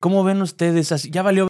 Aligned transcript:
¿Cómo 0.00 0.24
ven 0.24 0.40
ustedes? 0.40 0.92
Así, 0.92 1.10
ya 1.10 1.22
valió 1.22 1.46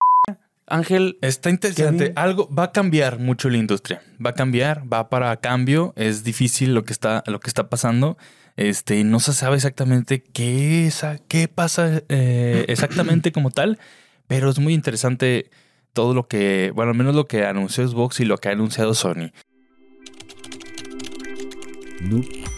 Ángel. 0.67 1.19
Está 1.21 1.51
interesante. 1.51 2.05
Kevin. 2.05 2.19
Algo 2.19 2.49
va 2.53 2.65
a 2.65 2.73
cambiar 2.73 3.21
mucho 3.21 3.49
la 3.49 3.59
industria. 3.59 4.03
Va 4.25 4.31
a 4.31 4.35
cambiar, 4.35 4.93
va 4.93 5.09
para 5.09 5.37
cambio. 5.37 5.93
Es 5.97 6.25
difícil 6.25 6.75
lo 6.75 6.85
que 6.85 6.93
está, 6.93 7.23
lo 7.27 7.39
que 7.39 7.49
está 7.49 7.69
pasando. 7.69 8.19
Este, 8.57 9.05
no 9.05 9.21
se 9.21 9.33
sabe 9.33 9.57
exactamente 9.57 10.23
qué 10.23 10.87
es, 10.87 11.03
qué 11.29 11.47
pasa 11.49 12.03
eh, 12.09 12.65
exactamente 12.69 13.33
como 13.33 13.51
tal, 13.51 13.79
pero 14.27 14.51
es 14.51 14.59
muy 14.59 14.75
interesante 14.75 15.49
todo 15.93 16.13
lo 16.13 16.27
que, 16.27 16.73
bueno, 16.75 16.91
al 16.91 16.97
menos 16.99 17.15
lo 17.15 17.27
que 17.27 17.47
anunció 17.47 17.87
Xbox 17.87 18.21
y 18.21 18.25
lo 18.25 18.39
que 18.39 18.49
ha 18.49 18.53
anunciado 18.53 18.95
Sony. 18.95 19.31
Noob 22.03 22.50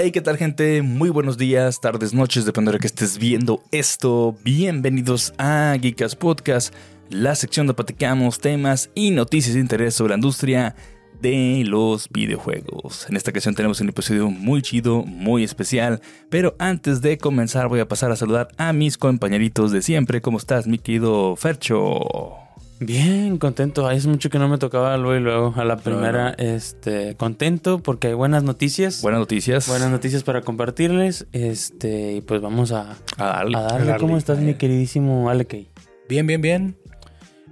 Hey, 0.00 0.12
¿qué 0.12 0.20
tal 0.20 0.36
gente? 0.36 0.80
Muy 0.82 1.10
buenos 1.10 1.38
días, 1.38 1.80
tardes, 1.80 2.14
noches, 2.14 2.44
depende 2.44 2.70
de 2.70 2.78
que 2.78 2.86
estés 2.86 3.18
viendo 3.18 3.64
esto. 3.72 4.36
Bienvenidos 4.44 5.34
a 5.38 5.76
Geekas 5.82 6.14
Podcast, 6.14 6.72
la 7.10 7.34
sección 7.34 7.66
donde 7.66 7.74
platicamos 7.74 8.38
temas 8.38 8.90
y 8.94 9.10
noticias 9.10 9.54
de 9.54 9.60
interés 9.60 9.94
sobre 9.94 10.10
la 10.10 10.14
industria 10.14 10.76
de 11.20 11.64
los 11.66 12.08
videojuegos. 12.10 13.10
En 13.10 13.16
esta 13.16 13.32
ocasión 13.32 13.56
tenemos 13.56 13.80
un 13.80 13.88
episodio 13.88 14.30
muy 14.30 14.62
chido, 14.62 15.02
muy 15.02 15.42
especial, 15.42 16.00
pero 16.30 16.54
antes 16.60 17.02
de 17.02 17.18
comenzar 17.18 17.66
voy 17.66 17.80
a 17.80 17.88
pasar 17.88 18.12
a 18.12 18.16
saludar 18.16 18.50
a 18.56 18.72
mis 18.72 18.98
compañeritos 18.98 19.72
de 19.72 19.82
siempre. 19.82 20.20
¿Cómo 20.20 20.38
estás, 20.38 20.68
mi 20.68 20.78
querido 20.78 21.34
Fercho? 21.34 22.47
Bien, 22.80 23.38
contento. 23.38 23.88
Hace 23.88 24.06
mucho 24.06 24.30
que 24.30 24.38
no 24.38 24.48
me 24.48 24.56
tocaba 24.58 24.96
luego 24.96 25.16
y 25.16 25.20
luego 25.20 25.54
a 25.56 25.64
la 25.64 25.76
primera. 25.78 26.30
Este, 26.38 27.16
contento 27.16 27.80
porque 27.80 28.08
hay 28.08 28.14
buenas 28.14 28.44
noticias. 28.44 29.02
Buenas 29.02 29.20
noticias. 29.20 29.66
Buenas 29.68 29.90
noticias 29.90 30.22
para 30.22 30.42
compartirles. 30.42 31.26
Este, 31.32 32.12
y 32.14 32.20
pues 32.20 32.40
vamos 32.40 32.70
a, 32.70 32.96
A 33.16 33.24
darle. 33.24 33.56
a 33.58 33.62
darle. 33.62 33.86
darle. 33.86 34.00
¿Cómo 34.00 34.16
estás, 34.16 34.38
mi 34.38 34.54
queridísimo 34.54 35.28
Alekei? 35.28 35.68
Bien, 36.08 36.26
bien, 36.26 36.40
bien. 36.40 36.76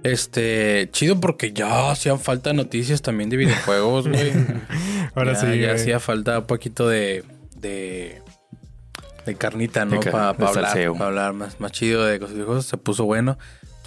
Este, 0.03 0.87
chido 0.91 1.19
porque 1.19 1.51
ya 1.51 1.91
hacían 1.91 2.19
falta 2.19 2.53
noticias 2.53 3.01
también 3.01 3.29
de 3.29 3.35
videojuegos, 3.35 4.07
güey. 4.09 4.31
Ahora 5.13 5.33
ya, 5.33 5.39
sí. 5.39 5.59
Ya 5.59 5.73
hacía 5.73 5.99
falta 5.99 6.39
un 6.39 6.45
poquito 6.45 6.87
de. 6.87 7.25
de. 7.57 8.21
de 9.25 9.35
carnita, 9.35 9.83
¿no? 9.83 9.99
Para 9.99 10.29
hablar. 10.29 10.53
Para 10.93 11.05
hablar 11.05 11.33
más, 11.33 11.59
más 11.59 11.73
chido 11.73 12.05
de 12.05 12.17
cosas. 12.17 12.65
Se 12.65 12.77
puso 12.77 13.03
bueno. 13.03 13.37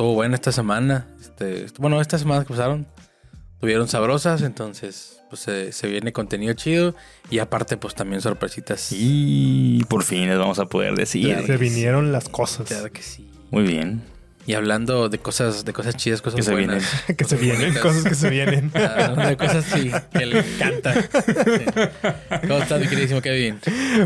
Estuvo 0.01 0.15
bueno 0.15 0.35
esta 0.35 0.51
semana. 0.51 1.07
Este, 1.21 1.67
bueno, 1.77 2.01
estas 2.01 2.23
semanas 2.23 2.47
que 2.47 2.55
pasaron. 2.55 2.87
Tuvieron 3.61 3.87
sabrosas, 3.87 4.41
entonces 4.41 5.21
pues 5.29 5.43
se, 5.43 5.73
se 5.73 5.89
viene 5.89 6.11
contenido 6.15 6.55
chido 6.55 6.95
y 7.29 7.39
aparte 7.39 7.77
pues 7.77 7.95
también 7.95 8.23
sorpresitas. 8.23 8.93
Y 8.93 9.85
por 9.91 10.03
fin 10.03 10.27
les 10.27 10.39
vamos 10.39 10.59
a 10.59 10.65
poder 10.65 10.95
decir. 10.95 11.27
Claro. 11.27 11.47
Se 11.47 11.59
vinieron 11.59 12.13
las 12.13 12.31
cosas 12.31 12.67
Claro 12.67 12.91
que 12.91 13.03
sí. 13.03 13.31
Muy 13.51 13.63
bien. 13.65 14.01
Y 14.47 14.55
hablando 14.55 15.09
de 15.09 15.19
cosas, 15.19 15.65
de 15.65 15.73
cosas 15.73 15.97
chidas, 15.97 16.23
cosas 16.23 16.37
Que 16.37 16.43
se 16.43 16.53
buenas. 16.53 16.85
que 17.17 17.25
se 17.25 17.37
vienen, 17.37 17.75
cosas 17.75 18.05
que 18.05 18.15
se 18.15 18.31
vienen. 18.31 18.71
Ah, 18.81 19.29
de 19.29 19.37
cosas 19.37 19.65
sí, 19.67 19.91
que 20.13 20.27
le 20.27 20.41
encanta. 20.41 20.95
¿Cómo 22.41 22.59
estás, 22.59 22.81
mi 22.81 22.89
queridísimo 22.89 23.21
Kevin? 23.21 23.59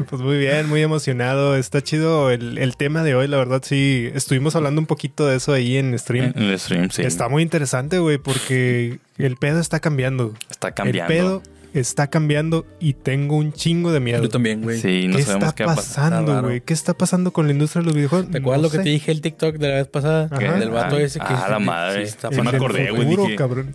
Pues 0.08 0.20
muy 0.20 0.36
bien, 0.36 0.68
muy 0.68 0.82
emocionado. 0.82 1.56
Está 1.56 1.80
chido 1.80 2.30
el, 2.30 2.58
el 2.58 2.76
tema 2.76 3.02
de 3.02 3.14
hoy, 3.14 3.28
la 3.28 3.36
verdad 3.36 3.62
sí. 3.64 4.10
Estuvimos 4.14 4.56
hablando 4.56 4.80
un 4.80 4.86
poquito 4.86 5.26
de 5.26 5.36
eso 5.36 5.52
ahí 5.52 5.76
en 5.76 5.98
stream. 5.98 6.32
En 6.36 6.42
el 6.44 6.58
stream, 6.58 6.90
sí. 6.90 7.02
Está 7.02 7.28
muy 7.28 7.42
interesante, 7.42 7.98
güey, 7.98 8.18
porque 8.18 8.98
el 9.16 9.36
pedo 9.36 9.60
está 9.60 9.80
cambiando. 9.80 10.34
Está 10.50 10.72
cambiando. 10.72 11.12
El 11.12 11.18
pedo 11.18 11.53
está 11.74 12.06
cambiando 12.08 12.66
y 12.80 12.94
tengo 12.94 13.36
un 13.36 13.52
chingo 13.52 13.92
de 13.92 14.00
miedo. 14.00 14.22
Yo 14.22 14.28
también, 14.28 14.62
güey. 14.62 14.78
Sí, 14.80 15.06
no 15.08 15.16
¿Qué 15.16 15.22
sabemos 15.24 15.44
está 15.48 15.54
qué 15.56 15.64
va 15.64 15.72
a 15.72 15.76
pasar. 15.76 16.04
Está 16.04 16.10
pasando, 16.24 16.42
güey? 16.42 16.60
¿Qué 16.60 16.72
está 16.72 16.94
pasando 16.94 17.32
con 17.32 17.46
la 17.46 17.52
industria 17.52 17.80
de 17.82 17.86
los 17.86 17.94
videojuegos? 17.94 18.30
¿Te 18.30 18.38
acuerdas 18.38 18.62
No 18.62 18.68
lo 18.68 18.70
que 18.70 18.78
te 18.78 18.88
dije 18.90 19.10
el 19.12 19.20
TikTok 19.20 19.56
de 19.56 19.68
la 19.68 19.74
vez 19.74 19.88
pasada? 19.88 20.28
Del 20.28 20.70
vato 20.70 20.96
Ah, 20.96 21.02
ese 21.02 21.18
que... 21.18 21.26
Ah, 21.28 21.46
la 21.50 21.58
madre. 21.58 22.06
Sí, 22.06 22.10
está 22.10 22.30
Sí 22.30 22.40
me 22.40 22.50
acordé, 22.50 22.90
güey. 22.90 23.16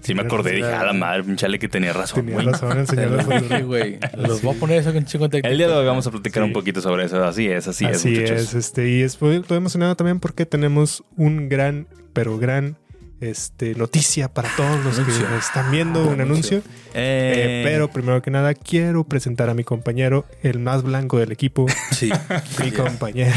sí 0.01 0.13
me 0.13 0.21
acordé. 0.21 0.51
Dije, 0.53 0.67
a 0.67 0.85
la 0.85 0.93
madre, 0.93 1.23
pinchale 1.23 1.59
que 1.59 1.67
tenía 1.67 1.93
razón, 1.93 2.21
Tenía 2.25 2.35
güey. 2.35 2.45
razón 2.47 2.77
el 2.79 2.87
señor 2.87 3.63
güey. 3.65 3.99
Los 4.17 4.41
voy 4.41 4.55
a 4.55 4.59
poner 4.59 4.79
eso 4.79 4.93
con 4.93 5.05
chingo 5.05 5.27
de 5.27 5.39
El 5.43 5.57
día 5.57 5.67
de 5.67 5.73
hoy 5.73 5.79
TikTok. 5.79 5.87
vamos 5.87 6.07
a 6.07 6.11
platicar 6.11 6.43
Sí. 6.43 6.47
un 6.47 6.53
poquito 6.53 6.81
sobre 6.81 7.05
eso. 7.05 7.23
Así 7.23 7.47
es, 7.47 7.67
así, 7.67 7.85
Así 7.85 8.13
es, 8.15 8.19
es, 8.23 8.31
muchachos. 8.31 8.53
este, 8.55 8.89
y 8.89 9.01
estoy 9.01 9.43
emocionado 9.49 9.95
también 9.95 10.19
porque 10.19 10.45
tenemos 10.45 11.03
un 11.17 11.49
gran, 11.49 11.87
pero 12.13 12.37
gran 12.37 12.77
este, 13.21 13.75
noticia 13.75 14.27
para 14.33 14.49
todos 14.55 14.83
los 14.83 14.99
que 14.99 15.11
están 15.37 15.71
viendo 15.71 16.07
un 16.07 16.21
anuncio. 16.21 16.59
Eh, 16.93 17.33
Eh, 17.35 17.61
pero 17.63 17.89
primero 17.91 18.21
que 18.21 18.31
nada, 18.31 18.53
quiero 18.53 19.03
presentar 19.03 19.49
a 19.49 19.53
mi 19.53 19.63
compañero, 19.63 20.25
el 20.41 20.59
más 20.59 20.83
blanco 20.83 21.19
del 21.19 21.31
equipo, 21.31 21.67
Sí. 21.91 22.09
mi 22.63 22.71
compañero. 22.71 23.35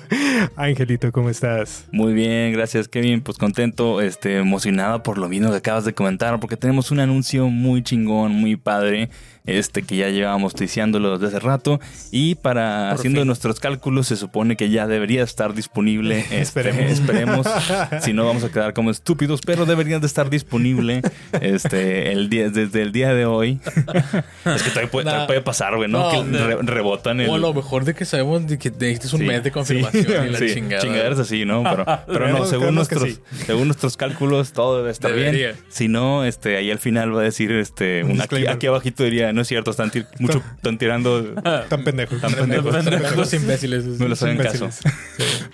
Angelito, 0.56 1.12
¿cómo 1.12 1.30
estás? 1.30 1.84
Muy 1.92 2.12
bien, 2.14 2.52
gracias 2.52 2.88
Kevin, 2.88 3.20
pues 3.20 3.38
contento, 3.38 4.00
este, 4.00 4.38
emocionado 4.38 5.02
por 5.02 5.18
lo 5.18 5.28
mismo 5.28 5.50
que 5.50 5.56
acabas 5.56 5.84
de 5.84 5.94
comentar, 5.94 6.38
porque 6.40 6.56
tenemos 6.56 6.90
un 6.90 7.00
anuncio 7.00 7.48
muy 7.48 7.82
chingón, 7.82 8.32
muy 8.32 8.56
padre, 8.56 9.10
este 9.46 9.82
que 9.82 9.96
ya 9.96 10.08
llevábamos 10.10 10.54
ticiándolo 10.54 11.18
desde 11.18 11.36
hace 11.36 11.44
rato 11.46 11.80
y 12.10 12.34
para 12.36 12.88
Por 12.90 12.98
haciendo 13.00 13.20
fin. 13.20 13.26
nuestros 13.26 13.60
cálculos 13.60 14.06
se 14.08 14.16
supone 14.16 14.56
que 14.56 14.70
ya 14.70 14.86
debería 14.86 15.22
estar 15.22 15.54
disponible, 15.54 16.20
este, 16.30 16.40
Esperemos. 16.40 16.90
esperemos, 16.92 17.46
si 18.02 18.12
no 18.12 18.26
vamos 18.26 18.44
a 18.44 18.50
quedar 18.50 18.72
como 18.74 18.90
estúpidos, 18.90 19.40
pero 19.44 19.66
debería 19.66 19.98
de 19.98 20.06
estar 20.06 20.30
disponible, 20.30 21.02
este, 21.40 22.12
el 22.12 22.28
día 22.28 22.50
desde 22.50 22.82
el 22.82 22.92
día 22.92 23.14
de 23.14 23.26
hoy. 23.26 23.60
es 24.44 24.62
que 24.62 24.70
todavía 24.70 24.90
puede, 24.90 25.04
Nah. 25.06 25.10
todavía 25.12 25.26
puede 25.26 25.40
pasar, 25.42 25.76
güey, 25.76 25.88
¿no? 25.88 26.12
No, 26.24 26.32
que 26.32 26.38
re- 26.38 26.58
rebotan 26.62 27.20
el 27.20 27.28
O 27.30 27.34
a 27.34 27.38
lo 27.38 27.54
mejor 27.54 27.84
de 27.84 27.94
que 27.94 28.04
sabemos 28.04 28.46
de 28.46 28.58
que 28.58 28.70
necesitas 28.70 29.12
un 29.12 29.20
Sí, 29.20 29.26
mes 29.26 29.44
de 29.44 29.50
confirmación 29.52 30.26
y 30.28 30.30
la 30.30 30.38
sí, 30.38 30.54
chingada. 30.54 30.82
Chingaderas 30.82 31.18
así, 31.18 31.44
¿no? 31.44 31.62
Pero, 31.62 31.84
pero 32.06 32.28
no, 32.28 32.44
según 32.46 32.74
nuestros, 32.74 33.20
según 33.46 33.68
nuestros 33.68 33.96
cálculos, 33.96 34.52
todo 34.52 34.78
debe 34.78 34.90
estar 34.90 35.10
Debería. 35.12 35.52
bien. 35.52 35.56
Si 35.68 35.88
no, 35.88 36.24
este, 36.24 36.56
ahí 36.56 36.70
al 36.70 36.78
final 36.78 37.14
va 37.14 37.20
a 37.20 37.24
decir, 37.24 37.52
este, 37.52 38.02
Un 38.04 38.20
aquí, 38.20 38.46
aquí 38.46 38.66
abajito 38.66 39.04
diría, 39.04 39.32
no 39.36 39.42
es 39.42 39.48
cierto, 39.48 39.70
están, 39.70 39.90
tir- 39.92 40.06
mucho, 40.18 40.42
están 40.56 40.78
tirando, 40.78 41.22
Tan 41.68 41.84
pendejo. 41.84 42.16
Tan 42.16 42.32
pendejo. 42.32 42.70
Los 43.16 43.32
imbéciles. 43.34 43.84
no 43.84 44.08
les 44.08 44.20
hagan 44.22 44.38
caso. 44.38 44.68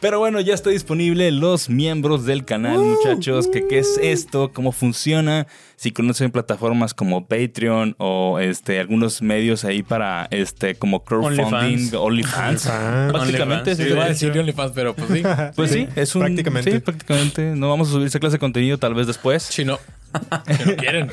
Pero 0.01 0.19
bueno, 0.19 0.41
ya 0.41 0.55
está 0.55 0.71
disponible 0.71 1.31
los 1.33 1.69
miembros 1.69 2.25
del 2.25 2.45
canal, 2.45 2.79
muchachos. 2.79 3.49
Que, 3.49 3.67
¿Qué 3.69 3.79
es 3.81 3.99
esto? 4.03 4.53
¿Cómo 4.53 4.73
funciona? 4.73 5.47
Si 5.77 5.91
conocen 5.93 6.31
plataformas 6.31 6.95
como 6.95 7.27
Patreon 7.27 7.97
o 7.99 8.39
este 8.39 8.79
algunos 8.79 9.21
medios 9.21 9.65
ahí 9.65 9.83
para 9.83 10.29
este 10.31 10.77
como 10.77 11.05
crowdfunding, 11.05 11.43
OnlyFans. 11.93 11.95
OnlyFans. 11.95 12.67
OnlyFans. 12.67 13.13
Básicamente, 13.13 13.71
OnlyFans, 13.73 13.77
sí, 13.79 13.83
Sí, 13.85 13.91
iba 13.91 14.01
a 14.01 14.05
de 14.05 14.11
decir. 14.11 14.39
OnlyFans, 14.39 14.73
pero 14.75 14.95
pues 14.95 15.11
sí. 15.11 15.23
Pues 15.57 15.71
sí, 15.73 15.89
es 15.97 16.15
un 16.15 16.23
Prácticamente. 16.23 16.71
Sí, 16.73 16.79
prácticamente. 16.79 17.43
No 17.57 17.69
vamos 17.69 17.89
a 17.89 17.93
subir 17.93 18.07
esa 18.07 18.21
clase 18.21 18.35
de 18.37 18.39
contenido 18.39 18.79
tal 18.79 18.95
vez 18.95 19.07
después. 19.09 19.43
Si 19.43 19.65
no, 19.65 19.79
no 20.67 20.77
quieren. 20.77 21.11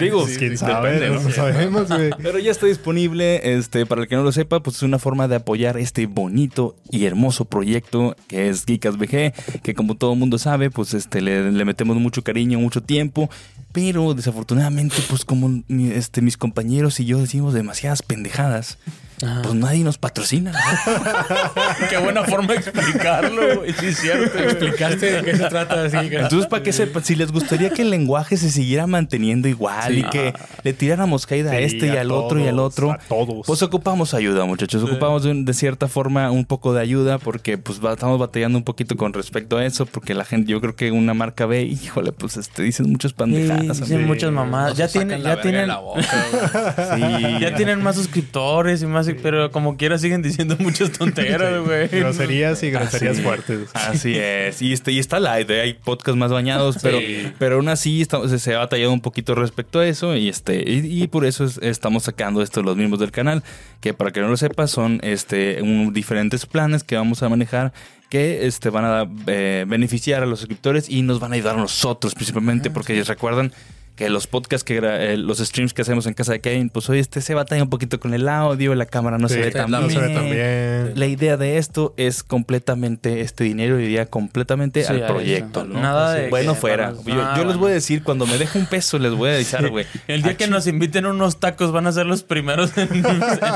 Digo, 0.00 0.24
quién 0.38 0.52
sí, 0.52 0.56
sabe, 0.56 0.92
depende, 0.92 1.14
no 1.16 1.22
¿no? 1.22 1.30
sabemos, 1.30 1.88
güey. 1.88 2.10
Pero 2.22 2.38
ya 2.38 2.50
está 2.50 2.66
disponible, 2.66 3.56
este, 3.56 3.86
para 3.86 4.02
el 4.02 4.08
que 4.08 4.16
no 4.16 4.22
lo 4.22 4.32
sepa, 4.32 4.60
pues 4.60 4.76
es 4.76 4.82
una 4.82 4.98
forma 4.98 5.28
de 5.28 5.36
apoyar 5.36 5.76
este 5.78 6.06
bonito 6.06 6.76
y 6.90 7.06
hermoso 7.06 7.44
proyecto 7.44 8.16
que 8.26 8.48
es 8.48 8.64
Geekas 8.64 8.96
VG, 8.96 9.32
que 9.62 9.74
como 9.74 9.96
todo 9.96 10.14
mundo 10.14 10.38
sabe, 10.38 10.70
pues 10.70 10.94
este, 10.94 11.20
le, 11.20 11.52
le 11.52 11.64
metemos 11.64 11.96
mucho 11.96 12.22
cariño, 12.22 12.58
mucho 12.58 12.82
tiempo, 12.82 13.30
pero 13.72 14.14
desafortunadamente, 14.14 14.96
pues 15.08 15.24
como 15.24 15.62
mi- 15.68 15.90
este, 15.90 16.20
mis 16.22 16.36
compañeros 16.36 16.98
y 17.00 17.04
yo 17.04 17.18
decimos 17.20 17.54
demasiadas 17.54 18.02
pendejadas, 18.02 18.78
Ah. 19.20 19.40
pues 19.42 19.52
nadie 19.56 19.82
nos 19.82 19.98
patrocina. 19.98 20.52
¿no? 20.52 20.58
Qué 21.90 21.96
buena 21.98 22.22
forma 22.22 22.52
de 22.54 22.60
explicarlo, 22.60 23.56
güey. 23.58 23.72
Sí, 23.72 23.86
es 23.86 23.98
cierto. 23.98 24.38
Explicaste 24.38 25.10
de 25.12 25.22
qué 25.24 25.36
se 25.36 25.44
trata. 25.48 25.82
Así, 25.84 25.96
Entonces, 25.96 26.46
para 26.46 26.62
que 26.62 26.72
sepan, 26.72 27.02
si 27.04 27.16
les 27.16 27.32
gustaría 27.32 27.70
que 27.70 27.82
el 27.82 27.90
lenguaje 27.90 28.36
se 28.36 28.48
siguiera 28.48 28.86
manteniendo 28.86 29.48
igual 29.48 29.92
Sí. 29.92 29.98
y 30.00 30.02
que 30.04 30.34
le 30.62 30.72
tiráramos 30.72 31.26
caída 31.26 31.50
a 31.50 31.58
este 31.58 31.86
y 31.86 31.96
a 31.96 32.02
al 32.02 32.12
otro 32.12 32.38
y 32.38 32.46
al 32.46 32.60
otro, 32.60 32.92
a 32.92 32.98
todos. 32.98 33.44
pues 33.44 33.60
ocupamos 33.62 34.14
ayuda, 34.14 34.44
muchachos. 34.44 34.84
Ocupamos 34.84 35.24
de, 35.24 35.52
cierta 35.52 35.88
forma 35.88 36.30
un 36.30 36.44
poco 36.44 36.72
de 36.72 36.80
ayuda 36.80 37.18
porque 37.18 37.58
pues 37.58 37.80
estamos 37.90 38.20
batallando 38.20 38.56
un 38.58 38.64
poquito 38.64 38.96
con 38.96 39.12
respecto 39.12 39.56
a 39.56 39.66
eso 39.66 39.84
porque 39.86 40.14
la 40.14 40.24
gente, 40.24 40.52
yo 40.52 40.60
creo 40.60 40.76
que 40.76 40.92
una 40.92 41.12
marca 41.12 41.44
ve, 41.46 41.62
híjole, 41.64 42.12
pues 42.12 42.36
este, 42.36 42.62
dicen 42.62 42.88
muchas 42.92 43.12
Sí, 43.60 43.80
dicen 43.82 44.06
muchas 44.06 44.32
mamadas. 44.32 44.76
Ya, 44.76 44.84
la 44.86 45.18
ya 45.18 45.40
tienen, 45.40 45.68
la 45.68 45.78
boca, 45.78 46.00
güey. 46.00 47.28
Sí. 47.38 47.40
ya 47.40 47.54
tienen 47.54 47.82
más 47.82 47.96
suscriptores 47.96 48.82
y 48.82 48.86
más, 48.86 49.08
pero 49.22 49.50
como 49.50 49.76
quiera 49.76 49.98
siguen 49.98 50.22
diciendo 50.22 50.56
muchas 50.58 50.92
tonteras, 50.92 51.64
güey. 51.64 51.88
Groserías 51.88 52.62
y 52.62 52.70
groserías 52.70 53.14
Así- 53.16 53.22
fuertes. 53.22 53.60
Así 53.74 54.14
es. 54.16 54.62
Y, 54.62 54.72
este, 54.72 54.92
y 54.92 54.98
está 54.98 55.20
light, 55.20 55.48
¿eh? 55.50 55.60
hay 55.60 55.74
podcasts 55.74 56.18
más 56.18 56.30
bañados, 56.30 56.78
pero, 56.82 56.98
pero 57.38 57.56
aún 57.56 57.68
así 57.68 58.00
estamos- 58.02 58.30
se, 58.30 58.38
se 58.38 58.54
ha 58.54 58.58
batallado 58.58 58.92
un 58.92 59.00
poquito 59.00 59.34
respecto 59.34 59.80
a 59.80 59.86
eso. 59.86 60.16
Y 60.16 60.28
este, 60.28 60.62
y, 60.70 61.02
y 61.02 61.06
por 61.08 61.24
eso 61.24 61.44
es- 61.44 61.58
estamos 61.62 62.04
sacando 62.04 62.42
esto 62.42 62.62
los 62.62 62.76
miembros 62.76 63.00
del 63.00 63.10
canal. 63.10 63.42
Que 63.80 63.94
para 63.94 64.10
que 64.10 64.20
no 64.20 64.28
lo 64.28 64.36
sepa, 64.36 64.66
son 64.66 64.98
este 65.02 65.62
un- 65.62 65.92
diferentes 65.92 66.46
planes 66.46 66.82
que 66.82 66.96
vamos 66.96 67.22
a 67.22 67.28
manejar 67.28 67.72
que 68.08 68.46
este, 68.46 68.70
van 68.70 68.84
a 68.84 69.08
eh, 69.26 69.64
beneficiar 69.68 70.22
a 70.22 70.26
los 70.26 70.40
suscriptores 70.40 70.88
y 70.88 71.02
nos 71.02 71.20
van 71.20 71.32
a 71.32 71.34
ayudar 71.34 71.56
a 71.56 71.60
nosotros 71.60 72.14
principalmente, 72.14 72.70
porque 72.70 73.02
recuerdan 73.04 73.52
que 73.98 74.08
los 74.08 74.26
podcasts, 74.28 74.62
que 74.64 74.80
gra- 74.80 74.96
eh, 75.00 75.16
los 75.16 75.38
streams 75.38 75.74
que 75.74 75.82
hacemos 75.82 76.06
en 76.06 76.14
casa 76.14 76.32
de 76.32 76.40
Kevin, 76.40 76.70
pues 76.70 76.88
hoy 76.88 77.00
este 77.00 77.20
se 77.20 77.34
batalla 77.34 77.62
un 77.64 77.68
poquito 77.68 77.98
con 77.98 78.14
el 78.14 78.28
audio, 78.28 78.74
la 78.76 78.86
cámara 78.86 79.18
no 79.18 79.28
Sí, 79.28 79.34
se 79.34 79.40
ve 79.40 79.50
tan 79.50 79.70
no 79.70 79.80
bien. 79.80 79.90
se 79.90 79.98
ve 80.06 80.14
tan 80.14 80.24
bien. 80.30 80.92
La 80.98 81.06
idea 81.06 81.36
de 81.36 81.58
esto 81.58 81.94
es 81.96 82.22
completamente, 82.22 83.20
este 83.22 83.42
dinero 83.44 83.78
iría 83.80 84.06
completamente 84.06 84.82
Sí, 84.84 84.92
al 84.92 85.02
a 85.02 85.06
proyecto, 85.08 85.60
eso. 85.62 85.68
¿no? 85.68 85.80
Nada 85.80 86.14
de 86.14 86.28
Bueno, 86.30 86.54
que 86.54 86.60
fuera. 86.60 86.90
vamos- 86.92 87.04
Yo, 87.04 87.36
yo 87.36 87.44
les 87.44 87.56
voy 87.56 87.72
a 87.72 87.74
decir, 87.74 88.02
cuando 88.04 88.24
me 88.26 88.38
deje 88.38 88.58
un 88.58 88.66
peso, 88.66 88.98
les 89.00 89.12
voy 89.12 89.30
a 89.30 89.34
avisar, 89.34 89.68
güey. 89.68 89.84
El 90.06 90.22
día 90.22 90.36
que 90.36 90.46
nos 90.46 90.66
inviten 90.68 91.04
unos 91.04 91.40
tacos 91.40 91.72
van 91.72 91.86
a 91.88 91.92
ser 91.92 92.06
los 92.06 92.22
primeros 92.22 92.78
en, 92.78 92.88
en 93.04 93.04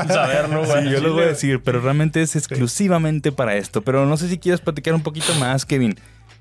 saberlo, 0.07 0.65
güey. 0.65 0.83
Sí, 0.83 0.89
yo 0.91 0.99
les 1.01 1.11
voy 1.11 1.23
a 1.23 1.27
decir, 1.27 1.61
pero 1.63 1.79
realmente 1.79 2.21
es 2.21 2.35
exclusivamente 2.35 3.31
para 3.31 3.55
esto. 3.55 3.81
Pero 3.81 4.05
no 4.05 4.17
sé 4.17 4.27
si 4.27 4.37
quieres 4.39 4.59
platicar 4.59 4.93
un 4.93 5.03
poquito 5.03 5.33
más, 5.35 5.65
Kevin. 5.65 5.95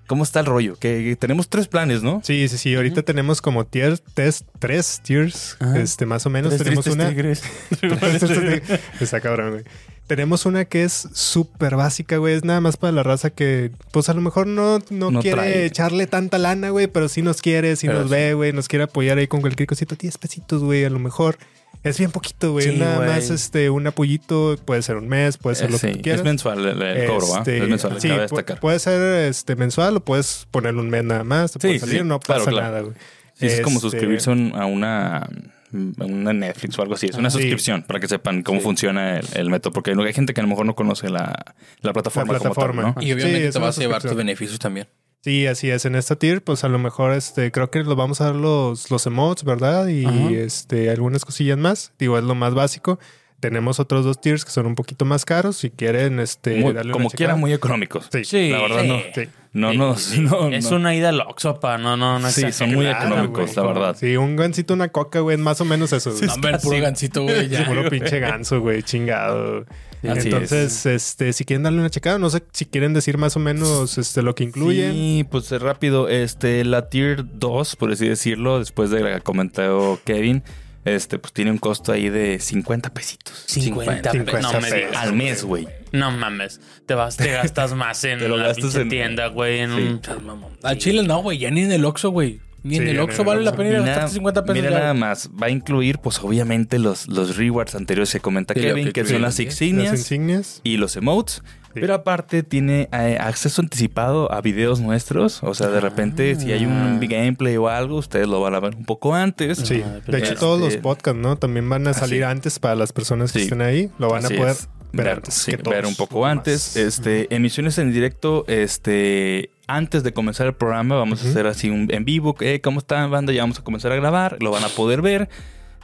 ¿Cómo 0.06 0.25
está 0.25 0.40
el 0.40 0.46
rollo? 0.46 0.76
Que, 0.76 1.16
tenemos 1.19 1.49
tres 1.49 1.69
planes, 1.69 2.02
¿no? 2.02 2.20
Sí, 2.25 2.49
sí, 2.49 2.58
sí. 2.58 2.75
Ahorita 2.75 3.02
tenemos 3.02 3.40
como 3.40 3.64
tier, 3.64 3.99
test, 3.99 4.46
tres 4.58 5.00
tiers, 5.02 5.56
Ajá. 5.60 5.78
este, 5.78 6.06
más 6.06 6.26
o 6.26 6.31
menos. 6.31 6.56
Tenemos 6.56 6.87
una. 6.87 7.08
tigres. 7.08 7.43
Está 9.00 9.20
cabrón, 9.20 9.52
güey. 9.52 9.64
Tenemos 10.06 10.44
una 10.44 10.64
que 10.64 10.82
es 10.82 11.08
súper 11.14 11.76
básica, 11.76 12.16
güey. 12.19 12.34
Es 12.34 12.44
nada 12.44 12.60
más 12.60 12.76
para 12.76 12.93
la 12.93 13.02
raza 13.02 13.31
que, 13.31 13.70
pues 13.93 14.08
a 14.08 14.14
lo 14.14 14.20
mejor 14.20 14.46
no, 14.46 14.81
no, 14.90 15.10
No 15.10 15.20
quiere 15.20 15.37
trae. 15.37 15.64
echarle 15.64 16.06
tanta 16.06 16.38
lana, 16.38 16.70
güey, 16.70 16.88
pero 16.88 17.08
sí 17.08 17.22
nos 17.22 17.40
quiere, 17.40 17.76
sí 17.76 17.87
Pero 17.87 18.00
nos 18.00 18.08
sí. 18.10 18.14
ve, 18.16 18.34
güey, 18.34 18.52
nos 18.52 18.69
quiere 18.69 18.84
apoyar 18.84 19.16
ahí 19.19 19.28
con 19.28 19.40
cualquier 19.40 19.66
cosita. 19.69 19.94
10 19.94 20.19
pesitos, 20.19 20.62
güey, 20.62 20.84
a 20.84 20.90
lo 20.90 20.98
mejor. 20.98 21.38
Es 21.82 21.98
bien 21.98 22.12
poquito, 22.12 22.52
güey. 22.52 22.70
Sí, 22.70 22.76
nada 22.76 22.96
güey. 22.96 23.08
más 23.08 23.30
este, 23.30 23.69
un 23.69 23.86
apoyito, 23.86 24.56
puede 24.64 24.82
ser 24.82 24.96
un 24.96 25.08
mes, 25.08 25.36
puede 25.36 25.56
ser 25.56 25.69
Eh, 25.69 25.72
lo 25.72 25.78
sí, 25.78 25.88
que 25.88 25.92
tú 25.94 26.02
quieras. 26.02 26.20
es 26.20 26.24
mensual 26.24 26.64
el, 26.66 26.80
el 26.82 27.08
cobro, 27.08 27.28
¿va? 27.30 27.38
Este, 27.38 27.58
Es 27.58 27.69
mensual, 27.69 28.00
sí, 28.00 28.08
destacar. 28.08 28.60
puede 28.60 28.78
ser 28.78 29.26
este, 29.28 29.56
mensual 29.56 29.96
o 29.96 30.00
puedes 30.04 30.46
ponerle 30.52 30.80
un 30.80 30.90
mes 30.90 31.02
nada 31.04 31.24
más. 31.24 31.52
Te 31.52 31.58
Sí, 31.60 31.66
puede 31.66 31.78
salir, 31.80 31.98
sí, 32.02 32.04
no 32.04 32.20
pasa 32.20 32.50
claro. 32.50 32.66
nada, 32.69 32.80
güey. 32.82 32.94
Sí, 33.34 33.46
es 33.46 33.60
como 33.62 33.76
Este, 33.78 33.90
suscribirse 33.90 34.30
un- 34.30 34.52
a 34.54 34.66
una, 34.66 35.16
a 35.19 36.04
una 36.04 36.32
Netflix 36.32 36.78
o 36.78 36.82
algo 36.82 36.94
así. 36.94 37.06
Es 37.06 37.16
una 37.16 37.28
Ah, 37.28 37.30
sí. 37.32 37.38
suscripción 37.38 37.82
para 37.82 37.98
que 37.98 38.06
sepan 38.06 38.42
cómo 38.42 38.60
Sí. 38.60 38.64
funciona 38.64 39.19
el, 39.19 39.26
el 39.34 39.50
método. 39.50 39.72
Porque 39.72 39.90
hay 39.92 40.12
gente 40.12 40.34
que 40.34 40.40
a 40.40 40.44
lo 40.44 40.48
mejor 40.50 40.66
no 40.66 40.76
conoce 40.76 41.08
la, 41.08 41.54
la 41.80 41.92
plataforma. 41.92 42.34
La 42.34 42.38
como 42.38 42.54
tal. 42.54 42.76
¿no? 42.76 42.94
Y 43.00 43.12
obviamente 43.12 43.50
te 43.50 43.58
vas 43.58 43.76
a 43.78 43.80
llevar 43.80 44.02
tus 44.02 44.14
beneficios 44.14 44.58
también. 44.60 44.86
Sí, 45.22 45.46
así 45.46 45.70
es. 45.70 45.84
En 45.84 45.94
esta 45.94 46.16
tier, 46.16 46.42
pues 46.42 46.64
a 46.64 46.69
lo 46.69 46.78
mejor 46.78 47.12
este, 47.12 47.50
creo 47.52 47.70
que 47.70 47.82
nos 47.84 47.94
vamos 47.96 48.20
a 48.20 48.24
dar 48.26 48.34
los, 48.34 48.90
los 48.90 49.06
emotes, 49.06 49.44
¿verdad? 49.44 49.86
Y 49.86 50.04
Ajá. 50.04 50.30
este, 50.30 50.90
algunas 50.90 51.24
cosillas 51.24 51.56
más. 51.58 51.92
Digo, 51.98 52.19
es 52.19 52.24
lo 52.24 52.34
más 52.34 52.54
básico. 52.54 52.98
Tenemos 53.38 53.80
otros 53.80 54.04
dos 54.04 54.20
tiers 54.20 54.44
que 54.44 54.50
son 54.52 54.66
un 54.66 54.74
poquito 54.74 55.04
más 55.04 55.24
caros. 55.24 55.56
Si 55.56 55.70
quieren, 55.70 56.19
este, 56.20 56.56
Muy- 56.56 56.72
darle 56.72 56.92
como 56.92 57.08
quiera, 57.08 57.32
checada. 57.32 57.36
muy 57.36 57.52
económicos. 57.52 58.08
Sí. 58.12 58.24
Sí, 58.24 58.48
La 58.50 58.62
verdad, 58.62 58.84
no. 58.84 58.98
Sí. 59.14 59.28
No, 59.52 59.72
no, 59.74 59.94
no, 60.20 60.48
Es 60.48 60.70
no. 60.70 60.76
una 60.76 60.94
ida 60.94 61.10
al 61.10 61.20
Oxxo, 61.20 61.60
pa. 61.60 61.76
No, 61.78 61.96
no, 61.96 62.19
no. 62.19 62.30
Sí, 62.30 62.50
son 62.52 62.72
muy 62.74 62.86
económicos, 62.86 63.54
güey. 63.54 63.56
la 63.56 63.62
verdad. 63.72 63.96
Sí, 63.98 64.16
un 64.16 64.34
gancito, 64.34 64.74
una 64.74 64.88
coca, 64.88 65.20
güey, 65.20 65.36
más 65.36 65.60
o 65.60 65.64
menos 65.64 65.92
eso. 65.92 66.10
güey. 66.12 66.22
No, 66.26 66.58
puro 66.58 66.80
gancito, 66.80 67.22
güey. 67.24 67.42
Sí, 67.42 67.48
Ya. 67.48 67.64
puro 67.69 67.88
pinche 67.90 68.19
ganso, 68.20 68.60
güey, 68.60 68.82
chingado. 68.82 69.66
Así 70.08 70.28
Entonces, 70.28 70.84
este, 70.87 71.32
si 71.32 71.44
quieren 71.44 71.62
darle 71.62 71.78
una 71.81 71.90
checada, 71.90 72.19
no 72.19 72.28
sé 72.31 72.43
si 72.52 72.64
quieren 72.66 72.93
decir 72.94 73.19
más 73.19 73.37
o 73.37 73.40
menos 73.40 73.99
este, 73.99 74.22
lo 74.22 74.34
que 74.34 74.44
incluye. 74.44 74.90
Sí, 74.90 75.26
pues 75.31 75.50
eh, 75.52 75.58
rápido, 75.58 76.08
este, 76.08 76.64
la 76.64 76.88
tier 76.88 77.25
2, 77.38 77.76
por 77.76 77.93
así 77.93 78.08
decirlo, 78.08 78.58
después 78.58 78.90
de 78.90 79.02
que 79.02 79.20
comentado 79.20 80.00
Kevin, 80.04 80.43
este, 80.84 81.19
pues 81.20 81.32
tiene 81.32 81.52
un 81.52 81.58
costo 81.58 81.93
ahí 81.93 82.08
de 82.10 82.40
50 82.40 82.93
pesitos. 82.93 83.44
50, 83.46 84.10
50 84.10 84.40
No 84.40 84.52
me 84.54 84.60
pesos. 84.62 84.75
digas. 84.76 84.96
Al 84.96 85.12
mes, 85.12 85.44
güey. 85.44 85.69
No 85.93 86.10
mames. 86.10 86.60
Te 86.87 86.94
vas, 86.94 87.16
te 87.16 87.31
gastas 87.31 87.72
más 87.75 88.02
en 88.05 88.19
Te 88.19 88.26
lo 88.28 88.37
la 88.37 88.48
gastas 88.48 88.64
pinche 88.64 88.81
en- 88.81 88.88
tienda, 88.88 89.28
güey. 89.28 89.60
En 89.60 89.70
Sí. 89.76 89.82
un... 89.82 90.40
Al 90.64 90.78
chile 90.78 91.05
no, 91.05 91.22
güey. 91.22 91.38
Ya 91.38 91.50
ni 91.52 91.60
en 91.62 91.70
el 91.70 91.84
Oxxo, 91.84 92.10
güey. 92.10 92.40
Ni 92.64 92.76
en 92.76 92.82
Sí, 92.85 92.88
el 92.91 93.00
Oxxo 93.00 93.25
vale 93.25 93.43
la 93.43 93.53
pena 93.56 93.70
ir 93.70 93.76
a 93.76 93.81
Mira, 93.81 93.91
gastarte 93.93 94.14
50 94.14 94.44
pesos. 94.44 94.55
mira 94.56 94.70
ya. 94.70 94.79
nada 94.79 94.94
más, 94.94 95.29
va 95.31 95.47
a 95.47 95.50
incluir, 95.50 95.99
pues 95.99 96.20
obviamente 96.20 96.79
los, 96.79 97.09
los 97.09 97.37
rewards 97.37 97.75
anteriores 97.75 98.12
que 98.12 98.20
comenta 98.20 98.55
Sí, 98.55 98.61
Kevin, 98.61 98.87
que 98.87 98.93
que 98.93 99.00
son 99.00 99.06
incluye, 99.17 99.23
las 99.23 99.41
insignias 99.41 99.91
Las 99.91 100.00
insignias. 100.00 100.61
y 100.62 100.76
los 100.76 100.94
emotes. 100.97 101.43
Sí. 101.75 101.81
Pero 101.81 101.94
aparte 101.94 102.43
tiene 102.43 102.88
eh, 102.93 103.17
acceso 103.19 103.62
anticipado 103.62 104.31
a 104.31 104.43
videos 104.43 104.81
nuestros. 104.81 105.43
O 105.43 105.55
sea, 105.55 105.69
de 105.69 105.81
repente, 105.81 106.35
si 106.37 106.53
hay 106.53 106.67
un 106.67 107.00
gameplay 107.00 107.56
o 107.56 107.67
algo, 107.69 107.97
ustedes 107.97 108.29
lo 108.29 108.41
van 108.43 108.55
a 108.55 108.61
ver 108.61 108.76
un 108.76 108.85
poco 108.85 109.15
antes. 109.15 109.56
Sí, 109.58 109.82
Ah, 109.82 109.99
de 110.06 110.19
hecho 110.19 110.35
todos 110.37 110.61
los 110.61 110.76
podcasts, 110.76 111.19
¿no? 111.19 111.37
También 111.37 111.67
van 111.69 111.87
a 111.88 111.94
salir 111.94 112.25
antes 112.25 112.58
para 112.58 112.75
las 112.75 112.93
personas 112.93 113.32
que 113.32 113.38
Sí. 113.38 113.44
estén 113.47 113.62
ahí. 113.62 113.91
Lo 113.99 114.11
van 114.11 114.23
Así 114.25 114.35
a 114.35 114.37
poder 114.38 114.53
es. 114.53 114.69
ver, 114.93 115.06
ver, 115.06 115.15
antes 115.17 115.32
sí, 115.35 115.50
que 115.53 115.56
todos 115.56 115.75
ver 115.75 115.87
un 115.87 115.94
poco 115.97 116.26
antes. 116.26 116.76
Este, 116.76 117.35
emisiones 117.35 117.79
en 117.79 117.91
directo, 117.91 118.44
este, 118.49 119.49
antes 119.76 120.02
de 120.02 120.12
comenzar 120.12 120.46
el 120.46 120.54
programa, 120.54 120.96
vamos 120.96 121.20
a 121.20 121.22
Ujú. 121.22 121.30
hacer 121.30 121.46
así 121.46 121.70
un 121.70 121.88
en 121.92 122.04
vivo. 122.04 122.36
Eh, 122.40 122.60
¿Cómo 122.62 122.78
están, 122.80 123.10
banda? 123.10 123.32
Ya 123.32 123.42
vamos 123.42 123.58
a 123.58 123.64
comenzar 123.64 123.92
a 123.92 123.96
grabar. 123.96 124.36
Lo 124.40 124.50
van 124.50 124.64
a 124.64 124.69
poder 124.69 125.02
ver. 125.02 125.28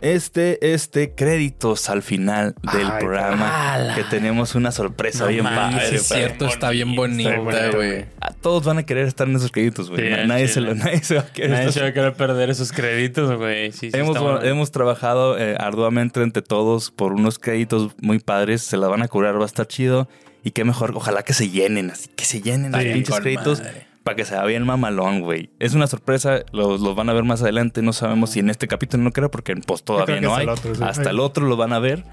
Este, 0.00 0.72
este, 0.74 1.12
créditos 1.16 1.90
al 1.90 2.02
final 2.02 2.54
del 2.72 2.86
Ay, 2.86 3.00
programa. 3.00 3.74
ala. 3.74 3.94
Que 3.96 4.04
tenemos 4.04 4.54
una 4.54 4.70
sorpresa 4.70 5.24
No 5.24 5.30
bien 5.30 5.42
mames, 5.42 5.74
padre. 5.74 5.88
Sí, 5.88 5.94
es 5.96 6.02
cierto, 6.06 6.46
está 6.46 6.70
bien 6.70 6.94
bonita, 6.94 7.36
bonito, 7.38 7.76
güey. 7.78 8.04
A 8.20 8.32
todos 8.32 8.62
van 8.64 8.78
a 8.78 8.84
querer 8.84 9.08
estar 9.08 9.26
en 9.28 9.34
esos 9.34 9.50
créditos, 9.50 9.90
güey. 9.90 10.08
Sí, 10.14 10.26
nadie, 10.28 10.46
se 10.46 10.54
chile. 10.54 10.66
lo, 10.68 10.74
nadie 10.84 11.02
se 11.02 11.16
va 11.16 11.22
a 11.22 11.26
querer. 11.32 11.50
Nadie 11.50 11.62
estar- 11.66 11.72
se 11.72 11.80
va 11.80 11.86
a 11.88 11.92
querer 11.92 12.12
perder 12.14 12.48
esos 12.50 12.70
créditos, 12.70 13.36
güey. 13.38 13.72
Sí, 13.72 13.90
sí, 13.90 13.98
Hemos, 13.98 14.16
hemos 14.44 14.70
trabajado 14.70 15.36
eh, 15.36 15.56
arduamente 15.58 16.22
entre 16.22 16.42
todos 16.42 16.92
por 16.92 17.12
unos 17.12 17.40
créditos 17.40 17.90
muy 18.00 18.20
padres. 18.20 18.62
Se 18.62 18.76
la 18.76 18.86
van 18.86 19.02
a 19.02 19.08
curar, 19.08 19.36
va 19.36 19.42
a 19.42 19.46
estar 19.46 19.66
chido. 19.66 20.08
Y 20.44 20.52
qué 20.52 20.64
mejor, 20.64 20.92
ojalá 20.94 21.22
que 21.22 21.32
se 21.34 21.48
llenen, 21.50 21.90
así 21.90 22.08
que 22.14 22.24
se 22.24 22.40
llenen 22.40 22.72
los 22.72 22.80
Sí, 22.82 22.88
pinches 22.92 23.20
créditos 23.20 23.58
madre. 23.60 23.86
para 24.04 24.16
que 24.16 24.24
se 24.24 24.34
vea 24.34 24.44
bien 24.44 24.64
mamalón, 24.64 25.20
güey. 25.20 25.50
Es 25.58 25.74
una 25.74 25.86
sorpresa, 25.86 26.40
los, 26.52 26.80
los 26.80 26.94
van 26.94 27.08
a 27.08 27.12
ver 27.12 27.24
más 27.24 27.42
adelante. 27.42 27.82
No 27.82 27.92
sabemos 27.92 28.30
si 28.30 28.40
en 28.40 28.48
este 28.50 28.68
capítulo 28.68 29.02
no 29.02 29.12
creo, 29.12 29.30
porque 29.30 29.54
pues 29.56 29.82
todavía 29.82 30.06
creo 30.06 30.20
que 30.20 30.26
no 30.26 30.34
hay. 30.36 30.44
el 30.44 30.48
otro, 30.50 30.74
sí. 30.74 30.82
Hasta 30.82 31.02
Ay. 31.02 31.14
el 31.14 31.20
otro 31.20 31.46
lo 31.46 31.56
van 31.56 31.72
a 31.72 31.78
ver. 31.78 32.04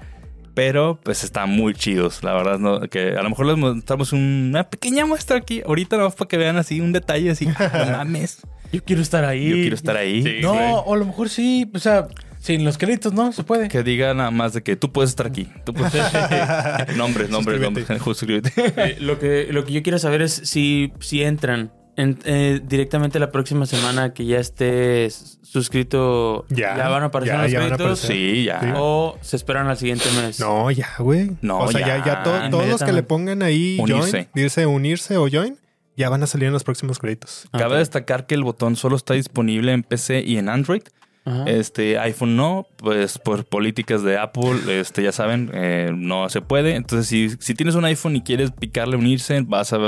Pero 0.54 0.98
pues 1.02 1.22
están 1.22 1.50
muy 1.50 1.74
chidos, 1.74 2.22
la 2.24 2.32
verdad. 2.32 2.58
¿no? 2.58 2.80
Que 2.80 3.14
a 3.16 3.22
lo 3.22 3.28
mejor 3.28 3.44
les 3.46 3.58
mostramos 3.58 4.12
una 4.14 4.64
pequeña 4.70 5.04
muestra 5.04 5.36
aquí. 5.36 5.62
Ahorita 5.66 5.96
nada 5.96 6.08
más 6.08 6.16
para 6.16 6.28
que 6.28 6.38
vean 6.38 6.56
así 6.56 6.80
un 6.80 6.92
detalle 6.92 7.30
así. 7.30 7.46
"Ah, 7.58 7.84
no 7.86 7.92
mames. 7.98 8.38
Yo 8.72 8.82
quiero 8.82 9.02
estar 9.02 9.24
ahí. 9.26 9.48
Yo 9.50 9.54
quiero 9.56 9.74
estar 9.76 9.96
ahí. 9.98 10.22
Sí, 10.22 10.36
No, 10.42 10.54
güey. 10.54 10.64
o 10.72 10.94
a 10.94 10.96
lo 10.96 11.04
mejor 11.04 11.28
sí, 11.28 11.70
o 11.74 11.78
sea, 11.78 12.08
sin 12.46 12.64
los 12.64 12.78
créditos, 12.78 13.12
¿no? 13.12 13.32
Se 13.32 13.42
puede. 13.42 13.68
Que 13.68 13.82
diga 13.82 14.14
nada 14.14 14.30
más 14.30 14.52
de 14.52 14.62
que 14.62 14.76
tú 14.76 14.92
puedes 14.92 15.10
estar 15.10 15.26
aquí. 15.26 15.48
Tú 15.64 15.74
puedes... 15.74 15.92
nombres, 16.96 17.28
nombres, 17.30 17.60
nombres. 17.60 17.86
Suscríbete. 18.04 18.52
Eh, 18.56 18.96
lo, 19.00 19.18
que, 19.18 19.48
lo 19.50 19.64
que 19.64 19.72
yo 19.72 19.82
quiero 19.82 19.98
saber 19.98 20.22
es 20.22 20.32
si, 20.44 20.92
si 21.00 21.22
entran 21.22 21.72
en- 21.96 22.18
eh, 22.24 22.60
directamente 22.64 23.18
la 23.18 23.32
próxima 23.32 23.66
semana 23.66 24.12
que 24.14 24.24
ya 24.26 24.38
estés 24.38 25.38
suscrito. 25.42 26.46
Ya, 26.50 26.88
van 26.88 27.02
a 27.02 27.06
aparecer 27.06 27.34
ya, 27.36 27.42
los 27.42 27.50
ya 27.52 27.58
créditos. 27.58 27.80
aparecer. 27.80 28.10
Sí, 28.16 28.44
ya. 28.44 28.60
Sí. 28.60 28.66
O 28.76 29.18
se 29.22 29.36
esperan 29.36 29.66
al 29.68 29.76
siguiente 29.76 30.04
mes. 30.22 30.38
No, 30.40 30.70
ya, 30.70 30.88
güey. 30.98 31.32
No, 31.42 31.58
o 31.60 31.72
sea, 31.72 31.80
ya, 31.80 31.98
ya. 31.98 32.04
ya 32.04 32.22
to- 32.22 32.50
todos 32.50 32.68
los 32.68 32.82
que 32.82 32.92
le 32.92 33.02
pongan 33.02 33.42
ahí 33.42 33.78
Unirse. 33.80 34.28
join, 34.34 34.66
unirse 34.68 35.16
o 35.16 35.28
join, 35.28 35.58
ya 35.96 36.08
van 36.10 36.22
a 36.22 36.26
salir 36.26 36.46
en 36.46 36.52
los 36.52 36.62
próximos 36.64 36.98
créditos. 36.98 37.48
Cabe 37.52 37.74
ok. 37.74 37.78
destacar 37.78 38.26
que 38.26 38.34
el 38.34 38.44
botón 38.44 38.76
solo 38.76 38.96
está 38.96 39.14
disponible 39.14 39.72
en 39.72 39.82
PC 39.82 40.22
y 40.24 40.36
en 40.38 40.48
Android. 40.48 40.82
Ajá. 41.26 41.42
Este 41.46 41.98
iPhone 41.98 42.36
no, 42.36 42.68
pues 42.76 43.18
por 43.18 43.44
políticas 43.44 44.02
de 44.04 44.16
Apple, 44.16 44.78
este 44.80 45.02
ya 45.02 45.10
saben, 45.10 45.50
eh, 45.52 45.90
no 45.94 46.28
se 46.28 46.40
puede. 46.40 46.76
Entonces, 46.76 47.08
si, 47.08 47.30
si 47.40 47.54
tienes 47.54 47.74
un 47.74 47.84
iPhone 47.84 48.14
y 48.14 48.22
quieres 48.22 48.52
picarle 48.52 48.96
unirse, 48.96 49.40
vas 49.42 49.72
a, 49.72 49.78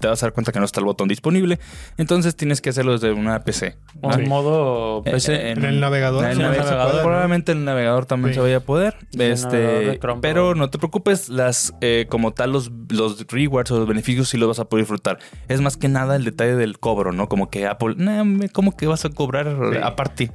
te 0.00 0.08
vas 0.08 0.22
a 0.22 0.26
dar 0.26 0.32
cuenta 0.32 0.52
que 0.52 0.58
no 0.58 0.64
está 0.64 0.80
el 0.80 0.86
botón 0.86 1.06
disponible. 1.08 1.58
Entonces 1.98 2.34
tienes 2.34 2.60
que 2.62 2.70
hacerlo 2.70 2.92
desde 2.92 3.12
una 3.12 3.40
PC. 3.44 3.76
O 4.00 4.10
Sí. 4.12 4.20
en 4.22 4.28
modo 4.28 5.02
Eh, 5.04 5.10
PC. 5.12 5.34
eh, 5.34 5.50
En 5.50 5.64
el 5.66 5.80
navegador. 5.80 6.24
En 6.24 6.30
el 6.30 6.36
Sí, 6.36 6.40
en 6.42 6.46
el 6.46 6.52
navegador, 6.52 6.72
navegador, 6.78 6.96
¿no? 6.96 7.02
probablemente 7.02 7.52
el 7.52 7.64
navegador 7.64 8.06
también 8.06 8.30
Sí. 8.32 8.36
se 8.36 8.40
vaya 8.40 8.56
a 8.56 8.60
poder. 8.60 8.96
Sí, 9.10 9.22
este, 9.22 9.98
Chrome, 10.00 10.20
pero 10.22 10.54
no 10.54 10.70
te 10.70 10.78
preocupes, 10.78 11.28
las 11.28 11.74
eh, 11.82 12.06
como 12.08 12.32
tal 12.32 12.52
los, 12.52 12.70
los 12.88 13.26
rewards 13.28 13.70
o 13.70 13.78
los 13.80 13.86
beneficios 13.86 14.30
sí 14.30 14.38
los 14.38 14.48
vas 14.48 14.60
a 14.60 14.64
poder 14.64 14.84
disfrutar. 14.84 15.18
Es 15.48 15.60
más 15.60 15.76
que 15.76 15.88
nada 15.88 16.16
el 16.16 16.24
detalle 16.24 16.56
del 16.56 16.78
cobro, 16.78 17.12
¿no? 17.12 17.28
Como 17.28 17.50
que 17.50 17.66
Apple, 17.66 17.96
nah, 17.98 18.24
¿cómo 18.52 18.74
que 18.76 18.86
vas 18.86 19.04
a 19.04 19.10
cobrar 19.10 19.54
Sí. 19.72 19.78
aparte? 19.82 20.30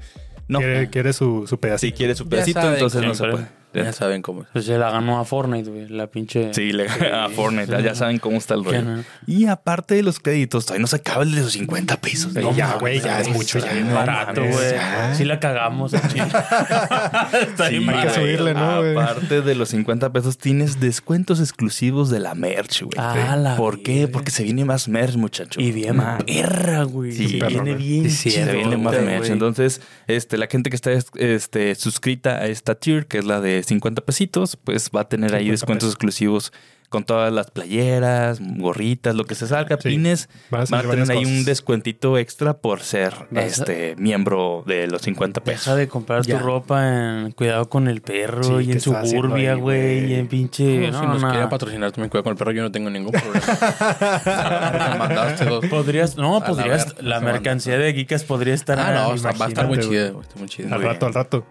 No. 0.51 0.59
Quiere, 0.59 0.89
quiere 0.89 1.13
su, 1.13 1.47
su 1.47 1.55
Si 1.55 1.57
pedacito. 1.57 1.97
quiere 1.97 2.13
su 2.13 2.27
pedacito, 2.27 2.73
entonces 2.73 3.01
no 3.01 3.15
se 3.15 3.25
puede. 3.25 3.47
Ya 3.73 3.93
saben 3.93 4.21
cómo 4.21 4.41
es. 4.43 4.47
Pues 4.51 4.65
se 4.65 4.77
la 4.77 4.91
ganó 4.91 5.19
a 5.19 5.25
Fortnite, 5.25 5.69
güey. 5.69 5.87
La 5.87 6.07
pinche. 6.07 6.53
Sí, 6.53 6.71
le 6.73 6.87
a 6.87 7.29
Fortnite, 7.29 7.81
ya 7.83 7.95
saben 7.95 8.19
cómo 8.19 8.37
está 8.37 8.53
el 8.55 8.63
rollo. 8.65 8.81
no. 8.81 9.03
Y 9.27 9.45
aparte 9.45 9.95
de 9.95 10.03
los 10.03 10.19
créditos, 10.19 10.65
todavía 10.65 10.81
no 10.81 10.87
se 10.87 10.97
acaba 10.97 11.23
el 11.23 11.33
de 11.33 11.41
los 11.41 11.53
50 11.53 11.97
pesos. 12.01 12.33
Ya, 12.55 12.75
güey, 12.79 12.99
ya 12.99 13.21
es 13.21 13.29
mucho, 13.29 13.59
ya. 13.59 13.73
no 13.73 13.93
barato, 13.95 14.41
güey. 14.41 14.75
Sí 15.15 15.25
la 15.25 15.39
cagamos. 15.39 15.93
Está 15.93 17.69
Sí, 17.69 17.85
hay 17.87 18.07
que 18.07 18.13
subirle, 18.13 18.53
¿no, 18.53 18.79
güey? 18.79 18.91
Aparte 18.91 19.41
de 19.41 19.55
los 19.55 19.69
50 19.69 20.11
pesos, 20.11 20.37
tienes 20.37 20.79
descuentos 20.79 21.39
exclusivos 21.39 22.09
de 22.09 22.19
la 22.19 22.35
merch, 22.35 22.83
güey. 22.83 22.93
Ah, 22.97 23.35
la 23.35 23.55
¿Por 23.55 23.81
qué? 23.83 24.07
Porque 24.07 24.31
se 24.31 24.43
viene 24.43 24.65
más 24.65 24.87
merch, 24.87 25.15
muchacho. 25.15 25.59
Y 25.61 25.71
bien 25.71 25.97
Más. 25.97 26.23
perra, 26.23 26.83
güey. 26.83 27.11
Sí, 27.11 27.39
Se 27.39 27.47
viene 27.47 27.75
bien 27.75 28.09
Sí, 28.09 28.31
chido, 28.31 28.45
se 28.45 28.53
viene 28.55 28.77
más 28.77 28.99
merch. 29.01 29.29
Entonces, 29.29 29.81
este, 30.07 30.37
la 30.37 30.47
gente 30.47 30.69
que 30.69 30.75
está 30.75 30.91
este, 30.91 31.75
suscrita 31.75 32.37
a 32.37 32.47
esta 32.47 32.75
tier, 32.75 33.07
que 33.07 33.17
es 33.19 33.25
la 33.25 33.39
de 33.41 33.60
de 33.61 33.67
50 33.67 34.01
pesitos, 34.03 34.57
pues 34.57 34.89
va 34.95 35.01
a 35.01 35.09
tener 35.09 35.33
ahí 35.35 35.45
50 35.45 35.51
descuentos 35.51 35.85
pesos. 35.87 35.93
exclusivos 35.95 36.53
con 36.89 37.05
todas 37.05 37.31
las 37.31 37.49
playeras, 37.51 38.39
gorritas, 38.41 39.15
lo 39.15 39.23
que 39.23 39.33
se 39.33 39.47
salga, 39.47 39.77
Sí. 39.79 39.87
pines. 39.91 40.27
Van 40.49 40.63
a 40.63 40.65
Van 40.69 40.85
a 40.85 40.89
tener 40.89 41.09
ahí 41.11 41.19
un 41.19 41.23
cosas. 41.23 41.45
descuentito 41.45 42.17
extra 42.17 42.57
por 42.57 42.81
ser 42.81 43.13
Vas 43.31 43.43
a- 43.43 43.47
este 43.47 43.95
miembro 43.97 44.65
de 44.67 44.87
los 44.87 45.01
50 45.03 45.41
pesos. 45.41 45.67
Deja 45.67 45.75
de 45.77 45.87
comprar 45.87 46.23
Ya. 46.23 46.37
tu 46.37 46.43
ropa 46.43 46.85
en 46.89 47.31
Cuidado 47.31 47.69
con 47.69 47.87
el 47.87 48.01
Perro 48.01 48.43
Sí, 48.43 48.53
y 48.63 48.65
¿qué 48.67 48.71
en 48.73 48.81
Suburbia, 48.81 49.53
güey, 49.53 50.11
y 50.11 50.15
en 50.15 50.27
pinche... 50.27 50.91
No, 50.91 50.99
si 50.99 51.05
no, 51.05 51.13
nos 51.13 51.21
no. 51.21 51.31
quería 51.31 51.47
patrocinar 51.47 51.93
también 51.93 52.09
cuidado 52.09 52.23
con 52.25 52.31
el 52.31 52.37
perro, 52.37 52.51
yo 52.51 52.61
no 52.63 52.71
tengo 52.73 52.89
ningún 52.89 53.13
problema. 53.13 53.45
Mandaste 54.99 55.45
dos. 55.45 55.65
Podrías, 55.67 56.17
no, 56.17 56.41
la 56.41 56.45
podrías, 56.45 56.95
la 57.01 57.19
se 57.19 57.25
mercancía 57.25 57.77
de 57.77 57.93
Geekas 57.93 58.25
podría 58.25 58.53
estar... 58.53 58.77
Ah, 58.77 58.91
no, 59.07 59.13
está- 59.15 59.31
va 59.31 59.45
a 59.45 59.47
estar 59.47 59.65
muy 59.65 59.75
imagínate, 59.75 59.87
chido. 59.87 60.03
güey. 60.11 60.13
va 60.15 60.19
a 60.19 60.23
estar 60.23 60.37
muy 60.39 60.49
chido. 60.49 60.75
Al 60.75 60.81
rato, 60.81 61.05
al 61.05 61.13
rato. 61.13 61.45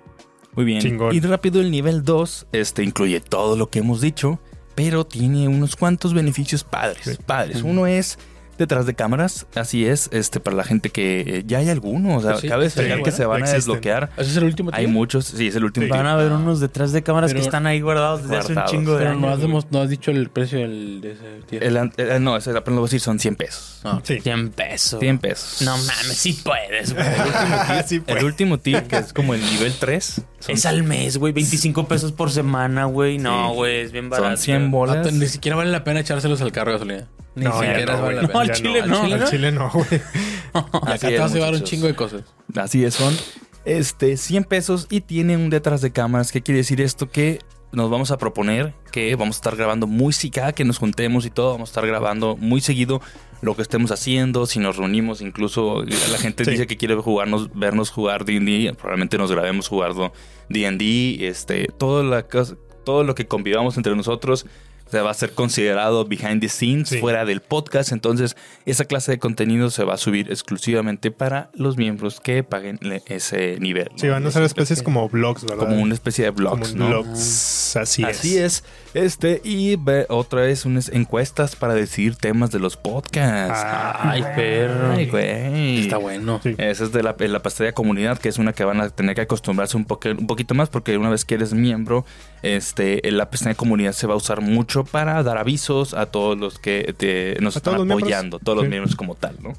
Muy 0.55 0.65
bien. 0.65 0.81
Chingón. 0.81 1.15
Y 1.15 1.21
rápido 1.21 1.61
el 1.61 1.71
nivel 1.71 2.05
2 2.05 2.47
este, 2.53 2.83
incluye 2.83 3.21
todo 3.21 3.57
lo 3.57 3.71
que 3.71 3.81
hemos 3.81 4.01
dicho, 4.01 4.41
pero 4.75 5.05
tiene 5.05 5.49
unos 5.49 5.77
cuantos 5.77 6.15
beneficios 6.15 6.65
padres. 6.65 7.05
Sí. 7.05 7.19
Padres. 7.25 7.63
Uno 7.63 7.87
es 7.87 8.19
detrás 8.65 8.87
de 8.87 8.95
cámaras, 8.95 9.47
así 9.55 9.87
es, 9.87 10.09
este 10.13 10.41
para 10.41 10.57
la 10.57 10.65
gente 10.65 10.91
que 10.91 11.21
eh, 11.21 11.43
ya 11.47 11.59
hay 11.59 11.69
algunos, 11.69 12.19
o 12.19 12.21
sea, 12.23 12.31
Pues 12.33 12.43
sí, 12.43 12.49
cabe 12.49 12.71
sí, 12.71 12.77
destacar 12.77 12.97
que 12.99 13.03
bueno, 13.03 13.17
se 13.17 13.25
van 13.27 13.37
a 13.37 13.45
existen. 13.45 13.59
desbloquear. 13.59 14.11
¿Ese 14.17 14.31
es 14.31 14.37
el 14.37 14.45
último 14.45 14.71
Hay 14.73 14.85
tío? 14.87 14.93
muchos, 14.95 15.25
sí, 15.27 15.49
es 15.49 15.57
el 15.57 15.65
último. 15.65 15.87
Sí. 15.87 15.91
Van 15.91 16.07
a 16.07 16.17
ver 16.17 16.33
unos 16.33 16.61
detrás 16.61 16.93
de 16.93 17.03
cámaras 17.03 17.31
Pero- 17.31 17.41
que 17.41 17.47
están 17.47 17.67
ahí 17.67 17.81
guardados 17.81 18.23
desde 18.23 18.37
hace 18.37 18.49
un 18.49 18.55
Guardados. 18.55 18.71
chingo 18.71 18.93
de 18.93 18.99
Pero 18.99 19.15
no 19.15 19.29
has, 19.29 19.43
años. 19.43 19.67
no 19.71 19.81
has 19.81 19.89
dicho 19.91 20.11
el 20.11 20.29
precio 20.31 20.59
del, 20.61 21.01
de 21.01 21.13
ese 21.13 21.25
tío. 21.49 21.61
El 21.61 21.77
an- 21.77 21.93
eh, 21.97 22.19
no, 22.21 22.37
ese 22.37 22.53
lo 22.53 22.61
voy 22.63 22.79
a 22.79 22.83
decir, 22.83 23.01
son 23.01 23.19
100 23.19 23.37
pesos. 23.37 23.81
Sí. 24.05 24.21
100 24.21 24.51
pesos. 24.51 25.01
100 25.01 25.19
pesos. 25.19 25.63
No 25.63 25.73
mames, 25.77 26.17
sí 26.17 26.39
puedes, 26.45 26.95
güey. 26.95 27.07
Sí, 27.87 28.01
pues. 28.01 28.19
El 28.19 28.25
último 28.25 28.59
tier, 28.59 28.85
que 28.89 28.97
es 28.99 29.13
como 29.13 29.35
el 29.35 29.41
nivel 29.45 29.73
3, 29.79 30.23
son, 30.39 30.55
Es 30.55 30.67
al 30.67 30.83
mes, 30.83 31.17
güey. 31.19 31.33
25 31.33 31.87
pesos 31.89 32.13
por 32.13 32.31
semana, 32.31 32.85
güey. 32.85 33.19
No, 33.19 33.49
Sí. 33.51 33.55
güey, 33.57 33.81
es 33.81 33.93
bien 33.93 34.09
barato. 34.11 34.29
son 34.31 34.39
100 34.39 34.71
bolas. 34.71 35.07
Ah, 35.07 35.11
Ni 35.13 35.27
siquiera 35.27 35.57
vale 35.57 35.71
la 35.71 35.85
pena 35.85 36.01
echárselos 36.01 36.41
al 36.41 36.53
carro 36.53 36.73
de 36.73 36.79
gasolina. 36.79 37.09
Ni 37.41 37.47
No, 37.47 37.53
siquiera 37.61 37.97
no, 37.97 38.03
vale 38.03 38.21
al 38.51 38.53
chile 38.53 38.81
¿Al 38.83 38.91
no. 38.91 39.03
chile 39.03 39.15
Al 39.17 39.31
chile 39.31 39.53
no, 39.53 39.71
güey. 39.73 39.87
Acá 40.53 40.99
te 41.09 41.19
vas 41.19 41.33
a 41.33 41.35
llevar 41.35 41.55
un 41.55 41.63
chingo 41.63 41.87
de 41.87 41.95
cosas. 41.95 42.23
Así 42.57 42.85
es, 42.85 42.95
son 42.95 43.17
este, 43.65 44.17
100 44.17 44.45
pesos 44.45 44.87
y 44.91 45.01
tiene 45.01 45.37
un 45.37 45.51
detrás 45.51 45.81
de 45.81 45.91
cámaras. 45.93 46.33
¿Qué 46.33 46.43
quiere 46.43 46.59
decir 46.59 46.81
esto? 46.81 47.11
Que 47.11 47.39
nos 47.73 47.89
vamos 47.91 48.11
a 48.11 48.19
proponer 48.19 48.75
que 48.91 49.15
vamos 49.15 49.37
a 49.37 49.39
estar 49.39 49.57
grabando 49.57 49.87
muy 49.87 50.13
cada 50.33 50.53
que 50.53 50.65
nos 50.65 50.79
juntemos 50.79 51.25
y 51.25 51.31
todo, 51.31 51.53
vamos 51.53 51.69
a 51.69 51.73
estar 51.73 51.87
grabando 51.87 52.37
muy 52.37 52.61
seguido 52.61 53.01
lo 53.43 53.55
que 53.55 53.63
estemos 53.63 53.91
haciendo, 53.93 54.45
si 54.47 54.59
nos 54.59 54.77
reunimos, 54.77 55.21
incluso 55.23 55.83
la 55.85 56.19
gente 56.19 56.45
Sí. 56.45 56.51
dice 56.51 56.67
que 56.67 56.77
quiere 56.77 56.97
jugarnos, 56.97 57.49
vernos 57.55 57.91
jugar 57.91 58.25
D&D, 58.25 58.75
probablemente 58.75 59.17
nos 59.19 59.31
grabemos 59.31 59.69
jugando 59.69 60.13
D&D, 60.49 61.27
este, 61.29 61.69
todo 61.79 62.03
la 62.03 62.25
cosa- 62.25 62.57
todo 62.85 63.05
lo 63.05 63.15
que 63.15 63.27
convivamos 63.29 63.77
entre 63.77 63.95
nosotros 63.95 64.47
se 64.91 65.01
va 65.01 65.11
a 65.11 65.15
ser 65.15 65.33
considerado 65.33 66.05
behind 66.05 66.41
the 66.41 66.49
scenes, 66.49 66.89
Sí. 66.89 66.99
fuera 66.99 67.25
del 67.25 67.41
podcast. 67.41 67.93
Entonces, 67.93 68.37
esa 68.67 68.85
clase 68.85 69.13
de 69.13 69.19
contenido 69.19 69.71
se 69.71 69.85
va 69.85 69.95
a 69.95 69.97
subir 69.97 70.31
exclusivamente 70.31 71.11
para 71.11 71.51
los 71.55 71.77
miembros 71.77 72.21
que 72.21 72.43
paguen 72.43 72.79
ese 73.07 73.59
nivel. 73.61 73.89
Sí, 73.97 74.07
¿no? 74.07 74.13
van 74.15 74.27
a 74.27 74.31
ser 74.31 74.43
especies 74.43 74.79
especie- 74.79 74.85
como 74.85 75.09
blogs, 75.09 75.45
¿verdad? 75.45 75.59
como 75.69 75.81
una 75.81 75.95
especie 75.95 76.25
de 76.25 76.31
blogs, 76.31 76.75
¿no? 76.75 76.89
blogs. 76.89 77.77
Así, 77.77 78.03
Así 78.03 78.37
es. 78.39 78.65
Este, 78.95 79.41
y 79.45 79.77
ve- 79.77 80.07
otra 80.09 80.41
vez 80.43 80.65
unas 80.65 80.89
encuestas 80.89 81.55
para 81.55 81.75
decidir 81.75 82.17
temas 82.17 82.51
de 82.51 82.59
los 82.59 82.77
podcasts. 82.77 83.61
Ah, 83.65 84.11
Ay, 84.11 84.23
perro. 84.35 84.93
Ay, 84.93 85.07
güey. 85.07 85.81
Está 85.83 85.99
bueno. 85.99 86.41
Sí. 86.43 86.55
Esa 86.59 86.85
es 86.85 86.93
de 86.93 87.03
la, 87.03 87.15
la 87.19 87.43
pastelería 87.43 87.73
comunidad, 87.75 88.19
que 88.19 88.29
es 88.29 88.39
una 88.39 88.53
que 88.53 88.65
van 88.65 88.81
a 88.81 88.91
tener 88.91 89.15
que 89.15 89.21
acostumbrarse 89.21 89.77
un, 89.77 89.85
poque- 89.85 90.11
un 90.11 90.27
poquito 90.27 90.55
más, 90.55 90.69
porque 90.69 90.97
una 90.99 91.11
vez 91.11 91.25
que 91.25 91.37
eres 91.37 91.53
miembro, 91.55 92.05
este, 92.43 93.01
la 93.11 93.31
pestaña 93.31 93.55
comunidad 93.55 93.93
se 93.93 94.07
va 94.07 94.15
a 94.15 94.17
usar 94.17 94.41
mucho 94.41 94.80
para 94.85 95.23
dar 95.23 95.39
avisos 95.39 95.95
a 95.95 96.07
todos 96.07 96.39
los 96.39 96.59
que 96.59 96.95
te- 96.97 97.37
nos 97.41 97.57
A 97.57 97.59
están 97.59 97.75
todos 97.75 97.79
los 97.79 97.87
miembros. 97.87 98.03
apoyando, 98.13 98.39
todos 98.39 98.57
los 98.57 98.65
Sí. 98.65 98.71
miembros 98.71 98.97
como 98.97 99.15
tal, 99.15 99.37
¿no? 99.43 99.53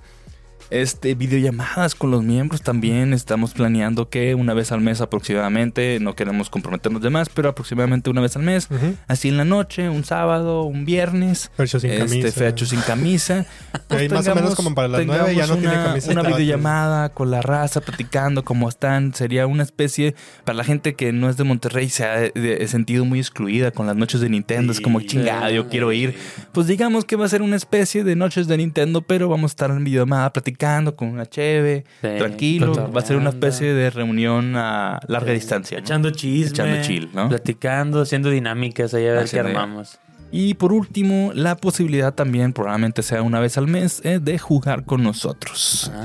Este, 0.72 1.16
videollamadas 1.16 1.96
con 1.96 2.12
los 2.12 2.24
miembros 2.24 2.62
también. 2.62 3.12
Estamos 3.14 3.52
planeando 3.54 4.08
que 4.10 4.36
una 4.36 4.54
vez 4.54 4.72
al 4.72 4.80
mes 4.80 5.02
aproximadamente, 5.02 6.00
no 6.00 6.16
queremos 6.16 6.50
comprometernos 6.50 7.02
de 7.02 7.10
más, 7.10 7.28
pero 7.28 7.50
aproximadamente 7.50 8.10
una 8.10 8.22
vez 8.22 8.38
al 8.38 8.44
mes, 8.44 8.70
Ujú. 8.72 8.96
así 9.10 9.28
en 9.28 9.36
la 9.36 9.44
noche, 9.44 9.90
un 9.90 10.06
sábado, 10.06 10.64
un 10.64 10.86
viernes. 10.86 11.52
Fercho 11.58 11.78
sin 11.78 11.90
este, 11.92 12.06
camisa. 12.06 12.32
Fecho 12.40 12.66
sin 12.66 12.80
camisa. 12.82 13.46
Ahí 13.90 14.08
más 14.08 14.26
o 14.30 14.34
menos 14.36 14.56
como 14.56 14.74
para 14.74 14.88
las 14.88 15.06
nueve 15.06 15.36
ya 15.36 15.46
no 15.46 15.56
tengamos 15.56 15.60
tiene 15.60 15.76
una, 15.76 15.84
camiseta, 15.88 16.20
Una 16.22 16.24
videollamada 16.30 17.10
con 17.10 17.32
la 17.32 17.42
raza, 17.42 17.82
platicando 17.82 18.46
cómo 18.46 18.70
están. 18.70 19.14
Sería 19.14 19.48
una 19.48 19.64
especie, 19.64 20.16
para 20.46 20.56
la 20.56 20.64
gente 20.64 20.94
que 20.96 21.12
no 21.12 21.30
es 21.30 21.36
de 21.36 21.44
Monterrey, 21.44 21.90
se 21.90 22.06
ha 22.06 22.16
de- 22.18 22.32
de- 22.32 22.66
sentido 22.70 23.04
muy 23.04 23.20
excluida 23.20 23.72
con 23.72 23.88
las 23.88 23.98
noches 23.98 24.22
de 24.22 24.30
Nintendo. 24.30 24.72
es 24.72 24.80
como 24.80 25.02
Sí. 25.02 25.08
chingada, 25.08 25.52
yo 25.52 25.68
quiero 25.68 25.92
ir. 25.92 26.16
Pues 26.54 26.68
digamos 26.68 27.04
que 27.04 27.18
va 27.18 27.26
a 27.26 27.30
ser 27.30 27.42
una 27.42 27.58
especie 27.58 28.06
de 28.06 28.16
noches 28.16 28.48
de 28.48 28.56
Nintendo, 28.56 29.02
pero 29.02 29.28
vamos 29.28 29.52
a 29.52 29.54
estar 29.54 29.70
en 29.72 29.84
videollamada 29.84 30.32
platicando 30.32 30.61
con 30.96 31.08
una 31.08 31.26
cheve, 31.26 31.86
Sí, 32.02 32.08
tranquilo. 32.18 32.92
Va 32.92 33.02
a 33.02 33.06
ser 33.06 33.18
una 33.18 33.30
especie 33.30 33.74
de 33.74 33.90
reunión 33.90 34.56
a 34.56 35.00
larga 35.08 35.34
distancia. 35.34 35.78
¿no? 35.78 35.84
Echando 35.84 36.12
chisme. 36.12 36.50
Echando 36.50 36.82
chill, 36.82 37.10
¿no? 37.14 37.30
Platicando, 37.30 38.02
haciendo 38.02 38.30
dinámicas 38.30 38.94
ahí 38.94 39.08
a 39.08 39.14
ver 39.14 39.30
qué 39.30 39.40
armamos. 39.40 40.00
Y 40.32 40.54
por 40.54 40.72
último, 40.72 41.32
la 41.36 41.58
posibilidad 41.58 42.14
también, 42.14 42.54
probablemente 42.54 43.04
sea 43.04 43.22
una 43.22 43.40
vez 43.40 43.58
al 43.58 43.68
mes, 43.68 44.02
eh, 44.06 44.20
de 44.22 44.40
jugar 44.40 44.86
con 44.86 45.04
nosotros. 45.04 45.92
Ah. 45.94 46.02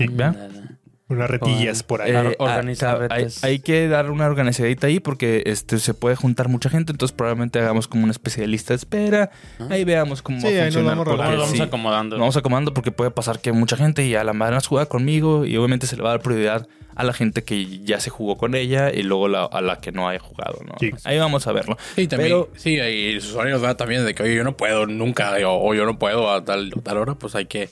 Unas 1.08 1.30
retillas 1.30 1.82
por 1.84 2.02
ahí. 2.02 2.10
Eh, 2.10 2.16
Or- 2.16 2.36
ah, 2.40 2.42
organizar 2.44 3.06
ah, 3.10 3.14
hay, 3.14 3.26
hay 3.42 3.58
que 3.60 3.86
dar 3.86 4.10
una 4.10 4.26
organizadita 4.26 4.88
ahí 4.88 4.98
porque 4.98 5.44
este 5.46 5.78
se 5.78 5.94
puede 5.94 6.16
juntar 6.16 6.48
mucha 6.48 6.68
gente, 6.68 6.90
entonces 6.90 7.14
probablemente 7.16 7.60
hagamos 7.60 7.86
como 7.86 8.02
una 8.02 8.10
especie 8.10 8.44
de 8.46 8.56
espera. 8.56 9.30
Ahí 9.70 9.84
veamos 9.84 10.20
cómo 10.22 10.40
Sí, 10.40 10.46
va 10.46 10.50
a 10.50 10.52
ahí 10.52 10.58
nos 10.66 10.74
funcionar. 10.74 10.96
vamos 10.98 11.04
porque 11.16 11.36
vamos 11.36 11.50
sí, 11.50 11.62
acomodando. 11.62 12.16
nos 12.16 12.20
vamos 12.20 12.36
acomodando 12.36 12.74
porque 12.74 12.90
puede 12.90 13.10
pasar 13.12 13.38
que 13.40 13.52
mucha 13.52 13.76
gente 13.76 14.04
y 14.04 14.14
a 14.16 14.24
la 14.24 14.32
madre 14.32 14.56
nos 14.56 14.66
juega 14.66 14.86
conmigo 14.86 15.44
y 15.44 15.56
obviamente 15.56 15.86
se 15.86 15.96
le 15.96 16.02
va 16.02 16.08
a 16.08 16.12
dar 16.12 16.22
prioridad 16.22 16.66
a 16.96 17.04
la 17.04 17.12
gente 17.12 17.44
que 17.44 17.80
ya 17.84 18.00
se 18.00 18.08
jugó 18.10 18.36
con 18.38 18.54
ella 18.54 18.90
y 18.90 19.02
luego 19.02 19.28
la- 19.28 19.44
a 19.44 19.60
la 19.60 19.80
que 19.80 19.92
no 19.92 20.08
haya 20.08 20.18
jugado, 20.18 20.58
¿no? 20.66 20.72
Sí. 20.80 20.90
Ahí 21.04 21.18
vamos 21.18 21.46
a 21.46 21.52
verlo. 21.52 21.76
Sí, 21.94 22.08
también. 22.08 22.30
Pero- 22.30 22.48
sí, 22.56 22.70
y 22.80 23.12
los 23.12 23.26
usuarios 23.26 23.60
¿verdad? 23.60 23.76
también 23.76 24.04
de 24.04 24.14
que 24.14 24.22
oye, 24.24 24.34
yo 24.34 24.42
no 24.44 24.56
puedo 24.56 24.86
nunca 24.86 25.30
o, 25.46 25.68
o 25.68 25.74
yo 25.74 25.84
no 25.84 25.98
puedo 25.98 26.32
a 26.32 26.44
tal, 26.44 26.72
tal 26.82 26.96
hora, 26.96 27.14
pues 27.14 27.34
hay 27.36 27.44
que 27.46 27.68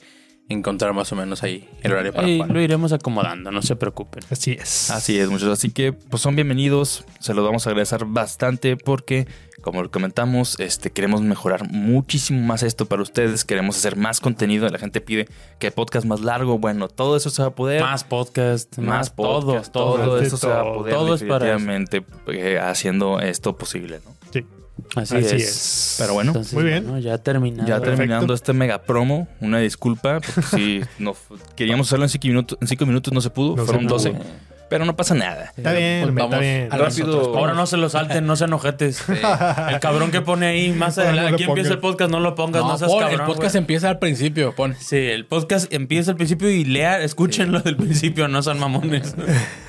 encontrar 0.49 0.93
más 0.93 1.11
o 1.11 1.15
menos 1.15 1.41
ahí 1.43 1.67
el 1.81 1.91
horario 1.91 2.13
para 2.13 2.27
jugar. 2.27 2.51
lo 2.51 2.61
iremos 2.61 2.93
acomodando, 2.93 3.51
no 3.51 3.61
se 3.61 3.75
preocupen. 3.75 4.23
Así 4.29 4.51
es. 4.51 4.91
Así 4.91 5.17
es, 5.17 5.29
muchachos. 5.29 5.57
Así 5.57 5.71
que 5.71 5.93
pues 5.93 6.21
son 6.21 6.35
bienvenidos. 6.35 7.05
Se 7.19 7.33
los 7.33 7.43
vamos 7.43 7.65
a 7.65 7.71
agradecer 7.71 8.05
bastante 8.05 8.77
porque, 8.77 9.27
como 9.61 9.81
lo 9.81 9.89
comentamos, 9.89 10.59
este, 10.59 10.91
queremos 10.91 11.21
mejorar 11.21 11.67
muchísimo 11.69 12.41
más 12.41 12.61
esto 12.63 12.85
para 12.85 13.01
ustedes. 13.01 13.43
Queremos 13.43 13.77
hacer 13.77 13.95
más 13.95 14.19
contenido. 14.19 14.69
La 14.69 14.77
gente 14.77 15.01
pide 15.01 15.27
que 15.57 15.71
podcast 15.71 16.05
más 16.05 16.21
largo. 16.21 16.59
Bueno, 16.59 16.87
todo 16.89 17.17
eso 17.17 17.29
se 17.31 17.41
va 17.41 17.47
a 17.49 17.55
poder. 17.55 17.81
Más 17.81 18.03
podcast, 18.03 18.77
más, 18.77 18.85
más 18.85 19.15
todo, 19.15 19.47
podcast, 19.47 19.71
todo. 19.73 19.95
todo, 19.95 20.17
de 20.17 20.27
eso 20.27 20.37
se 20.37 20.47
va 20.47 20.61
a 20.61 20.63
todo. 20.63 20.75
poder 20.75 20.93
Todo 20.93 21.15
es 21.15 21.23
para 21.23 21.45
eso. 21.47 21.53
definitivamente 21.57 22.05
eh, 22.27 22.59
haciendo 22.59 23.19
esto 23.19 23.57
posible, 23.57 23.99
¿no? 24.05 24.14
Sí. 24.77 24.99
Así, 24.99 25.15
Así 25.17 25.35
es. 25.35 25.43
es. 25.43 25.95
Pero 25.99 26.13
bueno, 26.13 26.31
Entonces, 26.31 26.53
muy 26.53 26.63
bien. 26.63 26.83
bueno, 26.83 26.99
ya 26.99 27.17
terminado. 27.17 27.67
ya 27.67 27.75
Perfecto. 27.75 27.97
terminando 27.97 28.33
este 28.33 28.53
mega 28.53 28.81
promo, 28.81 29.27
una 29.41 29.59
disculpa, 29.59 30.19
porque 30.19 30.41
si 30.41 30.81
no, 30.99 31.15
queríamos 31.55 31.87
hacerlo 31.87 32.05
en 32.05 32.09
cinco 32.09 32.27
minutos, 32.27 32.57
en 32.61 32.67
cinco 32.67 32.85
minutos 32.85 33.13
no 33.13 33.21
se 33.21 33.29
pudo, 33.29 33.55
No 33.55 33.61
se 33.63 33.65
fueron 33.67 33.85
pudo. 33.85 33.95
12, 33.95 34.13
pero 34.69 34.83
no 34.83 34.95
pasa 34.95 35.13
nada. 35.13 35.53
Está 35.55 35.71
bien, 35.73 36.01
Pues 36.01 36.09
está 36.11 36.23
vamos 36.23 36.39
bien. 36.39 36.67
a 36.71 36.77
Rápido. 36.77 37.07
nosotros. 37.07 37.37
Ahora 37.37 37.53
no 37.53 37.67
se 37.67 37.77
lo 37.77 37.87
salten, 37.87 38.25
no 38.25 38.35
sean 38.35 38.51
ojetes. 38.51 39.03
El 39.07 39.79
cabrón 39.79 40.09
que 40.11 40.21
pone 40.21 40.47
ahí 40.47 40.71
más 40.71 40.97
no 40.97 41.03
adelante. 41.03 41.35
Aquí 41.35 41.43
empieza 41.43 41.71
el 41.73 41.79
podcast, 41.79 42.09
no 42.11 42.19
lo 42.19 42.33
pongas, 42.35 42.63
no, 42.63 42.69
No, 42.69 42.77
seas 42.77 42.89
pon, 42.91 42.99
cabrón. 43.01 43.19
el 43.21 43.25
podcast 43.27 43.55
empieza 43.55 43.89
al 43.89 43.99
principio, 43.99 44.53
pon. 44.55 44.75
Sí, 44.79 44.97
el 44.97 45.25
podcast 45.25 45.71
empieza 45.71 46.11
al 46.11 46.17
principio 46.17 46.49
y 46.49 46.65
lea, 46.65 46.99
escúchenlo 47.01 47.59
del 47.61 47.77
principio, 47.77 48.27
no 48.27 48.41
son 48.41 48.59
mamones. 48.59 49.15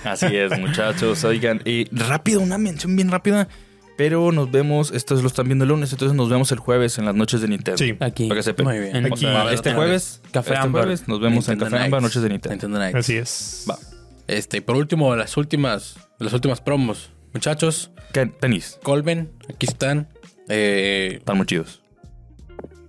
Así 0.04 0.34
es, 0.34 0.58
muchachos. 0.58 1.22
Oigan, 1.24 1.60
y 1.64 1.84
rápido, 1.94 2.40
una 2.40 2.56
mención 2.58 2.96
bien 2.96 3.10
rápida. 3.10 3.48
Pero 3.96 4.30
nos 4.30 4.50
vemos, 4.50 4.90
estos 4.92 5.22
lo 5.22 5.28
están 5.28 5.46
viendo 5.46 5.64
el 5.64 5.70
lunes, 5.70 5.90
entonces 5.92 6.14
nos 6.14 6.28
vemos 6.28 6.52
el 6.52 6.58
jueves 6.58 6.98
en 6.98 7.06
las 7.06 7.14
noches 7.14 7.40
de 7.40 7.48
Nintendo. 7.48 7.78
Sí. 7.78 7.96
Aquí. 8.00 8.28
Para 8.28 8.38
que 8.40 8.42
sepan. 8.42 8.66
Muy 8.66 8.78
bien. 8.78 9.12
O 9.12 9.16
sea, 9.16 9.52
este 9.52 9.72
jueves, 9.72 10.20
Café 10.32 10.54
este 10.54 10.68
jueves 10.68 11.08
nos 11.08 11.20
vemos 11.20 11.48
en 11.48 11.58
Café 11.58 11.78
Nights. 11.78 12.02
Noches 12.02 12.22
de 12.22 12.28
Nintendo. 12.28 12.52
Nintendo 12.54 12.78
Nights. 12.78 12.96
Así 12.98 13.16
es. 13.16 13.64
Va. 13.70 13.78
Este, 14.26 14.58
y 14.58 14.60
por 14.60 14.76
último, 14.76 15.14
las 15.16 15.36
últimas, 15.36 15.96
las 16.18 16.32
últimas 16.32 16.60
promos. 16.60 17.10
Muchachos, 17.32 17.90
¿Qué? 18.12 18.26
Tenis, 18.26 18.78
Colben, 18.82 19.30
aquí 19.48 19.66
están. 19.66 20.08
Eh, 20.48 21.16
están 21.18 21.36
muy 21.36 21.46
chidos. 21.46 21.82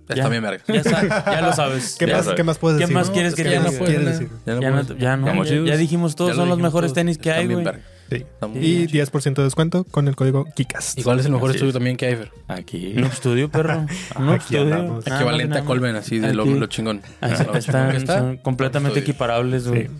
están 0.08 0.30
bien 0.30 0.42
verga. 0.42 0.62
Ya, 0.68 0.82
ya 0.82 1.40
lo 1.42 1.52
sabes. 1.52 1.96
¿Qué 1.98 2.06
Ya 2.06 2.16
más, 2.16 2.24
sabes. 2.24 2.36
¿Qué 2.36 2.44
más 2.44 2.58
puedes 2.58 2.78
¿Qué 2.78 2.82
decir? 2.84 2.94
más 2.94 3.08
no? 3.08 3.12
quieres 3.14 3.32
es 3.32 3.36
que 3.36 3.44
ya 3.44 3.50
¿Qué 3.50 3.56
no 3.58 3.64
más 3.64 3.74
¿no? 3.80 3.86
decir? 3.86 4.28
Ya 4.46 4.54
no 4.54 4.60
Ya 4.60 5.16
no, 5.16 5.44
ya 5.44 5.54
ya, 5.54 5.64
ya 5.64 5.76
dijimos 5.76 6.16
todos, 6.16 6.30
Ya 6.32 6.36
son 6.36 6.48
los 6.48 6.58
mejores 6.58 6.88
todos, 6.88 6.94
tenis 6.94 7.18
que 7.18 7.28
están 7.30 7.40
hay, 7.42 7.46
bien 7.48 7.62
güey. 7.62 7.74
Sí. 8.10 8.24
Y 8.54 8.86
chidos. 8.86 9.12
10% 9.12 9.34
de 9.34 9.42
descuento 9.44 9.84
con 9.84 10.08
el 10.08 10.16
código 10.16 10.46
KICAST. 10.54 10.98
Igual 10.98 11.20
es 11.20 11.26
el 11.26 11.32
mejor 11.32 11.50
Así 11.50 11.56
estudio 11.56 11.70
es. 11.70 11.74
también 11.74 11.96
que 11.96 12.06
hay, 12.06 12.16
Fer. 12.16 12.30
Aquí. 12.48 12.92
Noob 12.94 13.12
Studio, 13.12 13.50
perro. 13.50 13.86
Noob 14.18 14.34
Aquí 14.34 14.44
Studio. 14.56 14.62
andamos. 14.62 15.06
Nada 15.06 15.16
Equivalente 15.20 15.58
a 15.58 15.64
Colben, 15.64 15.96
así 15.96 16.18
de 16.18 16.32
lo, 16.34 16.66
chingón. 16.66 17.02
Ahí 17.20 17.30
Lo 17.32 17.36
chingón 17.38 17.56
están, 17.56 17.96
está. 17.96 18.18
son 18.18 18.36
completamente 18.38 18.98
Estudio. 19.00 19.12
equiparables, 19.12 19.68
güey. 19.68 19.86
Sí. 19.88 19.92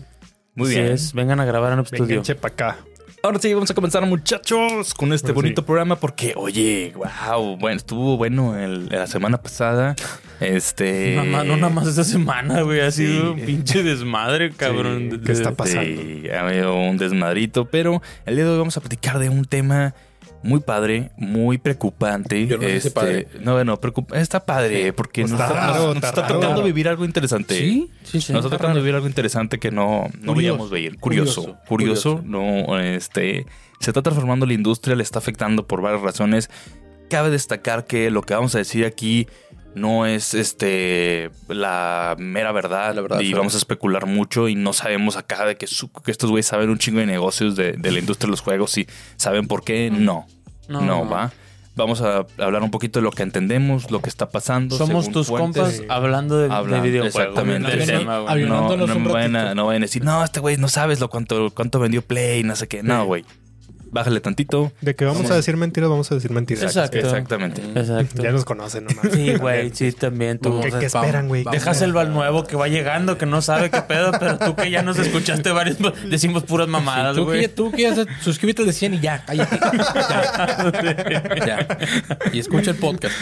Muy 0.55 0.67
Así 0.71 0.79
bien. 0.79 0.91
es, 0.91 1.13
vengan 1.13 1.39
a 1.39 1.45
grabar 1.45 1.71
a 1.71 1.75
Noob 1.75 1.87
Studio. 1.87 2.05
Venganche 2.07 2.35
para 2.35 2.53
acá. 2.53 2.77
Ahora 3.21 3.37
sí, 3.39 3.53
vamos 3.53 3.69
a 3.69 3.73
comenzar, 3.73 4.05
muchachos, 4.05 4.93
con 4.93 5.11
este 5.11 5.33
bonito 5.33 5.61
sí. 5.61 5.65
programa 5.65 5.97
porque, 5.97 6.33
oye, 6.37 6.93
wow, 6.95 7.57
bueno, 7.57 7.75
estuvo 7.75 8.15
bueno 8.15 8.57
el- 8.57 8.87
la 8.87 9.07
semana 9.07 9.41
pasada. 9.41 9.95
Este. 10.39 11.21
Más- 11.29 11.45
no 11.45 11.57
nada 11.57 11.67
más 11.73 11.85
esta 11.85 12.05
semana, 12.05 12.61
güey. 12.61 12.79
Ha 12.79 12.91
sido 12.91 13.33
un 13.33 13.39
Sí. 13.41 13.45
pinche 13.45 13.83
desmadre, 13.83 14.51
cabrón. 14.51 15.09
Sí, 15.11 15.17
De- 15.17 15.23
¿qué 15.25 15.31
está 15.33 15.51
pasando? 15.51 16.01
Sí, 16.01 16.23
ha 16.29 16.47
habido 16.47 16.73
un 16.77 16.97
desmadrito, 16.97 17.65
pero 17.65 18.01
el 18.25 18.35
día 18.37 18.45
de 18.45 18.51
hoy 18.51 18.57
vamos 18.57 18.77
a 18.77 18.79
platicar 18.79 19.19
de 19.19 19.27
un 19.27 19.43
tema 19.43 19.95
muy 20.43 20.59
padre, 20.61 21.11
muy 21.17 21.57
preocupante. 21.57 22.47
Yo 22.47 22.57
no 22.57 22.63
Este, 22.67 22.91
padre. 22.91 23.27
No, 23.41 23.53
bueno, 23.53 23.77
preocupa- 23.79 24.17
está 24.19 24.45
padre 24.45 24.93
porque 24.93 25.21
Pues 25.21 25.31
nos, 25.31 25.39
está 25.41 25.53
está, 25.53 25.67
raro, 25.67 25.85
nos 25.87 25.95
está 25.95 26.07
está 26.09 26.21
raro. 26.23 26.39
tocando 26.39 26.63
vivir 26.63 26.87
algo 26.87 27.05
interesante. 27.05 27.57
Sí, 27.57 27.89
sí, 28.03 28.21
sí. 28.21 28.33
Nos 28.33 28.45
está 28.45 28.57
tocando 28.57 28.79
vivir 28.79 28.95
algo 28.95 29.07
interesante 29.07 29.59
que 29.59 29.71
no, 29.71 30.07
no 30.21 30.35
veíamos 30.35 30.69
venir. 30.69 30.97
Curioso, 30.99 31.57
curioso, 31.67 32.17
Curioso. 32.17 32.21
No, 32.25 32.79
este, 32.79 33.45
se 33.79 33.89
está 33.91 34.01
transformando 34.01 34.45
la 34.45 34.53
industria, 34.53 34.95
le 34.95 35.03
está 35.03 35.19
afectando 35.19 35.67
por 35.67 35.81
varias 35.81 36.01
razones. 36.01 36.49
Cabe 37.09 37.29
destacar 37.31 37.85
que 37.85 38.11
lo 38.11 38.21
que 38.21 38.33
vamos 38.35 38.53
a 38.55 38.59
decir 38.59 38.85
aquí 38.85 39.27
no 39.75 40.05
es 40.05 40.33
este 40.33 41.29
la 41.47 42.15
mera 42.17 42.51
verdad, 42.51 42.93
La 42.95 43.01
verdad, 43.01 43.19
y 43.21 43.27
sí. 43.27 43.33
vamos 43.33 43.53
a 43.55 43.57
especular 43.57 44.05
mucho 44.05 44.47
y 44.49 44.55
no 44.55 44.73
sabemos 44.73 45.15
acá 45.15 45.45
de 45.45 45.55
que, 45.57 45.67
su- 45.67 45.91
que 45.91 46.11
estos 46.11 46.29
güeyes 46.29 46.47
saben 46.47 46.69
un 46.69 46.77
chingo 46.79 46.99
de 46.99 47.05
negocios 47.05 47.55
de, 47.55 47.73
de 47.73 47.91
la 47.91 47.99
industria 47.99 48.27
de 48.27 48.31
los 48.31 48.41
juegos 48.41 48.77
y 48.77 48.87
saben 49.15 49.47
por 49.47 49.63
qué. 49.63 49.89
No, 49.91 50.27
no, 50.67 50.81
No. 50.81 51.07
va. 51.09 51.31
Vamos 51.75 52.01
a 52.01 52.25
hablar 52.39 52.61
un 52.63 52.71
poquito 52.71 52.99
de 52.99 53.03
lo 53.05 53.11
que 53.11 53.23
entendemos, 53.23 53.89
lo 53.89 54.01
que 54.01 54.09
está 54.09 54.29
pasando. 54.29 54.75
Somos 54.75 55.05
según 55.05 55.13
tus 55.13 55.27
fuentes. 55.27 55.61
compas 55.61 55.77
Sí. 55.77 55.85
hablando 55.87 56.37
de, 56.37 56.47
videojuegos. 56.81 57.15
exactamente. 57.15 57.69
Del 57.77 57.85
tema, 57.87 58.19
güey. 58.19 58.43
No, 58.45 58.75
no, 58.75 59.13
vayan 59.13 59.35
a, 59.37 59.55
no 59.55 59.67
vayan 59.67 59.83
a 59.83 59.85
decir, 59.85 60.03
no, 60.03 60.21
este 60.21 60.41
güey 60.41 60.57
no 60.57 60.67
sabes 60.67 60.99
lo 60.99 61.09
cuánto, 61.09 61.51
cuánto 61.51 61.79
vendió 61.79 62.01
Play, 62.01 62.43
no 62.43 62.57
sé 62.57 62.67
qué. 62.67 62.83
No, 62.83 63.05
Sí. 63.05 63.23
Güey. 63.89 64.03
Bájale 64.03 64.21
tantito. 64.21 64.71
De 64.81 64.95
que 64.95 65.05
vamos 65.05 65.19
Vamos. 65.19 65.31
a 65.31 65.35
decir 65.35 65.57
mentiras, 65.57 65.89
vamos 65.89 66.11
a 66.11 66.15
decir 66.15 66.31
mentiras. 66.31 66.63
Exacto. 66.63 66.97
Exactamente. 66.97 67.61
Exacto. 67.75 68.21
Ya 68.23 68.31
nos 68.31 68.45
conocen 68.45 68.85
nomás. 68.85 69.07
Sí, 69.11 69.35
güey, 69.35 69.71
sí, 69.73 69.91
también 69.91 70.39
tú. 70.39 70.59
¿Qué- 70.61 70.71
qué 70.71 70.85
esperan, 70.85 71.27
güey? 71.27 71.43
Dejas 71.51 71.81
el 71.81 71.93
bal 71.93 72.13
nuevo 72.13 72.43
que 72.45 72.55
va 72.55 72.67
llegando, 72.67 73.17
que 73.17 73.25
no 73.25 73.41
sabe 73.41 73.69
qué 73.69 73.81
pedo, 73.81 74.11
pero 74.19 74.37
tú 74.37 74.55
que 74.55 74.69
ya 74.71 74.81
nos 74.81 74.97
escuchaste 74.99 75.51
varios, 75.51 75.77
decimos 76.09 76.43
puras 76.43 76.67
mamadas, 76.67 77.15
Tú 77.15 77.25
güey. 77.25 77.47
tú 77.47 77.71
que 77.71 77.83
ya 77.83 77.95
se- 77.95 78.05
suscríbete 78.21 78.61
al 78.61 78.67
de 78.67 78.73
100 78.73 78.93
y 78.95 78.99
ya, 78.99 79.23
cállate. 79.25 79.59
Ya. 79.59 81.23
Ya. 81.45 81.67
Y 82.33 82.39
escucha 82.39 82.71
el 82.71 82.77
podcast. 82.77 83.15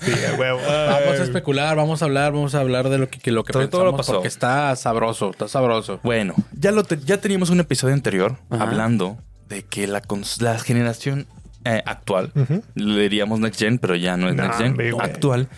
Sí, 0.00 0.12
huevo. 0.38 0.58
Vamos 0.66 1.20
a 1.20 1.22
especular, 1.22 1.76
vamos 1.76 2.02
a 2.02 2.04
hablar, 2.06 2.32
vamos 2.32 2.54
a 2.54 2.60
hablar 2.60 2.88
de 2.88 2.98
lo 2.98 3.08
que, 3.08 3.18
que 3.18 3.30
lo 3.32 3.44
que 3.44 3.52
Todo- 3.52 3.68
todo 3.68 3.84
lo 3.84 3.90
pensamos 3.92 4.06
pasó. 4.06 4.12
porque 4.14 4.28
está 4.28 4.74
sabroso, 4.76 5.30
está 5.30 5.48
sabroso. 5.48 6.00
Bueno, 6.02 6.34
ya, 6.58 6.70
lo 6.72 6.84
te- 6.84 6.98
ya 7.04 7.18
teníamos 7.18 7.50
un 7.50 7.60
episodio 7.60 7.94
anterior 7.94 8.36
Ajá. 8.50 8.62
hablando 8.64 9.18
de 9.48 9.62
que 9.64 9.86
la, 9.86 10.02
la 10.40 10.58
generación 10.58 11.26
eh, 11.64 11.82
actual, 11.86 12.32
le 12.74 13.02
diríamos 13.02 13.40
Next 13.40 13.58
Gen, 13.60 13.78
pero 13.78 13.94
ya 13.96 14.16
no 14.16 14.28
es 14.28 14.34
Next 14.36 14.58
Gen, 14.58 14.76
actual, 15.00 15.48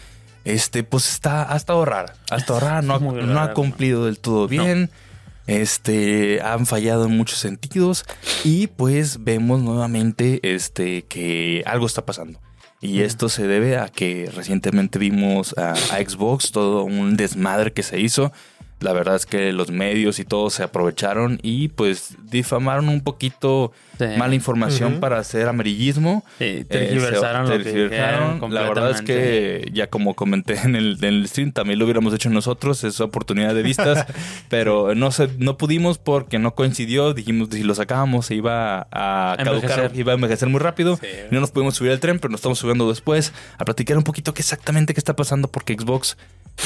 este, 0.44 0.82
pues 0.84 1.10
está, 1.12 1.52
ha 1.52 1.56
estado 1.56 1.84
rara. 1.84 2.14
Ha 2.30 2.36
estado 2.36 2.60
rara, 2.60 2.82
no, 2.82 2.94
ha- 3.40 3.52
cumplido 3.54 4.06
del 4.06 4.18
todo 4.18 4.48
bien. 4.48 4.90
Este, 5.46 6.40
han 6.42 6.66
fallado 6.66 7.06
en 7.06 7.16
muchos 7.16 7.38
sentidos 7.38 8.04
y 8.44 8.66
pues 8.66 9.24
vemos 9.24 9.62
nuevamente 9.62 10.40
este, 10.42 11.02
que 11.06 11.62
algo 11.66 11.86
está 11.86 12.04
pasando. 12.04 12.38
Y 12.82 13.00
esto 13.00 13.28
se 13.28 13.46
debe 13.48 13.76
a 13.78 13.88
que 13.88 14.30
recientemente 14.34 14.98
vimos 14.98 15.56
a, 15.58 15.72
a 15.72 15.76
Xbox 16.06 16.52
todo 16.52 16.84
un 16.84 17.16
desmadre 17.16 17.72
que 17.72 17.82
se 17.82 17.98
hizo. 17.98 18.30
La 18.80 18.92
verdad 18.92 19.16
es 19.16 19.26
que 19.26 19.52
los 19.52 19.70
medios 19.72 20.20
y 20.20 20.24
todo 20.24 20.50
se 20.50 20.62
aprovecharon 20.62 21.40
y 21.42 21.66
pues 21.68 22.14
difamaron 22.30 22.88
un 22.88 23.00
poquito 23.00 23.72
Sí. 23.98 24.04
mala 24.16 24.36
información 24.36 25.00
para 25.00 25.18
hacer 25.18 25.48
amarillismo. 25.48 26.22
Sí, 26.38 26.44
Eh, 26.44 26.64
tergiversaron 26.68 27.48
se- 27.48 27.52
lo 27.52 27.58
que 27.58 27.64
tergiversaron. 27.64 28.34
dijeron 28.34 28.54
La 28.54 28.62
verdad 28.68 28.90
es 28.92 29.02
que 29.02 29.68
ya 29.72 29.88
como 29.88 30.14
comenté 30.14 30.54
en 30.62 30.76
el, 30.76 30.96
en 31.00 31.04
el 31.14 31.26
stream, 31.28 31.50
también 31.50 31.80
lo 31.80 31.84
hubiéramos 31.86 32.14
hecho 32.14 32.30
nosotros, 32.30 32.84
esa 32.84 33.02
oportunidad 33.02 33.52
de 33.56 33.62
vistas, 33.64 34.06
pero 34.48 34.94
no 34.94 35.10
se, 35.10 35.28
no 35.38 35.56
pudimos 35.58 35.98
porque 35.98 36.38
no 36.38 36.54
coincidió. 36.54 37.12
Dijimos 37.12 37.48
si 37.50 37.64
lo 37.64 37.74
sacábamos 37.74 38.26
se 38.26 38.36
iba 38.36 38.86
a, 38.92 39.34
caducar, 39.38 39.70
Envejecer. 39.70 39.90
iba 39.98 40.12
a 40.12 40.14
envejecer 40.14 40.48
muy 40.48 40.60
rápido. 40.60 40.96
Sí. 40.98 41.08
No 41.32 41.40
nos 41.40 41.50
pudimos 41.50 41.74
subir 41.74 41.90
al 41.90 41.98
tren, 41.98 42.20
pero 42.20 42.30
nos 42.30 42.38
estamos 42.38 42.60
subiendo 42.60 42.88
después 42.88 43.32
a 43.58 43.64
platicar 43.64 43.96
un 43.98 44.04
poquito 44.04 44.32
qué 44.32 44.42
exactamente 44.42 44.94
qué 44.94 45.00
está 45.00 45.16
pasando 45.16 45.48
porque 45.48 45.74
Xbox 45.74 46.16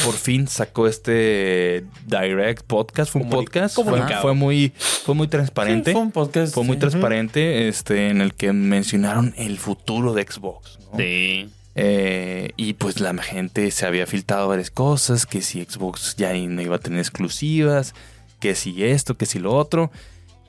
por 0.05 0.14
fin 0.14 0.48
sacó 0.48 0.87
este 0.87 1.85
Direct 2.07 2.65
podcast, 2.67 3.12
fue 3.12 3.23
un 3.23 3.29
Comuni- 3.29 3.45
podcast, 3.45 3.75
fue, 3.75 4.35
muy 4.35 4.73
fue 5.05 5.15
muy 5.15 5.29
transparente. 5.29 5.91
Sí, 5.91 5.93
fue 5.95 6.03
un 6.03 6.12
podcast. 6.12 6.55
Fue 6.55 6.65
muy 6.65 6.77
sí. 6.77 6.81
transparente 6.81 7.69
este, 7.69 8.09
en 8.09 8.21
el 8.21 8.35
que 8.35 8.53
mencionaron 8.53 9.35
el 9.37 9.59
futuro 9.59 10.12
de 10.15 10.23
Xbox. 10.23 10.79
¿no? 10.93 10.99
Sí. 10.99 11.49
Eh, 11.75 12.51
y 12.57 12.75
pues 12.75 13.01
la 13.01 13.15
gente 13.23 13.71
se 13.71 13.87
había 13.87 14.07
filtrado 14.07 14.49
varias 14.49 14.71
cosas, 14.71 15.25
que 15.27 15.41
si 15.41 15.65
Xbox 15.65 16.17
ya 16.17 16.33
no 16.33 16.61
iba 16.61 16.77
a 16.77 16.79
tener 16.79 17.01
exclusivas, 17.01 17.95
que 18.41 18.55
si 18.55 18.85
esto, 18.85 19.17
que 19.17 19.27
si 19.27 19.38
lo 19.38 19.55
otro. 19.55 19.91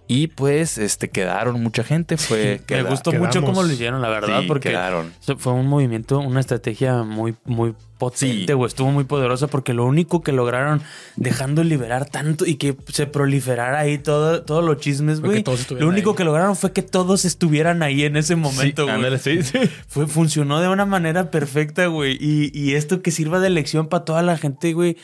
Y 0.08 0.28
pues 0.28 0.78
este 0.78 1.10
quedaron 1.10 1.62
mucha 1.64 1.84
gente. 1.84 2.18
Fue 2.18 2.60
Me 2.60 2.66
queda- 2.66 2.90
gustó 2.90 3.12
quedamos. 3.12 3.30
mucho 3.30 3.42
cómo 3.46 3.64
lo 3.64 3.72
hicieron, 3.72 4.02
la 4.02 4.10
verdad, 4.10 4.42
sí, 4.42 4.48
porque 4.48 4.70
quedaron. 4.70 5.12
Fue 5.38 5.54
un 5.54 5.68
movimiento, 5.68 6.20
una 6.20 6.42
estrategia 6.42 7.04
muy, 7.04 7.36
muy 7.46 7.74
potente, 7.98 8.48
Sí. 8.48 8.54
güey. 8.54 8.68
Estuvo 8.68 8.92
muy 8.92 9.06
poderosa 9.06 9.48
porque 9.48 9.74
lo 9.74 9.86
único 9.86 10.22
que 10.22 10.34
lograron 10.34 10.82
dejando 11.16 11.64
liberar 11.64 12.06
tanto 12.06 12.46
y 12.46 12.56
que 12.56 12.76
se 12.92 13.08
proliferara 13.08 13.80
ahí 13.80 13.98
todo, 13.98 14.44
todos 14.44 14.64
los 14.64 14.78
chismes, 14.78 15.22
güey. 15.22 15.42
Lo 15.80 15.88
único 15.88 16.10
ahí. 16.12 16.16
que 16.18 16.24
lograron 16.26 16.56
fue 16.58 16.74
que 16.74 16.82
todos 16.82 17.24
estuvieran 17.24 17.82
ahí 17.82 18.04
en 18.04 18.18
ese 18.18 18.36
momento, 18.36 18.84
güey. 18.84 18.96
ándale, 18.96 19.20
sí, 19.20 19.42
sí. 19.42 19.58
Fue, 19.88 20.06
funcionó 20.08 20.60
de 20.60 20.68
una 20.68 20.86
manera 20.86 21.32
perfecta, 21.32 21.88
güey. 21.88 22.18
Y, 22.20 22.52
y 22.54 22.76
esto 22.76 23.02
que 23.02 23.12
sirva 23.12 23.40
de 23.40 23.50
lección 23.50 23.88
para 23.88 24.04
toda 24.04 24.22
la 24.22 24.38
gente, 24.38 24.74
güey. 24.74 24.98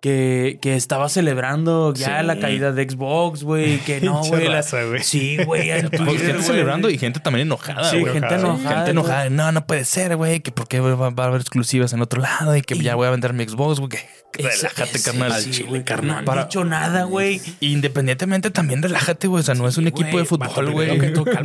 Que, 0.00 0.58
que 0.62 0.76
estaba 0.76 1.08
celebrando 1.08 1.92
ya 1.94 2.20
Sí. 2.20 2.26
la 2.26 2.38
caída 2.38 2.70
de 2.70 2.88
Xbox, 2.88 3.42
güey. 3.42 3.78
Que 3.78 4.00
no, 4.02 4.22
güey. 4.22 4.46
la-. 4.48 4.62
Sí, 4.62 5.36
güey. 5.44 5.68
gente 5.80 6.42
celebrando 6.42 6.90
y 6.90 6.98
gente 6.98 7.18
también 7.18 7.46
enojada. 7.48 7.90
Sí, 7.90 8.00
güey. 8.00 8.12
gente 8.12 8.34
enojada. 8.34 8.76
Gente 8.76 8.90
enojada. 8.92 9.30
No, 9.30 9.50
no 9.52 9.66
puede 9.66 9.84
ser, 9.84 10.16
güey. 10.16 10.40
Que 10.40 10.52
por 10.52 10.68
qué 10.68 10.80
va, 10.80 10.94
va 11.10 11.24
a 11.24 11.26
haber 11.28 11.40
exclusivas 11.40 11.92
en 11.92 12.02
otro 12.02 12.20
lado 12.20 12.54
y 12.56 12.62
que 12.62 12.74
Y- 12.76 12.82
ya 12.82 12.94
voy 12.94 13.06
a 13.06 13.10
vender 13.10 13.32
mi 13.32 13.44
Xbox, 13.48 13.80
güey. 13.80 13.90
Relájate, 14.38 15.00
carnal. 15.02 15.32
sí, 15.32 15.50
chile, 15.50 15.82
carnal. 15.82 16.22
No 16.26 16.32
han 16.32 16.42
dicho 16.42 16.62
nada, 16.64 17.04
güey. 17.04 17.40
Independientemente 17.60 18.50
también 18.50 18.82
relájate, 18.82 19.28
güey. 19.28 19.40
O 19.40 19.42
sea, 19.42 19.54
no 19.54 19.66
es 19.66 19.78
un 19.78 19.86
equipo 19.86 20.18
de 20.18 20.26
fútbol, 20.26 20.72
güey. 20.72 20.88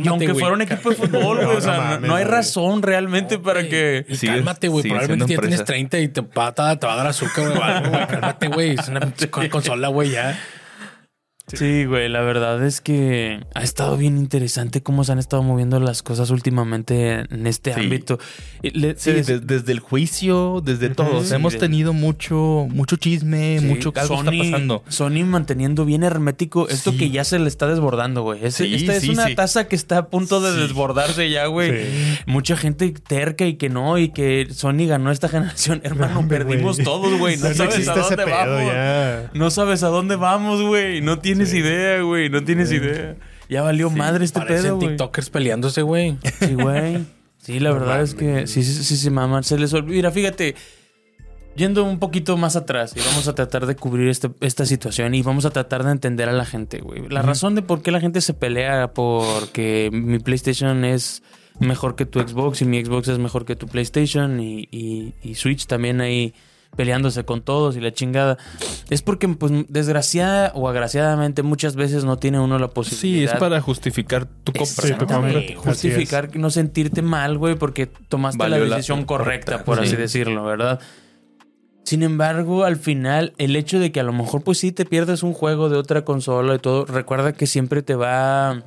Y 0.02 0.08
aunque 0.08 0.34
fuera 0.34 0.52
un 0.54 0.60
equipo 0.60 0.90
de 0.90 0.96
fútbol, 0.96 1.42
güey, 1.42 1.56
o 1.56 1.60
sea, 1.62 1.98
no 2.02 2.14
hay 2.16 2.24
razón 2.24 2.82
realmente 2.82 3.38
para 3.38 3.66
que. 3.66 4.04
Cálmate, 4.20 4.68
güey. 4.68 4.84
Probablemente 4.84 5.34
ya 5.34 5.40
tienes 5.40 5.60
empresa. 5.60 5.64
30 5.64 5.98
y 6.00 6.08
te, 6.08 6.20
va 6.20 6.48
a- 6.48 6.78
te 6.78 6.86
va 6.86 6.92
a 6.92 6.96
dar 6.96 7.06
azúcar, 7.06 7.48
güey. 7.48 7.60
Güey. 8.48 8.74
Es 8.78 8.88
una 8.88 9.00
consola, 9.50 9.88
güey, 9.88 10.10
ya. 10.10 10.38
Sí, 11.48 11.84
güey, 11.84 12.08
la 12.08 12.22
verdad 12.22 12.64
es 12.64 12.80
que 12.80 13.40
ha 13.54 13.62
estado 13.62 13.96
bien 13.96 14.16
interesante 14.16 14.82
cómo 14.82 15.04
se 15.04 15.12
han 15.12 15.18
estado 15.18 15.42
moviendo 15.42 15.80
las 15.80 16.02
cosas 16.02 16.30
últimamente 16.30 17.24
en 17.30 17.46
este 17.46 17.74
Sí. 17.74 17.80
ámbito. 17.80 18.18
Le- 18.62 18.94
Sí, 18.96 19.12
des- 19.12 19.26
de- 19.26 19.40
desde 19.40 19.72
el 19.72 19.80
juicio, 19.80 20.62
desde 20.64 20.94
Sí, 20.94 21.34
hemos 21.34 21.52
de- 21.54 21.58
tenido 21.58 21.92
mucho, 21.92 22.66
mucho 22.70 22.96
chisme, 22.96 23.58
sí, 23.58 23.66
mucho 23.66 23.92
algo 23.96 24.20
está 24.20 24.30
pasando. 24.30 24.82
Sony 24.88 25.24
manteniendo 25.26 25.84
bien 25.84 26.04
hermético 26.04 26.68
esto 26.68 26.96
que 26.96 27.10
ya 27.10 27.24
se 27.24 27.38
le 27.38 27.48
está 27.48 27.66
desbordando, 27.66 28.22
güey. 28.22 28.44
Es- 28.44 28.54
Sí, 28.54 28.74
esta 28.74 28.94
es 28.94 29.08
una 29.08 29.34
taza 29.34 29.66
que 29.66 29.76
está 29.76 29.98
a 29.98 30.06
punto 30.08 30.40
de 30.40 30.52
desbordarse 30.58 31.28
ya, 31.28 31.46
güey. 31.46 31.72
Mucha 32.24 32.56
gente 32.56 32.94
terca 33.06 33.44
y 33.46 33.54
que 33.54 33.68
no, 33.68 33.98
y 33.98 34.10
que 34.10 34.46
Sony 34.52 34.86
ganó 34.86 35.10
esta 35.10 35.28
generación. 35.28 35.80
Hermano, 35.84 36.26
perdimos 36.28 36.78
todos, 36.78 37.18
güey. 37.18 37.36
No, 37.36 37.48
No 37.48 37.54
sabes 37.54 37.88
a 37.88 37.94
dónde 37.96 38.24
vamos. 38.24 38.62
ya. 38.72 39.30
No 39.34 39.50
sabes 39.50 39.82
a 39.82 39.88
dónde 39.88 40.16
vamos, 40.16 40.62
güey. 40.62 41.00
No 41.02 41.18
tienes 41.18 41.31
Sí. 41.40 41.58
idea, 41.58 42.00
güey. 42.02 42.28
No 42.30 42.42
tienes 42.44 42.70
idea. 42.72 43.16
Ya 43.48 43.62
valió 43.62 43.90
madre 43.90 44.24
este 44.24 44.40
Parecen 44.40 44.64
pedo, 44.64 44.76
güey. 44.76 44.88
TikTokers 44.88 45.30
peleándose, 45.30 45.82
güey. 45.82 46.16
Sí, 46.40 46.54
güey. 46.54 46.98
Sí, 47.38 47.58
la 47.60 47.72
verdad 47.72 48.02
es 48.02 48.14
que 48.14 48.46
sí, 48.46 48.62
sí, 48.62 48.82
sí, 48.84 48.96
sí, 48.96 49.10
mamá. 49.10 49.42
Se 49.42 49.58
les 49.58 49.72
olvida. 49.74 49.94
Mira, 49.96 50.10
fíjate. 50.10 50.54
Yendo 51.54 51.84
un 51.84 51.98
poquito 51.98 52.38
más 52.38 52.56
atrás 52.56 52.94
y 52.96 53.00
vamos 53.00 53.28
a 53.28 53.34
tratar 53.34 53.66
de 53.66 53.76
cubrir 53.76 54.08
este- 54.08 54.30
esta 54.40 54.64
situación 54.64 55.14
y 55.14 55.22
vamos 55.22 55.44
a 55.44 55.50
tratar 55.50 55.84
de 55.84 55.90
entender 55.90 56.30
a 56.30 56.32
la 56.32 56.46
gente, 56.46 56.78
güey. 56.78 57.06
La 57.10 57.20
razón 57.20 57.54
de 57.54 57.60
por 57.60 57.82
qué 57.82 57.90
la 57.90 58.00
gente 58.00 58.22
se 58.22 58.32
pelea 58.32 58.94
porque 58.94 59.90
mi 59.92 60.18
PlayStation 60.18 60.82
es 60.86 61.22
mejor 61.60 61.94
que 61.94 62.06
tu 62.06 62.20
Xbox 62.20 62.62
y 62.62 62.64
mi 62.64 62.82
Xbox 62.82 63.08
es 63.08 63.18
mejor 63.18 63.44
que 63.44 63.54
tu 63.54 63.66
PlayStation 63.66 64.40
y, 64.40 64.66
y- 64.70 65.12
y 65.22 65.34
Switch 65.34 65.66
también 65.66 66.00
ahí 66.00 66.32
peleándose 66.76 67.24
con 67.24 67.42
todos 67.42 67.76
y 67.76 67.80
la 67.80 67.92
chingada. 67.92 68.38
Es 68.90 69.02
porque, 69.02 69.28
pues, 69.28 69.52
desgraciada 69.68 70.52
o 70.54 70.68
agraciadamente 70.68 71.42
muchas 71.42 71.76
veces 71.76 72.04
no 72.04 72.16
tiene 72.16 72.40
uno 72.40 72.58
la 72.58 72.68
Sí, 72.68 72.72
posibilidad 72.74 73.34
es 73.34 73.40
para 73.40 73.60
justificar 73.60 74.26
tu 74.26 74.52
compra. 74.52 74.86
Sí, 74.86 74.92
compra. 74.94 75.42
Justificar 75.56 76.36
no 76.36 76.50
sentirte 76.50 77.02
mal, 77.02 77.38
güey, 77.38 77.54
porque 77.56 77.86
tomaste 77.86 78.38
Valió 78.38 78.64
la 78.64 78.76
decisión 78.76 79.04
correcta, 79.04 79.52
correcta, 79.52 79.64
por 79.64 79.78
sí. 79.78 79.84
así 79.84 79.96
decirlo, 79.96 80.44
¿verdad? 80.44 80.80
Sin 81.84 82.02
embargo, 82.02 82.64
al 82.64 82.76
final, 82.76 83.32
el 83.38 83.56
hecho 83.56 83.78
de 83.80 83.90
que 83.90 84.00
a 84.00 84.04
lo 84.04 84.12
mejor, 84.12 84.42
pues 84.42 84.58
sí, 84.58 84.72
te 84.72 84.84
pierdes 84.84 85.22
un 85.22 85.32
juego 85.32 85.68
de 85.68 85.76
otra 85.76 86.04
consola 86.04 86.54
y 86.54 86.58
todo, 86.58 86.84
recuerda 86.84 87.32
que 87.32 87.46
siempre 87.46 87.82
te 87.82 87.94
va 87.96 88.62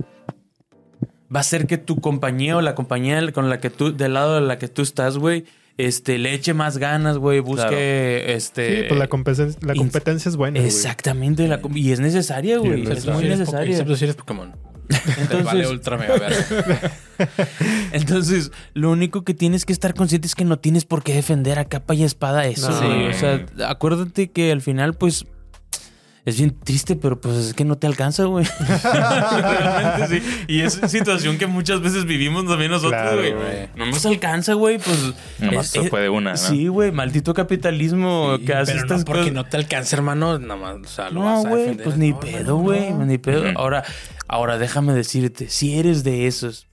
va 1.33 1.39
a 1.39 1.43
ser 1.43 1.65
que 1.65 1.77
tu 1.77 1.99
compañía 1.99 2.55
o 2.57 2.61
la 2.61 2.75
compañía 2.75 3.31
con 3.31 3.49
la 3.49 3.59
que 3.59 3.69
tú, 3.69 3.95
del 3.95 4.13
lado 4.13 4.35
de 4.35 4.41
la 4.41 4.59
que 4.59 4.67
tú 4.67 4.81
estás, 4.81 5.17
güey, 5.17 5.45
este, 5.77 6.17
le 6.17 6.33
eche 6.33 6.53
más 6.53 6.77
ganas, 6.77 7.17
güey, 7.17 7.39
busque, 7.41 8.33
este... 8.33 8.81
Sí, 8.81 8.83
pues 8.87 8.99
la 8.99 9.07
competencia, 9.07 9.59
la 9.61 9.75
competencia 9.75 10.29
es 10.29 10.35
buena. 10.37 10.59
Exactamente, 10.59 11.47
la 11.47 11.59
com- 11.61 11.75
y 11.75 11.91
es 11.91 11.99
necesaria, 11.99 12.57
güey, 12.59 12.85
Sí, 12.85 12.91
es 12.91 13.05
muy 13.07 13.23
si 13.23 13.29
necesaria. 13.29 13.71
Excepto 13.71 13.95
si 13.95 14.03
eres 14.05 14.15
Pokémon. 14.15 14.55
Entonces, 15.17 15.43
vale 15.43 15.67
ultra 15.67 15.97
mega. 15.97 16.15
Entonces, 17.91 18.51
lo 18.73 18.91
único 18.91 19.23
que 19.23 19.33
tienes 19.33 19.65
que 19.65 19.73
estar 19.73 19.93
consciente 19.93 20.27
es 20.27 20.35
que 20.35 20.45
no 20.45 20.59
tienes 20.59 20.85
por 20.85 21.03
qué 21.03 21.13
defender 21.13 21.59
a 21.59 21.65
capa 21.65 21.95
y 21.95 22.03
espada 22.03 22.45
eso, 22.45 22.69
No. 22.69 22.77
güey. 22.87 23.13
Sí. 23.13 23.17
O 23.17 23.19
sea, 23.19 23.45
acuérdate 23.69 24.29
que 24.29 24.51
al 24.51 24.61
final, 24.61 24.93
pues, 24.93 25.25
es 26.25 26.37
bien 26.37 26.57
triste, 26.63 26.95
pero 26.95 27.21
pues 27.21 27.35
es 27.37 27.53
que 27.53 27.63
no 27.65 27.77
te 27.77 27.87
alcanza, 27.87 28.23
güey. 28.25 28.45
Realmente 28.83 30.19
sí. 30.21 30.43
Y 30.47 30.61
es 30.61 30.79
situación 30.87 31.37
que 31.37 31.47
muchas 31.47 31.81
veces 31.81 32.05
vivimos 32.05 32.47
también 32.47 32.71
nosotros, 32.71 32.99
Claro, 33.01 33.17
güey. 33.17 33.33
güey. 33.33 33.69
no 33.75 33.85
nos 33.85 34.05
alcanza, 34.05 34.53
güey, 34.53 34.77
pues. 34.79 35.13
Nomás 35.39 35.67
se 35.67 35.81
es- 35.81 35.89
puede 35.89 36.09
una, 36.09 36.31
¿no? 36.31 36.37
Sí, 36.37 36.67
güey, 36.67 36.91
maldito 36.91 37.33
capitalismo 37.33 38.37
que 38.45 38.53
hace 38.53 38.71
Pero 38.73 38.83
estas 38.83 38.99
no 38.99 39.05
porque 39.05 39.21
cosas. 39.21 39.33
no 39.35 39.43
te 39.45 39.57
alcanza, 39.57 39.95
hermano, 39.95 40.39
nada 40.39 40.55
más, 40.55 40.75
o 40.83 40.87
sea, 40.87 41.09
lo 41.09 41.21
No, 41.21 41.25
vas 41.25 41.45
a 41.45 41.49
güey, 41.49 41.61
defender. 41.61 41.83
pues 41.85 41.97
ni 41.97 42.11
No, 42.11 42.19
pedo, 42.19 42.55
güey, 42.57 42.89
no. 42.91 43.05
ni 43.05 43.17
pedo. 43.17 43.43
Ahora, 43.55 43.83
ahora 44.27 44.57
déjame 44.57 44.93
decirte, 44.93 45.49
si 45.49 45.77
eres 45.77 46.03
de 46.03 46.27
esos 46.27 46.67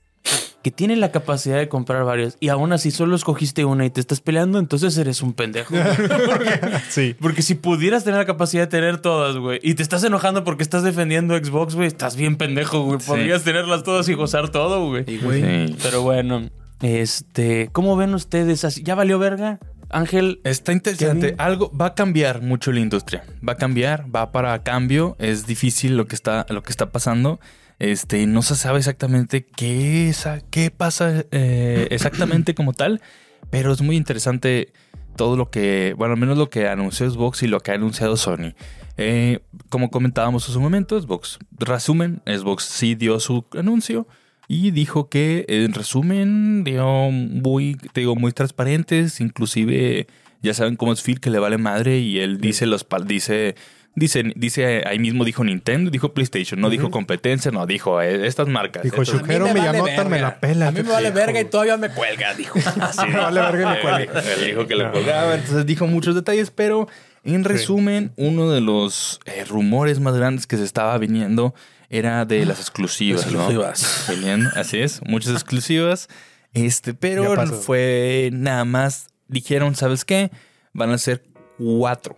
que 0.61 0.71
tienen 0.71 1.01
la 1.01 1.11
capacidad 1.11 1.57
de 1.57 1.67
comprar 1.67 2.05
varios 2.05 2.37
y 2.39 2.47
aún 2.47 2.71
así 2.71 2.89
solo 2.91 3.15
escogiste 3.17 3.65
una 3.65 3.85
y 3.85 3.89
te 3.89 3.99
estás 3.99 4.21
peleando, 4.21 4.59
entonces 4.59 4.97
eres 4.97 5.21
un 5.21 5.33
pendejo. 5.33 5.73
güey. 5.75 5.83
Sí. 6.89 7.15
Porque 7.19 7.41
si 7.41 7.55
pudieras 7.55 8.03
tener 8.05 8.19
la 8.19 8.25
capacidad 8.25 8.63
de 8.63 8.67
tener 8.67 8.99
todas, 8.99 9.35
güey, 9.35 9.59
y 9.61 9.73
te 9.73 9.83
estás 9.83 10.03
enojando 10.05 10.43
porque 10.43 10.63
estás 10.63 10.83
defendiendo 10.83 11.37
Xbox, 11.37 11.75
güey, 11.75 11.87
estás 11.87 12.15
bien 12.15 12.37
pendejo, 12.37 12.83
güey. 12.83 12.99
Sí. 13.01 13.07
Podrías 13.07 13.43
tenerlas 13.43 13.83
todas 13.83 14.07
y 14.07 14.13
gozar 14.13 14.49
todo, 14.49 14.87
güey. 14.87 15.03
Y, 15.07 15.17
güey, 15.17 15.67
Sí. 15.67 15.75
Pero 15.83 16.01
bueno, 16.01 16.49
este, 16.81 17.69
¿cómo 17.71 17.95
ven 17.97 18.13
ustedes? 18.13 18.63
así? 18.63 18.83
¿Ya 18.83 18.95
valió 18.95 19.19
verga? 19.19 19.59
Ángel, 19.89 20.39
Está 20.43 20.71
interesante. 20.71 21.27
Kevin. 21.27 21.41
Algo 21.41 21.71
va 21.75 21.87
a 21.87 21.93
cambiar 21.93 22.41
mucho 22.41 22.71
la 22.71 22.79
industria. 22.79 23.25
Va 23.47 23.53
a 23.53 23.57
cambiar, 23.57 24.05
va 24.13 24.31
para 24.31 24.63
cambio. 24.63 25.15
Es 25.19 25.45
difícil 25.45 25.97
lo 25.97 26.07
que 26.07 26.15
está, 26.15 26.45
lo 26.49 26.63
que 26.63 26.71
está 26.71 26.91
pasando. 26.91 27.39
Este, 27.79 28.25
no 28.27 28.41
se 28.41 28.55
sabe 28.55 28.79
exactamente 28.79 29.45
qué, 29.45 30.09
es, 30.09 30.27
qué 30.51 30.71
pasa 30.71 31.25
eh, 31.31 31.87
exactamente 31.91 32.55
como 32.55 32.73
tal, 32.73 33.01
pero 33.49 33.73
es 33.73 33.81
muy 33.81 33.95
interesante 33.95 34.73
todo 35.15 35.37
lo 35.37 35.49
que, 35.49 35.93
bueno, 35.97 36.13
al 36.13 36.19
menos 36.19 36.37
lo 36.37 36.49
que 36.49 36.67
anunció 36.67 37.09
Xbox 37.09 37.43
y 37.43 37.47
lo 37.47 37.59
que 37.59 37.71
ha 37.71 37.75
anunciado 37.75 38.17
Sony. 38.17 38.53
Eh, 38.97 39.39
como 39.69 39.89
comentábamos 39.89 40.47
en 40.47 40.53
su 40.53 40.61
momento, 40.61 40.99
Xbox, 40.99 41.39
resumen, 41.57 42.21
Xbox 42.25 42.63
sí 42.63 42.95
dio 42.95 43.19
su 43.19 43.45
anuncio 43.57 44.07
y 44.47 44.71
dijo 44.71 45.09
que 45.09 45.45
en 45.47 45.73
resumen 45.73 46.63
dio 46.63 47.09
muy, 47.11 47.75
te 47.75 48.01
digo, 48.01 48.15
muy 48.15 48.31
transparentes, 48.31 49.19
inclusive 49.19 50.07
ya 50.41 50.53
saben 50.53 50.75
cómo 50.75 50.93
es 50.93 51.01
Phil 51.01 51.19
que 51.19 51.29
le 51.29 51.39
vale 51.39 51.57
madre 51.57 51.99
y 51.99 52.19
él 52.19 52.39
dice 52.39 52.65
los 52.65 52.85
dice 53.05 53.55
Dice, 53.95 54.23
dice, 54.35 54.81
ahí 54.87 54.97
mismo 54.97 55.23
dijo 55.23 55.43
Nintendo, 55.43 55.91
dijo 55.91 56.13
PlayStation, 56.13 56.59
no 56.59 56.71
dijo 56.71 56.89
competencia, 56.89 57.51
no, 57.51 57.67
dijo 57.67 58.01
eh, 58.01 58.25
estas 58.25 58.47
marcas. 58.47 58.81
Dijo, 58.81 59.03
estas- 59.03 59.19
Shujero 59.21 59.45
me 59.45 59.53
vale 59.53 59.71
Miyamoto 59.71 60.09
me 60.09 60.19
la 60.19 60.39
pela. 60.39 60.67
A 60.69 60.71
mí 60.71 60.81
me 60.81 60.89
vale 60.89 61.11
Dijo, 61.11 61.15
verga 61.25 61.39
y 61.41 61.45
todavía 61.45 61.77
me 61.77 61.89
cuelga, 61.89 62.33
dijo. 62.33 62.57
Así 62.81 63.05
Me 63.07 63.17
vale 63.17 63.39
verga 63.41 63.61
y 63.61 63.75
me 63.75 63.81
cuelga. 63.81 64.19
Él 64.39 64.45
dijo 64.47 64.65
que 64.65 64.75
le 64.75 64.85
No. 64.85 64.91
colgaba, 64.93 65.35
entonces 65.35 65.65
dijo 65.67 65.85
muchos 65.85 66.15
detalles, 66.15 66.49
pero 66.49 66.87
en 67.23 67.43
resumen, 67.43 68.11
uno 68.15 68.49
de 68.49 68.61
los 68.61 69.19
eh, 69.25 69.45
rumores 69.45 69.99
más 69.99 70.15
grandes 70.17 70.47
que 70.47 70.57
se 70.57 70.63
estaba 70.63 70.97
viniendo 70.97 71.53
era 71.89 72.25
de 72.25 72.47
las 72.47 72.59
exclusivas, 72.59 73.27
¿no? 73.31 73.41
Exclusivas. 73.41 74.05
Venían, 74.09 74.47
así 74.55 74.79
es, 74.79 75.01
muchas 75.05 75.33
exclusivas. 75.33 76.09
Este, 76.53 76.95
pero 76.95 77.35
fue 77.47 78.31
nada 78.33 78.65
más, 78.65 79.07
dijeron, 79.27 79.75
¿sabes 79.75 80.03
qué? 80.03 80.31
Van 80.73 80.89
a 80.89 80.97
ser 80.97 81.23
cuatro. 81.59 82.15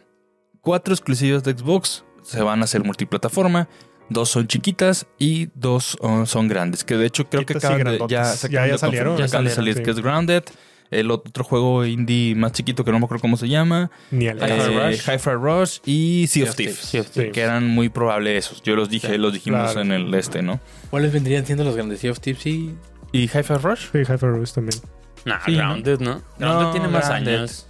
Cuatro 0.66 0.94
exclusivas 0.94 1.44
de 1.44 1.54
Xbox. 1.54 2.04
Se 2.24 2.42
van 2.42 2.60
a 2.62 2.66
hacer 2.66 2.84
multiplataforma. 2.84 3.70
Dos 4.10 4.30
son 4.30 4.48
chiquitas 4.48 5.08
y 5.18 5.50
dos 5.56 5.98
oh, 6.02 6.26
son 6.26 6.48
grandes. 6.48 6.84
Que 6.84 6.96
de 6.98 7.06
hecho 7.06 7.30
creo 7.30 7.46
que 7.46 7.54
Chiquitas 7.54 7.72
acaban 7.72 7.98
de, 7.98 8.06
ya, 8.10 8.26
se 8.26 8.50
Ya- 8.50 8.64
acaban 8.64 8.68
ya 8.70 8.74
de 8.74 8.78
salieron. 8.80 9.18
ya 9.18 9.26
acaban 9.26 9.46
de 9.46 9.52
salir, 9.52 9.76
sí. 9.78 9.84
que 9.84 9.92
es 9.92 10.00
Grounded. 10.00 10.44
El 10.92 11.10
otro 11.12 11.44
juego 11.44 11.86
indie 11.86 12.36
más 12.36 12.52
chiquito 12.52 12.84
que 12.84 12.92
no 12.92 13.00
me 13.00 13.06
acuerdo 13.06 13.22
cómo 13.22 13.38
se 13.38 13.48
llama. 13.48 13.90
Ni 14.12 14.26
el 14.28 14.38
Hi-Fi 14.38 14.52
Eh, 14.52 14.90
Rush. 14.90 15.02
Hi-Fi 15.10 15.30
Rush 15.32 15.78
y 15.86 16.28
Sea 16.28 16.44
of 16.50 16.56
Thieves. 16.56 16.76
Sea 16.78 17.02
of 17.02 17.10
Thieves. 17.10 17.32
Que 17.34 17.42
eran 17.42 17.68
muy 17.68 17.90
probables 17.90 18.46
esos. 18.46 18.62
Yo 18.64 18.76
los 18.76 18.90
dije, 18.90 19.08
Sí, 19.10 19.18
los 19.18 19.34
dijimos 19.34 19.62
claro. 19.72 19.82
en 19.82 19.92
el 19.92 20.14
este, 20.14 20.42
¿no? 20.44 20.60
¿Cuáles 20.90 21.12
vendrían 21.14 21.46
siendo 21.46 21.64
los 21.64 21.76
grandes 21.76 22.00
Sea 22.00 22.12
of 22.12 22.20
Tips 22.20 22.46
y 22.48 22.76
¿Y 23.12 23.24
Hi-Fi 23.24 23.54
Rush? 23.62 23.92
Sí, 23.92 24.00
Hyper 24.00 24.30
Rush 24.32 24.52
también. 24.52 24.80
Nah, 25.26 25.40
Sí, 25.46 25.52
¿no? 25.54 25.58
Grounded, 25.58 26.00
¿no? 26.02 26.22
Grounded 26.38 26.66
No, 26.66 26.72
tiene 26.72 26.88
más 26.88 27.08
Grounded. 27.10 27.36
años. 27.40 27.68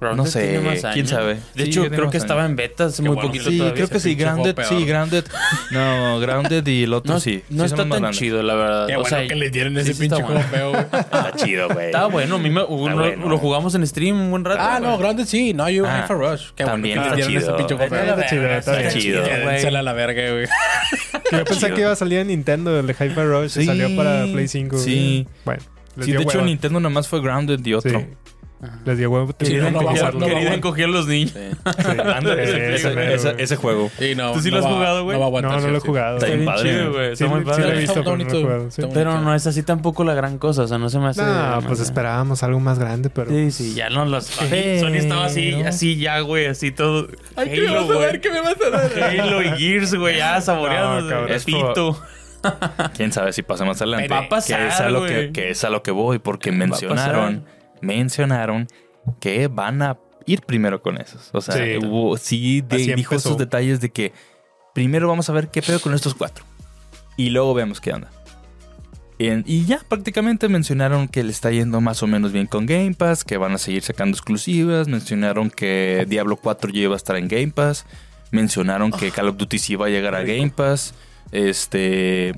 No 0.00 0.26
sé, 0.26 0.60
quién 0.92 1.06
sabe. 1.06 1.34
De 1.54 1.64
Sí, 1.64 1.70
hecho, 1.70 1.88
creo 1.88 2.10
que 2.10 2.18
estaba 2.18 2.42
años. 2.42 2.50
en 2.50 2.56
beta 2.56 2.84
hace 2.86 3.02
Qué 3.02 3.08
muy 3.08 3.14
bueno 3.14 3.28
poquito 3.28 3.50
Sí, 3.50 3.56
todavía. 3.58 3.74
creo 3.74 3.88
que 3.88 4.00
sí, 4.00 4.14
Grounded, 4.14 4.56
sí. 4.68 4.84
Grounded. 4.84 5.24
No, 5.70 6.20
Grounded 6.20 6.66
y 6.66 6.82
el 6.82 6.92
otro 6.92 7.14
No, 7.14 7.20
sí. 7.20 7.42
no 7.48 7.62
Sí, 7.64 7.66
está 7.66 7.76
tan 7.88 7.88
grandes. 7.88 8.18
chido, 8.18 8.42
la 8.42 8.54
verdad. 8.54 8.86
Qué 8.86 8.96
o 8.96 9.00
bueno 9.00 9.16
sea, 9.16 9.26
que 9.26 9.34
le 9.34 9.50
dieron 9.50 9.74
sí, 9.74 9.80
ese 9.80 9.94
sí 9.94 10.00
pinche 10.00 10.16
está 10.16 10.26
juego 10.26 10.40
bueno. 10.50 10.50
feo, 10.50 10.70
güey. 10.72 10.84
Está 11.04 11.32
chido, 11.36 11.68
güey. 11.68 11.86
Está 11.86 12.06
bueno, 12.06 12.34
a 12.34 12.38
mí 12.38 12.50
me, 12.50 12.62
uno- 12.64 12.96
bueno. 12.96 13.28
lo 13.28 13.38
jugamos 13.38 13.74
en 13.74 13.86
stream 13.86 14.20
un 14.20 14.30
buen 14.30 14.44
rato. 14.44 14.58
Ah, 14.60 14.78
güey. 14.78 14.90
no, 14.90 14.98
Grounded 14.98 15.24
sí. 15.26 15.54
No, 15.54 15.68
yo 15.70 15.86
Ah, 15.86 16.02
Hyper 16.04 16.16
Rush. 16.18 16.42
Qué 16.54 16.64
también 16.64 16.98
bueno 16.98 17.14
que 17.14 17.20
está 17.22 17.28
le 17.30 17.32
dieron 17.32 17.32
chido. 17.32 17.56
ese 17.56 17.56
pinche 17.58 17.74
juego 17.76 17.94
Está 17.94 18.04
feo. 18.04 18.14
Está 18.14 18.28
chido, 18.30 18.46
está 18.50 18.80
Está 18.80 18.98
chido. 18.98 19.22
Dénsela 19.50 19.78
a 19.78 19.82
la 19.82 19.92
verga, 19.94 20.30
güey. 20.32 20.46
Yo 21.32 21.44
pensé 21.44 21.70
que 21.72 21.80
iba 21.80 21.92
a 21.92 21.96
salir 21.96 22.18
en 22.18 22.26
Nintendo, 22.28 22.78
el 22.78 22.86
de 22.86 22.92
Hyper 22.92 23.26
Rush. 23.26 23.50
Sí, 23.52 23.62
y 23.62 23.66
salió 23.66 23.94
para 23.96 24.24
Play 24.24 24.48
5. 24.48 24.76
sí. 24.78 25.26
Bueno, 25.44 25.62
Sí, 26.02 26.10
de 26.10 26.22
hecho, 26.22 26.38
hueva. 26.38 26.46
Nintendo 26.46 26.80
nada 26.80 26.90
más 26.92 27.06
fue 27.06 27.20
Grounded 27.20 27.64
y 27.64 27.72
otro. 27.74 28.04
Les 28.84 28.98
dio 28.98 29.10
huevo. 29.10 29.28
Sí, 29.38 29.46
Querían 29.46 29.74
encoger- 29.74 30.86
los 30.88 31.06
niños. 31.06 31.32
Sí. 31.32 31.40
Sí. 31.54 31.88
Ándale, 32.14 32.44
Ese 32.44 32.74
ese, 32.74 32.90
mero, 32.94 33.14
ese- 33.14 33.30
güey. 33.32 33.42
ese 33.44 33.56
juego. 33.56 33.90
Sí, 33.98 34.14
no, 34.14 34.32
¿Tú 34.32 34.40
sí 34.40 34.50
no 34.50 34.58
lo 34.58 34.64
has 34.64 34.70
va- 34.70 34.74
jugado, 34.76 35.04
güey? 35.04 35.18
No, 35.18 35.30
No, 35.30 35.60
no 35.60 35.68
lo 35.68 35.76
he 35.76 35.80
jugado. 35.80 36.16
Está 36.18 36.26
bien 36.28 36.44
padre. 36.44 36.70
chido, 36.70 36.92
güey. 36.92 37.06
Sí, 37.16 37.24
Está 37.24 37.26
muy 37.34 37.40
sí 37.40 37.44
padre. 37.50 37.62
lo 37.64 37.68
he 37.72 37.78
visto, 37.78 37.92
Está 37.92 38.04
pero 38.04 38.16
no 38.16 38.24
lo 38.24 38.30
he 38.38 38.42
jugado. 38.42 38.68
Pero 38.94 39.20
no 39.20 39.34
es 39.34 39.46
así 39.46 39.62
tampoco 39.62 40.04
la 40.04 40.14
gran 40.14 40.38
cosa. 40.38 40.62
O 40.62 40.68
sea, 40.68 40.78
no 40.78 40.88
se 40.90 40.98
me 40.98 41.08
hace. 41.08 41.22
No, 41.22 41.60
pues 41.66 41.80
esperábamos 41.80 42.42
algo 42.42 42.60
más 42.60 42.78
grande, 42.78 43.10
pero. 43.10 43.30
Sí, 43.30 43.50
sí, 43.50 43.74
ya 43.74 43.88
no 43.90 44.04
los. 44.04 44.26
Sony 44.26 44.94
estaba 44.96 45.26
así, 45.26 45.54
así 45.62 45.96
ya, 45.96 46.20
güey, 46.20 46.46
así 46.46 46.70
todo. 46.70 47.08
Ay, 47.36 47.50
¿qué 47.50 47.60
me 47.62 47.70
vas 47.74 47.90
a 47.90 47.94
dar? 47.98 48.20
¿Qué 48.20 48.30
me 48.30 48.40
vas 48.40 48.56
a 48.60 48.70
dar? 48.70 49.20
Halo 49.20 49.42
y 49.42 49.48
Gears, 49.58 49.94
güey, 49.94 50.16
ya 50.18 50.40
saboreando 50.40 51.00
No, 51.02 51.08
cabrón. 51.08 51.28
el 51.30 51.34
Es 51.34 51.44
pito. 51.44 52.00
Quién 52.96 53.10
sabe 53.10 53.32
si 53.32 53.42
pasa 53.42 53.64
más 53.64 53.80
adelante. 53.80 54.08
Va 54.08 54.18
a 54.18 54.28
pasar, 54.28 54.60
que, 54.60 54.66
es 54.68 54.80
a 54.80 54.88
lo 54.90 55.06
que, 55.06 55.14
güey. 55.14 55.32
que 55.32 55.50
es 55.50 55.64
a 55.64 55.70
lo 55.70 55.82
que 55.82 55.90
voy, 55.90 56.18
porque 56.18 56.52
mencionaron, 56.52 57.44
mencionaron 57.84 58.66
que 59.20 59.48
van 59.48 59.82
a 59.82 59.98
ir 60.26 60.40
primero 60.42 60.80
con 60.82 60.98
esos. 61.00 61.30
O 61.32 61.40
sea, 61.40 61.54
Sí. 61.56 61.76
hubo, 61.84 62.16
sí 62.16 62.60
de- 62.62 62.78
dijo 62.78 62.92
empezó. 63.14 63.16
esos 63.30 63.38
detalles 63.38 63.80
de 63.80 63.90
que 63.90 64.12
primero 64.74 65.06
vamos 65.08 65.28
a 65.28 65.32
ver 65.32 65.48
qué 65.48 65.62
pedo 65.62 65.80
con 65.80 65.94
estos 65.94 66.14
cuatro. 66.14 66.44
Y 67.16 67.30
luego 67.30 67.54
vemos 67.54 67.80
qué 67.80 67.92
onda. 67.92 68.10
En- 69.20 69.44
y 69.46 69.64
ya 69.64 69.78
prácticamente 69.88 70.48
mencionaron 70.48 71.06
que 71.06 71.22
le 71.22 71.30
está 71.30 71.50
yendo 71.52 71.80
más 71.80 72.02
o 72.02 72.06
menos 72.08 72.32
bien 72.32 72.46
con 72.46 72.66
Game 72.66 72.94
Pass, 72.94 73.22
que 73.24 73.36
van 73.36 73.52
a 73.52 73.58
seguir 73.58 73.82
sacando 73.82 74.16
exclusivas, 74.16 74.88
mencionaron 74.88 75.50
que 75.50 76.04
Diablo 76.08 76.36
4 76.36 76.70
ya 76.72 76.80
iba 76.80 76.94
a 76.94 76.96
estar 76.96 77.14
en 77.16 77.28
Game 77.28 77.52
Pass, 77.52 77.86
mencionaron 78.32 78.90
que 78.90 79.12
Call 79.12 79.28
of 79.28 79.36
Duty 79.36 79.58
sí 79.60 79.76
va 79.76 79.86
a 79.86 79.90
llegar 79.90 80.16
a 80.16 80.24
Game 80.24 80.50
Pass, 80.50 80.94
este 81.30 82.34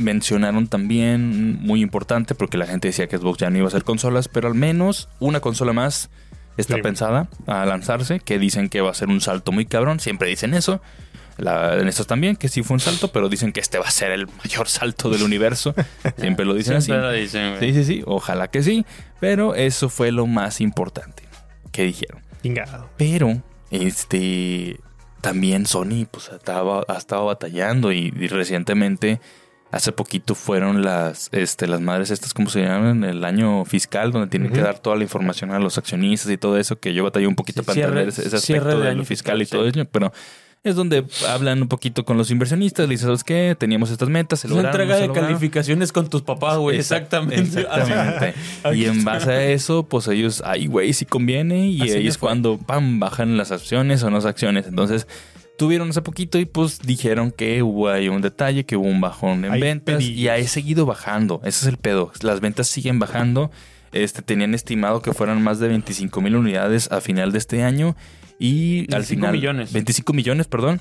mencionaron 0.00 0.66
también 0.68 1.60
muy 1.62 1.82
importante 1.82 2.34
porque 2.34 2.58
la 2.58 2.66
gente 2.66 2.88
decía 2.88 3.06
que 3.08 3.18
Xbox 3.18 3.38
ya 3.38 3.50
no 3.50 3.58
iba 3.58 3.66
a 3.66 3.68
hacer 3.68 3.84
consolas, 3.84 4.28
pero 4.28 4.48
al 4.48 4.54
menos 4.54 5.08
una 5.20 5.40
consola 5.40 5.72
más 5.72 6.10
está 6.56 6.74
Sí. 6.76 6.82
pensada 6.82 7.28
a 7.46 7.64
lanzarse, 7.66 8.20
que 8.20 8.38
dicen 8.38 8.68
que 8.68 8.80
va 8.80 8.90
a 8.90 8.94
ser 8.94 9.08
un 9.08 9.20
salto 9.20 9.52
muy 9.52 9.66
cabrón, 9.66 10.00
siempre 10.00 10.28
dicen 10.28 10.54
eso. 10.54 10.80
La- 11.38 11.78
en 11.78 11.88
estos 11.88 12.06
también, 12.06 12.36
que 12.36 12.48
sí 12.48 12.62
fue 12.62 12.74
un 12.74 12.80
salto, 12.80 13.12
pero 13.12 13.28
dicen 13.30 13.52
que 13.52 13.60
este 13.60 13.78
va 13.78 13.86
a 13.86 13.90
ser 13.90 14.10
el 14.10 14.26
mayor 14.26 14.68
salto 14.68 15.08
del 15.08 15.22
universo. 15.22 15.74
Siempre 16.18 16.44
lo 16.44 16.52
dicen 16.52 16.82
Siempre 16.82 17.06
así. 17.06 17.14
lo 17.16 17.20
dicen. 17.22 17.56
Sí, 17.60 17.72
sí, 17.72 17.84
sí, 17.84 18.02
ojalá 18.04 18.48
que 18.48 18.62
sí, 18.62 18.84
pero 19.20 19.54
eso 19.54 19.88
fue 19.88 20.12
lo 20.12 20.26
más 20.26 20.60
importante 20.60 21.22
que 21.72 21.84
dijeron. 21.84 22.20
Chingado. 22.42 22.90
Pero, 22.98 23.40
este, 23.70 24.80
también 25.22 25.64
Sony, 25.66 26.06
pues, 26.10 26.28
estaba, 26.28 26.84
ha 26.88 26.96
estado 26.98 27.26
batallando 27.26 27.90
y, 27.92 28.12
y 28.18 28.28
recientemente, 28.28 29.20
hace 29.72 29.92
poquito 29.92 30.34
fueron 30.34 30.82
las, 30.82 31.28
este, 31.32 31.66
las 31.66 31.80
madres 31.80 32.10
estas, 32.10 32.34
¿cómo 32.34 32.50
se 32.50 32.62
llaman? 32.62 33.04
El 33.04 33.24
año 33.24 33.64
fiscal, 33.64 34.12
donde 34.12 34.28
tienen 34.28 34.52
que 34.52 34.60
dar 34.60 34.78
toda 34.78 34.96
la 34.96 35.02
información 35.04 35.50
a 35.52 35.58
los 35.58 35.78
accionistas 35.78 36.30
y 36.30 36.36
todo 36.36 36.58
eso, 36.58 36.78
que 36.80 36.92
yo 36.94 37.04
batallé 37.04 37.26
un 37.26 37.36
poquito 37.36 37.62
Sí, 37.62 37.66
para 37.66 37.74
cierre- 37.74 38.02
entender 38.02 38.08
ese, 38.26 38.36
aspecto 38.36 38.68
de 38.78 38.82
de 38.84 38.88
año 38.88 38.98
lo 38.98 39.04
fiscal 39.04 39.40
y 39.42 39.46
todo 39.46 39.64
sí. 39.70 39.78
eso, 39.78 39.88
pero... 39.90 40.12
Es 40.62 40.74
donde 40.76 41.06
hablan 41.26 41.62
un 41.62 41.68
poquito 41.68 42.04
con 42.04 42.18
los 42.18 42.30
inversionistas, 42.30 42.86
le 42.86 42.92
dicen, 42.92 43.06
¿sabes 43.06 43.24
qué? 43.24 43.56
Teníamos 43.58 43.90
estas 43.90 44.10
metas, 44.10 44.40
se 44.40 44.46
Es 44.46 44.50
lograron, 44.50 44.72
entrega 44.78 44.94
se 44.96 45.00
de 45.00 45.06
lograron". 45.06 45.28
calificaciones 45.30 45.90
con 45.90 46.10
tus 46.10 46.20
papás, 46.20 46.58
güey. 46.58 46.76
Exact- 46.78 47.04
Exactamente. 47.32 48.34
Y 48.74 48.84
en 48.84 49.02
base 49.02 49.30
a 49.32 49.42
eso, 49.46 49.84
pues 49.84 50.06
ellos, 50.08 50.42
ay, 50.44 50.66
güey, 50.66 50.92
si 50.92 51.06
conviene. 51.06 51.68
Y 51.68 51.80
Así 51.80 51.92
ahí 51.92 52.06
es 52.08 52.18
fue. 52.18 52.28
cuando, 52.28 52.58
pam, 52.58 53.00
bajan 53.00 53.38
las 53.38 53.52
acciones 53.52 54.02
o 54.02 54.10
no 54.10 54.16
las 54.16 54.26
acciones. 54.26 54.66
Entonces, 54.66 55.06
tuvieron 55.60 55.90
hace 55.90 56.00
poquito 56.00 56.38
y 56.38 56.46
pues 56.46 56.78
dijeron 56.78 57.32
que 57.32 57.62
hubo 57.62 57.90
ahí 57.90 58.08
un 58.08 58.22
detalle, 58.22 58.64
que 58.64 58.76
hubo 58.76 58.88
un 58.88 59.02
bajón 59.02 59.44
en 59.44 59.52
Hay 59.52 59.60
ventas 59.60 59.96
pedillos. 59.96 60.18
y 60.18 60.28
ha 60.28 60.48
seguido 60.48 60.86
bajando. 60.86 61.42
Ese 61.44 61.66
es 61.66 61.66
el 61.66 61.76
pedo. 61.76 62.10
Las 62.22 62.40
ventas 62.40 62.66
siguen 62.66 62.98
bajando. 62.98 63.50
Este, 63.92 64.22
tenían 64.22 64.54
estimado 64.54 65.02
que 65.02 65.12
fueran 65.12 65.42
más 65.42 65.58
de 65.58 65.68
25 65.68 66.22
mil 66.22 66.36
unidades 66.36 66.90
a 66.90 67.02
final 67.02 67.30
de 67.32 67.36
este 67.36 67.62
año 67.62 67.94
y 68.38 68.86
al 68.94 69.02
25 69.02 69.06
final 69.06 69.32
millones. 69.32 69.72
25 69.74 70.12
millones, 70.14 70.46
perdón, 70.46 70.80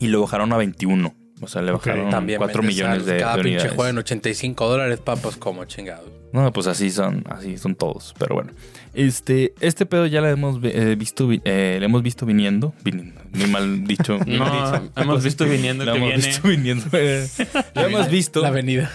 y 0.00 0.08
lo 0.08 0.22
bajaron 0.22 0.52
a 0.52 0.56
21. 0.56 1.14
O 1.40 1.46
sea, 1.46 1.62
le 1.62 1.70
bajaron 1.70 2.10
También 2.10 2.38
4 2.38 2.62
vendes 2.62 2.76
millones 2.76 3.06
de, 3.06 3.18
Cada 3.18 3.36
de 3.36 3.42
pinche 3.44 3.68
juego 3.68 3.86
en 3.86 3.98
85 3.98 4.68
dólares, 4.68 4.98
papas, 4.98 5.36
como 5.36 5.64
chingados. 5.66 6.10
No, 6.32 6.52
pues 6.52 6.66
así 6.66 6.90
son, 6.90 7.22
así 7.28 7.58
son 7.58 7.76
todos. 7.76 8.12
Pero 8.18 8.34
bueno, 8.34 8.50
este, 8.94 9.54
este 9.60 9.86
pedo 9.86 10.06
ya 10.06 10.20
lo 10.20 10.28
hemos 10.28 10.58
eh, 10.62 10.94
visto, 10.98 11.28
vi- 11.28 11.40
eh, 11.44 11.76
lo 11.78 11.86
hemos 11.86 12.02
visto 12.02 12.26
viniendo, 12.26 12.74
viniendo, 12.84 13.20
muy 13.32 13.46
mal 13.48 13.84
dicho. 13.84 14.18
muy 14.26 14.38
mal 14.38 14.48
No, 14.72 14.80
dicho. 14.80 14.92
hemos 14.96 15.24
visto 15.24 15.44
viniendo 15.44 15.84
Lo 15.84 15.92
que 15.92 15.98
hemos 15.98 16.08
viene. 16.10 16.26
visto 16.26 16.48
viniendo. 16.48 16.86
eh, 16.92 17.28
lo 17.74 17.82
hemos 17.82 18.08
visto. 18.10 18.40
La 18.42 18.48
avenida. 18.48 18.90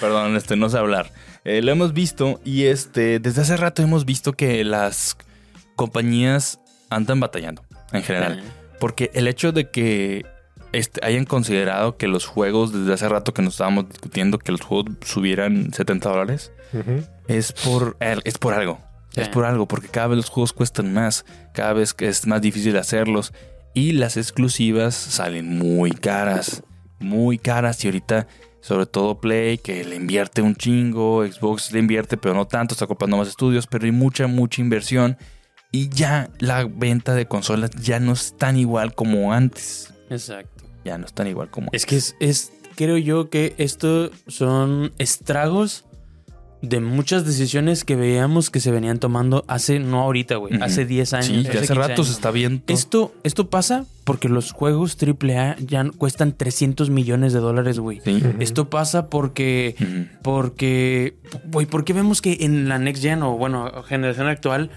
Perdón, 0.00 0.36
este, 0.36 0.56
no 0.56 0.68
sé 0.68 0.78
hablar. 0.78 1.10
Eh, 1.44 1.62
lo 1.62 1.72
hemos 1.72 1.92
visto 1.92 2.40
y 2.44 2.64
este, 2.64 3.18
desde 3.18 3.42
hace 3.42 3.56
rato 3.56 3.82
hemos 3.82 4.04
visto 4.04 4.32
que 4.32 4.64
las 4.64 5.16
compañías 5.76 6.60
andan 6.90 7.20
batallando 7.20 7.62
en 7.92 8.02
general. 8.02 8.42
Porque 8.80 9.10
el 9.14 9.28
hecho 9.28 9.52
de 9.52 9.70
que 9.70 10.24
este, 10.72 11.00
hayan 11.04 11.24
considerado 11.24 11.96
que 11.96 12.08
los 12.08 12.26
juegos, 12.26 12.72
desde 12.72 12.92
hace 12.94 13.08
rato 13.08 13.32
que 13.34 13.42
nos 13.42 13.54
estábamos 13.54 13.88
discutiendo, 13.88 14.38
que 14.38 14.52
los 14.52 14.60
juegos 14.62 14.92
subieran 15.04 15.72
70 15.72 16.08
dólares, 16.08 16.52
Ujú. 16.72 17.04
Es 17.28 17.52
por, 17.52 17.96
es 18.00 18.38
por 18.38 18.54
algo. 18.54 18.80
Sí. 19.14 19.20
Es 19.20 19.28
por 19.28 19.44
algo, 19.44 19.66
porque 19.68 19.88
cada 19.88 20.08
vez 20.08 20.16
los 20.16 20.28
juegos 20.28 20.52
cuestan 20.52 20.92
más, 20.92 21.24
cada 21.52 21.72
vez 21.72 21.94
que 21.94 22.08
es 22.08 22.26
más 22.26 22.40
difícil 22.42 22.76
hacerlos 22.76 23.32
y 23.72 23.92
las 23.92 24.16
exclusivas 24.16 24.94
salen 24.96 25.56
muy 25.56 25.92
caras, 25.92 26.64
muy 26.98 27.38
caras 27.38 27.84
y 27.84 27.88
ahorita 27.88 28.26
sobre 28.60 28.86
todo 28.86 29.20
Play 29.20 29.58
que 29.58 29.84
le 29.84 29.94
invierte 29.96 30.42
un 30.42 30.56
chingo, 30.56 31.24
Xbox 31.24 31.70
le 31.70 31.78
invierte 31.78 32.16
pero 32.16 32.34
no 32.34 32.46
tanto, 32.46 32.74
está 32.74 32.86
comprando 32.88 33.16
más 33.16 33.28
estudios, 33.28 33.66
pero 33.68 33.84
hay 33.84 33.92
mucha, 33.92 34.26
mucha 34.26 34.60
inversión 34.62 35.16
y 35.70 35.90
ya 35.90 36.30
la 36.40 36.64
venta 36.64 37.14
de 37.14 37.26
consolas 37.26 37.70
ya 37.72 38.00
no 38.00 38.12
es 38.14 38.36
tan 38.36 38.56
igual 38.56 38.94
como 38.96 39.32
antes, 39.32 39.92
Exacto. 40.10 40.64
ya 40.84 40.98
no 40.98 41.06
es 41.06 41.12
tan 41.12 41.28
igual 41.28 41.50
como 41.50 41.68
Es 41.72 41.86
que 41.86 41.96
es, 41.96 42.16
es- 42.20 42.52
creo 42.74 42.96
yo 42.96 43.30
que 43.30 43.54
esto 43.58 44.10
son 44.26 44.92
estragos 44.98 45.84
de 46.68 46.80
muchas 46.80 47.24
decisiones 47.26 47.84
que 47.84 47.96
veíamos 47.96 48.50
que 48.50 48.60
se 48.60 48.70
venían 48.70 48.98
tomando 48.98 49.44
hace, 49.48 49.78
no 49.78 50.00
ahorita, 50.00 50.36
güey, 50.36 50.54
hace 50.62 50.84
10 50.86 51.12
años. 51.14 51.26
Sí, 51.26 51.40
hace 51.40 51.58
15 51.58 51.74
rato 51.74 51.92
años. 51.92 52.06
se 52.06 52.12
está 52.12 52.30
viendo. 52.30 52.62
Esto, 52.66 53.12
esto 53.22 53.50
pasa 53.50 53.84
porque 54.04 54.28
los 54.28 54.52
juegos 54.52 54.96
AAA 55.00 55.56
ya 55.60 55.84
cuestan 55.96 56.32
300 56.36 56.90
millones 56.90 57.32
de 57.32 57.40
dólares, 57.40 57.78
güey. 57.78 58.00
Sí. 58.04 58.22
Esto 58.40 58.68
pasa 58.70 59.08
porque, 59.08 59.76
Ujú. 59.80 60.18
porque, 60.22 61.16
güey, 61.46 61.66
porque 61.66 61.92
vemos 61.92 62.20
que 62.20 62.38
en 62.40 62.68
la 62.68 62.78
Next 62.78 63.02
Gen 63.02 63.22
o, 63.22 63.36
bueno, 63.36 63.82
generación 63.84 64.26
actual, 64.26 64.70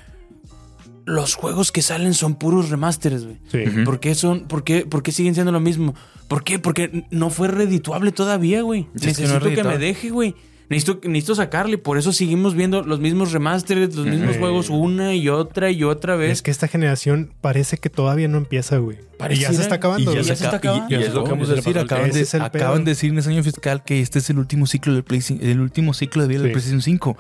los 1.06 1.36
juegos 1.36 1.72
que 1.72 1.82
salen 1.82 2.14
son 2.14 2.36
puros 2.36 2.70
remasters, 2.70 3.24
güey. 3.26 3.38
Sí. 3.50 3.60
¿Por 3.86 4.00
qué 4.02 4.14
son, 4.14 4.42
por 4.42 4.64
qué, 4.64 4.86
por 4.86 5.04
qué 5.04 5.12
siguen 5.14 5.34
siendo 5.36 5.52
lo 5.54 5.62
mismo? 5.62 5.96
¿Por 6.28 6.44
qué? 6.44 6.60
Porque 6.60 7.06
no 7.12 7.30
fue 7.30 7.48
redituable 7.48 8.12
todavía, 8.12 8.62
güey. 8.62 8.88
Sí, 8.96 9.10
es 9.10 9.18
que 9.18 9.24
no 9.24 9.28
es 9.30 9.34
Necesito 9.36 9.62
que, 9.64 9.68
me 9.68 9.78
deje, 9.78 10.10
güey. 10.10 10.36
Necesito, 10.70 11.00
necesito 11.08 11.36
sacarle. 11.36 11.78
Por 11.78 11.98
eso 11.98 12.12
seguimos 12.12 12.54
viendo 12.54 12.82
los 12.84 13.00
mismos 13.00 13.32
remasters, 13.32 13.96
los 13.96 14.06
mismos 14.06 14.36
juegos 14.38 14.70
una 14.70 15.16
y 15.16 15.30
otra 15.30 15.72
y 15.72 15.84
otra 15.84 16.16
vez. 16.18 16.32
Es 16.34 16.42
que 16.42 16.52
esta 16.52 16.68
generación 16.68 17.32
parece 17.40 17.78
que 17.78 17.90
todavía 17.90 18.28
no 18.28 18.38
empieza, 18.38 18.78
güey. 18.78 18.98
Y 19.30 19.36
ya 19.36 19.54
se 19.54 19.62
está 19.62 19.76
acabando. 19.76 20.12
Y 20.12 20.16
ya, 20.16 20.22
güey. 20.22 20.24
se 20.26 20.36
se 20.36 20.44
está 20.44 20.58
y- 20.58 20.60
acabando. 20.60 20.88
y 20.90 21.00
Ya 21.00 21.06
es 21.06 21.14
lo 21.14 21.24
que 21.24 21.32
vamos 21.32 21.48
ya 21.48 21.54
a 21.54 21.56
decir. 21.58 21.80
Acaban, 21.80 22.12
de, 22.12 22.28
acaban 22.44 22.84
de 22.84 22.92
decir 22.92 23.12
en 23.12 23.18
ese 23.20 23.30
año 23.30 23.44
fiscal 23.44 23.84
que 23.86 24.02
este 24.02 24.20
es 24.20 24.30
el 24.30 24.40
último 24.40 24.68
ciclo 24.68 24.94
del 24.94 25.04
PlayStation, 25.04 25.48
el 25.50 25.62
último 25.62 25.94
ciclo 25.94 26.22
de 26.24 26.28
vida 26.28 26.42
del. 26.42 26.52
PlayStation 26.52 26.82
5. 26.82 27.18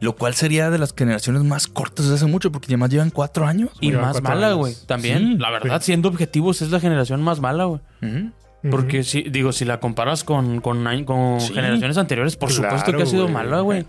Lo 0.00 0.16
cual 0.16 0.34
sería 0.34 0.68
de 0.68 0.78
las 0.78 0.92
generaciones 0.94 1.44
más 1.44 1.68
cortas 1.68 2.06
desde 2.06 2.16
hace 2.16 2.26
mucho, 2.26 2.50
porque 2.50 2.66
además 2.66 2.90
llevan 2.90 3.10
cuatro 3.10 3.46
años. 3.46 3.70
y 3.80 3.92
más 3.92 4.20
mala, 4.20 4.52
güey. 4.54 4.74
También, 4.86 5.18
Sí, 5.18 5.36
la 5.38 5.50
verdad, 5.50 5.80
siendo 5.80 6.08
objetivos, 6.08 6.60
es 6.60 6.70
la 6.72 6.80
generación 6.80 7.22
más 7.22 7.40
mala, 7.40 7.64
güey. 7.66 7.80
Porque 8.70 9.02
si, 9.02 9.22
digo, 9.22 9.52
si 9.52 9.64
la 9.64 9.80
comparas 9.80 10.22
con, 10.24 10.60
con, 10.60 10.84
con 11.04 11.40
Sí. 11.40 11.52
generaciones 11.54 11.98
anteriores, 11.98 12.36
por 12.36 12.50
supuesto 12.52 12.92
que 12.92 13.02
ha 13.02 13.06
sido 13.06 13.22
güey. 13.24 13.34
mala, 13.34 13.60
güey. 13.60 13.84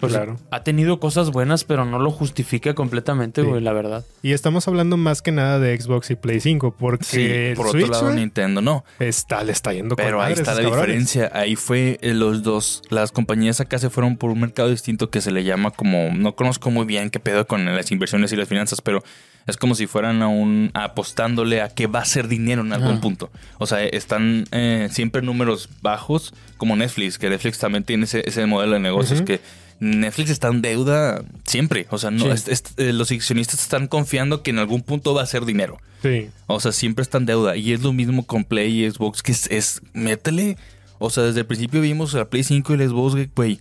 Pues, 0.00 0.12
Claro. 0.12 0.36
Ha 0.50 0.62
tenido 0.62 1.00
cosas 1.00 1.30
buenas, 1.30 1.64
pero 1.64 1.84
no 1.84 1.98
lo 1.98 2.10
justifica 2.10 2.74
completamente, 2.74 3.42
Sí. 3.42 3.46
güey, 3.48 3.60
la 3.62 3.72
verdad. 3.72 4.04
Y 4.22 4.32
estamos 4.32 4.66
hablando 4.68 4.96
más 4.96 5.22
que 5.22 5.32
nada 5.32 5.58
de 5.58 5.78
Xbox 5.80 6.10
y 6.10 6.14
Play 6.16 6.40
5, 6.40 6.76
porque 6.78 7.04
Sí, 7.04 7.56
por 7.56 7.70
Switch, 7.70 7.84
otro 7.84 7.92
lado 7.94 8.04
güey, 8.06 8.16
Nintendo 8.16 8.60
no. 8.62 8.84
está, 8.98 9.42
le 9.44 9.52
está 9.52 9.72
yendo 9.72 9.96
Pero 9.96 10.22
ahí 10.22 10.32
está 10.34 10.54
la 10.54 10.62
cabrones. 10.62 10.80
diferencia. 10.86 11.30
Ahí 11.34 11.56
fue 11.56 11.98
eh, 12.02 12.14
los 12.14 12.42
dos. 12.42 12.82
Las 12.90 13.12
compañías 13.12 13.60
acá 13.60 13.78
se 13.78 13.90
fueron 13.90 14.16
por 14.16 14.30
un 14.30 14.40
mercado 14.40 14.70
distinto 14.70 15.10
que 15.10 15.20
se 15.20 15.30
le 15.30 15.44
llama 15.44 15.70
como. 15.70 16.10
No 16.14 16.34
conozco 16.36 16.70
muy 16.70 16.84
bien 16.86 17.10
qué 17.10 17.20
pedo 17.20 17.46
con 17.46 17.64
las 17.64 17.90
inversiones 17.92 18.32
y 18.32 18.36
las 18.36 18.48
finanzas, 18.48 18.80
pero 18.80 19.02
es 19.46 19.56
como 19.56 19.74
si 19.76 19.86
fueran 19.86 20.22
a 20.22 20.28
un 20.28 20.70
apostándole 20.74 21.60
a 21.62 21.68
que 21.68 21.86
va 21.86 22.00
a 22.00 22.04
ser 22.04 22.26
dinero 22.28 22.62
en 22.62 22.72
algún 22.72 22.92
Ajá. 22.92 23.00
punto. 23.00 23.30
O 23.58 23.66
sea, 23.66 23.84
están 23.84 24.44
eh, 24.50 24.88
siempre 24.90 25.22
números 25.22 25.68
bajos, 25.82 26.34
como 26.56 26.76
Netflix, 26.76 27.18
que 27.18 27.28
Netflix 27.30 27.58
también 27.58 27.84
tiene 27.84 28.04
ese, 28.04 28.22
ese 28.28 28.46
modelo 28.46 28.72
de 28.74 28.80
negocios 28.80 29.22
que. 29.22 29.40
Netflix 29.78 30.30
está 30.30 30.48
en 30.48 30.62
deuda 30.62 31.22
siempre. 31.44 31.86
O 31.90 31.98
sea, 31.98 32.10
no, 32.10 32.24
Sí. 32.24 32.30
es- 32.30 32.48
es- 32.48 32.62
eh, 32.78 32.94
los 32.94 33.10
accionistas 33.12 33.60
están 33.60 33.88
confiando 33.88 34.42
que 34.42 34.50
en 34.50 34.58
algún 34.58 34.80
punto 34.82 35.12
va 35.12 35.20
a 35.22 35.26
ser 35.26 35.44
dinero. 35.44 35.76
Sí. 36.02 36.30
O 36.46 36.60
sea, 36.60 36.72
siempre 36.72 37.02
está 37.02 37.18
en 37.18 37.26
deuda. 37.26 37.56
Y 37.58 37.74
es 37.74 37.82
lo 37.82 37.92
mismo 37.92 38.24
con 38.26 38.44
Play 38.44 38.84
y 38.86 38.90
Xbox, 38.90 39.22
que 39.22 39.32
es, 39.32 39.50
es 39.50 39.82
métele. 39.92 40.56
O 40.98 41.10
sea, 41.10 41.24
desde 41.24 41.40
el 41.40 41.46
principio 41.46 41.82
vimos 41.82 42.14
la 42.14 42.24
Play 42.24 42.42
5 42.42 42.74
y 42.74 42.80
el 42.80 42.88
Xbox, 42.88 43.28
güey. 43.34 43.60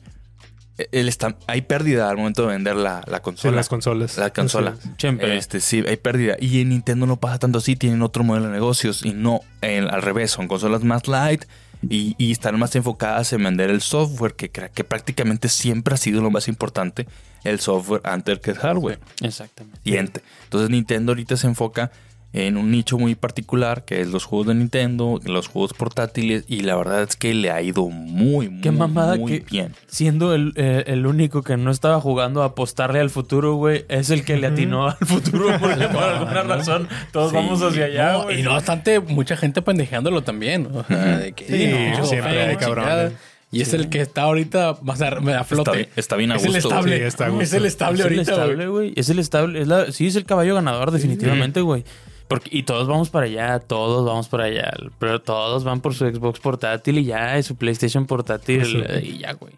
Él 0.94 1.08
está, 1.10 1.36
hay 1.48 1.62
pérdida 1.64 2.10
al 2.10 2.16
momento 2.18 2.44
de 2.44 2.50
vender 2.50 2.78
la, 2.78 3.02
la 3.08 3.18
Sí, 3.18 3.24
consola. 3.24 3.56
las 3.58 3.68
consolas. 3.70 4.18
la 4.18 4.30
consola. 4.32 4.76
Siempre. 4.98 5.38
Este, 5.38 5.60
sí, 5.60 5.84
hay 5.88 5.98
pérdida. 5.98 6.36
Y 6.40 6.62
en 6.62 6.70
Nintendo 6.70 7.06
no 7.08 7.18
pasa 7.18 7.40
tanto 7.40 7.58
así. 7.60 7.76
Tienen 7.76 8.02
otro 8.02 8.24
modelo 8.24 8.48
de 8.48 8.54
negocios 8.54 9.04
y 9.06 9.12
no 9.12 9.42
el- 9.62 9.90
al 9.90 10.02
revés. 10.02 10.32
Son 10.32 10.48
consolas 10.48 10.84
más 10.84 11.10
light 11.10 11.44
y, 11.90 12.16
y 12.18 12.32
están 12.32 12.58
más 12.60 12.76
enfocadas 12.76 13.32
en 13.34 13.44
vender 13.44 13.70
el 13.70 13.82
software, 13.82 14.36
que, 14.36 14.50
que 14.50 14.84
prácticamente 14.84 15.50
siempre 15.50 15.94
ha 15.94 15.98
sido 15.98 16.22
lo 16.22 16.32
más 16.32 16.48
importante. 16.48 17.08
El 17.44 17.60
software 17.60 18.02
antes 18.04 18.40
que 18.40 18.52
el 18.52 18.58
hardware. 18.58 19.00
Exactamente. 19.22 19.80
Y 19.84 19.98
ente. 19.98 20.22
Entonces 20.46 20.70
Nintendo 20.70 21.12
ahorita 21.12 21.38
se 21.38 21.48
enfoca 21.48 21.92
en 22.38 22.58
un 22.58 22.70
nicho 22.70 22.98
muy 22.98 23.16
particular, 23.16 23.86
que 23.86 24.02
es 24.02 24.10
los 24.10 24.26
juegos 24.26 24.48
de 24.48 24.56
Nintendo, 24.56 25.22
los 25.24 25.48
juegos 25.48 25.74
portátiles, 25.74 26.44
y 26.50 26.60
la 26.64 26.76
verdad 26.76 27.04
es 27.04 27.16
que 27.16 27.34
le 27.34 27.50
ha 27.50 27.62
ido 27.62 27.88
muy, 27.88 28.50
muy, 28.50 28.62
Qué 28.62 28.72
mamada 28.72 29.16
muy 29.16 29.40
que- 29.40 29.46
bien. 29.50 29.74
Siendo 29.88 30.34
el, 30.36 30.52
eh, 30.58 30.84
el 30.88 31.06
único 31.08 31.44
que 31.44 31.56
no 31.56 31.72
estaba 31.72 32.02
jugando 32.02 32.42
a 32.44 32.48
apostarle 32.48 33.00
al 33.00 33.10
futuro, 33.10 33.56
güey, 33.56 33.86
es 33.88 34.10
el 34.10 34.26
que 34.26 34.36
le 34.36 34.48
atinó 34.48 34.88
al 34.90 34.98
futuro 34.98 35.48
porque 35.60 35.88
por 35.94 36.04
alguna 36.04 36.44
razón 36.44 36.90
todos 37.14 37.30
Sí. 37.32 37.38
vamos 37.38 37.62
hacia 37.62 37.86
allá, 37.86 38.12
No, 38.14 38.24
güey. 38.24 38.42
y 38.42 38.44
no 38.44 38.52
bastante, 38.52 39.00
mucha 39.00 39.38
gente 39.38 39.62
pendejeándolo 39.62 40.22
también. 40.24 40.68
O 40.74 40.84
sea, 40.84 41.18
de 41.18 41.32
que, 41.32 41.46
Sí, 41.46 41.98
no, 41.98 42.06
siempre 42.06 42.42
hay 42.42 42.58
chingada. 42.58 43.12
Y 43.52 43.62
es 43.62 43.74
el 43.74 43.88
que 43.88 44.02
está 44.02 44.24
ahorita 44.24 44.76
más 44.82 45.02
a, 45.02 45.08
a 45.08 45.44
flote. 45.46 45.62
Está 45.72 45.72
bien- 45.72 45.90
está 45.96 46.16
bien 46.18 46.32
a 46.34 46.36
es 46.36 46.44
el 46.44 46.52
gusto, 46.52 46.68
estable. 46.68 46.98
sí, 46.98 47.04
está 47.06 47.26
a 47.28 47.30
gusto. 47.30 47.44
es 47.44 47.54
el 47.54 47.66
estable 47.66 48.00
es 48.00 48.06
el 48.06 48.12
ahorita, 48.14 48.32
estable, 48.34 48.68
güey. 48.68 48.94
Es 48.98 49.10
el 49.10 49.20
estable. 49.20 49.62
Es 49.62 49.68
la, 49.70 49.92
sí, 49.94 50.08
es 50.08 50.16
el 50.18 50.26
caballo 50.26 50.56
ganador, 50.56 50.92
definitivamente, 50.92 51.62
güey. 51.62 51.86
Porque, 52.28 52.50
y 52.52 52.64
todos 52.64 52.88
vamos 52.88 53.10
para 53.10 53.26
allá, 53.28 53.60
todos 53.60 54.06
vamos 54.06 54.28
para 54.30 54.46
allá. 54.46 54.74
Pero 55.00 55.22
todos 55.22 55.64
van 55.64 55.82
por 55.82 55.94
su 55.94 56.06
Xbox 56.08 56.40
portátil 56.40 56.98
y 56.98 57.06
ya, 57.06 57.38
y 57.38 57.44
su 57.44 57.56
PlayStation 57.56 58.06
portátil 58.08 58.84
eh, 58.88 59.02
y 59.06 59.18
ya, 59.20 59.34
güey. 59.34 59.54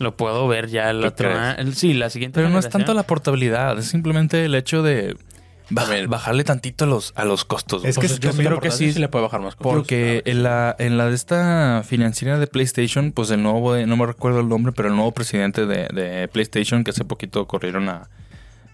Lo 0.00 0.16
puedo 0.16 0.46
ver 0.48 0.68
ya 0.68 0.90
el 0.90 1.00
¿Tú 1.00 1.06
otro 1.08 1.28
crees? 1.30 1.58
año. 1.58 1.72
Sí, 1.72 1.92
la 1.94 2.10
siguiente. 2.10 2.36
Pero 2.38 2.48
no 2.50 2.58
es 2.58 2.68
tanto 2.68 2.94
la 2.94 3.02
portabilidad, 3.04 3.78
es 3.78 3.86
simplemente 3.86 4.44
el 4.44 4.54
hecho 4.54 4.82
de 4.82 5.16
baj- 5.70 5.86
A 5.86 5.90
ver. 5.90 6.08
bajarle 6.08 6.44
tantito 6.44 6.84
a 6.84 6.86
los, 6.88 7.12
a 7.16 7.24
los 7.24 7.44
costos. 7.44 7.84
Es 7.84 7.96
que 7.98 8.06
Pues 8.06 8.20
yo 8.20 8.30
yo 8.30 8.36
creo 8.36 8.60
que 8.60 8.68
que 8.68 8.74
sí. 8.74 8.92
sí 8.92 8.98
le 9.00 9.08
puede 9.08 9.24
bajar 9.24 9.40
más 9.40 9.56
costos. 9.56 9.72
Porque 9.72 10.22
en 10.24 10.42
la, 10.44 10.74
en 10.78 10.98
la 10.98 11.08
de 11.08 11.14
esta 11.16 11.82
financiera 11.84 12.38
de 12.38 12.46
PlayStation, 12.46 13.10
pues 13.12 13.30
el 13.32 13.42
nuevo, 13.42 13.76
no 13.76 13.96
me 13.96 14.06
recuerdo 14.06 14.40
el 14.40 14.48
nombre, 14.48 14.72
pero 14.72 14.88
el 14.88 14.94
nuevo 14.94 15.10
presidente 15.12 15.66
de, 15.66 15.88
de 15.88 16.28
PlayStation, 16.28 16.84
que 16.84 16.90
hace 16.90 17.04
poquito 17.04 17.46
corrieron 17.46 17.88
a... 17.88 18.08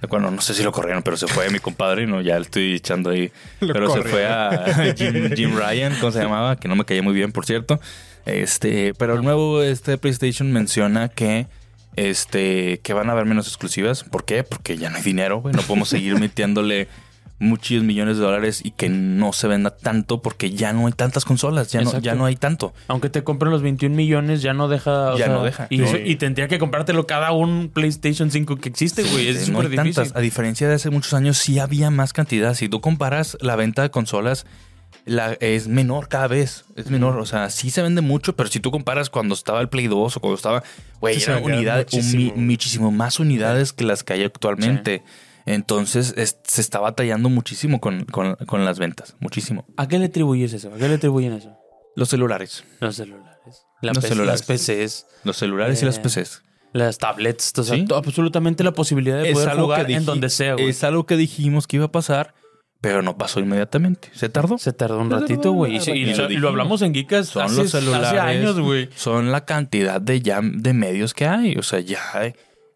Bueno, 0.08 0.30
no 0.30 0.40
sé 0.40 0.54
si 0.54 0.62
lo 0.62 0.72
corrieron, 0.72 1.02
pero 1.02 1.16
se 1.16 1.26
fue 1.26 1.50
mi 1.50 1.58
compadre, 1.58 2.06
no, 2.06 2.20
ya 2.20 2.36
le 2.36 2.42
estoy 2.42 2.74
echando 2.74 3.10
ahí. 3.10 3.32
Lo 3.60 3.72
pero 3.72 3.92
se 3.92 4.02
fue 4.02 4.26
a 4.26 4.94
Jim, 4.96 5.30
Jim 5.34 5.56
Ryan, 5.56 5.94
¿cómo 6.00 6.12
se 6.12 6.20
llamaba? 6.20 6.56
Que 6.56 6.68
no 6.68 6.76
me 6.76 6.84
caía 6.84 7.02
muy 7.02 7.14
bien, 7.14 7.32
por 7.32 7.46
cierto. 7.46 7.80
Este, 8.26 8.94
pero 8.94 9.14
el 9.14 9.22
nuevo 9.22 9.62
este 9.62 9.98
PlayStation 9.98 10.50
menciona 10.52 11.08
que 11.08 11.46
este 11.96 12.80
que 12.82 12.92
van 12.92 13.08
a 13.08 13.12
haber 13.12 13.26
menos 13.26 13.46
exclusivas. 13.46 14.04
¿Por 14.04 14.24
qué? 14.24 14.44
Porque 14.44 14.76
ya 14.76 14.90
no 14.90 14.96
hay 14.96 15.02
dinero, 15.02 15.40
güey. 15.40 15.54
No 15.54 15.62
podemos 15.62 15.88
seguir 15.88 16.14
metiéndole 16.20 16.88
muchos 17.38 17.82
millones 17.82 18.16
de 18.16 18.22
dólares 18.22 18.60
y 18.64 18.70
que 18.70 18.88
no 18.88 19.32
se 19.32 19.48
venda 19.48 19.70
tanto 19.76 20.22
porque 20.22 20.50
ya 20.50 20.72
no 20.72 20.86
hay 20.86 20.92
tantas 20.92 21.24
consolas, 21.24 21.70
ya, 21.72 21.82
no, 21.82 21.98
ya 21.98 22.14
no 22.14 22.24
hay 22.26 22.36
tanto. 22.36 22.72
Aunque 22.88 23.10
te 23.10 23.24
compren 23.24 23.50
los 23.52 23.62
21 23.62 23.94
millones, 23.94 24.40
ya 24.40 24.54
no 24.54 24.68
deja. 24.68 25.12
o 25.14 25.18
Ya 25.18 25.26
sea, 25.26 25.34
no 25.34 25.44
deja. 25.44 25.66
Y, 25.70 26.16
tendría 26.16 26.48
que 26.48 26.58
comprártelo 26.58 27.06
cada 27.06 27.32
un 27.32 27.70
PlayStation 27.72 28.30
5 28.30 28.56
que 28.56 28.68
existe, 28.68 29.02
güey. 29.02 29.28
es 29.28 29.48
no 29.48 29.56
súper 29.58 29.70
difícil. 29.70 29.94
tantas. 29.94 30.16
A 30.16 30.20
diferencia 30.20 30.68
de 30.68 30.74
hace 30.74 30.90
muchos 30.90 31.12
años, 31.14 31.36
sí 31.36 31.58
había 31.58 31.90
más 31.90 32.12
cantidad. 32.12 32.54
Si 32.54 32.68
tú 32.68 32.80
comparas 32.80 33.36
la 33.40 33.56
venta 33.56 33.82
de 33.82 33.90
consolas, 33.90 34.46
la, 35.04 35.34
es 35.40 35.68
menor 35.68 36.08
cada 36.08 36.28
vez. 36.28 36.64
Es 36.76 36.88
menor. 36.88 37.18
O 37.18 37.26
sea, 37.26 37.50
sí 37.50 37.70
se 37.70 37.82
vende 37.82 38.00
mucho, 38.00 38.36
pero 38.36 38.48
si 38.48 38.60
tú 38.60 38.70
comparas 38.70 39.10
cuando 39.10 39.34
estaba 39.34 39.60
el 39.60 39.68
Play 39.68 39.88
2 39.88 40.16
o 40.16 40.20
cuando 40.20 40.36
estaba. 40.36 40.62
Güey, 41.00 41.20
Sí, 41.20 41.30
eran 41.30 41.42
unidades, 41.42 41.92
un 41.92 41.98
muchísimo. 41.98 42.32
muchísimo 42.36 42.90
más 42.90 43.20
unidades 43.20 43.72
que 43.72 43.84
las 43.84 44.02
que 44.04 44.14
hay 44.14 44.22
actualmente. 44.24 45.02
Entonces 45.46 46.14
es- 46.16 46.38
se 46.44 46.60
está 46.60 46.80
batallando 46.80 47.28
muchísimo 47.28 47.80
con, 47.80 48.04
con- 48.06 48.36
con 48.46 48.64
las 48.64 48.78
ventas. 48.78 49.16
Muchísimo. 49.20 49.66
¿A 49.76 49.88
qué 49.88 49.98
le 49.98 50.06
atribuyes 50.06 50.52
eso? 50.52 50.72
¿A 50.74 50.78
qué 50.78 50.88
le 50.88 50.94
atribuyen 50.94 51.32
eso? 51.34 51.56
Los 51.96 52.08
celulares. 52.08 52.64
Los 52.80 52.96
celulares. 52.96 53.66
La 53.82 53.92
Los 53.92 54.04
celulares. 54.04 54.40
Las 54.40 54.42
PCs, 54.60 55.06
Los 55.24 55.36
celulares 55.36 55.82
y 55.82 55.84
las 55.86 55.98
Eh, 55.98 56.00
PCs. 56.00 56.42
las 56.72 56.98
tablets. 56.98 57.52
O 57.58 57.62
sea, 57.62 57.76
Sí. 57.76 57.86
absolutamente 57.94 58.64
la 58.64 58.72
posibilidad 58.72 59.22
de 59.22 59.32
poder 59.32 59.56
jugar 59.56 59.90
en 59.90 60.04
donde 60.06 60.30
sea, 60.30 60.54
güey. 60.54 60.70
Es 60.70 60.82
algo 60.82 61.04
que 61.06 61.16
dijimos 61.16 61.66
que 61.66 61.76
iba 61.76 61.86
a 61.86 61.92
pasar, 61.92 62.34
pero 62.80 63.02
no 63.02 63.16
pasó 63.18 63.40
inmediatamente. 63.40 64.10
¿Se 64.14 64.28
tardó? 64.30 64.56
Se 64.58 64.72
tardó 64.72 64.98
un 64.98 65.10
ratito, 65.10 65.52
güey. 65.52 65.76
Y, 65.76 65.90
y- 65.90 66.10
Y 66.10 66.36
lo 66.38 66.48
hablamos 66.48 66.80
en 66.82 66.94
Geekas 66.94 67.28
Son 67.28 67.42
hace, 67.44 67.56
los 67.56 67.70
celulares. 67.70 68.08
hace 68.08 68.18
años, 68.18 68.58
güey. 68.58 68.88
Son 68.96 69.30
la 69.30 69.44
cantidad 69.44 70.00
de 70.00 70.20
ya 70.22 70.40
de 70.42 70.72
medios 70.72 71.12
que 71.14 71.26
hay. 71.26 71.56
O 71.56 71.62
sea, 71.62 71.80
ya 71.80 72.00
hay, 72.14 72.34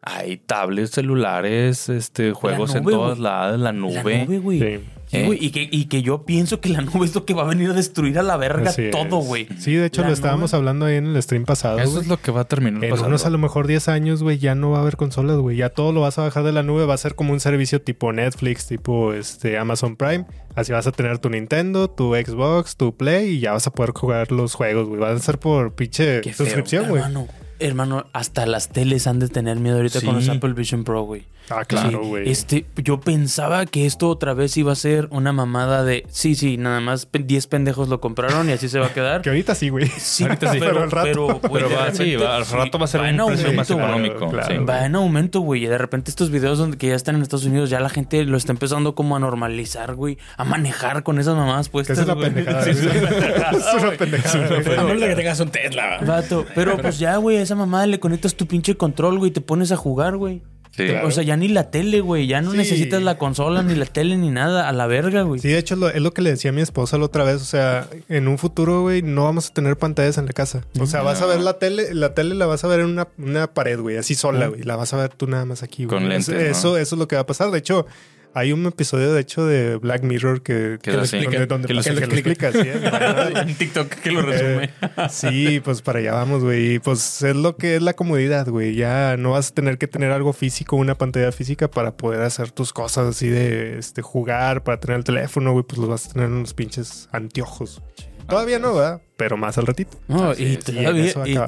hay 0.09 0.37
tablets, 0.39 0.91
celulares, 0.93 1.89
este, 1.89 2.33
juegos 2.33 2.71
nube, 2.71 2.79
en 2.79 2.85
güey. 2.85 3.19
lados, 3.19 3.59
la 3.59 3.73
nube. 3.73 3.95
La 4.19 4.25
nube, 4.25 4.39
güey. 4.39 4.59
Sí. 4.61 4.85
Sí, 5.11 5.17
Eh. 5.17 5.27
güey, 5.27 5.39
y, 5.45 5.51
que, 5.51 5.67
y 5.71 5.87
que 5.87 6.03
yo 6.03 6.25
pienso 6.25 6.61
que 6.61 6.69
la 6.69 6.81
nube 6.83 7.07
es 7.07 7.15
lo 7.15 7.25
que 7.25 7.33
va 7.35 7.43
a 7.43 7.47
venir 7.47 7.71
a 7.71 7.73
destruir 7.73 8.19
a 8.19 8.23
la 8.23 8.37
verga 8.37 8.71
Así 8.71 8.91
todo, 8.91 9.17
güey. 9.19 9.49
Sí, 9.59 9.75
de 9.75 9.87
hecho 9.87 10.03
La 10.03 10.09
lo 10.09 10.15
estábamos 10.15 10.53
nube. 10.53 10.59
hablando 10.59 10.85
ahí 10.87 10.97
en 10.97 11.07
el 11.07 11.23
stream 11.23 11.45
pasado, 11.47 11.79
Eso 11.79 12.01
es 12.01 12.07
lo 12.09 12.19
que 12.21 12.31
va 12.31 12.43
a 12.43 12.45
terminar 12.45 12.85
En 12.85 12.91
pasando. 12.91 13.09
unos 13.09 13.25
a 13.25 13.31
lo 13.31 13.39
mejor 13.39 13.67
10 13.67 13.89
años, 13.89 14.23
güey, 14.23 14.39
ya 14.39 14.55
no 14.55 14.71
va 14.71 14.79
a 14.79 14.81
haber 14.83 14.97
consolas, 14.97 15.39
güey. 15.39 15.57
Ya 15.57 15.71
todo 15.71 15.93
lo 15.93 16.03
vas 16.03 16.19
a 16.19 16.23
bajar 16.23 16.45
de 16.45 16.53
la 16.53 16.63
nube, 16.63 16.85
va 16.85 16.95
a 16.95 16.99
ser 16.99 17.15
como 17.15 17.33
un 17.33 17.41
servicio 17.41 17.81
tipo 17.81 18.13
Netflix, 18.13 18.67
tipo 18.67 19.15
este 19.15 19.57
Amazon 19.59 19.97
Prime. 19.97 20.27
Así 20.55 20.73
vas 20.73 20.87
a 20.87 20.93
tener 20.93 21.19
tu 21.19 21.31
Nintendo, 21.31 21.89
tu 21.89 22.15
Xbox, 22.15 22.77
tu 22.77 22.95
Play 22.97 23.37
y 23.37 23.41
ya 23.41 23.53
vas 23.53 23.67
a 23.67 23.71
poder 23.73 23.93
jugar 23.93 24.31
los 24.33 24.55
juegos, 24.55 24.89
güey. 24.89 25.01
Va 25.01 25.11
a 25.13 25.19
ser 25.19 25.39
por 25.39 25.73
pinche 25.73 26.23
suscripción, 26.35 26.89
güey. 26.89 27.01
Hermano, 27.03 27.29
hermano, 27.61 28.07
hasta 28.13 28.45
las 28.45 28.69
teles 28.69 29.07
han 29.07 29.21
de 29.21 29.29
tener 29.29 29.57
miedo 29.59 29.77
ahorita 29.77 30.01
con 30.03 30.17
los. 30.17 30.29
Apple 30.29 30.53
Vision 30.53 30.85
Pro, 30.85 31.03
güey. 31.05 31.25
Ah, 31.51 31.65
claro, 31.65 32.01
Sí, 32.03 32.09
güey. 32.09 32.31
Este, 32.31 32.67
yo 32.77 33.01
pensaba 33.01 33.65
que 33.67 33.87
esto 33.87 34.09
otra 34.09 34.35
vez 34.35 34.57
iba 34.57 34.73
a 34.73 34.75
ser 34.77 35.09
una 35.11 35.33
mamada 35.33 35.85
de 35.85 36.05
sí, 36.11 36.35
sí, 36.35 36.57
nada 36.57 36.81
más 36.81 37.07
pe- 37.07 37.21
10 37.21 37.47
pendejos 37.47 37.89
lo 37.89 38.01
compraron 38.01 38.49
y 38.49 38.53
así 38.53 38.69
se 38.69 38.79
va 38.79 38.87
a 38.87 38.93
quedar. 38.93 39.23
Que 39.23 39.31
ahorita 39.31 39.55
sí, 39.55 39.69
güey. 39.69 39.87
Sí, 39.87 40.25
Ahorita 40.25 40.53
sí. 40.53 40.59
pero, 40.61 40.73
Pero 40.73 40.83
al 40.85 40.91
rato. 40.91 41.41
pero, 41.53 41.71
va, 41.71 41.93
sí, 41.93 42.17
va, 42.17 42.37
al 42.37 42.47
rato 42.47 42.79
va 42.79 42.85
a 42.85 42.89
ser 42.89 43.01
un 43.01 43.07
precio 43.07 43.23
aumento, 43.25 43.53
más 43.55 43.71
económico. 43.71 44.29
Claro, 44.29 44.47
sí. 44.49 44.55
claro. 44.55 44.67
Va 44.67 44.87
en 44.87 44.95
aumento, 44.95 45.41
güey. 45.41 45.65
Y 45.65 45.67
de 45.67 45.79
repente 45.79 46.11
estos 46.11 46.31
videos 46.31 46.59
donde 46.59 46.77
que 46.77 46.89
ya 46.89 46.95
están 46.95 47.17
en 47.17 47.23
Estados 47.23 47.45
Unidos, 47.47 47.71
ya 47.71 47.81
la 47.81 47.89
gente 47.89 48.25
lo 48.25 48.37
está 48.37 48.53
empezando 48.53 48.95
como 48.95 49.17
a 49.17 49.19
normalizar, 49.21 49.95
güey. 49.95 50.19
A 50.37 50.45
manejar 50.45 51.03
con 51.03 51.19
esas 51.19 51.35
mamadas 51.37 51.69
Que 51.69 51.73
puestas. 51.73 51.99
es 51.99 52.05
una 52.05 52.15
güey. 52.15 52.27
pendejada. 52.33 52.67
Es 52.69 53.75
una 53.75 53.91
pendejada, 53.97 54.49
de 54.95 55.09
que 55.09 55.15
tengas 55.17 55.41
un 55.41 55.49
Tesla. 55.51 55.99
Vato, 56.07 56.45
pero 56.55 56.77
pues 56.79 56.99
ya, 56.99 57.17
güey, 57.17 57.37
a 57.39 57.43
esa 57.43 57.55
mamada 57.55 57.87
le 57.87 57.99
conectas 58.01 58.35
tu 58.35 58.47
pinche 58.47 58.77
control, 58.77 59.19
güey, 59.19 59.31
y 59.31 59.33
te 59.35 59.41
pones 59.41 59.73
a 59.73 59.77
jugar, 59.77 60.17
güey. 60.17 60.43
Sí. 60.87 60.93
O 61.05 61.11
sea, 61.11 61.23
ya 61.25 61.37
ni 61.37 61.49
la 61.49 61.71
tele, 61.71 62.01
güey. 62.01 62.27
Ya 62.27 62.41
no 62.41 62.53
Sí. 62.53 62.57
necesitas 62.57 63.03
la 63.03 63.19
consola, 63.19 63.63
ni 63.63 63.75
la 63.75 63.85
tele, 63.85 64.17
ni 64.17 64.31
nada. 64.31 64.69
A 64.69 64.73
la 64.73 64.87
verga, 64.87 65.23
güey. 65.23 65.41
Sí, 65.41 65.49
de 65.49 65.59
hecho 65.59 65.77
lo- 65.77 65.91
es 65.91 66.01
lo 66.01 66.13
que 66.15 66.23
le 66.23 66.31
decía 66.31 66.51
a 66.51 66.55
mi 66.55 66.63
esposa 66.63 66.97
la 66.99 67.05
otra 67.05 67.25
vez. 67.25 67.37
O 67.43 67.45
sea, 67.45 67.87
en 68.09 68.29
un 68.29 68.39
futuro, 68.39 68.83
güey, 68.83 69.03
no 69.03 69.25
vamos 69.25 69.51
a 69.51 69.53
tener 69.53 69.77
pantallas 69.77 70.17
en 70.19 70.27
la 70.27 70.33
casa. 70.33 70.65
O 70.81 70.87
sea, 70.87 71.03
vas 71.03 71.21
a 71.21 71.27
ver 71.27 71.41
la 71.41 71.59
tele, 71.59 71.93
la 71.95 72.15
tele 72.15 72.35
la 72.35 72.47
vas 72.47 72.65
a 72.65 72.69
ver 72.69 72.81
en 72.81 72.87
una, 72.87 73.09
una 73.19 73.49
pared, 73.49 73.79
güey, 73.79 73.97
así 73.99 74.15
sola, 74.15 74.47
güey. 74.47 74.63
La 74.63 74.77
vas 74.77 74.95
a 74.95 74.97
ver 74.97 75.11
tú 75.11 75.27
nada 75.27 75.45
más 75.45 75.63
aquí, 75.63 75.85
güey. 75.85 75.99
Con 76.01 76.09
lentes, 76.09 76.29
¿no? 76.35 76.41
eso, 76.41 76.77
eso 76.79 76.95
es 76.95 76.99
lo 76.99 77.09
que 77.09 77.17
va 77.17 77.23
a 77.23 77.27
pasar. 77.27 77.51
De 77.51 77.59
hecho, 77.59 77.87
hay 78.35 78.53
un 78.53 78.65
episodio, 78.67 79.13
de 79.13 79.21
hecho, 79.21 79.47
de 79.47 79.77
Black 79.77 80.03
Mirror 80.03 80.43
que, 80.43 80.79
Que 80.83 80.91
que 80.91 80.91
lo 80.93 80.97
lo 80.99 81.03
explica. 81.03 81.47
Donde, 81.47 81.69
Que 81.69 81.75
lo 81.75 81.83
que 81.83 81.93
lo 81.93 81.99
explica. 81.99 82.49
explica, 82.49 82.53
sí, 82.53 82.69
¿eh? 82.69 83.41
en 83.43 83.55
TikTok 83.59 83.89
que 83.89 84.11
lo 84.11 84.23
resume. 84.23 84.65
Eh, 84.65 85.07
sí, 85.11 85.61
pues 85.61 85.83
para 85.83 85.99
allá 86.01 86.13
vamos, 86.15 86.45
güey. 86.45 86.75
Y 86.75 86.79
Pues 86.79 87.23
es 87.23 87.37
lo 87.37 87.57
que 87.57 87.77
es 87.77 87.83
la 87.83 87.95
comodidad, 87.95 88.49
güey. 88.49 88.75
Ya 88.75 89.17
no 89.17 89.33
vas 89.33 89.51
a 89.51 89.55
tener 89.55 89.79
que 89.79 89.87
tener 89.89 90.13
algo 90.13 90.33
físico, 90.33 90.77
una 90.77 90.95
pantalla 90.95 91.33
física 91.33 91.71
para 91.71 91.97
poder 91.97 92.23
hacer 92.23 92.51
tus 92.51 92.73
cosas 92.73 93.09
así 93.09 93.29
de 93.29 93.79
este, 93.79 94.03
jugar, 94.03 94.63
para 94.63 94.79
tener 94.81 94.99
el 94.99 95.05
teléfono, 95.05 95.53
güey. 95.53 95.65
Pues 95.67 95.79
los 95.79 95.89
vas 95.89 96.07
a 96.07 96.13
tener 96.13 96.29
en 96.29 96.35
unos 96.35 96.55
pinches 96.55 97.09
anteojos. 97.13 97.83
Todavía 98.29 98.59
no, 98.59 98.75
¿verdad? 98.75 99.01
Pero 99.17 99.39
más 99.39 99.57
al 99.57 99.67
ratito. 99.67 99.99
No, 100.07 100.31
Así 100.31 100.45
y, 100.45 100.55
es, 100.55 100.65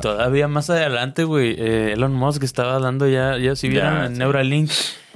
todavía, 0.00 0.46
y 0.46 0.48
más 0.48 0.70
adelante, 0.70 1.24
güey, 1.24 1.54
eh, 1.58 1.92
Elon 1.92 2.12
Musk 2.14 2.42
estaba 2.42 2.78
dando 2.78 3.06
ya, 3.06 3.36
ya 3.36 3.54
si 3.54 3.68
vieron 3.68 4.00
Ya, 4.00 4.08
sí. 4.08 4.18
Neuralink, 4.18 4.70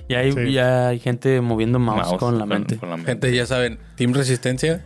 ya 0.09 0.19
hay, 0.19 0.33
Sí. 0.33 0.53
ya 0.53 0.89
hay 0.89 0.99
gente 0.99 1.41
moviendo 1.41 1.79
mouse, 1.79 2.09
Mouse 2.09 2.19
con 2.19 2.39
la 2.39 2.47
mente. 2.47 2.77
con 2.77 2.91
la 2.91 2.97
mente. 2.97 3.13
Gente, 3.13 3.35
ya 3.35 3.47
saben, 3.47 3.79
Team 3.97 4.13
Resistencia. 4.15 4.85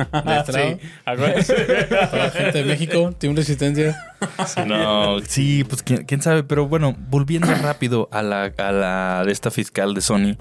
De. 0.00 1.42
Sí. 1.42 1.52
Toda 2.10 2.24
la 2.24 2.30
gente 2.30 2.58
de 2.58 2.64
México, 2.64 3.12
Team 3.18 3.36
Resistencia. 3.36 3.96
No, 4.66 5.18
sí, 5.20 5.62
pues 5.64 5.82
¿quién, 5.82 6.04
quién 6.04 6.22
sabe. 6.22 6.42
Pero 6.42 6.66
bueno, 6.68 6.96
volviendo 7.10 7.48
rápido 7.62 8.08
a 8.10 8.22
la, 8.22 8.44
a 8.56 8.72
la 8.72 9.22
de 9.26 9.32
esta 9.32 9.50
fiscal 9.50 9.92
de 9.92 10.00
Sony, 10.00 10.36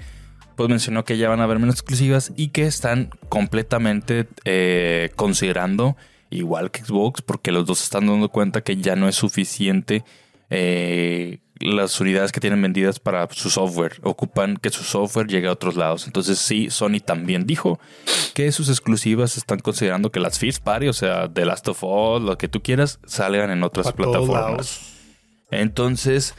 pues 0.55 0.69
mencionó 0.69 1.03
que 1.03 1.17
ya 1.17 1.27
van 1.27 1.41
a 1.41 1.43
haber 1.43 1.59
menos 1.59 1.75
exclusivas 1.75 2.31
y 2.37 2.49
que 2.49 2.63
están 2.67 3.09
completamente 3.27 4.27
eh, 4.45 5.09
considerando, 5.17 5.97
igual 6.29 6.71
que 6.71 6.83
Xbox, 6.85 7.21
porque 7.21 7.51
los 7.51 7.65
dos 7.65 7.79
se 7.79 7.83
están 7.85 8.07
dando 8.07 8.29
cuenta 8.29 8.61
que 8.61 8.77
ya 8.77 8.95
no 8.95 9.09
es 9.09 9.15
suficiente 9.15 10.03
eh, 10.49 11.39
las 11.59 11.99
unidades 11.99 12.31
que 12.31 12.39
tienen 12.39 12.61
vendidas 12.61 12.99
para 12.99 13.27
su 13.31 13.49
software. 13.49 13.99
Ocupan 14.03 14.57
que 14.57 14.69
su 14.69 14.83
software 14.83 15.27
llegue 15.27 15.47
a 15.47 15.51
otros 15.51 15.75
lados. 15.75 16.07
Entonces 16.07 16.39
sí, 16.39 16.69
Sony 16.69 16.99
también 17.03 17.45
dijo 17.45 17.79
que 18.33 18.51
sus 18.51 18.69
exclusivas 18.69 19.37
están 19.37 19.59
considerando 19.59 20.11
que 20.11 20.19
las 20.19 20.39
First 20.39 20.63
Party, 20.63 20.87
o 20.87 20.93
sea, 20.93 21.31
The 21.31 21.45
Last 21.45 21.67
of 21.67 21.83
Us, 21.83 22.21
lo 22.21 22.37
que 22.37 22.47
tú 22.47 22.61
quieras, 22.61 22.99
salgan 23.05 23.51
en 23.51 23.63
otras 23.63 23.91
plataformas. 23.91 24.95
Entonces, 25.51 26.35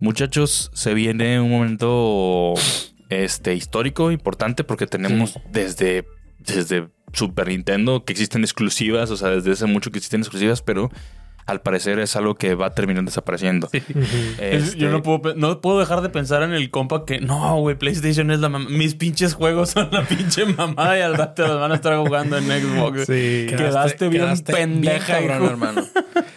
muchachos, 0.00 0.70
se 0.74 0.94
viene 0.94 1.40
un 1.40 1.50
momento 1.50 2.54
este 3.08 3.54
histórico, 3.54 4.10
importante, 4.10 4.64
porque 4.64 4.86
tenemos 4.86 5.38
desde, 5.50 6.06
desde 6.38 6.88
Super 7.12 7.48
Nintendo 7.48 8.04
que 8.04 8.12
existen 8.12 8.42
exclusivas, 8.42 9.10
o 9.10 9.16
sea, 9.16 9.28
desde 9.30 9.52
hace 9.52 9.66
mucho 9.66 9.90
que 9.90 9.98
existen 9.98 10.20
exclusivas, 10.20 10.62
pero 10.62 10.90
al 11.48 11.60
parecer 11.62 11.98
es 11.98 12.14
algo 12.14 12.34
que 12.34 12.54
va 12.54 12.66
a 12.66 12.74
terminar 12.74 13.04
desapareciendo. 13.04 13.68
Este, 14.38 14.78
Yo 14.78 14.90
no 14.90 15.02
puedo, 15.02 15.22
pe- 15.22 15.34
no 15.36 15.60
puedo 15.60 15.80
dejar 15.80 16.02
de 16.02 16.10
pensar 16.10 16.42
en 16.42 16.52
el 16.52 16.70
compa 16.70 17.04
que 17.04 17.20
no, 17.20 17.56
güey, 17.60 17.74
PlayStation 17.76 18.30
es 18.30 18.40
la 18.40 18.48
mamá. 18.48 18.68
Mis 18.68 18.94
pinches 18.94 19.34
juegos 19.34 19.70
son 19.70 19.88
la 19.90 20.04
pinche 20.06 20.44
mamá 20.46 20.96
y 20.98 21.00
al 21.00 21.14
rato 21.14 21.46
los 21.46 21.58
van 21.58 21.72
a 21.72 21.76
estar 21.76 21.96
jugando 21.96 22.36
en 22.38 22.44
Xbox. 22.44 23.06
Sí. 23.06 23.46
Quedaste 23.48 24.08
bien 24.08 24.38
pendeja, 24.44 25.18
cabrón, 25.18 25.36
hijo. 25.42 25.50
hermano. 25.52 25.84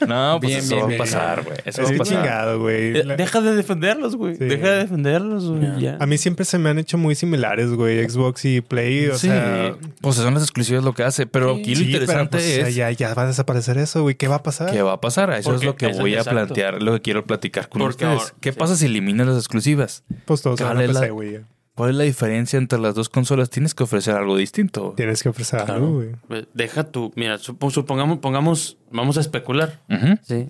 No, 0.08 0.38
pues 0.39 0.47
Bien, 0.50 0.60
eso 0.63 0.69
bien, 0.76 0.82
va 0.82 0.86
a 0.86 0.88
bien, 0.88 0.97
pasar, 1.00 1.36
bien. 1.36 1.45
güey. 1.47 1.58
Eso 1.65 1.82
Es 1.84 1.91
va 1.91 1.95
a 1.95 1.97
pasar. 1.97 2.17
chingado, 2.17 2.60
güey. 2.60 2.97
Eh, 2.97 3.04
Deja 3.17 3.41
de 3.41 3.56
defenderlos, 3.56 4.15
güey. 4.15 4.36
Sí. 4.36 4.45
Deja 4.45 4.69
de 4.71 4.78
defenderlos, 4.80 5.50
güey. 5.50 5.88
A 6.00 6.06
mí 6.06 6.17
siempre 6.17 6.45
se 6.45 6.58
me 6.58 6.69
han 6.69 6.80
hecho 6.80 6.97
muy 6.97 7.15
similares, 7.15 7.69
güey. 7.71 8.08
Xbox 8.10 8.45
y 8.45 8.62
Play, 8.62 9.08
o 9.10 9.15
sí, 9.17 9.28
sea... 9.28 9.76
pues 10.02 10.15
son 10.15 10.34
las 10.34 10.43
exclusivas 10.43 10.84
lo 10.84 10.93
que 10.93 11.04
hace, 11.04 11.26
pero 11.28 11.52
aquí 11.56 11.76
lo 11.76 11.82
Sí, 11.82 11.86
pero, 11.91 12.04
interesante 12.04 12.30
pues, 12.38 12.45
es 12.45 12.76
ya, 12.76 12.89
ya 12.91 13.13
va 13.13 13.24
a 13.24 13.28
desaparecer 13.28 13.78
eso, 13.78 14.02
güey. 14.04 14.15
¿Qué 14.15 14.28
va 14.28 14.38
a 14.38 14.43
pasar? 14.43 14.71
¿Qué 14.71 14.82
va 14.82 14.93
a 14.93 15.01
pasar? 15.02 15.32
Eso 15.34 15.50
Porque 15.50 15.58
es 15.60 15.66
lo 15.66 15.76
que 15.76 15.88
voy 16.00 16.14
a 16.16 16.20
exacto. 16.20 16.32
plantear, 16.46 16.82
lo 16.82 16.94
que 16.94 17.02
quiero 17.02 17.26
platicar 17.26 17.68
con 17.68 17.82
Porque 17.82 18.06
ustedes. 18.06 18.22
ahora- 18.22 18.36
¿Qué 18.40 18.54
sí. 18.54 18.60
pasa 18.60 18.76
si 18.78 18.86
eliminan 18.86 19.28
las 19.28 19.38
exclusivas? 19.38 20.04
Pues 20.26 20.42
todos 20.42 20.62
a 20.62 20.66
¿Cuál 20.68 20.82
es 20.82 20.94
la- 20.94 21.00
PC, 21.02 21.12
güey. 21.12 21.40
¿Cuál 21.74 21.90
es 21.92 21.96
la 21.96 22.04
diferencia 22.04 22.58
entre 22.58 22.80
las 22.80 22.96
dos 22.96 23.10
consolas? 23.10 23.50
Tienes 23.50 23.74
que 23.74 23.84
ofrecer 23.84 24.14
algo 24.16 24.36
distinto. 24.38 24.94
Tienes 24.96 25.24
que 25.24 25.30
ofrecer 25.30 25.62
Claro. 25.66 25.74
algo, 25.76 25.94
güey. 26.28 26.46
Deja 26.54 26.84
tu. 26.84 27.12
Mira, 27.16 27.38
supo- 27.40 27.72
supongamos, 27.72 28.20
pongamos. 28.20 28.78
Vamos 28.92 29.18
a 29.18 29.22
especular. 29.22 29.80
Sí. 30.24 30.50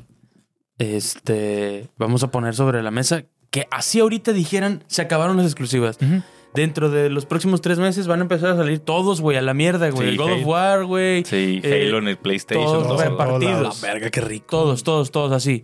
Este. 0.80 1.88
Vamos 1.98 2.24
a 2.24 2.32
poner 2.32 2.56
sobre 2.56 2.82
la 2.82 2.92
mesa 2.92 3.24
que 3.52 3.68
así 3.72 4.00
ahorita 4.00 4.34
dijeran 4.34 4.84
se 4.88 5.02
acabaron 5.02 5.38
las 5.38 5.46
exclusivas. 5.46 5.98
Dentro 6.54 6.90
de 6.90 7.10
los 7.10 7.26
próximos 7.26 7.62
tres 7.62 7.80
meses 7.80 8.08
van 8.08 8.20
a 8.20 8.22
empezar 8.24 8.50
a 8.50 8.56
salir 8.58 8.80
todos, 8.80 9.22
güey, 9.22 9.38
a 9.38 9.42
la 9.42 9.54
mierda, 9.54 9.90
güey. 9.90 10.04
Sí, 10.04 10.10
el 10.10 10.18
God 10.18 10.32
of. 10.34 10.46
War, 10.46 10.86
güey. 10.86 11.24
Sí, 11.24 11.62
Eh, 11.64 11.86
Halo 11.88 12.00
en 12.00 12.10
el 12.10 12.18
PlayStation. 12.18 12.66
todos 12.66 12.88
todo. 12.88 12.98
repartidos. 13.02 13.82
La 13.82 13.88
verga, 13.94 14.10
qué 14.10 14.20
rico. 14.22 14.48
Todos, 14.50 14.84
todos, 14.84 15.12
todos 15.12 15.32
así. 15.32 15.64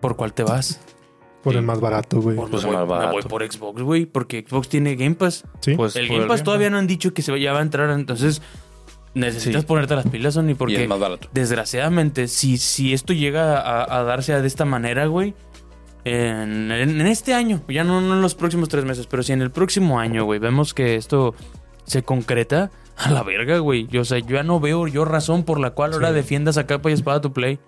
¿Por 0.00 0.16
cuál 0.16 0.32
te 0.34 0.42
vas? 0.42 0.80
Por 1.42 1.52
Sí. 1.52 1.58
el 1.58 1.64
más 1.64 1.80
barato, 1.80 2.20
güey. 2.20 2.34
Por- 2.36 2.50
Pues 2.50 2.64
me, 2.64 2.70
voy, 2.70 2.76
más 2.78 2.86
me 2.86 2.90
barato. 2.90 3.12
voy 3.12 3.22
por 3.22 3.52
Xbox, 3.52 3.80
güey, 3.82 4.06
porque 4.06 4.44
Xbox 4.48 4.68
tiene 4.68 4.96
Game 4.96 5.14
Pass. 5.14 5.44
Sí. 5.60 5.74
Pues, 5.76 5.94
El 5.94 6.08
Game 6.08 6.26
Pass 6.26 6.42
todavía 6.42 6.68
no 6.70 6.78
han 6.78 6.88
dicho 6.88 7.14
que 7.14 7.22
se 7.22 7.38
ya 7.40 7.52
va 7.52 7.60
a 7.60 7.62
entrar, 7.62 7.88
entonces 7.90 8.42
necesitas 9.14 9.62
Sí. 9.62 9.66
ponerte 9.68 9.94
las 9.94 10.08
pilas, 10.08 10.34
Sony, 10.34 10.50
Y 10.50 10.54
porque 10.54 10.82
es 10.82 10.88
más 10.88 10.98
barato. 10.98 11.28
desgraciadamente, 11.32 12.26
si, 12.26 12.58
si 12.58 12.92
esto 12.92 13.12
llega 13.12 13.58
a, 13.60 13.98
a 14.00 14.02
darse 14.02 14.38
de 14.40 14.46
esta 14.46 14.64
manera, 14.64 15.06
güey, 15.06 15.34
en, 16.06 17.00
este 17.06 17.34
año, 17.34 17.62
ya 17.68 17.84
no, 17.84 18.00
no 18.00 18.14
en 18.14 18.22
los 18.22 18.34
próximos 18.34 18.68
tres 18.68 18.84
meses, 18.84 19.06
pero 19.06 19.22
si 19.22 19.32
en 19.32 19.42
el 19.42 19.50
próximo 19.50 19.98
año, 19.98 20.24
güey, 20.24 20.38
vemos 20.38 20.72
que 20.72 20.94
esto 20.94 21.34
se 21.84 22.02
concreta, 22.02 22.70
a 22.96 23.10
la 23.10 23.22
verga, 23.22 23.58
güey. 23.58 23.86
Yo, 23.88 24.02
o 24.02 24.04
sea, 24.04 24.18
yo 24.18 24.36
ya 24.36 24.42
no 24.42 24.58
veo 24.60 24.86
yo 24.86 25.04
razón 25.04 25.44
por 25.44 25.60
la 25.60 25.70
cual 25.70 25.92
ahora 25.92 26.08
Sí. 26.08 26.14
defiendas 26.14 26.56
a 26.56 26.66
capa 26.66 26.90
y 26.90 26.94
espada 26.94 27.20
tu 27.20 27.32
play. 27.32 27.58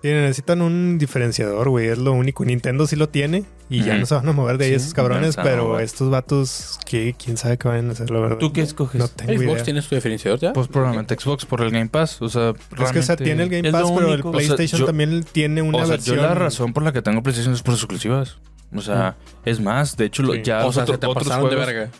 Sí, 0.00 0.06
necesitan 0.08 0.62
un 0.62 0.96
diferenciador, 0.96 1.68
güey. 1.70 1.88
Es 1.88 1.98
lo 1.98 2.12
único. 2.12 2.44
Nintendo 2.44 2.86
sí 2.86 2.94
lo 2.94 3.08
tiene 3.08 3.42
y 3.68 3.82
ya 3.82 3.98
no 3.98 4.06
se 4.06 4.14
van 4.14 4.28
a 4.28 4.32
mover 4.32 4.56
de 4.56 4.66
ahí 4.66 4.70
Sí, 4.70 4.76
esos 4.76 4.94
cabrones, 4.94 5.36
no, 5.36 5.42
pero 5.42 5.80
estos 5.80 6.08
vatos, 6.08 6.78
¿qué? 6.86 7.16
¿quién 7.18 7.36
sabe 7.36 7.58
qué 7.58 7.66
vayan 7.66 7.88
a 7.88 7.92
hacer, 7.94 8.08
la 8.12 8.20
verdad? 8.20 8.38
¿Tú 8.38 8.52
qué 8.52 8.60
escoges? 8.62 9.00
No 9.00 9.08
tengo 9.08 9.32
Xbox 9.32 9.52
idea. 9.54 9.62
tiene 9.64 9.82
su 9.82 9.94
diferenciador 9.96 10.38
ya. 10.38 10.52
Pues 10.52 10.68
probablemente 10.68 11.16
Xbox 11.18 11.44
por 11.46 11.62
el 11.62 11.72
Game 11.72 11.88
Pass. 11.88 12.22
O 12.22 12.28
sea, 12.28 12.50
Es 12.50 12.56
que, 12.56 12.74
o 12.74 13.02
sea, 13.02 13.16
realmente- 13.16 13.24
tiene 13.24 13.42
el 13.42 13.48
Game 13.48 13.72
Pass, 13.72 13.90
pero 13.92 14.06
el 14.06 14.12
único. 14.14 14.28
O 14.28 14.32
sea, 14.38 14.46
PlayStation 14.54 14.80
yo- 14.80 14.86
también 14.86 15.24
tiene 15.32 15.62
una 15.62 15.78
o 15.78 15.80
sea, 15.80 15.90
versión. 15.90 16.16
yo 16.16 16.22
la 16.22 16.34
razón 16.34 16.72
por 16.72 16.84
la 16.84 16.92
que 16.92 17.02
tengo 17.02 17.20
PlayStation 17.20 17.52
es 17.54 17.62
por 17.62 17.74
sus 17.74 17.82
exclusivas. 17.82 18.38
O 18.72 18.80
sea, 18.80 19.16
es 19.44 19.58
más, 19.60 19.96
de 19.96 20.04
hecho, 20.04 20.22
Sí. 20.32 20.42
ya 20.44 20.64
o 20.64 20.72
sea, 20.72 20.86
se 20.86 20.96
te 20.96 21.06
otros 21.08 21.24
pasaron 21.24 21.50
de 21.50 21.56
juegos- 21.56 21.66
verga. 21.74 21.90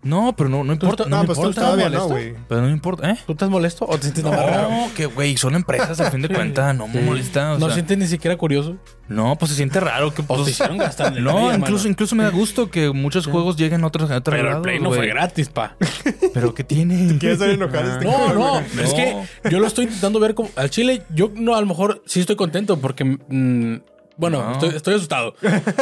No, 0.00 0.32
pero 0.36 0.48
no, 0.48 0.62
no 0.62 0.72
importa. 0.74 1.02
estás- 1.04 1.08
No, 1.08 1.16
No, 1.16 1.22
me 1.22 1.26
pues 1.26 1.38
tú 1.40 1.46
importa. 1.48 1.70
no, 1.76 1.82
molesto? 1.82 2.08
güey. 2.08 2.34
Pero 2.48 2.60
no 2.62 2.68
importa, 2.70 3.10
¿eh? 3.10 3.18
¿Tú 3.26 3.32
estás 3.32 3.50
molesto 3.50 3.84
o 3.88 3.96
te 3.96 4.02
sientes 4.02 4.24
amargado? 4.24 4.70
No, 4.70 4.94
que 4.94 5.06
güey, 5.06 5.36
son 5.36 5.56
empresas 5.56 5.98
al 6.00 6.12
fin 6.12 6.22
de 6.22 6.28
cuentas, 6.28 6.74
no 6.76 6.86
me 6.86 7.00
molesta. 7.00 7.54
O 7.54 7.58
¿No 7.58 7.66
sea, 7.66 7.74
sientes 7.74 7.98
ni 7.98 8.06
siquiera 8.06 8.36
curioso? 8.36 8.76
no, 9.08 9.36
pues 9.36 9.50
se 9.50 9.56
siente 9.56 9.80
raro 9.80 10.12
que 10.14 10.22
¿O 10.22 10.24
pues, 10.26 10.44
te 10.44 10.50
hicieron 10.52 10.76
gastar 10.78 11.12
No, 11.20 11.52
incluso, 11.54 11.88
incluso 11.88 12.14
me 12.14 12.22
da 12.24 12.30
gusto 12.30 12.70
que 12.70 12.90
muchos 12.92 13.26
juegos 13.26 13.56
lleguen 13.56 13.82
a 13.82 13.86
otros, 13.88 14.10
a 14.10 14.18
otros 14.18 14.36
Pero 14.36 14.56
el 14.56 14.62
Play 14.62 14.78
no 14.80 14.92
fue 14.92 15.06
gratis, 15.08 15.48
pa. 15.48 15.76
Pero 16.34 16.54
¿qué 16.54 16.62
tiene? 16.62 17.18
¿Quieres 17.18 17.40
hacer 17.40 17.54
enojar 17.54 17.84
a 17.84 17.92
este 17.94 18.04
No, 18.04 18.32
no, 18.34 18.60
No. 18.60 18.82
es 18.82 18.94
que 18.94 19.16
yo 19.50 19.58
lo 19.58 19.66
estoy 19.66 19.84
intentando 19.86 20.20
ver 20.20 20.34
como 20.34 20.50
al 20.56 20.70
Chile. 20.70 21.02
Yo 21.14 21.32
no, 21.34 21.56
a 21.56 21.60
lo 21.60 21.66
mejor 21.66 22.02
sí 22.06 22.20
estoy 22.20 22.36
contento 22.36 22.78
porque, 22.78 23.04
mm, 23.04 23.76
bueno, 24.18 24.42
No. 24.42 24.52
estoy, 24.52 24.68
estoy 24.76 24.94
asustado. 24.96 25.34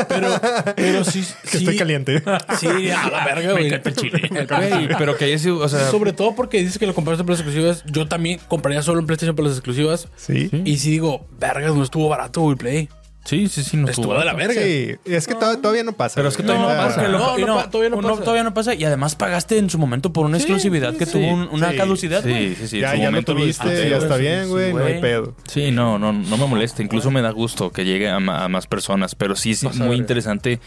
Pero, 0.08 0.28
pero 0.76 1.02
sí, 1.04 1.20
Que 1.42 1.48
sí, 1.48 1.56
estoy 1.58 1.76
caliente. 1.76 2.22
Sí, 2.60 2.68
a 2.90 3.08
la 3.10 3.24
verga, 3.24 3.52
güey. 3.52 3.66
encanta 3.66 3.88
el 3.90 3.96
chile. 3.96 4.28
Güey, 4.30 4.88
pero 4.98 5.16
que 5.16 5.24
haya 5.24 5.38
sido, 5.38 5.58
o 5.58 5.68
sea, 5.68 5.90
Sobre 5.90 6.12
todo 6.12 6.34
porque 6.36 6.58
dices 6.58 6.78
que 6.78 6.86
lo 6.86 6.94
compraste 6.94 7.24
por 7.24 7.32
las 7.32 7.40
exclusivas. 7.40 7.82
Yo 7.86 8.06
también 8.06 8.38
compraría 8.46 8.82
solo 8.82 9.00
en 9.00 9.06
PlayStation 9.06 9.34
por 9.34 9.44
las 9.46 9.54
exclusivas. 9.54 10.08
Sí. 10.16 10.48
Sí, 10.50 10.62
Y 10.64 10.78
si 10.78 10.90
digo, 10.92 11.26
vergas, 11.40 11.74
no 11.74 11.82
estuvo 11.82 12.08
barato, 12.08 12.42
güey, 12.42 12.56
Play. 12.56 12.88
Sí, 13.26 13.48
sí, 13.48 13.62
sí, 13.62 13.76
no 13.76 13.86
Estuvo 13.88 14.18
de 14.18 14.24
la 14.24 14.32
verga. 14.32 14.60
es 14.62 15.26
que 15.26 15.34
to- 15.34 15.58
todavía 15.58 15.84
no 15.84 15.92
pasa. 15.92 16.14
Pero 16.14 16.28
es 16.28 16.36
que 16.36 16.42
todavía 16.42 16.64
no 16.66 16.72
Ah, 16.72 16.86
pasa. 16.86 17.02
lo- 17.08 17.18
No, 17.18 17.36
no 17.38 17.56
pa- 17.56 17.70
todavía 17.70 17.90
no 17.90 18.00
pasa. 18.00 18.20
todavía 18.22 18.44
no 18.44 18.54
pasa. 18.54 18.74
Y 18.74 18.84
además 18.84 19.14
pagaste 19.16 19.58
en 19.58 19.68
su 19.68 19.78
momento 19.78 20.12
por 20.12 20.24
una 20.26 20.38
exclusividad 20.38 20.96
que 20.96 21.04
sí, 21.06 21.12
tuvo 21.12 21.28
un- 21.28 21.48
una 21.52 21.70
sí, 21.72 21.76
caducidad. 21.76 22.22
Sí, 22.24 22.54
sí, 22.58 22.68
sí. 22.68 22.76
en 22.76 22.82
Ya, 22.82 22.90
su 22.92 22.96
ya 22.96 23.04
lo 23.04 23.10
momento 23.10 23.34
tuviste, 23.34 23.90
ya 23.90 23.96
está 23.98 24.16
bien, 24.16 24.48
güey, 24.48 24.72
no 24.72 24.84
hay 24.84 25.00
pedo. 25.00 25.34
Sí, 25.46 25.70
no, 25.70 25.98
no, 25.98 26.12
no 26.12 26.36
me 26.36 26.46
molesta. 26.46 26.82
Incluso 26.82 27.10
me 27.10 27.20
da 27.20 27.30
gusto 27.30 27.70
que 27.72 27.84
llegue 27.84 28.08
a, 28.08 28.18
más 28.20 28.66
personas. 28.66 29.14
Pero 29.14 29.36
sí 29.36 29.50
es 29.52 29.62
muy 29.76 29.96
interesante, 29.96 30.60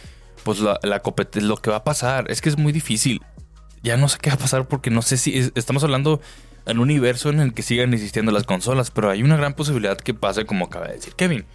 pues 0.44 0.60
la, 0.60 0.80
la 0.84 1.02
lo 1.42 1.58
que 1.58 1.70
va 1.72 1.78
a 1.78 1.84
pasar. 1.84 2.30
Es 2.30 2.42
que 2.42 2.50
es 2.50 2.58
muy 2.58 2.72
difícil. 2.72 3.22
Ya 3.82 3.96
no 3.98 4.10
sé 4.10 4.18
qué 4.22 4.30
va 4.30 4.36
a 4.36 4.40
pasar 4.40 4.68
porque 4.68 4.90
no 4.90 5.02
sé 5.02 5.16
si 5.18 5.38
es- 5.38 5.52
estamos 5.56 5.84
hablando 5.84 6.20
en 6.66 6.78
un 6.78 6.84
universo 6.84 7.30
en 7.30 7.40
el 7.40 7.54
que 7.54 7.62
sigan 7.64 7.94
existiendo 7.94 8.32
las 8.32 8.44
consolas, 8.44 8.92
pero 8.92 9.10
hay 9.10 9.24
una 9.24 9.38
gran 9.38 9.54
posibilidad 9.54 9.98
que 9.98 10.14
pase 10.14 10.46
como 10.46 10.66
acaba 10.66 10.88
de 10.88 10.96
decir 10.96 11.14
Kevin. 11.16 11.46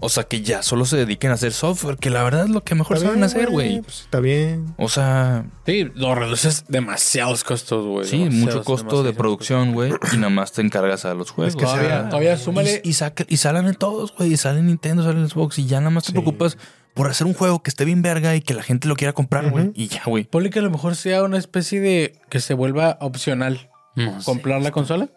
O 0.00 0.08
sea, 0.10 0.24
que 0.24 0.42
ya 0.42 0.62
solo 0.62 0.84
se 0.84 0.96
dediquen 0.98 1.30
a 1.30 1.34
hacer 1.34 1.52
software, 1.52 1.96
que 1.96 2.10
la 2.10 2.22
verdad 2.22 2.44
es 2.44 2.50
lo 2.50 2.62
que 2.62 2.74
mejor 2.74 2.96
Está 2.96 3.06
saben 3.06 3.20
bien, 3.20 3.24
hacer, 3.24 3.50
güey. 3.50 3.80
Pues 3.80 4.00
está 4.00 4.20
bien. 4.20 4.74
O 4.76 4.88
sea, 4.88 5.46
Sí, 5.64 5.90
lo 5.94 6.14
reduces 6.14 6.64
demasiados 6.68 7.42
costos, 7.44 7.86
güey. 7.86 8.06
sí, 8.06 8.28
mucho 8.30 8.62
costo 8.64 9.02
de 9.02 9.12
producción, 9.14 9.72
güey, 9.72 9.92
y 10.12 10.16
nada 10.16 10.28
más 10.30 10.52
te 10.52 10.60
encargas 10.62 11.04
a 11.06 11.14
los 11.14 11.30
juegos. 11.30 11.56
que 11.56 11.62
Todavía, 11.64 11.88
sea- 11.88 12.08
todavía 12.08 12.36
súmale. 12.36 12.82
Y, 12.84 12.90
y, 12.90 12.92
saca- 12.92 13.24
y 13.28 13.36
salen 13.38 13.66
en 13.66 13.74
todos, 13.76 14.14
güey. 14.14 14.32
Y 14.32 14.36
salen 14.36 14.66
Nintendo, 14.66 15.02
salen 15.04 15.26
Xbox. 15.28 15.58
Y 15.58 15.66
ya 15.66 15.78
nada 15.80 15.90
más 15.90 16.02
te 16.04 16.08
Sí. 16.08 16.12
preocupas 16.12 16.58
por 16.92 17.08
hacer 17.08 17.26
un 17.26 17.32
juego 17.34 17.62
que 17.62 17.70
esté 17.70 17.84
bien 17.84 18.02
verga 18.02 18.36
y 18.36 18.40
que 18.42 18.52
la 18.54 18.62
gente 18.62 18.88
lo 18.88 18.96
quiera 18.96 19.12
comprar, 19.14 19.50
güey. 19.50 19.70
Y 19.74 19.88
ya, 19.88 20.02
güey. 20.06 20.24
Ponle 20.24 20.50
que 20.50 20.58
a 20.58 20.62
lo 20.62 20.70
mejor 20.70 20.96
sea 20.96 21.22
una 21.22 21.38
especie 21.38 21.80
de 21.80 22.20
que 22.28 22.40
se 22.40 22.52
vuelva 22.54 22.98
opcional 23.00 23.70
No 23.96 24.20
sé. 24.20 24.24
comprar 24.26 24.60
la 24.60 24.70
consola. 24.70 25.08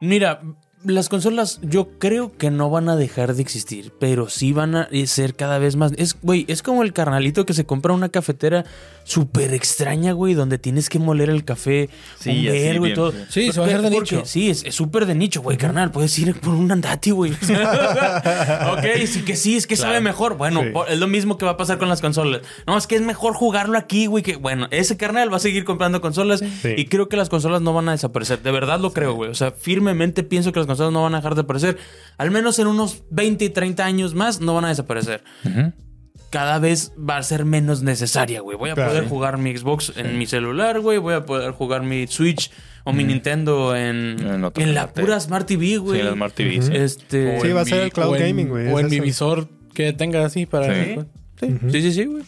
Mira, 0.00 0.40
las 0.84 1.08
consolas 1.10 1.58
yo 1.62 1.88
creo 1.98 2.32
que 2.38 2.50
no 2.50 2.70
van 2.70 2.88
a 2.88 2.96
dejar 2.96 3.34
de 3.34 3.42
existir, 3.42 3.92
pero 4.00 4.28
sí 4.30 4.52
van 4.52 4.74
a 4.74 4.88
ser 5.06 5.34
cada 5.34 5.58
vez 5.58 5.76
más. 5.76 5.92
Es, 5.96 6.16
güey, 6.22 6.46
es 6.48 6.62
como 6.62 6.82
el 6.82 6.92
carnalito 6.94 7.44
que 7.44 7.52
se 7.52 7.66
compra 7.66 7.92
una 7.92 8.08
cafetera 8.08 8.64
súper 9.04 9.52
extraña, 9.52 10.12
güey, 10.12 10.34
donde 10.34 10.56
tienes 10.58 10.88
que 10.88 10.98
moler 10.98 11.28
el 11.30 11.44
café, 11.44 11.90
Sí, 12.18 12.30
un 12.30 12.36
así, 12.36 12.46
vergo 12.48 12.84
y 12.86 12.88
bien, 12.88 12.94
todo. 12.94 13.12
bien. 13.12 13.26
Sí, 13.28 13.52
se 13.52 13.60
va 13.60 13.66
a 13.66 13.68
hacer 13.68 13.82
de 13.82 13.90
Porque- 13.90 14.16
nicho. 14.16 14.26
Sí, 14.26 14.50
es 14.50 14.64
súper 14.74 15.04
de 15.06 15.14
nicho, 15.14 15.42
güey, 15.42 15.58
carnal. 15.58 15.90
Puedes 15.90 16.18
ir 16.18 16.38
por 16.40 16.54
un 16.54 16.70
andati, 16.72 17.10
güey. 17.10 17.32
ok, 18.72 19.06
sí 19.06 19.22
que 19.24 19.36
sí, 19.36 19.56
es 19.56 19.66
que 19.66 19.76
sabe 19.76 20.00
mejor. 20.00 20.36
Bueno, 20.36 20.62
Sí. 20.62 20.68
es 20.88 20.98
lo 20.98 21.08
mismo 21.08 21.36
que 21.38 21.44
va 21.44 21.52
a 21.52 21.56
pasar 21.56 21.78
con 21.78 21.88
las 21.88 22.00
consolas. 22.00 22.40
No, 22.66 22.76
es 22.78 22.86
que 22.86 22.96
es 22.96 23.02
mejor 23.02 23.34
jugarlo 23.34 23.76
aquí, 23.78 24.06
güey, 24.06 24.22
que 24.22 24.36
bueno, 24.36 24.66
ese 24.70 24.96
carnal 24.96 25.32
va 25.32 25.36
a 25.36 25.40
seguir 25.40 25.64
comprando 25.64 26.00
consolas 26.00 26.40
Sí. 26.40 26.74
y 26.76 26.86
creo 26.86 27.08
que 27.08 27.16
las 27.16 27.28
consolas 27.28 27.62
no 27.62 27.72
van 27.72 27.88
a 27.88 27.92
desaparecer. 27.92 28.42
De 28.42 28.50
verdad 28.50 28.80
lo 28.80 28.92
creo, 28.92 29.14
güey. 29.14 29.30
O 29.30 29.34
sea, 29.34 29.50
firmemente 29.50 30.22
pienso 30.22 30.52
que 30.52 30.60
las 30.60 30.66
consolas 30.70 30.92
no 30.92 31.02
van 31.02 31.14
a 31.14 31.18
dejar 31.18 31.34
de 31.34 31.42
aparecer. 31.42 31.76
Al 32.18 32.30
menos 32.30 32.58
en 32.58 32.66
unos 32.66 33.02
20 33.10 33.44
y 33.44 33.50
30 33.50 33.84
años 33.84 34.14
más 34.14 34.40
no 34.40 34.54
van 34.54 34.64
a 34.64 34.68
desaparecer. 34.68 35.22
Cada 36.30 36.60
vez 36.60 36.92
va 36.96 37.16
a 37.16 37.22
ser 37.24 37.44
menos 37.44 37.82
necesaria, 37.82 38.40
güey. 38.40 38.56
Voy 38.56 38.70
a 38.70 38.74
Claro. 38.74 38.90
poder 38.90 39.08
jugar 39.08 39.36
mi 39.38 39.56
Xbox 39.56 39.92
en 39.96 40.16
mi 40.16 40.26
celular, 40.26 40.78
güey. 40.80 40.98
Voy 40.98 41.14
a 41.14 41.26
poder 41.26 41.50
jugar 41.52 41.82
mi 41.82 42.06
Switch 42.06 42.52
o 42.84 42.92
mi 42.92 43.02
Nintendo 43.04 43.74
en, 43.74 44.16
En 44.56 44.74
la 44.74 44.92
pura 44.92 45.18
Smart 45.18 45.46
TV, 45.46 45.78
güey. 45.78 45.98
Sí, 46.00 46.06
la 46.06 46.12
Smart 46.12 46.34
TV. 46.34 46.62
Sí. 46.62 46.70
Este. 46.72 47.36
O 47.36 47.40
Sí, 47.42 47.48
va 47.52 47.62
a 47.62 47.64
ser 47.64 47.78
mi- 47.78 47.84
el 47.84 47.92
cloud 47.92 48.16
gaming, 48.18 48.48
güey, 48.48 48.72
O 48.72 48.78
en 48.78 48.88
mi 48.88 49.00
visor 49.00 49.48
que 49.74 49.92
tenga 49.92 50.24
así 50.24 50.46
para. 50.46 50.72
Sí. 50.72 50.96
Sí. 51.40 51.46
Ujú. 51.46 51.70
Sí, 51.70 51.82
sí, 51.82 51.92
sí, 51.92 52.04
güey. 52.04 52.22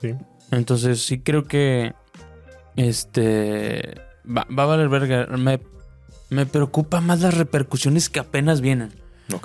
Sí. 0.00 0.14
Entonces 0.50 1.00
sí 1.02 1.20
creo 1.20 1.44
que 1.44 1.92
este 2.76 4.00
va, 4.26 4.46
va 4.56 4.62
a 4.64 4.66
valer 4.66 4.88
verga. 4.88 5.26
Me, 5.36 5.60
me 6.30 6.46
preocupa 6.46 7.00
más 7.00 7.20
las 7.20 7.34
repercusiones 7.36 8.08
que 8.08 8.20
apenas 8.20 8.60
vienen. 8.60 8.92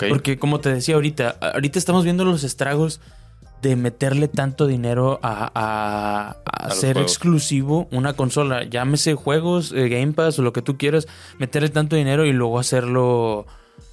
Porque 0.10 0.38
como 0.40 0.60
te 0.60 0.74
decía 0.74 0.96
ahorita, 0.96 1.30
ahorita 1.42 1.78
estamos 1.80 2.04
viendo 2.04 2.24
los 2.26 2.44
estragos 2.44 3.02
de 3.62 3.76
meterle 3.78 4.28
tanto 4.28 4.68
dinero 4.68 5.20
a, 5.24 5.52
a- 5.56 6.70
ser 6.72 6.98
exclusivo 6.98 7.88
una 7.92 8.14
consola. 8.14 8.64
Llámese 8.64 9.14
juegos, 9.16 9.72
eh, 9.74 9.88
Game 9.90 10.14
Pass 10.14 10.40
o 10.40 10.42
lo 10.42 10.52
que 10.54 10.62
tú 10.62 10.78
quieras. 10.78 11.08
Meterle 11.40 11.70
tanto 11.70 11.96
dinero 11.96 12.26
y 12.26 12.34
luego 12.34 12.60
hacerlo 12.60 13.46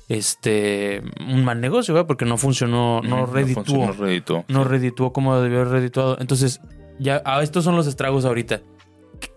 este 0.08 1.02
un 1.20 1.44
mal 1.44 1.60
negocio, 1.60 1.94
¿verdad? 1.94 2.06
Porque 2.08 2.24
no 2.24 2.36
funcionó, 2.36 3.00
no 3.02 3.26
redituó 3.26 3.64
funcionó, 3.64 3.92
redituó. 3.92 4.44
no 4.48 4.64
redituó 4.64 5.12
como 5.12 5.40
debió 5.40 5.60
haber 5.60 5.72
redituado. 5.72 6.16
Entonces, 6.20 6.60
ya 6.98 7.22
ah, 7.24 7.42
estos 7.42 7.62
son 7.64 7.76
los 7.76 7.86
estragos 7.86 8.24
ahorita. 8.24 8.60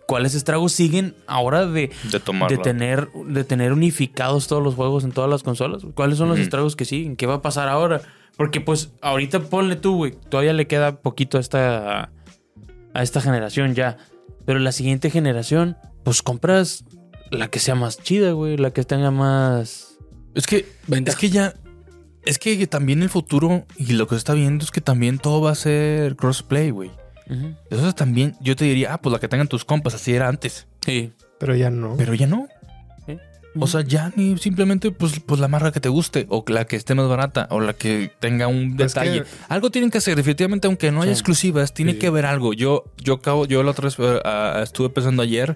¿Cuáles 0.08 0.36
estragos 0.36 0.74
siguen 0.74 1.16
ahora 1.28 1.66
de, 1.66 1.91
De 2.49 2.58
tener 2.58 3.10
de 3.12 3.43
tener 3.43 3.74
unificados 3.74 4.47
todos 4.47 4.62
los 4.62 4.76
juegos 4.76 5.04
en 5.04 5.12
todas 5.12 5.30
las 5.30 5.43
consolas? 5.43 5.84
¿Cuáles 5.95 6.18
son 6.18 6.30
los 6.30 6.39
estragos 6.39 6.76
que 6.76 6.86
siguen? 6.86 7.16
¿Qué 7.16 7.26
va 7.26 7.36
a 7.36 7.41
pasar 7.41 7.70
ahora? 7.70 8.01
Porque 8.38 8.62
pues 8.62 8.91
ahorita 9.01 9.41
ponle 9.43 9.76
tú, 9.76 9.95
güey, 9.95 10.14
todavía 10.30 10.54
le 10.54 10.68
queda 10.68 11.01
poquito 11.01 11.38
a 11.38 11.41
esta 11.41 12.12
a 12.93 13.01
esta 13.01 13.22
generación 13.22 13.76
ya, 13.76 13.97
pero 14.45 14.60
la 14.60 14.72
siguiente 14.72 15.10
generación 15.10 15.78
pues 16.04 16.22
compras 16.22 16.86
la 17.32 17.49
que 17.49 17.60
sea 17.60 17.76
más 17.76 17.97
chida, 17.97 18.32
güey, 18.32 18.58
la 18.58 18.72
que 18.72 18.84
tenga 18.84 19.12
más 19.12 19.97
Es 20.36 20.47
que, 20.47 20.66
es 20.89 21.16
que 21.16 21.30
ya. 21.30 21.54
Es 22.26 22.39
que 22.39 22.68
también 22.68 23.04
el 23.04 23.10
futuro 23.10 23.66
y 23.78 23.93
lo 23.93 24.08
que 24.08 24.16
se 24.16 24.20
está 24.20 24.34
viendo 24.34 24.64
es 24.64 24.72
que 24.72 24.80
también 24.80 25.18
todo 25.18 25.41
va 25.41 25.51
a 25.51 25.56
ser 25.56 26.16
crossplay, 26.16 26.70
güey. 26.70 26.91
Ujú. 27.30 27.53
Eso 27.69 27.88
es 27.88 27.95
también, 27.95 28.36
yo 28.41 28.55
te 28.55 28.65
diría, 28.65 28.93
ah, 28.93 29.01
pues 29.01 29.11
la 29.13 29.19
que 29.19 29.28
tengan 29.28 29.47
tus 29.47 29.65
compas, 29.65 29.93
así 29.95 30.13
era 30.13 30.28
antes. 30.28 30.67
Sí. 30.86 31.13
Pero 31.39 31.55
ya 31.55 31.69
no. 31.69 31.95
Pero 31.97 32.13
ya 32.13 32.28
no. 32.28 32.47
O 33.59 33.67
sea, 33.67 33.82
ya 33.82 34.11
ni 34.15 34.36
simplemente, 34.39 34.89
pues, 34.89 35.19
pues 35.19 35.39
la 35.39 35.47
marca 35.47 35.71
que 35.71 35.80
te 35.80 35.88
guste, 35.88 36.26
o 36.30 36.43
la 36.47 36.65
que 36.65 36.76
esté 36.76 36.95
más 36.95 37.07
barata, 37.07 37.47
o 37.51 37.59
la 37.59 37.74
que 37.74 38.11
tenga 38.19 38.47
un 38.47 38.76
Pues 38.76 38.95
detalle. 38.95 39.21
que- 39.21 39.28
Algo 39.47 39.69
tienen 39.69 39.91
que 39.91 39.99
hacer, 39.99 40.15
definitivamente, 40.15 40.65
aunque 40.65 40.91
no 40.91 41.03
haya 41.03 41.11
Sí. 41.13 41.19
exclusivas, 41.19 41.71
tiene 41.71 41.91
Sí. 41.91 41.99
que 41.99 42.07
haber 42.07 42.26
algo. 42.26 42.53
Yo, 42.53 42.86
yo 42.97 43.13
acabo, 43.13 43.45
yo 43.45 43.61
la 43.61 43.69
otra 43.69 43.84
vez 43.89 43.95
eh, 43.99 44.59
estuve 44.63 44.89
pensando 44.89 45.21
ayer. 45.21 45.55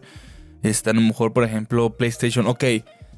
Está 0.62 0.92
a 0.92 0.94
lo 0.94 1.02
mejor, 1.02 1.34
por 1.34 1.44
ejemplo, 1.44 1.90
PlayStation. 1.98 2.46
Ok, 2.46 2.66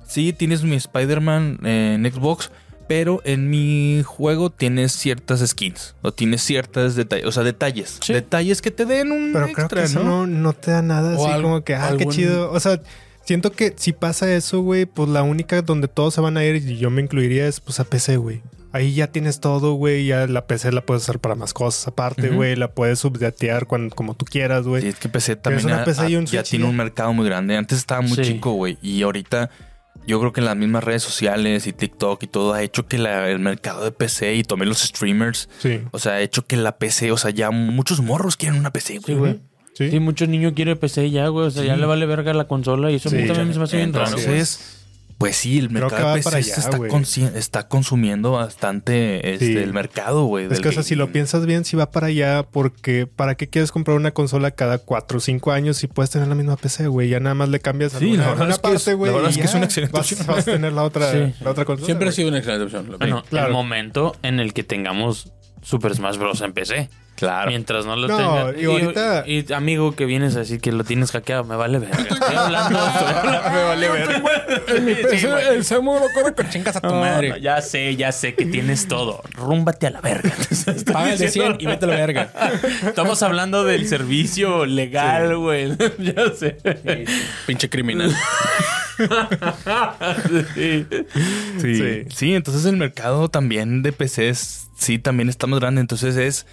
sí, 0.07 0.31
tienes 0.31 0.63
mi 0.63 0.77
Spider-Man 0.77 1.59
en 1.65 2.09
Xbox. 2.09 2.49
Pero 2.89 3.21
en 3.23 3.49
mi 3.51 4.01
juego 4.03 4.49
tienes 4.49 4.91
ciertas 4.91 5.47
skins. 5.47 5.95
O 6.01 6.11
tienes 6.11 6.41
ciertas 6.41 6.95
detalles. 6.95 7.25
O 7.27 7.31
sea, 7.31 7.43
detalles. 7.43 7.99
Sí. 8.03 8.11
Detalles 8.13 8.61
que 8.61 8.71
te 8.71 8.85
den 8.85 9.11
un 9.13 9.31
Pero 9.31 9.45
extra, 9.45 9.67
creo 9.67 9.83
que 9.83 9.85
eso 9.91 10.03
¿no? 10.03 10.25
no, 10.27 10.53
te 10.53 10.71
da 10.71 10.81
nada 10.81 11.15
O 11.15 11.23
así 11.23 11.31
algo- 11.33 11.49
como 11.49 11.63
que, 11.63 11.75
ah, 11.75 11.93
qué 11.97 12.07
chido. 12.07 12.51
O 12.51 12.59
sea, 12.59 12.81
siento 13.23 13.51
que 13.51 13.75
si 13.77 13.93
pasa 13.93 14.33
eso, 14.33 14.61
güey, 14.61 14.85
pues 14.87 15.07
la 15.07 15.21
única 15.21 15.61
donde 15.61 15.87
todos 15.87 16.15
se 16.15 16.21
van 16.21 16.35
a 16.35 16.43
ir, 16.43 16.55
y 16.55 16.77
yo 16.77 16.89
me 16.89 17.01
incluiría, 17.03 17.47
es 17.47 17.59
pues 17.59 17.79
a 17.79 17.83
PC, 17.83 18.17
güey. 18.17 18.41
Ahí 18.71 18.93
ya 18.95 19.07
tienes 19.07 19.39
todo, 19.39 19.73
güey. 19.73 20.05
Ya 20.07 20.25
la 20.27 20.45
PC 20.47 20.71
la 20.71 20.81
puedes 20.85 21.03
usar 21.03 21.19
para 21.19 21.35
más 21.35 21.53
cosas 21.53 21.87
aparte, 21.87 22.29
güey. 22.29 22.55
La 22.55 22.71
puedes 22.71 22.99
subdatear 22.99 23.65
cuando, 23.67 23.95
como 23.95 24.15
tú 24.15 24.25
quieras, 24.25 24.65
güey. 24.67 24.81
Sí, 24.81 24.87
es 24.89 24.95
que 24.95 25.09
PC 25.09 25.35
también 25.35 25.65
una 25.67 25.83
PC 25.83 26.09
y 26.09 26.15
un 26.15 26.25
ya 26.25 26.41
tiene 26.43 26.65
un 26.65 26.75
mercado 26.75 27.13
muy 27.13 27.25
grande. 27.27 27.55
Antes 27.55 27.77
estaba 27.79 28.01
muy 28.01 28.15
Sí. 28.15 28.21
chico, 28.33 28.51
güey. 28.53 28.77
Y 28.81 29.01
ahorita 29.03 29.49
yo 30.09 30.19
creo 30.19 30.33
que 30.33 30.41
en 30.41 30.45
las 30.45 30.57
mismas 30.57 30.83
redes 30.83 31.03
sociales 31.03 31.67
y 31.67 31.73
TikTok 31.73 32.23
y 32.23 32.27
todo 32.27 32.53
ha 32.53 32.63
hecho 32.63 32.87
que 32.87 32.97
la- 32.97 33.29
el 33.29 33.39
mercado 33.39 33.83
de 33.83 33.91
PC 33.91 34.35
y 34.35 34.43
también 34.43 34.69
los 34.69 34.79
streamers, 34.79 35.47
Sí. 35.59 35.81
o 35.91 35.99
sea, 35.99 36.13
ha 36.13 36.21
hecho 36.21 36.45
que 36.45 36.57
la 36.57 36.77
PC, 36.77 37.11
o 37.11 37.17
sea, 37.17 37.31
ya 37.31 37.51
muchos 37.51 38.01
morros 38.01 38.35
quieren 38.35 38.59
una 38.59 38.71
PC, 38.71 38.93
güey. 38.99 39.05
Sí, 39.05 39.13
güey. 39.13 39.39
Sí. 39.75 39.91
Sí, 39.91 39.99
muchos 39.99 40.27
niños 40.27 40.53
quieren 40.55 40.77
PC 40.77 41.09
ya, 41.09 41.27
güey. 41.29 41.47
O 41.47 41.51
sea, 41.51 41.63
ya 41.63 41.77
le 41.77 41.85
vale 41.85 42.05
verga 42.05 42.33
la 42.33 42.47
consola 42.47 42.91
y 42.91 42.95
eso 42.95 43.07
a 43.09 43.11
mí 43.13 43.25
también 43.27 43.53
se 43.53 43.59
me 43.59 43.63
hace 43.65 43.77
bien 43.77 43.93
raro. 43.93 44.07
Entonces, 44.09 44.78
pues 45.19 45.35
sí, 45.35 45.59
el 45.59 45.67
Creo 45.67 45.81
mercado 45.81 45.97
que 45.97 46.03
va 46.03 46.11
de 46.13 46.17
PC 46.19 46.23
para 46.31 46.41
se 46.43 46.51
allá, 46.53 47.37
está, 47.37 47.67
consumiendo 47.67 48.31
bastante 48.31 49.33
este, 49.33 49.45
Sí. 49.47 49.57
el 49.57 49.73
mercado, 49.73 50.23
güey. 50.23 50.47
Es 50.49 50.61
que, 50.61 50.69
o 50.69 50.71
sea, 50.71 50.81
si 50.81 50.95
lo 50.95 51.11
piensas 51.11 51.45
bien, 51.45 51.65
si 51.65 51.75
va 51.75 51.91
para 51.91 52.07
allá, 52.07 52.43
porque 52.49 53.05
¿para 53.05 53.35
qué 53.35 53.47
quieres 53.47 53.71
comprar 53.71 53.97
una 53.97 54.11
consola 54.11 54.51
cada 54.51 54.77
4 54.79 55.17
o 55.17 55.21
5 55.21 55.51
años 55.51 55.75
si 55.77 55.87
puedes 55.87 56.09
tener 56.09 56.27
la 56.29 56.35
misma 56.35 56.55
PC, 56.55 56.87
güey? 56.87 57.09
Ya 57.09 57.19
nada 57.19 57.35
más 57.35 57.49
le 57.49 57.59
cambias 57.59 57.91
Sí, 57.91 57.97
alguna, 58.05 58.21
la 58.23 58.29
verdad 58.29 58.45
una 58.45 58.53
es 58.55 58.59
parte, 58.59 58.93
güey. 58.93 59.11
la 59.11 59.17
verdad 59.17 59.31
es 59.31 59.37
que 59.37 59.43
es 59.43 59.53
una 59.53 59.65
excelente 59.65 59.91
vas, 59.97 60.11
opción. 60.11 60.27
vas 60.27 60.47
a 60.47 60.51
tener 60.51 60.71
la 60.73 60.83
otra, 60.83 61.11
Sí. 61.11 61.33
la 61.41 61.51
otra 61.51 61.65
consola. 61.65 61.85
Siempre 61.85 62.09
ha 62.09 62.11
sido 62.13 62.29
una 62.29 62.37
excelente 62.37 62.63
opción. 62.65 62.97
Bueno, 62.97 63.23
claro. 63.29 63.47
el 63.47 63.53
momento 63.53 64.15
en 64.23 64.39
el 64.39 64.53
que 64.53 64.63
tengamos 64.63 65.33
Super 65.61 65.93
Smash 65.93 66.15
Bros. 66.17 66.39
en 66.41 66.53
PC. 66.53 66.89
Claro. 67.19 67.49
Mientras 67.49 67.85
no 67.85 67.95
lo 67.97 68.07
No, 68.07 68.17
tengas. 68.17 68.61
y 68.61 68.65
ahorita- 68.65 69.23
y, 69.27 69.51
amigo 69.53 69.93
que 69.93 70.05
vienes 70.05 70.35
a 70.35 70.39
decir 70.39 70.61
que 70.61 70.71
lo 70.71 70.83
tienes 70.85 71.11
hackeado, 71.11 71.43
me 71.43 71.55
vale 71.57 71.79
verga. 71.79 71.97
Estoy 72.09 72.35
hablando. 72.35 72.79
Me 73.51 73.63
vale 73.63 73.89
ver. 73.89 74.23
En 74.67 74.85
mi 74.85 74.95
Sí, 74.95 75.01
PC, 75.03 75.27
güey. 75.27 75.47
el 75.49 75.65
Samu 75.65 75.95
no 75.95 76.05
corre 76.13 76.33
con 76.33 76.49
chingas 76.49 76.75
a 76.77 76.81
tu 76.81 76.87
No, 76.87 77.01
madre. 77.01 77.29
no, 77.29 77.37
ya 77.37 77.61
sé, 77.61 77.95
ya 77.95 78.11
sé 78.11 78.35
que 78.35 78.45
tienes 78.45 78.87
todo. 78.87 79.21
Rúmbate 79.33 79.87
a 79.87 79.89
la 79.91 80.01
verga. 80.01 80.31
Paga 80.93 81.13
el 81.13 81.19
de 81.19 81.27
100 81.29 81.57
y 81.59 81.65
vete 81.65 81.85
a 81.85 81.87
la 81.89 81.95
verga. 81.95 82.31
Estamos 82.87 83.21
hablando 83.23 83.63
del 83.65 83.87
servicio 83.87 84.65
legal, 84.65 85.35
güey. 85.37 85.75
ya 85.97 86.31
sé. 86.33 86.57
Pinche 87.47 87.69
criminal. 87.69 88.15
Sí. 90.55 90.85
Sí. 91.61 91.75
Sí. 91.75 92.03
sí. 92.13 92.35
entonces 92.35 92.65
el 92.65 92.77
mercado 92.77 93.29
también 93.29 93.81
de 93.81 93.91
PCs, 93.93 94.69
sí, 94.77 94.99
también 94.99 95.29
está 95.29 95.47
más 95.47 95.59
grande. 95.59 95.81
Entonces 95.81 96.15
es 96.17 96.45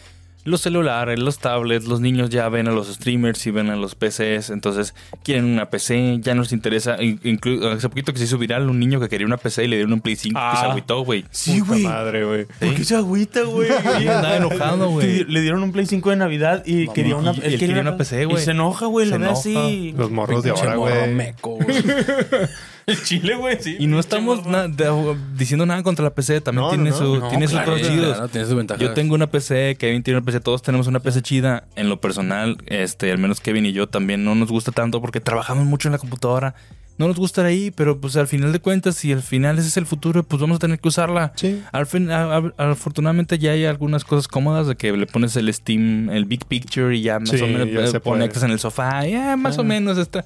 los 0.46 0.62
celulares, 0.62 1.18
los 1.18 1.38
tablets, 1.38 1.84
los 1.86 2.00
niños 2.00 2.30
ya 2.30 2.48
ven 2.48 2.68
a 2.68 2.70
los 2.70 2.88
streamers 2.92 3.46
y 3.46 3.50
ven 3.50 3.68
a 3.68 3.76
los 3.76 3.94
PCs, 3.94 4.50
entonces 4.50 4.94
quieren 5.22 5.44
una 5.44 5.68
PC, 5.68 6.18
ya 6.22 6.34
no 6.34 6.42
les 6.42 6.52
interesa. 6.52 6.94
Hace 6.94 7.88
poquito 7.88 8.12
que 8.12 8.18
se 8.18 8.24
hizo 8.24 8.38
viral 8.38 8.70
un 8.70 8.78
niño 8.78 9.00
que 9.00 9.08
quería 9.08 9.26
una 9.26 9.36
PC 9.36 9.64
y 9.64 9.68
le 9.68 9.76
dieron 9.76 9.92
un 9.92 10.00
Play 10.00 10.16
5 10.16 10.38
y 10.38 10.56
se 10.56 10.66
Ah. 10.66 10.70
agüitó, 10.70 11.00
güey. 11.04 11.24
Sí, 11.30 11.60
güey. 11.60 11.82
madre, 11.82 12.24
güey. 12.24 12.44
¿Por 12.46 12.74
qué 12.74 12.84
se 12.84 12.96
agüita, 12.96 13.42
güey? 13.42 13.68
Andaba 14.08 14.36
enojado, 14.36 14.88
güey. 14.90 15.24
Le 15.24 15.40
dieron 15.40 15.62
un 15.62 15.72
Play 15.72 15.86
5 15.86 16.10
de 16.10 16.16
Navidad 16.16 16.62
y 16.64 16.88
quería 16.88 17.16
una, 17.16 17.32
y 17.32 17.40
él 17.42 17.58
quería 17.58 17.80
una 17.80 17.96
PC, 17.96 18.24
güey. 18.24 18.40
Y 18.40 18.44
se 18.44 18.52
enoja, 18.52 18.86
güey. 18.86 19.06
Se 19.06 19.12
Lo 19.14 19.18
ve 19.18 19.26
enoja. 19.26 19.40
así. 19.40 19.94
Los 19.98 20.10
morros 20.10 20.42
de 20.44 20.50
ahora, 20.50 20.76
güey. 20.76 21.12
meco, 21.14 21.56
güey. 21.56 21.76
El 22.96 23.02
chile, 23.02 23.34
güey, 23.34 23.56
sí. 23.60 23.76
Y 23.80 23.86
no 23.88 23.98
estamos 23.98 24.46
na- 24.46 24.68
de- 24.68 25.16
diciendo 25.36 25.66
nada 25.66 25.82
contra 25.82 26.04
la 26.04 26.14
PC, 26.14 26.40
también 26.40 26.62
No, 26.64 26.70
tiene, 26.70 26.90
no, 26.90 26.96
su, 26.96 27.16
no. 27.16 27.28
tiene 27.28 27.46
No, 27.46 27.50
sus 27.50 27.60
claro, 27.60 27.72
cosas. 27.72 27.88
Claro, 27.96 28.28
tiene 28.28 28.46
sus 28.46 28.54
ventajas. 28.56 28.80
Yo 28.82 28.94
tengo 28.94 29.14
una 29.16 29.26
PC, 29.26 29.76
Kevin 29.76 30.02
tiene 30.04 30.18
una 30.18 30.24
PC, 30.24 30.38
todos 30.40 30.62
tenemos 30.62 30.86
una 30.86 31.00
PC 31.00 31.20
chida. 31.22 31.64
En 31.74 31.88
lo 31.88 32.00
personal, 32.00 32.58
este, 32.66 33.10
al 33.10 33.18
menos 33.18 33.40
Kevin 33.40 33.66
y 33.66 33.72
yo 33.72 33.88
también 33.88 34.24
no 34.24 34.34
nos 34.36 34.50
gusta 34.50 34.70
tanto 34.70 35.00
porque 35.00 35.20
trabajamos 35.20 35.64
mucho 35.66 35.88
en 35.88 35.92
la 35.92 35.98
computadora. 35.98 36.54
No 36.98 37.08
nos 37.08 37.16
gusta 37.16 37.44
ahí, 37.44 37.70
pero 37.72 38.00
pues 38.00 38.16
al 38.16 38.26
final 38.28 38.52
de 38.52 38.60
cuentas, 38.60 38.94
si 38.94 39.12
al 39.12 39.20
final 39.20 39.58
ese 39.58 39.68
es 39.68 39.76
el 39.76 39.84
futuro, 39.84 40.22
pues 40.22 40.40
vamos 40.40 40.56
a 40.56 40.58
tener 40.60 40.78
que 40.78 40.88
usarla. 40.88 41.32
Sí. 41.34 41.62
Al 41.72 41.86
fin, 41.86 42.10
a- 42.10 42.36
a- 42.36 42.52
afortunadamente 42.70 43.38
ya 43.38 43.50
hay 43.50 43.64
algunas 43.66 44.04
cosas 44.04 44.28
cómodas 44.28 44.66
de 44.68 44.76
que 44.76 44.92
le 44.96 45.06
pones 45.06 45.34
el 45.36 45.52
Steam, 45.52 46.08
el 46.08 46.24
Big 46.24 46.46
Picture 46.46 46.96
y 46.96 47.02
ya 47.02 47.18
más 47.18 47.28
Sí, 47.30 47.40
o 47.42 47.46
menos 47.48 47.68
ya 47.92 47.98
eh, 47.98 48.00
conectas 48.00 48.44
en 48.44 48.52
el 48.52 48.60
sofá, 48.60 49.04
ya 49.06 49.36
más 49.36 49.58
o 49.58 49.64
menos 49.64 49.98
está. 49.98 50.24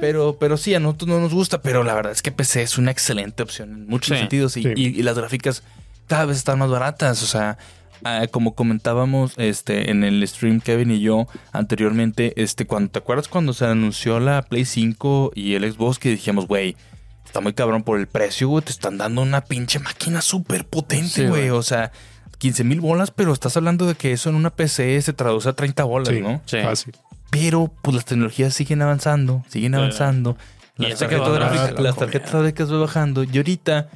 Pero, 0.00 0.36
pero 0.38 0.56
sí, 0.56 0.74
a 0.74 0.80
nosotros 0.80 1.08
no 1.08 1.20
nos 1.20 1.32
gusta, 1.32 1.62
pero 1.62 1.82
la 1.82 1.94
verdad 1.94 2.12
es 2.12 2.22
que 2.22 2.30
PC 2.32 2.62
es 2.62 2.76
una 2.78 2.90
excelente 2.90 3.42
opción 3.42 3.70
en 3.72 3.86
muchos 3.88 4.14
Sí, 4.16 4.20
sentidos 4.20 4.56
y, 4.56 4.62
sí. 4.62 4.72
y- 4.76 4.86
y 4.98 5.02
las 5.02 5.16
gráficas 5.18 5.62
cada 6.06 6.26
vez 6.26 6.36
están 6.36 6.58
más 6.58 6.70
baratas. 6.70 7.22
O 7.22 7.26
sea, 7.26 7.56
ah, 8.04 8.26
como 8.30 8.54
comentábamos 8.54 9.32
este, 9.38 9.90
en 9.90 10.04
el 10.04 10.26
stream 10.28 10.60
Kevin 10.60 10.90
y 10.90 11.00
yo 11.00 11.26
anteriormente, 11.52 12.32
este, 12.42 12.66
cuando 12.66 12.90
te 12.90 12.98
acuerdas 12.98 13.28
cuando 13.28 13.52
se 13.52 13.64
anunció 13.66 14.20
la 14.20 14.42
Play 14.42 14.64
5 14.64 15.32
y 15.34 15.54
el 15.54 15.70
Xbox 15.72 15.98
que 15.98 16.10
dijimos, 16.10 16.46
güey, 16.46 16.76
está 17.24 17.40
muy 17.40 17.52
cabrón 17.52 17.82
por 17.82 17.98
el 17.98 18.06
precio, 18.08 18.48
güey, 18.48 18.64
te 18.64 18.70
están 18.72 18.98
dando 18.98 19.22
una 19.22 19.42
pinche 19.42 19.78
máquina 19.78 20.20
súper 20.22 20.66
potente, 20.66 21.28
güey. 21.28 21.50
O 21.50 21.62
sea, 21.62 21.92
15 22.38 22.62
mil 22.64 22.80
bolas, 22.80 23.10
pero 23.10 23.32
estás 23.32 23.56
hablando 23.56 23.86
de 23.86 23.94
que 23.94 24.12
eso 24.12 24.28
en 24.30 24.36
una 24.36 24.50
PC 24.50 25.00
se 25.02 25.12
traduce 25.12 25.48
a 25.48 25.52
30 25.54 25.84
bolas, 25.84 26.08
Sí, 26.14 26.20
¿no? 26.20 26.40
Sí. 26.46 26.58
fácil. 26.62 26.94
Pero 27.30 27.72
pues 27.82 27.94
las 27.94 28.04
tecnologías 28.04 28.54
siguen 28.54 28.82
avanzando, 28.82 29.44
siguen 29.48 29.74
avanzando. 29.74 30.36
Las 30.76 30.98
tarjetas, 30.98 31.32
gráficas, 31.32 31.72
la 31.74 31.80
las 31.80 31.96
tarjetas 31.96 32.32
gráficas 32.32 32.70
van 32.70 32.80
bajando. 32.80 33.24
Y 33.24 33.36
ahorita, 33.36 33.88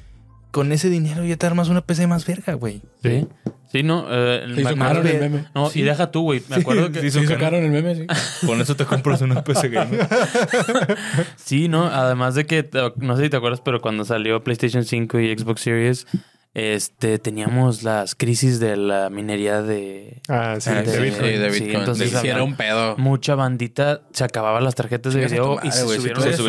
con 0.51 0.73
ese 0.73 0.91
dinero 0.91 1.25
ya 1.25 1.37
te 1.37 1.47
armas 1.47 1.69
una 1.69 1.81
PC 1.83 2.07
más 2.09 2.27
verga, 2.27 2.55
güey. 2.55 2.83
Sí. 3.03 3.27
Sí, 3.71 3.83
no. 3.83 4.05
eh, 4.11 4.43
Se 4.55 4.61
hizo 4.61 4.77
me- 4.77 4.83
caro 4.85 5.03
me- 5.03 5.11
el 5.13 5.21
meme. 5.21 5.45
No, 5.55 5.71
Sí. 5.71 5.81
y 5.81 5.83
deja 5.83 6.11
tú, 6.11 6.23
güey. 6.23 6.43
Me 6.51 6.57
acuerdo 6.57 6.93
que. 6.93 7.01
Sí, 7.01 7.11
Se 7.11 7.21
hizo 7.23 7.39
caro 7.39 7.57
en 7.57 7.65
el 7.65 7.71
meme, 7.71 7.95
sí. 7.95 8.07
Con 8.47 8.61
eso 8.61 8.77
te 8.77 8.85
compras 8.85 9.23
una 9.23 9.43
PC 9.45 9.69
gamer. 9.71 10.07
Sí, 11.37 11.69
no. 11.69 11.87
Además 11.87 12.35
de 12.35 12.45
que, 12.47 12.69
no 12.97 13.17
sé 13.17 13.25
si 13.25 13.31
te 13.31 13.37
acuerdas, 13.37 13.61
pero 13.65 13.81
cuando 13.81 14.05
salió 14.05 14.43
PlayStation 14.45 14.85
5 14.85 15.21
y 15.21 15.37
Xbox 15.39 15.61
Series, 15.63 16.07
este, 16.55 17.19
teníamos 17.19 17.83
las 17.83 18.15
crisis 18.15 18.61
de 18.61 18.77
la 18.77 19.09
minería 19.09 19.63
de. 19.63 20.21
Ah, 20.29 20.57
sí, 20.61 20.71
de 20.71 20.85
sí, 20.85 20.91
Sí, 20.93 20.99
Bitcoin. 21.03 21.41
de 21.41 21.51
Sí, 21.51 21.61
Bitcoin. 21.61 21.81
entonces 21.81 22.11
Sí, 22.21 22.29
era 22.29 22.43
un 22.43 22.57
pedo. 22.57 22.97
Mucha 22.99 23.35
bandita 23.35 24.03
se 24.13 24.25
acababa 24.25 24.61
las 24.61 24.75
tarjetas 24.75 25.15
de 25.15 25.27
video 25.27 25.59
y 25.63 25.71
se 25.71 25.81
subieron 25.81 26.23
de 26.25 26.33
se 26.37 26.43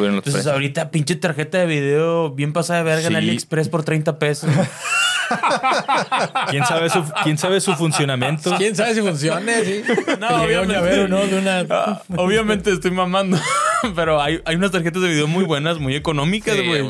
los 0.00 0.26
Entonces 0.26 0.46
ahorita 0.46 0.90
pinche 0.90 1.14
tarjeta 1.16 1.58
de 1.58 1.66
video 1.66 2.30
bien 2.30 2.52
pasada 2.52 2.80
de 2.80 2.84
verga 2.84 3.02
en 3.06 3.12
Sí. 3.12 3.16
AliExpress 3.16 3.68
por 3.68 3.84
30 3.84 4.18
pesos. 4.18 4.50
¿Quién 6.50 6.64
sabe 6.66 6.90
su, 6.90 7.04
quién 7.22 7.38
sabe 7.38 7.60
su 7.60 7.74
funcionamiento? 7.74 8.54
¿Quién 8.56 8.74
sabe 8.76 8.94
si 8.94 9.00
funciona? 9.02 9.40
Sí. 9.64 9.82
No, 10.20 10.42
obviamente. 10.42 10.74
llavero, 10.74 11.08
¿no? 11.08 11.26
De 11.26 11.38
una... 11.38 11.64
Ah, 11.70 12.02
Obviamente 12.16 12.72
estoy 12.72 12.90
mamando, 12.90 13.38
pero 13.94 14.20
hay, 14.20 14.40
hay 14.44 14.56
unas 14.56 14.70
tarjetas 14.70 15.02
de 15.02 15.08
video 15.08 15.26
muy 15.26 15.44
buenas, 15.44 15.78
muy 15.78 15.94
económicas, 15.94 16.56
güey. 16.56 16.82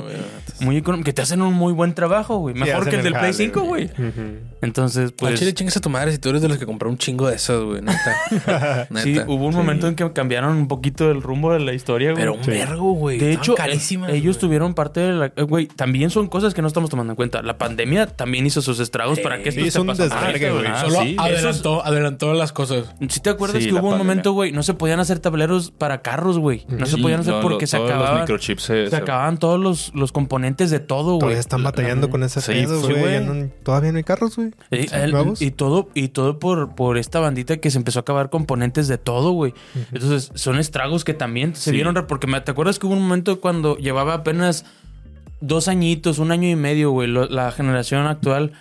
muy 0.61 0.77
económicas, 0.77 1.07
que 1.07 1.13
te 1.13 1.23
hacen 1.23 1.43
un 1.43 1.55
muy 1.55 1.73
buen 1.73 1.95
trabajo, 1.95 2.39
güey. 2.39 2.55
Mejor 2.55 2.89
que 2.89 2.97
el 2.97 3.03
del 3.03 3.13
Play 3.13 3.33
jale, 3.33 3.33
5, 3.35 3.61
güey. 3.63 3.85
Ujú. 3.87 4.52
Entonces, 4.63 5.07
Al 5.11 5.13
pues... 5.15 5.39
chile 5.39 5.53
chingas 5.55 5.77
a 5.77 5.81
tu 5.81 5.91
madre 5.91 6.13
si 6.13 6.19
tú 6.19 6.29
eres 6.31 6.41
de 6.41 6.49
los 6.49 6.57
que 6.59 6.67
compró 6.67 6.89
un 6.89 6.97
chingo 6.97 7.29
de 7.29 7.37
esos, 7.37 7.65
güey. 7.65 7.83
Neta. 7.83 8.17
Neta. 8.91 9.03
Sí, 9.03 9.19
hubo 9.27 9.47
un 9.47 9.53
Sí. 9.53 9.59
momento 9.59 9.89
en 9.89 9.95
que 9.97 10.11
cambiaron 10.13 10.57
un 10.57 10.69
poquito 10.69 11.11
el 11.11 11.21
rumbo 11.23 11.53
de 11.53 11.61
la 11.61 11.73
historia, 11.75 12.13
güey. 12.13 12.23
Pero 12.23 12.35
un 12.35 12.45
Sí. 12.45 12.51
vergo, 12.53 12.93
güey. 12.93 13.19
De 13.19 13.33
hecho, 13.33 13.55
carísimas, 13.55 14.11
ellos 14.11 14.37
güey. 14.37 14.41
tuvieron 14.41 14.75
parte 14.75 15.01
de 15.01 15.13
la... 15.13 15.27
eh, 15.37 15.43
Güey, 15.43 15.67
también 15.67 16.11
son 16.11 16.29
cosas 16.29 16.55
que 16.55 16.63
no 16.63 16.69
estamos 16.69 16.89
tomando 16.91 17.13
en 17.13 17.17
cuenta. 17.17 17.43
La 17.43 17.59
pandemia 17.59 18.07
también 18.07 18.47
hizo 18.47 18.63
sus 18.63 18.79
estragos 18.81 19.21
para 19.21 19.43
que 19.43 19.49
esto 19.51 19.61
sí, 19.61 19.71
se 19.71 19.79
es 19.79 19.85
un 19.85 19.89
desvergue, 19.89 20.51
güey. 20.53 20.67
Solo 20.81 21.03
sí. 21.03 21.17
adelantó, 21.19 21.85
adelantó 21.85 22.33
las 22.35 22.53
cosas. 22.53 22.95
Si 23.09 23.21
te 23.21 23.31
acuerdas 23.31 23.63
Sí, 23.63 23.69
que 23.69 23.75
hubo 23.75 23.81
un 23.81 23.83
pandemia. 23.91 24.05
momento, 24.05 24.33
güey, 24.33 24.53
no 24.53 24.63
se 24.63 24.75
podían 24.75 25.01
hacer 25.01 25.19
tableros 25.19 25.71
para 25.73 26.03
carros, 26.03 26.39
güey. 26.39 26.65
No 26.69 26.87
se 26.87 26.99
podían 26.99 27.21
hacer 27.21 27.35
porque 27.43 27.65
lo- 27.65 27.67
se 27.67 27.77
todos 27.77 27.91
los 27.91 27.97
acababan... 27.99 28.21
microchips 28.23 28.63
se, 28.63 28.87
Se 28.89 28.97
acababan 28.97 29.39
todos 29.39 29.59
los, 29.61 29.93
los 29.95 30.13
componentes 30.13 30.71
de 30.71 30.79
todo, 30.81 31.15
güey. 31.15 31.19
Todavía 31.21 31.41
están 31.41 31.63
batallando 31.65 32.09
con 32.11 32.23
sí, 32.29 32.63
güey. 32.63 33.51
Todavía 33.63 33.91
no 33.93 33.99
hay 33.99 34.05
carros, 34.05 34.37
güey. 34.37 34.52
¿Nuevos? 35.11 35.43
y 35.43 35.51
todo, 35.51 35.89
y 35.95 36.09
todo 36.09 36.39
por, 36.39 36.75
por 36.75 36.97
esta 36.99 37.21
bandita 37.21 37.59
que 37.59 37.71
se 37.71 37.79
empezó 37.79 37.99
a 37.99 38.03
acabar 38.03 38.31
componentes 38.31 38.89
de 38.89 38.99
todo, 38.99 39.33
güey. 39.33 39.53
Entonces, 39.93 40.31
son 40.35 40.59
estragos 40.59 41.05
que 41.05 41.15
también 41.15 41.55
se 41.55 41.71
Sí. 41.71 41.73
vieron. 41.73 41.95
Porque 42.09 42.27
me, 42.27 42.41
¿te 42.41 42.51
acuerdas 42.53 42.79
que 42.79 42.87
hubo 42.87 42.95
un 42.95 43.03
momento 43.03 43.41
cuando 43.41 43.77
llevaba 43.77 44.15
apenas 44.15 44.65
dos 45.41 45.69
añitos, 45.69 46.19
un 46.19 46.31
año 46.33 46.49
y 46.49 46.57
medio, 46.57 46.91
güey, 46.91 47.09
lo- 47.09 47.27
la 47.29 47.51
generación 47.53 48.07
actual, 48.07 48.53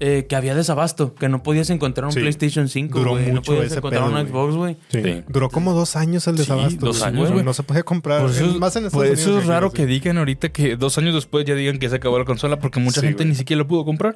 eh, 0.00 0.26
que 0.28 0.36
había 0.36 0.54
desabasto, 0.54 1.14
que 1.14 1.28
no 1.28 1.42
podías 1.42 1.70
encontrar 1.70 2.06
un 2.06 2.12
Sí. 2.12 2.20
PlayStation 2.20 2.68
5, 2.68 2.98
Duró 2.98 3.10
güey. 3.12 3.26
No 3.28 3.34
mucho 3.36 3.52
podías 3.52 3.66
ese 3.66 3.76
encontrar 3.78 4.10
pedo, 4.10 4.20
un. 4.20 4.28
Xbox, 4.28 4.54
güey. 4.56 4.76
Sí. 4.88 5.02
Sí. 5.02 5.22
Duró 5.28 5.48
como 5.48 5.72
dos 5.72 5.96
años 5.96 6.26
el 6.26 6.34
Sí, 6.36 6.42
desabasto. 6.42 6.84
dos 6.86 7.02
años, 7.02 7.28
No, 7.28 7.32
güey. 7.34 7.44
no 7.44 7.52
se 7.54 7.62
podía 7.62 7.82
comprar. 7.82 8.20
Por 8.22 8.30
eso, 8.30 8.44
En- 8.44 8.58
más 8.58 8.76
en 8.76 8.86
Estados 8.86 9.06
por 9.06 9.06
eso 9.06 9.38
es 9.38 9.46
raro 9.46 9.70
que 9.70 9.86
digan 9.86 10.18
ahorita 10.18 10.50
que 10.50 10.76
dos 10.76 10.98
años 10.98 11.14
después 11.14 11.44
ya 11.44 11.54
digan 11.54 11.78
que 11.78 11.88
se 11.88 11.96
acabó 11.96 12.18
la 12.18 12.24
consola 12.24 12.58
porque 12.58 12.80
mucha 12.80 13.00
Sí, 13.00 13.06
gente 13.08 13.24
ni 13.24 13.34
siquiera 13.34 13.58
lo 13.58 13.66
pudo 13.68 13.84
comprar. 13.84 14.14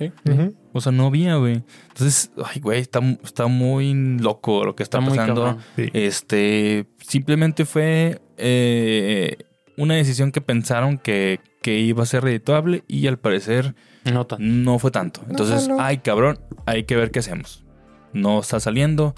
O 0.73 0.81
sea, 0.81 0.93
no 0.93 1.07
había, 1.07 1.37
güey. 1.37 1.63
Entonces, 1.89 2.31
ay, 2.45 2.61
güey, 2.61 2.81
está, 2.81 3.01
está 3.25 3.47
muy 3.47 3.93
loco 4.21 4.65
lo 4.65 4.77
que 4.77 4.83
está, 4.83 4.99
Está 4.99 5.11
pasando. 5.11 5.59
Este, 5.77 6.87
simplemente 7.01 7.65
fue 7.65 8.21
eh, 8.37 9.37
una 9.77 9.95
decisión 9.95 10.33
que 10.33 10.41
pensaron 10.41 10.99
que, 10.99 11.41
que 11.63 11.79
iba 11.79 12.03
a 12.03 12.07
ser 12.07 12.25
redituable 12.25 12.85
y 12.89 13.07
al 13.07 13.19
parecer 13.19 13.75
No 14.05 14.27
tanto. 14.27 14.45
no 14.45 14.79
fue 14.79 14.91
tanto. 14.91 15.23
Entonces, 15.29 15.67
jaló. 15.69 15.81
ay, 15.81 15.99
cabrón, 15.99 16.39
hay 16.67 16.85
que 16.85 16.97
ver 16.97 17.11
qué 17.11 17.19
hacemos. 17.19 17.65
No 18.13 18.41
está 18.41 18.61
saliendo. 18.61 19.15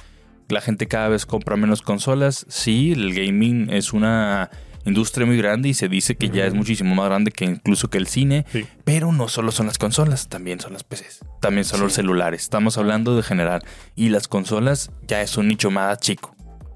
La 0.48 0.60
gente 0.60 0.86
cada 0.88 1.08
vez 1.08 1.24
compra 1.24 1.56
menos 1.56 1.82
consolas. 1.82 2.44
Sí, 2.48 2.92
el 2.92 3.14
gaming 3.14 3.70
es 3.70 3.92
una 3.92 4.50
industria 4.84 5.26
muy 5.26 5.36
grande 5.36 5.68
y 5.68 5.74
se 5.74 5.88
dice 5.88 6.16
que 6.16 6.28
ya 6.28 6.44
es 6.44 6.54
muchísimo 6.54 6.94
más 6.94 7.06
grande 7.06 7.30
que 7.30 7.44
incluso 7.44 7.88
que 7.88 7.98
el 7.98 8.06
cine. 8.06 8.44
Sí. 8.52 8.66
Pero 8.84 9.12
no 9.12 9.28
solo 9.28 9.52
son 9.52 9.66
las 9.66 9.78
consolas, 9.78 10.28
también 10.28 10.60
son 10.60 10.72
las 10.72 10.84
PCs. 10.84 11.20
También 11.40 11.64
son 11.64 11.80
los 11.80 11.92
celulares. 11.92 12.42
Estamos 12.42 12.76
hablando 12.78 13.16
de 13.16 13.22
general. 13.22 13.62
Y 13.94 14.08
las 14.08 14.28
consolas 14.28 14.90
ya 15.06 15.22
es 15.22 15.36
un 15.36 15.48
nicho 15.48 15.70
más 15.70 15.98
chico. 15.98 16.34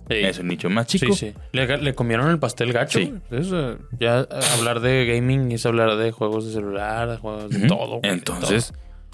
Sí. 0.09 0.15
Es 0.19 0.39
un 0.39 0.49
nicho 0.49 0.71
más 0.71 0.87
Sí, 0.89 0.99
chico. 1.01 1.15
sí. 1.15 1.33
Le, 1.53 1.79
le 1.79 1.95
comieron 1.95 2.31
el 2.31 2.39
pastel 2.39 2.73
gacho. 2.73 2.99
Sí. 2.99 3.15
Es, 3.31 3.49
eh, 3.53 3.77
ya 3.99 4.21
eh, 4.21 4.27
hablar 4.57 4.81
de 4.81 5.05
gaming 5.07 5.51
es 5.53 5.67
hablar 5.67 5.97
de 5.97 6.13
juegos 6.13 6.47
de 6.47 6.53
celular, 6.53 7.09
de 7.11 7.17
juegos 7.17 7.51
de 7.51 7.67
todo. 7.67 7.89
güey, 7.99 8.03
de 8.03 8.09
Entonces, 8.11 8.73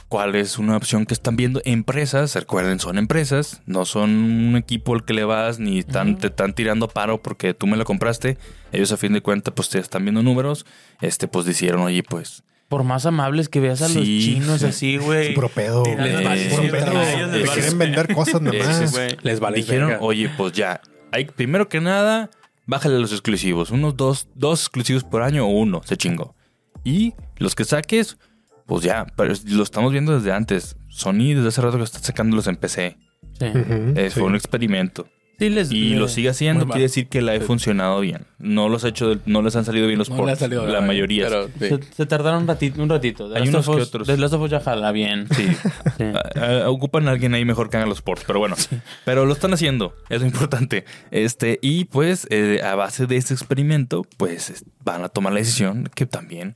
cuál 0.09 0.34
es 0.34 0.59
una 0.59 0.76
opción 0.76 1.07
que 1.07 1.14
están 1.14 1.36
viendo 1.36 1.62
empresas. 1.64 2.34
Recuerden, 2.34 2.78
son 2.78 2.99
empresas, 2.99 3.62
no 3.64 3.86
son 3.86 4.11
un 4.11 4.57
equipo 4.57 4.95
al 4.95 5.05
que 5.07 5.14
le 5.14 5.24
vas 5.24 5.59
ni 5.59 5.78
están, 5.78 6.18
te 6.18 6.26
están 6.26 6.53
tirando 6.55 6.88
paro 6.88 7.22
porque 7.22 7.55
tú 7.55 7.66
me 7.66 7.78
lo 7.78 7.84
compraste. 7.86 8.36
Ellos 8.72 8.93
a 8.93 8.99
fin 8.99 9.14
de 9.14 9.22
cuentas 9.22 9.55
pues 9.55 9.70
te 9.70 9.78
están 9.78 10.05
viendo 10.05 10.22
números. 10.22 10.66
Este 11.01 11.26
pues 11.28 11.47
dijeron, 11.47 11.80
oye 11.80 12.03
pues 12.03 12.43
Por 12.73 12.85
más 12.85 13.05
amables 13.05 13.51
que 13.51 13.61
veas 13.61 13.83
a 13.83 13.89
los 13.91 14.03
chinos 14.03 14.62
así, 14.62 14.97
güey. 14.97 15.35
Puro 15.35 15.51
pedo. 15.51 15.83
Les 15.85 15.95
güey. 16.14 16.25
vale 16.25 16.45
Puro 16.47 16.62
pedo. 16.70 16.93
les 16.95 17.31
vale 17.31 17.45
quieren 17.53 17.79
vender 17.79 18.14
cosas 18.14 18.41
nomás. 18.41 18.95
Les 19.23 19.41
vale 19.41 19.59
dijeron, 19.59 19.91
verga. 19.91 20.03
oye 20.03 20.31
pues 20.39 20.55
ya, 20.55 20.81
hay, 21.11 21.27
primero 21.27 21.68
que 21.68 21.83
nada, 21.83 22.31
bájale 22.64 22.99
los 22.99 23.12
exclusivos. 23.12 23.73
Unos 23.73 23.95
dos, 23.99 24.27
dos 24.35 24.62
exclusivos 24.62 25.05
por 25.05 25.20
año 25.20 25.45
o 25.45 25.51
uno, 25.51 25.83
se 25.85 25.99
chingó. 25.99 26.35
Y 26.83 27.12
los 27.37 27.55
que 27.55 27.64
saques, 27.64 28.16
pues 28.64 28.83
ya, 28.83 29.05
pero 29.18 29.35
lo 29.49 29.62
estamos 29.62 29.93
viendo 29.93 30.16
desde 30.16 30.33
antes. 30.33 30.77
Sony 30.89 31.35
desde 31.35 31.49
hace 31.49 31.61
rato 31.61 31.77
que 31.77 31.85
está 31.85 31.99
sacándolos 31.99 32.47
en 32.47 32.57
PC. 32.57 32.97
Sí. 33.39 33.45
Eh, 33.49 34.09
sí. 34.11 34.18
Fue 34.18 34.23
un 34.23 34.35
experimento. 34.35 35.07
Sí, 35.43 35.51
les- 35.51 35.72
Y 35.72 35.90
le- 35.90 35.97
lo 35.97 36.09
sigue 36.09 36.28
haciendo, 36.28 36.66
quiere 36.66 36.82
decir 36.82 37.09
que 37.09 37.20
la 37.20 37.32
ha 37.32 37.40
funcionado 37.40 38.01
bien. 38.01 38.26
No 38.38 38.68
los 38.68 38.84
ha 38.84 38.88
hecho, 38.88 39.09
del- 39.09 39.20
no 39.26 39.43
les 39.43 39.57
han 39.57 39.64
salido 39.64 39.86
bien 39.86 39.99
los 39.99 40.09
No 40.09 40.16
le 40.16 40.22
ha 40.22 40.24
ports. 40.26 40.38
salido 40.40 40.64
la 40.66 40.72
bien, 40.78 40.86
mayoría. 40.86 41.24
pero 41.28 41.47
sí. 41.49 41.68
Se, 41.88 41.95
se 41.97 42.07
tardaron 42.07 42.43
un 42.43 42.49
ratito. 42.49 42.80
Un 42.82 42.88
ratito. 42.88 43.28
The 43.32 43.38
Hay 43.40 43.49
unos 43.49 43.66
of 43.68 43.76
que 43.76 43.82
otros. 43.82 44.07
The 44.07 44.16
Last 44.16 44.34
of 44.34 44.43
Us 44.43 44.51
ya 44.51 44.61
jala 44.61 44.93
bien. 44.93 45.26
Sí. 45.34 45.49
Sí. 45.99 46.05
Ocupan 46.66 47.09
a 47.09 47.11
alguien 47.12 47.34
ahí 47.34 47.45
mejor 47.45 47.70
que 47.70 47.76
haga 47.76 47.86
los 47.86 48.03
ports, 48.03 48.24
pero 48.26 48.38
bueno. 48.38 48.57
Pero 49.05 49.26
lo 49.26 49.32
están 49.32 49.53
haciendo, 49.53 49.95
es 50.09 50.20
lo 50.20 50.26
importante. 50.26 50.84
Este, 51.11 51.59
y 51.62 51.84
pues, 51.86 52.26
eh, 52.30 52.61
a 52.62 52.74
base 52.74 53.07
de 53.07 53.16
este 53.16 53.34
experimento, 53.34 54.07
pues 54.16 54.51
es- 54.51 54.64
van 54.84 55.03
a 55.05 55.09
tomar 55.09 55.32
la 55.32 55.40
decisión 55.40 55.90
que 55.95 56.07
también 56.07 56.55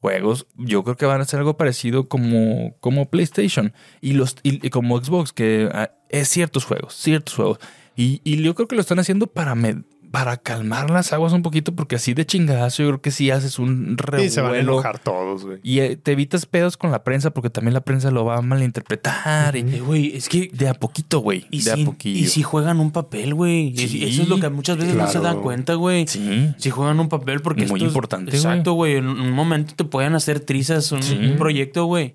juegos, 0.00 0.46
yo 0.56 0.82
creo 0.82 0.96
que 0.96 1.06
van 1.06 1.20
a 1.20 1.22
hacer 1.22 1.38
algo 1.38 1.56
parecido 1.56 2.08
como, 2.08 2.74
como 2.80 3.08
PlayStation 3.08 3.72
y 4.00 4.14
los 4.14 4.36
y, 4.42 4.66
y 4.66 4.70
como 4.70 4.98
Xbox, 5.02 5.32
que 5.32 5.68
ah, 5.72 5.90
es 6.08 6.28
ciertos 6.28 6.64
juegos, 6.64 6.94
ciertos 6.94 7.34
juegos. 7.34 7.58
Y, 7.96 8.20
y 8.24 8.42
yo 8.42 8.54
creo 8.54 8.68
que 8.68 8.74
lo 8.76 8.80
están 8.80 8.98
haciendo 8.98 9.26
para 9.26 9.54
me- 9.54 9.82
para 10.10 10.36
calmar 10.36 10.90
las 10.90 11.14
aguas 11.14 11.32
un 11.32 11.40
poquito, 11.40 11.74
porque 11.74 11.96
así 11.96 12.12
de 12.12 12.26
chingadazo 12.26 12.82
yo 12.82 12.88
creo 12.90 13.00
que 13.00 13.10
sí 13.10 13.30
haces 13.30 13.58
un 13.58 13.96
revuelo. 13.96 14.26
Y 14.26 14.28
se 14.28 14.42
van 14.42 14.52
a 14.52 14.58
enojar 14.58 14.98
todos, 14.98 15.42
güey. 15.46 15.58
Y 15.62 15.78
eh, 15.80 15.96
te 15.96 16.12
evitas 16.12 16.44
pedos 16.44 16.76
con 16.76 16.90
la 16.90 17.02
prensa 17.02 17.30
porque 17.30 17.48
también 17.48 17.72
la 17.72 17.80
prensa 17.80 18.10
lo 18.10 18.26
va 18.26 18.36
a 18.36 18.42
malinterpretar. 18.42 19.56
Eh, 19.56 19.60
y 19.66 19.78
Güey, 19.78 20.14
es 20.14 20.28
que 20.28 20.50
de 20.52 20.68
a 20.68 20.74
poquito, 20.74 21.20
güey. 21.20 21.46
Y 21.50 21.62
De 21.62 21.74
si, 21.74 21.82
a 21.82 21.84
poquillo. 21.86 22.18
y 22.18 22.26
si 22.26 22.42
juegan 22.42 22.78
un 22.80 22.90
papel, 22.90 23.32
güey. 23.32 23.74
Sí, 23.74 24.04
Eso 24.04 24.20
es 24.22 24.28
lo 24.28 24.38
que 24.38 24.50
muchas 24.50 24.76
veces 24.76 24.94
no 24.94 25.06
se 25.06 25.18
dan 25.20 25.40
cuenta, 25.40 25.74
güey. 25.74 26.06
Sí. 26.06 26.52
Si 26.58 26.68
juegan 26.68 27.00
un 27.00 27.08
papel, 27.08 27.40
porque 27.40 27.62
Muy 27.62 27.66
esto 27.76 27.76
es- 27.76 27.82
importante, 27.84 28.36
Exacto, 28.36 28.74
güey. 28.74 28.96
En 28.96 29.06
un 29.08 29.30
momento 29.30 29.72
te 29.74 29.84
pueden 29.84 30.14
hacer 30.14 30.40
trizas 30.40 30.92
un, 30.92 31.02
Sí. 31.02 31.16
un 31.16 31.36
proyecto, 31.38 31.86
güey. 31.86 32.14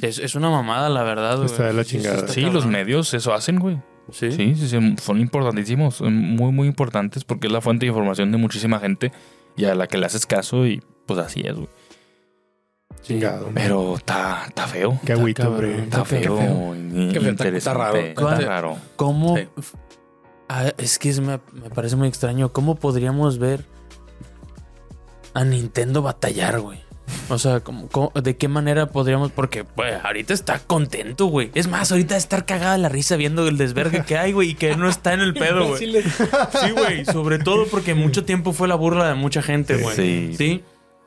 Es, 0.00 0.18
es 0.20 0.34
una 0.36 0.48
mamada, 0.48 0.88
la 0.88 1.02
verdad, 1.02 1.36
güey. 1.36 1.46
Está 1.50 1.64
de 1.66 1.74
la 1.74 1.84
chingada. 1.84 2.16
está 2.16 2.28
Sí, 2.28 2.40
cabrón. 2.40 2.54
los 2.54 2.66
medios 2.66 3.12
eso 3.12 3.34
hacen, 3.34 3.58
güey. 3.58 3.76
Sí. 4.12 4.30
Sí, 4.32 4.54
sí, 4.54 4.68
sí, 4.68 4.94
son 5.02 5.20
importantísimos, 5.20 5.96
son 5.96 6.14
muy, 6.16 6.52
muy 6.52 6.68
importantes 6.68 7.24
porque 7.24 7.46
es 7.48 7.52
la 7.52 7.60
fuente 7.60 7.86
de 7.86 7.88
información 7.90 8.30
de 8.32 8.38
muchísima 8.38 8.78
gente 8.78 9.10
y 9.56 9.64
a 9.64 9.74
la 9.74 9.86
que 9.88 9.98
le 9.98 10.06
haces 10.06 10.26
caso 10.26 10.66
y 10.66 10.82
pues 11.06 11.18
así 11.18 11.40
es, 11.44 11.54
güey. 11.54 11.68
Chingado. 13.02 13.50
Pero 13.54 13.96
está, 13.96 14.44
está 14.48 14.66
feo. 14.66 14.98
Qué 15.04 15.12
agüita, 15.12 15.48
hombre. 15.48 15.82
Está 15.84 15.98
Qué 15.98 16.04
feo. 16.20 16.38
está- 16.38 17.28
interesante. 17.28 17.56
está 17.58 17.74
raro. 17.74 17.96
Está 17.98 18.22
¿Cuál- 18.22 18.44
raro. 18.46 18.76
¿Cómo? 18.96 19.36
Sí. 19.36 19.48
Ah, 20.48 20.72
es 20.78 20.98
que 20.98 21.08
es- 21.10 21.20
me, 21.20 21.40
me 21.52 21.70
parece 21.70 21.96
muy 21.96 22.08
extraño. 22.08 22.52
¿Cómo 22.52 22.74
podríamos 22.76 23.38
ver 23.38 23.64
a 25.34 25.44
Nintendo 25.44 26.02
batallar, 26.02 26.60
güey? 26.60 26.80
O 27.28 27.38
sea, 27.38 27.60
¿cómo- 27.60 27.88
cómo- 27.88 28.12
¿de 28.14 28.36
qué 28.36 28.48
manera 28.48 28.86
podríamos? 28.86 29.32
Porque, 29.32 29.64
pues, 29.64 29.94
ahorita 30.04 30.32
está 30.34 30.58
contento, 30.60 31.26
güey. 31.26 31.50
Es 31.54 31.68
más, 31.68 31.90
ahorita 31.90 32.16
estar 32.16 32.44
cagada 32.46 32.78
la 32.78 32.88
risa 32.88 33.16
viendo 33.16 33.46
el 33.48 33.56
desvergue 33.58 34.04
que 34.04 34.16
hay, 34.18 34.32
güey, 34.32 34.50
y 34.50 34.54
que 34.54 34.76
no 34.76 34.88
está 34.88 35.12
en 35.14 35.20
el 35.20 35.34
pedo, 35.34 35.68
güey. 35.68 35.80
Sí, 36.02 36.70
güey. 36.72 37.04
Sobre 37.04 37.38
todo 37.38 37.66
porque 37.66 37.94
mucho 37.94 38.24
tiempo 38.24 38.52
fue 38.52 38.68
la 38.68 38.74
burla 38.74 39.08
de 39.08 39.14
mucha 39.14 39.42
gente, 39.42 39.76
güey. 39.76 39.96
Sí. 39.96 40.34
Sí. 40.36 40.62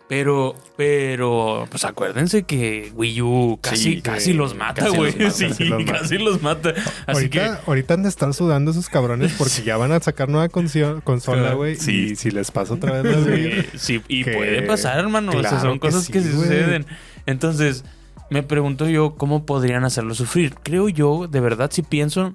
Pero, 0.10 0.55
pero, 0.76 1.68
pues 1.70 1.86
acuérdense 1.86 2.41
que 2.41 2.91
Wii 2.95 3.22
U 3.22 3.60
casi, 3.62 3.78
Sí, 3.95 4.01
casi 4.01 4.32
que 4.32 4.38
los 4.38 4.55
mata, 4.55 4.84
casi 4.86 4.97
güey. 4.97 5.12
los 5.12 5.20
mata, 5.20 5.32
Sí, 5.38 5.47
casi 5.47 5.66
los 5.66 5.80
mata. 5.86 5.99
casi 5.99 6.18
los 6.18 6.41
mata. 6.41 6.70
Así 6.70 6.84
Ahorita, 7.05 7.62
ahorita 7.68 7.93
han 7.93 8.01
de 8.03 8.10
estar 8.10 8.34
sudando 8.34 8.72
esos 8.72 8.89
cabrones 8.89 9.34
porque 9.38 9.62
ya 9.64 9.78
van 9.78 9.91
a 9.91 9.99
sacar 9.99 10.28
nueva 10.28 10.49
consola, 10.49 11.53
güey. 11.53 11.76
Sí. 11.76 12.10
Y 12.12 12.16
si 12.16 12.32
les 12.32 12.49
pasa 12.49 12.74
otra 12.74 13.01
vez 13.01 13.03
la 13.05 13.24
que. 13.24 13.32
Wii 13.32 13.60
U, 13.60 13.62
Sí, 13.74 13.78
sí, 13.78 14.01
y 14.07 14.24
que- 14.24 14.32
puede 14.32 14.64
pasar, 14.64 14.97
hermano. 14.97 15.30
o 15.30 15.34
sea, 15.34 15.41
claro 15.41 15.60
son 15.60 15.74
que 15.74 15.80
cosas 15.80 16.10
que, 16.10 16.22
sí, 16.22 16.30
sí 16.30 16.34
suceden. 16.34 16.88
Entonces, 17.28 17.86
me 18.32 18.41
pregunto 18.41 18.89
yo 18.89 19.14
cómo 19.16 19.45
podrían 19.45 19.84
hacerlo 19.86 20.16
sufrir. 20.16 20.55
Creo 20.64 20.89
yo, 20.89 21.28
de 21.28 21.39
verdad, 21.39 21.70
sí 21.72 21.84
pienso 21.84 22.34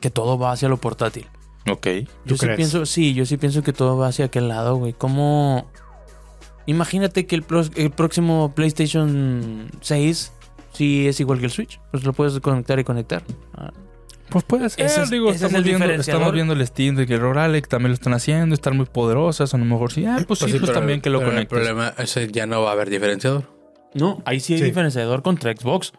que 0.00 0.10
todo 0.10 0.38
va 0.38 0.52
hacia 0.52 0.68
lo 0.68 0.76
portátil. 0.76 1.26
Ok. 1.66 1.86
Yo 1.86 2.04
¿Tú 2.26 2.34
sí 2.36 2.40
crees? 2.44 2.56
pienso, 2.58 2.84
sí, 2.84 3.14
yo 3.14 3.24
sí 3.24 3.38
pienso 3.38 3.62
que 3.62 3.72
todo 3.72 3.96
va 3.96 4.08
hacia 4.08 4.26
aquel 4.26 4.48
lado, 4.48 4.76
güey. 4.76 4.92
¿Cómo? 4.92 5.70
Imagínate 6.66 7.26
que 7.26 7.34
el, 7.36 7.42
pro- 7.42 7.64
el 7.76 7.90
próximo 7.90 8.52
PlayStation 8.54 9.70
6 9.80 10.32
sí 10.72 11.08
es 11.08 11.18
igual 11.20 11.38
que 11.40 11.46
el 11.46 11.50
Switch. 11.50 11.80
Pues 11.90 12.04
lo 12.04 12.12
puedes 12.12 12.38
conectar 12.40 12.78
y 12.78 12.84
conectar. 12.84 13.22
Ah, 13.54 13.70
Pues 14.28 14.44
puede 14.44 14.68
ser, 14.70 14.86
Ese 14.86 15.02
es- 15.02 15.10
digo, 15.10 15.26
ese 15.30 15.36
es 15.36 15.42
estamos, 15.52 15.58
el 15.58 15.64
viendo, 15.64 15.86
estamos 16.00 16.32
viendo 16.32 16.52
el 16.52 16.64
Steam 16.66 16.94
de 16.96 17.06
que 17.06 17.14
el 17.14 17.20
Roralex 17.20 17.68
también 17.68 17.90
lo 17.90 17.94
están 17.94 18.12
haciendo, 18.14 18.54
están 18.54 18.76
muy 18.76 18.86
poderosas, 18.86 19.52
a 19.54 19.58
lo 19.58 19.64
mejor 19.64 19.90
sí, 19.92 20.04
ah, 20.06 20.18
pues, 20.26 20.38
sí, 20.38 20.46
pues 20.50 20.60
pero- 20.60 20.72
también 20.72 21.00
que 21.00 21.10
lo 21.10 21.18
pero 21.18 21.30
conectes. 21.32 21.58
El 21.58 21.64
problema 21.64 21.94
es 21.98 22.14
que 22.14 22.28
ya 22.28 22.46
no 22.46 22.62
va 22.62 22.70
a 22.70 22.72
haber 22.74 22.90
diferenciador. 22.90 23.44
No, 23.94 24.22
ahí 24.24 24.38
sí 24.38 24.52
hay 24.52 24.60
Sí. 24.60 24.64
diferenciador 24.66 25.22
contra 25.22 25.52
Xbox. 25.52 25.92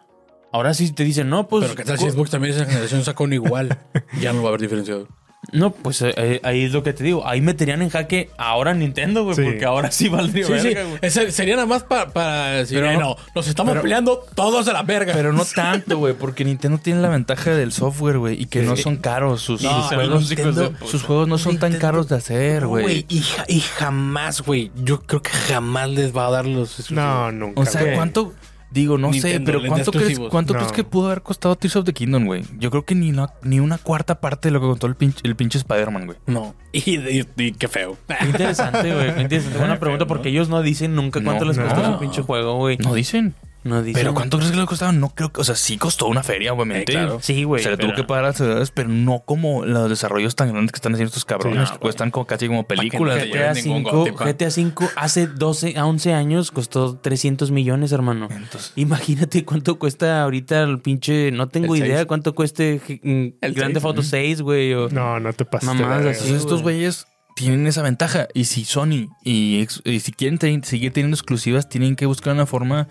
Ahora 0.53 0.73
sí 0.73 0.91
te 0.93 1.03
dicen, 1.03 1.29
no, 1.29 1.47
pues. 1.49 1.63
pero 1.65 1.75
que 1.75 1.83
tal 1.83 1.97
si 1.97 2.09
Xbox 2.09 2.29
también 2.29 2.53
esa 2.53 2.65
generación 2.65 3.03
sacó 3.03 3.25
un 3.25 3.33
igual. 3.33 3.77
ya 4.21 4.31
no 4.31 4.39
va 4.41 4.45
a 4.45 4.49
haber 4.49 4.61
diferenciador. 4.61 5.07
No, 5.51 5.71
pues 5.71 6.01
eh, 6.03 6.13
eh, 6.17 6.39
ahí 6.43 6.63
es 6.65 6.71
lo 6.71 6.83
que 6.83 6.93
te 6.93 7.03
digo. 7.03 7.27
Ahí 7.27 7.41
meterían 7.41 7.81
en 7.81 7.89
jaque 7.89 8.29
ahora 8.37 8.75
Nintendo, 8.75 9.23
güey, 9.23 9.35
Sí. 9.35 9.41
porque 9.43 9.65
ahora 9.65 9.89
sí 9.91 10.07
valdría 10.07 10.45
Sí, 10.45 10.53
sí. 10.59 10.67
verga, 10.67 10.83
güey. 10.83 10.99
Ese 11.01 11.31
sería 11.31 11.55
nada 11.55 11.65
más 11.65 11.81
pa- 11.83 12.09
para 12.09 12.51
decir, 12.51 12.77
Pero 12.79 12.91
"Eh, 12.91 12.93
no- 12.93 12.99
no, 13.01 13.15
nos 13.33 13.47
estamos 13.47 13.71
pero- 13.71 13.81
peleando 13.81 14.23
todos 14.35 14.67
de 14.67 14.73
la 14.73 14.83
verga. 14.83 15.13
Pero 15.13 15.33
no 15.33 15.43
tanto, 15.43 15.97
güey, 15.97 16.13
porque 16.13 16.45
Nintendo 16.45 16.77
tiene 16.77 17.01
la 17.01 17.09
ventaja 17.09 17.51
del 17.55 17.71
software, 17.71 18.19
güey, 18.19 18.39
y 18.39 18.45
que 18.45 18.61
no 18.61 18.77
son 18.77 18.97
caros 18.97 19.41
sus, 19.41 19.63
No, 19.63 19.81
sus 19.81 19.89
pero 19.89 20.01
juegos. 20.03 20.29
Nintendo- 20.29 20.73
sus 20.85 21.03
juegos 21.03 21.27
no 21.27 21.37
son 21.39 21.57
tan 21.57 21.73
caros 21.79 22.07
de 22.07 22.17
hacer, 22.17 22.61
No, 22.61 22.69
güey. 22.69 23.05
y, 23.09 23.23
y 23.47 23.59
jamás, 23.61 24.41
güey. 24.41 24.71
Yo 24.83 25.01
creo 25.01 25.23
que 25.23 25.31
jamás 25.31 25.89
les 25.89 26.15
va 26.15 26.27
a 26.27 26.31
dar 26.31 26.45
los 26.45 26.79
exclusivos. 26.79 27.03
No, 27.03 27.31
nunca. 27.31 27.61
O 27.61 27.65
sea. 27.65 27.93
¿cuánto? 27.95 28.31
Digo, 28.71 28.97
no 28.97 29.11
sé, 29.11 29.41
pero 29.41 29.59
¿cuánto 29.67 29.91
crees, 29.91 30.17
cuánto 30.17 30.53
No. 30.53 30.59
crees 30.59 30.71
que 30.71 30.83
pudo 30.85 31.07
haber 31.07 31.21
costado 31.21 31.55
Tears 31.57 31.75
of 31.75 31.85
the 31.85 31.93
Kingdom, 31.93 32.25
güey? 32.25 32.43
Yo 32.57 32.71
creo 32.71 32.85
que 32.85 32.95
ni 32.95 33.09
una, 33.09 33.33
ni 33.43 33.59
una 33.59 33.77
cuarta 33.77 34.21
parte 34.21 34.47
de 34.47 34.53
lo 34.53 34.61
que 34.61 34.67
contó 34.67 34.87
el 34.87 34.95
pinche, 34.95 35.19
el 35.23 35.35
pinche 35.35 35.57
Spider-Man, 35.57 36.05
güey. 36.05 36.17
No. 36.27 36.55
Y, 36.73 36.97
y- 36.97 37.27
y 37.35 37.51
qué 37.51 37.67
feo. 37.67 37.97
Qué 38.07 38.25
interesante, 38.27 38.93
güey. 38.93 39.13
Qué 39.13 39.21
interesante. 39.23 39.57
Buena 39.57 39.77
pregunta 39.77 40.05
porque 40.07 40.29
ellos 40.29 40.47
no 40.47 40.61
dicen 40.61 40.95
nunca 40.95 41.21
cuánto 41.21 41.43
No, 41.43 41.51
les 41.51 41.59
costó 41.59 41.81
no. 41.83 41.93
su 41.93 41.99
pinche 41.99 42.21
juego, 42.21 42.55
güey. 42.55 42.77
No 42.77 42.93
dicen. 42.93 43.35
No. 43.63 43.83
Pero 43.93 44.13
¿cuánto 44.15 44.37
crees 44.37 44.51
que 44.51 44.57
le 44.57 44.65
costaba? 44.65 44.91
No 44.91 45.09
creo 45.09 45.31
que, 45.31 45.41
o 45.41 45.43
sea, 45.43 45.55
sí 45.55 45.77
costó 45.77 46.07
una 46.07 46.23
feria, 46.23 46.51
obviamente. 46.53 46.93
Eh, 46.93 46.95
claro. 46.95 47.19
Sí, 47.21 47.43
güey. 47.43 47.61
Se 47.61 47.69
le 47.69 47.77
tuvo 47.77 47.93
que 47.93 48.03
pagar 48.03 48.23
a 48.23 48.27
las 48.29 48.37
ciudades, 48.37 48.71
pero 48.71 48.89
no 48.89 49.19
como 49.25 49.65
los 49.65 49.87
desarrollos 49.89 50.35
tan 50.35 50.51
grandes 50.51 50.71
que 50.71 50.77
están 50.77 50.93
haciendo 50.93 51.09
estos 51.09 51.25
cabrones, 51.25 51.59
Sí, 51.67 51.73
no, 51.73 51.77
que 51.77 51.79
cuestan 51.81 52.09
como, 52.09 52.25
casi 52.25 52.47
como 52.47 52.65
películas. 52.65 53.17
GTA 53.19 53.53
lleven 53.53 53.53
ningún 53.63 53.83
5, 53.83 53.91
Gotti, 53.97 54.11
pa. 54.13 54.25
GTA 54.25 54.49
5 54.49 54.89
hace 54.95 55.27
12 55.27 55.77
a 55.77 55.85
11 55.85 56.13
años 56.13 56.49
costó 56.51 56.95
300 56.97 57.51
millones, 57.51 57.91
hermano. 57.91 58.27
Entonces, 58.31 58.73
Imagínate 58.75 59.45
cuánto 59.45 59.77
cuesta 59.77 60.23
ahorita 60.23 60.63
el 60.63 60.79
pinche. 60.79 61.31
No 61.31 61.47
tengo 61.47 61.75
idea 61.75 62.05
cuánto 62.05 62.33
cueste 62.33 62.81
mm, 63.03 63.27
El 63.45 63.53
Grande. 63.53 63.79
Foto 63.79 64.01
6, 64.01 64.41
güey. 64.41 64.73
o- 64.73 64.89
No, 64.89 65.19
no 65.19 65.33
te 65.33 65.45
pases. 65.45 65.69
así. 65.69 65.77
entonces 65.81 66.31
estos 66.31 66.61
güey. 66.63 66.77
güeyes 66.77 67.05
tienen 67.35 67.67
esa 67.67 67.81
ventaja. 67.83 68.27
Y 68.33 68.45
si 68.45 68.65
Sony 68.65 69.07
y, 69.23 69.67
y 69.85 69.99
si 69.99 70.11
quieren 70.11 70.39
seguir 70.63 70.93
teniendo 70.93 71.15
exclusivas, 71.15 71.69
tienen 71.69 71.95
que 71.95 72.05
buscar 72.05 72.33
una 72.33 72.45
forma 72.45 72.87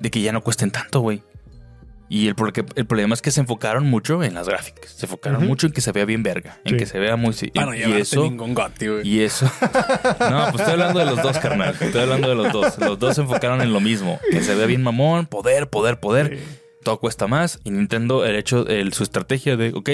de 0.00 0.10
que 0.10 0.20
ya 0.20 0.32
no 0.32 0.42
cuesten 0.42 0.70
tanto, 0.70 1.00
güey. 1.00 1.22
Y 2.10 2.26
el, 2.28 2.34
porque 2.34 2.64
el 2.76 2.86
problema 2.86 3.12
es 3.12 3.20
que 3.20 3.30
se 3.30 3.40
enfocaron 3.40 3.84
mucho 3.84 4.22
en 4.24 4.32
las 4.32 4.48
gráficas. 4.48 4.90
Se 4.92 5.04
enfocaron 5.04 5.46
mucho 5.46 5.66
en 5.66 5.74
que 5.74 5.82
se 5.82 5.92
vea 5.92 6.06
bien 6.06 6.22
verga. 6.22 6.58
En 6.64 6.72
Sí. 6.72 6.76
que 6.78 6.86
se 6.86 6.98
vea 6.98 7.16
muy... 7.16 7.34
Para 7.54 7.66
no 7.66 7.74
y 7.74 7.82
eso... 8.00 8.22
ningún 8.22 8.54
güey. 8.54 9.06
Y 9.06 9.20
eso. 9.20 9.44
No, 10.20 10.46
pues 10.50 10.60
estoy 10.60 10.72
hablando 10.72 11.00
de 11.00 11.04
los 11.04 11.22
dos, 11.22 11.36
carnal. 11.38 11.76
Estoy 11.78 12.00
hablando 12.00 12.28
de 12.30 12.34
los 12.34 12.50
dos. 12.50 12.78
Los 12.78 12.98
dos 12.98 13.14
se 13.14 13.20
enfocaron 13.20 13.60
en 13.60 13.74
lo 13.74 13.80
mismo. 13.80 14.18
Que 14.30 14.40
se 14.40 14.54
vea 14.54 14.64
bien 14.64 14.82
mamón, 14.82 15.26
poder, 15.26 15.68
poder, 15.68 16.00
poder. 16.00 16.38
Todo 16.82 16.98
cuesta 16.98 17.26
más. 17.26 17.60
Y 17.64 17.72
Nintendo, 17.72 18.24
el 18.24 18.36
hecho, 18.36 18.66
el- 18.68 18.94
su 18.94 19.02
estrategia 19.02 19.58
de, 19.58 19.74
ok, 19.74 19.90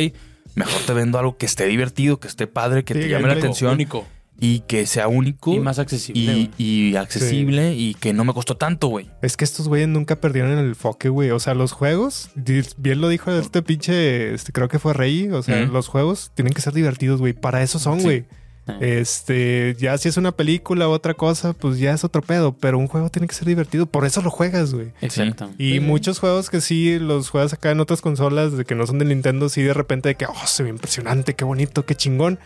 mejor 0.55 0.83
te 0.87 0.93
vendo 0.93 1.19
algo 1.19 1.37
que 1.37 1.47
esté 1.47 1.67
divertido, 1.67 2.21
que 2.21 2.29
esté 2.29 2.47
padre, 2.47 2.85
que 2.85 2.95
Sí, 2.95 3.01
te 3.01 3.09
llame 3.09 3.27
la 3.27 3.35
atención 3.35 3.73
Único. 3.73 4.07
Y 4.41 4.61
que 4.61 4.87
sea 4.87 5.09
único 5.09 5.55
Y 5.55 5.61
más 5.61 5.79
accesible. 5.79 6.51
y, 6.59 6.97
accesible 6.97 7.75
y 7.75 7.95
que 7.95 8.13
no 8.13 8.25
me 8.25 8.33
costó 8.33 8.57
tanto, 8.57 8.89
güey. 8.89 9.09
Es 9.23 9.37
que 9.37 9.45
estos 9.45 9.69
güeyes 9.69 9.89
nunca 9.89 10.17
perdieron 10.17 10.53
el 10.53 10.67
enfoque, 10.67 11.09
güey. 11.09 11.31
O 11.31 11.39
sea, 11.39 11.55
los 11.55 11.73
juegos, 11.73 12.31
bien 12.35 13.01
lo 13.01 13.09
dijo 13.09 13.31
este 13.33 13.63
pinche, 13.63 14.35
este, 14.35 14.53
creo 14.53 14.69
que 14.69 14.79
fue 14.79 14.93
Rey. 14.93 15.31
O 15.31 15.43
sea, 15.43 15.61
los 15.67 15.89
juegos 15.89 16.33
tienen 16.35 16.53
que 16.53 16.61
ser 16.61 16.73
divertidos, 16.73 17.21
güey. 17.21 17.33
Para 17.33 17.63
eso 17.63 17.79
son, 17.79 18.03
güey. 18.03 18.25
Ah. 18.67 18.79
Este, 18.81 19.77
ya 19.79 19.99
si 19.99 20.09
es 20.09 20.17
una 20.17 20.33
película 20.33 20.89
u 20.89 20.93
otra 20.93 21.13
cosa, 21.13 21.53
pues 21.53 21.79
ya 21.79 21.93
es 21.93 22.03
otro 22.03 22.23
pedo. 22.23 22.57
Pero 22.57 22.79
un 22.79 22.89
juego 22.89 23.11
tiene 23.11 23.29
que 23.29 23.35
ser 23.35 23.47
divertido. 23.47 23.87
Por 23.87 24.05
eso 24.05 24.21
lo 24.21 24.31
juegas, 24.31 24.75
güey. 24.75 24.89
Exacto. 25.01 25.51
Y 25.59 25.81
muchos 25.81 26.19
juegos 26.19 26.51
que 26.51 26.61
sí 26.61 26.99
los 26.99 27.31
juegas 27.31 27.53
acá 27.53 27.71
en 27.71 27.81
otras 27.81 28.01
consolas 28.01 28.57
de 28.57 28.65
que 28.65 28.75
no 28.75 28.87
son 28.87 28.99
de 28.99 29.05
Nintendo, 29.05 29.49
sí 29.49 29.63
de 29.63 29.75
repente 29.75 30.09
de 30.09 30.15
que, 30.17 30.27
oh, 30.27 30.47
se 30.47 30.65
ve 30.65 30.71
impresionante, 30.71 31.35
qué 31.35 31.45
bonito, 31.45 31.87
qué 31.87 31.95
chingón. 31.95 32.39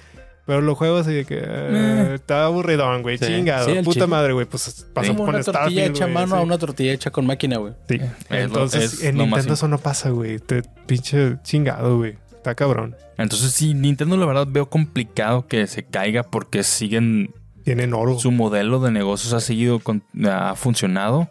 Pero 0.48 0.62
lo 0.62 0.74
juegos 0.74 1.02
así 1.06 1.12
de 1.14 1.24
que 1.26 1.38
eh, 1.44 2.12
está 2.14 2.46
aburridón, 2.46 3.02
güey. 3.02 3.18
Sí, 3.18 3.26
chingado. 3.26 3.66
sí, 3.66 3.72
el 3.72 3.84
puta 3.84 3.92
chile. 3.96 4.06
madre, 4.06 4.32
güey. 4.32 4.46
Pues 4.46 4.86
pasó 4.94 5.08
Como 5.12 5.26
con 5.26 5.34
una 5.34 5.44
tortilla 5.44 5.84
hecha 5.84 6.04
a 6.06 6.08
mano 6.08 6.36
a 6.36 6.40
una 6.40 6.56
tortilla 6.56 6.90
hecha 6.94 7.10
con 7.10 7.26
máquina, 7.26 7.58
güey. 7.58 7.74
Sí. 7.86 7.98
Lo- 7.98 8.36
Entonces, 8.36 8.94
es 8.94 9.04
en 9.04 9.18
Nintendo 9.18 9.52
eso 9.52 9.68
no 9.68 9.76
pasa, 9.76 10.08
güey. 10.08 10.38
Te 10.38 10.62
pinche 10.86 11.36
chingado, 11.42 11.98
güey. 11.98 12.16
Está 12.32 12.54
cabrón. 12.54 12.96
Entonces 13.18 13.52
sí, 13.52 13.74
Nintendo 13.74 14.16
la 14.16 14.24
verdad 14.24 14.46
veo 14.48 14.70
complicado 14.70 15.46
que 15.46 15.66
se 15.66 15.84
caiga 15.84 16.22
porque 16.22 16.62
siguen 16.62 17.34
Tienen 17.64 17.92
oro. 17.92 18.18
su 18.18 18.30
modelo 18.32 18.80
de 18.80 18.90
negocios 18.90 19.34
ha 19.34 19.40
seguido 19.40 19.80
con- 19.80 20.02
ha 20.24 20.54
funcionado. 20.54 21.28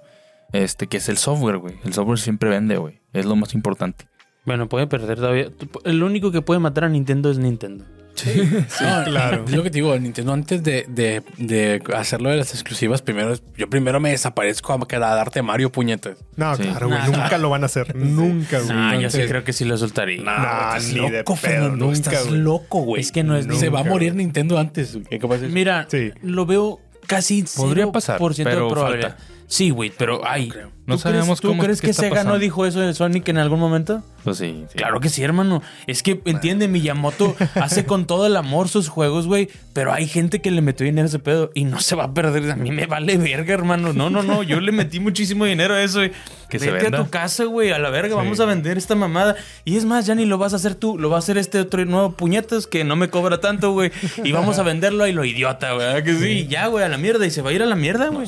Este, 0.53 0.85
que 0.85 0.97
es 0.97 1.09
el 1.09 1.17
software, 1.17 1.57
güey. 1.57 1.73
El 1.85 1.93
software 1.93 2.19
siempre 2.19 2.51
vende, 2.51 2.77
güey. 2.77 3.01
Es 3.13 3.25
lo 3.25 3.35
más 3.35 3.55
importante. 3.55 4.05
Bueno, 4.45 4.69
puede 4.69 4.85
perder 4.85 5.17
todavía. 5.17 5.49
El 5.85 6.03
único 6.03 6.31
que 6.31 6.43
puede 6.43 6.59
matar 6.59 6.83
a 6.83 6.89
Nintendo 6.89 7.31
es 7.31 7.39
Nintendo. 7.39 7.83
No, 8.25 9.03
claro. 9.05 9.45
Es 9.45 9.51
lo 9.51 9.63
que 9.63 9.69
te 9.69 9.75
digo, 9.79 9.97
Nintendo 9.99 10.33
antes 10.33 10.63
de, 10.63 10.85
de, 10.87 11.21
de 11.37 11.81
hacerlo 11.95 12.29
de 12.29 12.37
las 12.37 12.53
exclusivas, 12.53 13.01
primero 13.01 13.35
yo 13.55 13.69
primero 13.69 13.99
me 13.99 14.09
desaparezco 14.11 14.73
a, 14.73 14.77
a 14.95 14.99
darte 15.15 15.41
Mario 15.41 15.71
puñetas. 15.71 16.17
No, 16.35 16.55
Sí. 16.55 16.63
claro, 16.63 16.87
güey. 16.87 16.99
Nah. 16.99 17.07
Nunca 17.07 17.37
lo 17.37 17.49
van 17.49 17.63
a 17.63 17.65
hacer. 17.67 17.95
Nunca, 17.95 18.59
güey. 18.59 18.71
Ah, 18.77 18.95
yo 18.99 19.09
sí 19.09 19.21
creo 19.27 19.43
que 19.43 19.53
sí 19.53 19.65
lo 19.65 19.77
soltaría. 19.77 20.23
Nah, 20.23 20.77
estás 20.77 20.93
ni 20.93 21.09
de 21.09 21.17
loco, 21.19 21.35
pedo, 21.35 21.51
Fernando, 21.51 21.85
nunca, 21.85 21.93
estás 21.97 22.27
güey. 22.27 22.39
loco, 22.39 22.79
güey. 22.81 23.01
Es 23.01 23.11
que 23.11 23.23
no 23.23 23.35
es 23.35 23.45
Se 23.59 23.69
va 23.69 23.79
a 23.79 23.81
nunca, 23.83 23.93
morir. 23.93 24.15
Nintendo 24.15 24.57
antes. 24.57 24.93
güey. 24.93 25.05
¿Qué 25.19 25.27
pasa? 25.27 25.45
Mira, 25.47 25.87
Sí. 25.89 26.11
lo 26.21 26.45
veo 26.45 26.79
casi 27.05 27.43
Podría 27.55 27.91
pasar, 27.91 28.17
por 28.17 28.33
ciento 28.35 28.51
pero 28.51 28.65
de 28.67 28.71
probabilidad. 28.73 29.09
falta. 29.17 29.23
Sí, 29.49 29.69
güey, 29.69 29.91
pero 29.97 30.21
ay. 30.25 30.51
No 30.85 30.95
¿tú 30.95 31.01
sabemos 31.01 31.25
crees, 31.25 31.39
¿Tú 31.41 31.47
cómo- 31.49 31.63
crees 31.63 31.81
que 31.81 31.93
Sega 31.93 32.23
no 32.25 32.37
dijo 32.39 32.65
eso 32.65 32.79
de 32.81 32.93
Sonic 32.93 33.27
en 33.29 33.37
algún 33.37 33.59
momento? 33.59 34.03
Pues 34.25 34.37
sí. 34.37 34.65
sí. 34.69 34.77
Claro 34.77 34.99
que 34.99 35.07
sí, 35.09 35.21
hermano. 35.23 35.61
Es 35.85 36.03
que 36.03 36.21
entiende, 36.25 36.67
Miyamoto 36.69 37.35
hace 37.55 37.85
con 37.85 38.07
todo 38.07 38.25
el 38.27 38.35
amor 38.37 38.67
sus 38.69 38.87
juegos, 38.89 39.25
güey. 39.27 39.49
Pero 39.73 39.93
hay 39.93 40.05
gente 40.07 40.41
que 40.41 40.51
le 40.51 40.61
metió 40.61 40.85
dinero 40.85 41.05
a 41.05 41.09
ese 41.09 41.19
pedo 41.19 41.51
y 41.53 41.63
no 41.65 41.79
se 41.79 41.95
va 41.95 42.05
a 42.05 42.13
perder. 42.13 42.49
A 42.51 42.55
mí 42.57 42.71
me 42.71 42.87
vale 42.87 43.17
verga, 43.17 43.53
hermano. 43.53 43.93
No, 43.93 44.09
no, 44.09 44.21
no. 44.23 44.43
Yo 44.43 44.59
le 44.59 44.71
metí 44.73 44.99
muchísimo 44.99 45.45
dinero 45.45 45.73
a 45.75 45.81
eso, 45.81 45.99
güey. 45.99 46.11
Que 46.49 46.59
se 46.59 46.69
Vete 46.71 46.83
venda. 46.85 46.99
a 46.99 47.03
tu 47.05 47.09
casa, 47.09 47.43
güey. 47.45 47.71
A 47.71 47.79
la 47.79 47.89
verga, 47.89 48.15
vamos 48.15 48.39
a 48.41 48.45
vender 48.45 48.77
esta 48.77 48.95
mamada. 48.95 49.35
Y 49.65 49.77
es 49.77 49.85
más, 49.85 50.05
ya 50.05 50.15
ni 50.15 50.25
lo 50.25 50.37
vas 50.37 50.51
a 50.53 50.57
hacer 50.57 50.75
tú. 50.75 50.97
Lo 50.97 51.09
va 51.09 51.17
a 51.17 51.19
hacer 51.19 51.37
este 51.37 51.59
otro 51.61 51.83
nuevo 51.85 52.11
puñetas 52.11 52.65
que 52.67 52.83
no 52.83 52.95
me 52.97 53.09
cobra 53.09 53.39
tanto, 53.39 53.71
güey. 53.71 53.91
Y 54.25 54.31
vamos 54.33 54.59
a 54.59 54.63
venderlo 54.63 55.03
ahí 55.05 55.13
lo 55.13 55.23
idiota, 55.25 55.71
güey. 55.73 55.85
¿Verdad 55.85 56.03
que 56.03 56.15
sí? 56.15 56.27
Y 56.31 56.47
ya, 56.47 56.67
güey, 56.67 56.83
a 56.83 56.89
la 56.89 56.97
mierda. 56.97 57.25
Y 57.25 57.31
se 57.31 57.41
va 57.41 57.49
a 57.49 57.53
ir 57.53 57.61
a 57.63 57.65
la 57.65 57.75
mierda, 57.77 58.07
güey. 58.09 58.27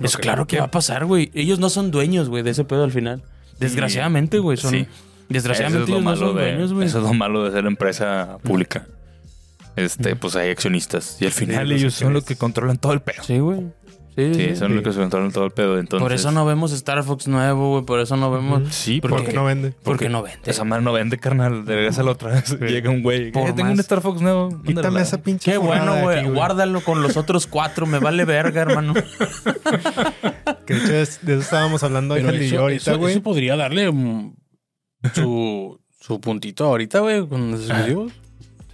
Eso 0.00 0.18
claro 0.18 0.46
que 0.46 0.58
va 0.58 0.66
a 0.66 0.70
pasar, 0.70 1.04
güey. 1.06 1.30
Ellos 1.34 1.58
no 1.58 1.68
son 1.70 1.90
dueños, 1.90 2.28
güey, 2.28 2.42
de 2.42 2.50
ese 2.50 2.64
pedo 2.64 2.84
al 2.84 2.92
final. 2.92 3.22
Desgraciadamente, 3.58 4.38
güey. 4.38 4.56
Son... 4.56 4.70
Sí. 4.70 4.86
Desgraciadamente 5.28 5.84
Eso 5.84 5.84
es 5.84 5.90
lo 5.90 5.96
ellos 5.96 6.04
no 6.04 6.10
malo 6.10 6.26
son 6.26 6.36
de- 6.36 6.42
dueños, 6.50 6.72
güey. 6.72 6.86
Eso 6.88 6.98
es 6.98 7.04
lo 7.04 7.14
malo 7.14 7.44
de 7.44 7.52
ser 7.52 7.66
empresa 7.66 8.38
pública. 8.42 8.86
Este, 9.76 10.16
pues 10.16 10.34
hay 10.34 10.50
accionistas. 10.50 11.16
Y 11.20 11.26
al 11.26 11.32
final 11.32 11.68
los 11.68 11.78
ellos 11.80 11.94
son 11.94 12.12
los 12.12 12.24
que 12.24 12.34
controlan 12.36 12.78
todo 12.78 12.92
el 12.92 13.00
pedo. 13.00 13.22
Sí, 13.22 13.38
güey. 13.38 13.60
Sí, 14.16 14.34
Sí, 14.34 14.46
sí. 14.50 14.56
son 14.56 14.74
los 14.74 14.82
que 14.82 14.90
controlan 15.00 15.30
todo 15.32 15.44
el 15.44 15.50
pedo. 15.52 15.78
Entonces, 15.78 16.02
Por 16.04 16.12
eso 16.12 16.30
no 16.32 16.44
vemos 16.44 16.72
Star 16.72 17.02
Fox 17.04 17.28
nuevo, 17.28 17.70
güey. 17.70 17.84
Por 17.84 18.00
eso 18.00 18.16
no 18.16 18.30
vemos. 18.30 18.68
Sí, 18.74 19.00
¿Por 19.00 19.10
porque, 19.10 19.24
Porque 19.26 19.36
no 19.36 19.44
vende. 19.44 19.72
Porque 19.82 20.08
no 20.08 20.22
vende. 20.22 20.40
Esa 20.50 20.64
madre 20.64 20.82
no 20.82 20.92
vende, 20.92 21.16
carnal. 21.18 21.64
Regresa 21.64 22.02
la 22.02 22.10
otra 22.10 22.30
vez. 22.32 22.58
Llega 22.60 22.90
un 22.90 23.02
güey. 23.02 23.30
Por 23.32 23.48
"Eh, 23.48 23.52
tengo 23.54 23.70
un 23.72 23.80
Star 23.80 24.00
Fox 24.00 24.20
nuevo. 24.20 24.48
Quítame 24.48 24.74
Mándala". 24.74 25.00
esa 25.02 25.22
pinche 25.22 25.52
Qué 25.52 25.58
bueno, 25.58 26.00
güey. 26.02 26.28
Guárdalo 26.28 26.80
con 26.82 27.02
los 27.02 27.16
otros 27.16 27.46
cuatro. 27.46 27.86
Me 27.86 27.98
vale 27.98 28.24
verga, 28.24 28.62
hermano. 28.62 28.94
Que 30.66 30.74
de 30.74 30.80
hecho 30.84 30.94
es- 30.94 31.18
de 31.24 31.32
eso 31.34 31.42
estábamos 31.42 31.82
hablando 31.82 32.14
Pero 32.14 32.34
y 32.34 32.38
yo 32.38 32.44
eso, 32.44 32.60
ahorita, 32.60 32.90
eso- 32.92 32.98
güey. 32.98 33.12
eso 33.12 33.22
podría 33.22 33.56
darle 33.56 33.90
mm, 33.90 34.34
su, 35.14 35.80
su 36.00 36.20
puntito 36.20 36.64
ahorita, 36.64 37.00
güey, 37.00 37.26
con 37.26 37.50
los 37.52 37.60
exclusivos. 37.60 38.12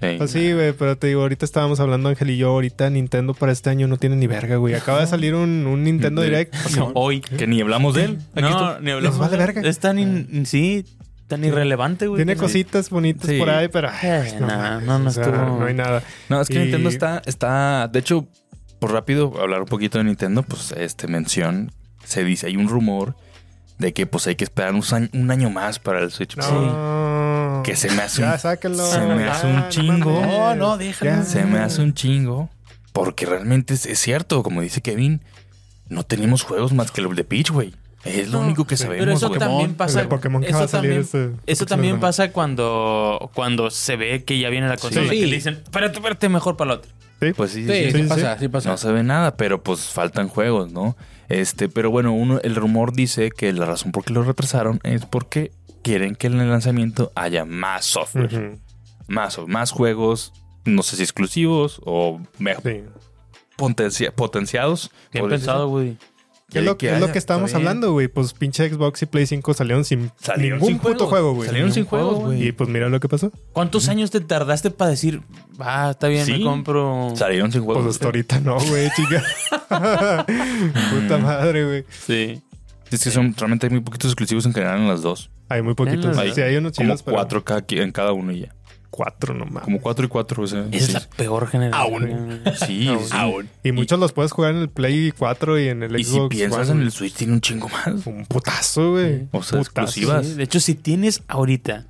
Sí. 0.00 0.14
Pues 0.18 0.30
sí, 0.30 0.52
güey, 0.52 0.72
pero 0.74 0.98
te 0.98 1.06
digo, 1.06 1.22
ahorita 1.22 1.44
estábamos 1.46 1.80
hablando 1.80 2.10
Ángel 2.10 2.28
y 2.30 2.36
yo, 2.36 2.50
ahorita 2.50 2.90
Nintendo 2.90 3.32
para 3.32 3.50
este 3.52 3.70
año 3.70 3.86
no 3.88 3.96
tiene 3.96 4.16
ni 4.16 4.26
verga, 4.26 4.56
güey. 4.56 4.74
Acaba 4.74 5.00
de 5.00 5.06
salir 5.06 5.34
un, 5.34 5.66
un 5.66 5.84
Nintendo 5.84 6.20
Direct. 6.22 6.54
Hoy. 6.94 7.20
Que 7.22 7.46
ni 7.46 7.60
hablamos 7.62 7.94
de 7.94 8.04
él. 8.04 8.18
Aquí 8.34 8.42
No, 8.42 8.48
está. 8.50 8.80
ni 8.80 8.90
hablamos. 8.90 9.18
Vale 9.18 9.36
verga. 9.38 9.62
Es 9.62 9.78
tan, 9.78 9.98
in- 9.98 10.44
sí, 10.44 10.84
tan 11.28 11.44
irrelevante, 11.44 12.06
güey. 12.08 12.18
Tiene 12.18 12.34
que- 12.34 12.40
cositas 12.40 12.90
bonitas 12.90 13.26
Sí. 13.30 13.38
por 13.38 13.48
ahí, 13.48 13.68
pero 13.68 13.88
ay, 13.88 13.98
Eh, 14.02 14.36
no, 14.38 14.46
nah, 14.46 14.56
mames, 14.80 14.86
no, 14.86 14.98
no 14.98 15.08
o 15.08 15.12
sea, 15.12 15.24
estuvo- 15.24 15.58
no 15.60 15.64
hay 15.64 15.74
nada. 15.74 16.02
No, 16.28 16.40
es 16.42 16.48
que 16.48 16.54
Y- 16.56 16.58
Nintendo 16.58 16.88
está, 16.90 17.22
está. 17.24 17.88
De 17.88 17.98
hecho, 17.98 18.26
por 18.78 18.92
rápido 18.92 19.32
hablar 19.40 19.60
un 19.62 19.66
poquito 19.66 19.96
de 19.96 20.04
Nintendo, 20.04 20.42
pues 20.42 20.72
este 20.76 21.08
mención. 21.08 21.72
Se 22.04 22.22
dice, 22.22 22.48
hay 22.48 22.56
un 22.58 22.68
rumor 22.68 23.16
de 23.78 23.92
que 23.94 24.06
pues 24.06 24.26
hay 24.26 24.36
que 24.36 24.44
esperar 24.44 24.74
un 24.74 24.82
año, 24.92 25.08
un 25.14 25.30
año 25.30 25.50
más 25.50 25.78
para 25.78 26.00
el 26.00 26.10
Switch. 26.10 26.36
No. 26.36 26.44
Que 27.66 27.76
se 27.76 27.90
me 27.90 28.02
hace 28.02 28.22
Ya, 28.22 28.32
un, 28.34 28.38
sáquenlo. 28.38 28.86
se 28.86 29.00
me 29.00 29.24
hace 29.24 29.46
un 29.46 29.68
chingo. 29.68 30.20
No, 30.24 30.54
no, 30.54 30.76
déjalo. 30.78 31.24
Se 31.24 31.44
me 31.44 31.58
hace 31.58 31.82
un 31.82 31.92
chingo. 31.94 32.48
Porque 32.92 33.26
realmente 33.26 33.74
es, 33.74 33.84
es 33.86 33.98
cierto, 33.98 34.42
como 34.42 34.60
dice 34.62 34.80
Kevin, 34.80 35.20
no 35.88 36.02
tenemos 36.04 36.42
juegos 36.42 36.72
más 36.72 36.90
que 36.90 37.02
los 37.02 37.14
de 37.14 37.24
Peach, 37.24 37.50
güey. 37.50 37.74
Es 38.04 38.28
lo 38.30 38.38
No, 38.38 38.46
único 38.46 38.66
que 38.66 38.76
sabemos. 38.76 39.00
Pero 39.04 39.12
eso 39.16 39.30
también 39.32 39.70
El 39.70 39.76
pasa. 39.76 40.00
de 40.00 40.06
Pokémon 40.06 40.40
que 40.42 40.48
eso 40.48 40.58
va 40.58 40.64
a 40.64 40.68
salir 40.68 41.04
también, 41.04 41.34
este 41.34 41.52
eso 41.52 41.66
también 41.66 41.98
pasa 42.00 42.30
cuando, 42.30 43.30
cuando 43.34 43.68
se 43.70 43.96
ve 43.96 44.22
que 44.24 44.38
ya 44.38 44.48
viene 44.48 44.68
la 44.68 44.76
consola. 44.76 45.10
Sí. 45.10 45.18
Que 45.20 45.26
le 45.26 45.34
dicen, 45.34 45.54
espérate, 45.64 45.96
espérate, 45.98 46.28
mejor 46.28 46.56
para 46.56 46.74
otra. 46.74 46.90
Pues 47.36 47.50
sí, 47.50 47.66
Sí, 47.66 47.72
sí, 47.72 47.84
sí, 47.86 47.90
sí. 47.92 48.02
sí, 48.02 48.08
pasa, 48.08 48.38
sí 48.38 48.48
pasa. 48.48 48.70
No 48.70 48.76
se 48.76 48.92
ve 48.92 49.02
nada, 49.02 49.36
pero 49.36 49.62
pues 49.62 49.80
faltan 49.88 50.28
juegos, 50.28 50.70
¿no? 50.70 50.96
Este, 51.28 51.68
pero 51.68 51.90
bueno, 51.90 52.12
uno, 52.12 52.38
el 52.44 52.54
rumor 52.54 52.92
dice 52.92 53.30
que 53.36 53.52
la 53.52 53.64
razón 53.66 53.90
por 53.90 54.04
qué 54.04 54.12
lo 54.12 54.22
retrasaron 54.22 54.78
es 54.84 55.04
porque 55.04 55.50
quieren 55.82 56.14
que 56.16 56.26
en 56.28 56.40
el 56.40 56.50
lanzamiento 56.50 57.12
haya 57.14 57.44
más 57.44 57.84
software, 57.86 58.34
Ujú, 58.34 58.60
más, 59.08 59.38
más 59.46 59.70
juegos, 59.70 60.32
no 60.64 60.82
sé 60.82 60.96
si 60.96 61.02
exclusivos 61.02 61.80
o 61.84 62.20
Sí. 62.62 62.82
potencia- 63.56 64.12
potenciados. 64.14 64.90
¿Qué 65.10 65.18
han 65.18 65.22
podría 65.22 65.38
pensado, 65.38 65.68
güey? 65.68 65.96
Es 66.52 66.62
lo, 66.62 66.78
que 66.78 66.86
es 66.86 67.00
lo 67.00 67.06
haya, 67.06 67.12
que 67.12 67.18
estábamos 67.18 67.48
está 67.48 67.58
bien. 67.58 67.68
hablando, 67.68 67.92
güey. 67.92 68.06
Pues 68.06 68.32
pinche 68.32 68.70
Xbox 68.70 69.02
y 69.02 69.06
Play 69.06 69.26
5 69.26 69.52
salieron 69.52 69.84
sin 69.84 70.12
Salieron 70.16 70.60
ningún 70.60 70.68
sin 70.74 70.78
puto 70.78 70.90
juegos. 71.06 71.08
juego, 71.10 71.34
güey. 71.34 71.48
Salieron 71.48 71.72
sin 71.72 71.84
juegos, 71.86 72.20
güey. 72.20 72.46
Y 72.46 72.52
pues 72.52 72.70
mira 72.70 72.88
lo 72.88 73.00
que 73.00 73.08
pasó. 73.08 73.32
¿Cuántos 73.52 73.88
años 73.88 74.12
te 74.12 74.20
tardaste 74.20 74.70
para 74.70 74.90
decir, 74.90 75.22
ah, 75.58 75.88
está 75.90 76.06
bien, 76.06 76.24
Sí. 76.24 76.32
me 76.34 76.44
compro? 76.44 77.12
Salieron 77.16 77.50
sin 77.50 77.64
Pues 77.64 77.74
juegos. 77.76 77.96
hasta 77.96 78.06
ahorita 78.06 78.38
no, 78.40 78.58
güey, 78.60 78.88
chica. 78.94 79.24
Puta 80.90 81.18
madre, 81.18 81.64
güey. 81.66 81.84
Sí. 81.90 82.42
Es 82.90 83.02
que 83.04 83.10
son 83.10 83.34
realmente 83.36 83.66
hay 83.66 83.70
muy 83.72 83.80
poquitos 83.80 84.10
exclusivos 84.12 84.46
en 84.46 84.52
general 84.54 84.78
en 84.80 84.88
las 84.88 85.02
dos. 85.02 85.30
Hay 85.48 85.62
muy 85.62 85.74
poquitos. 85.74 86.16
Hay 86.18 86.32
Sí, 86.32 86.40
hay 86.42 86.56
unos 86.56 86.72
Como 86.76 86.86
chidos, 86.88 87.02
pero 87.02 87.16
cuatro 87.16 87.44
cada, 87.44 87.66
qui- 87.66 87.80
en 87.82 87.92
cada 87.92 88.12
uno 88.12 88.32
y 88.32 88.40
ya. 88.40 88.54
cuatro 88.90 89.34
nomás. 89.34 89.64
Como 89.64 89.80
cuatro 89.80 90.06
y 90.06 90.08
cuatro. 90.08 90.42
O 90.42 90.46
sea, 90.46 90.66
Esa 90.70 90.76
es 90.76 90.86
sí. 90.86 90.92
la 90.94 91.00
peor 91.16 91.48
generación. 91.48 92.02
Aún. 92.04 92.42
Sí, 92.66 92.88
sí. 92.88 93.10
Aún. 93.12 93.48
Y 93.62 93.72
muchos 93.72 93.98
los 94.00 94.12
puedes 94.12 94.32
jugar 94.32 94.54
en 94.54 94.60
el 94.62 94.68
Play 94.70 95.12
4 95.16 95.58
y 95.60 95.68
en 95.68 95.82
el 95.82 95.98
Y 96.00 96.04
si 96.04 96.12
Xbox 96.12 96.34
piensas 96.36 96.70
One. 96.70 96.80
en 96.80 96.86
el 96.86 96.92
Switch, 96.92 97.14
tiene 97.14 97.32
un 97.34 97.40
chingo 97.40 97.68
más. 97.68 98.06
Un 98.06 98.24
putazo, 98.26 98.92
güey. 98.92 99.28
O 99.32 99.42
sea, 99.42 99.58
Putazo. 99.58 99.58
exclusivas. 99.60 100.26
Sí, 100.26 100.34
De 100.34 100.44
hecho, 100.44 100.60
si 100.60 100.74
tienes 100.74 101.22
ahorita 101.28 101.86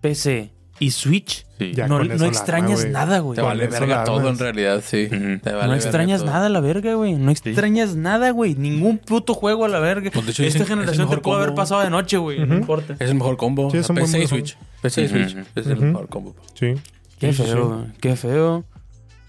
PC 0.00 0.52
y 0.78 0.90
Switch, 0.90 1.44
Sí. 1.58 1.72
Ya 1.74 1.88
no, 1.88 2.04
no 2.04 2.24
extrañas 2.24 2.82
arma, 2.82 2.92
nada, 2.92 3.18
güey. 3.18 3.34
Te 3.34 3.42
vale 3.42 3.66
verga 3.66 4.04
todo 4.04 4.18
armas. 4.18 4.34
en 4.34 4.38
realidad, 4.38 4.82
sí. 4.86 5.08
Te 5.42 5.52
vale 5.52 5.66
no 5.66 5.74
extrañas 5.74 6.20
todo. 6.20 6.30
nada 6.30 6.46
a 6.46 6.48
la 6.48 6.60
verga, 6.60 6.94
güey. 6.94 7.14
No 7.14 7.32
extrañas 7.32 7.96
nada, 7.96 8.30
güey. 8.30 8.54
Ningún 8.54 8.98
puto 8.98 9.34
juego 9.34 9.64
a 9.64 9.68
la 9.68 9.80
verga. 9.80 10.10
Pues, 10.12 10.24
de 10.24 10.30
hecho, 10.30 10.44
Esta 10.44 10.58
dicen 10.58 10.58
que 10.58 10.62
es 10.62 10.68
generación 10.68 11.10
te 11.10 11.18
puede 11.18 11.42
haber 11.42 11.54
pasado 11.56 11.80
de 11.80 11.90
noche, 11.90 12.16
güey. 12.16 12.46
No 12.46 12.54
importa. 12.54 12.94
Es 13.00 13.10
el 13.10 13.16
mejor 13.16 13.36
combo. 13.36 13.72
Sí, 13.72 13.78
es 13.78 13.90
un 13.90 13.96
PC 13.96 14.22
y. 14.22 14.26
Switch. 14.28 14.56
PC 14.80 15.02
y. 15.02 15.08
Switch. 15.08 15.36
Es 15.56 15.66
el 15.66 15.80
mejor 15.80 16.08
combo. 16.08 16.36
Sí. 16.54 16.74
Qué 17.18 17.32
feo. 17.32 17.86
Qué 18.00 18.14
feo. 18.14 18.64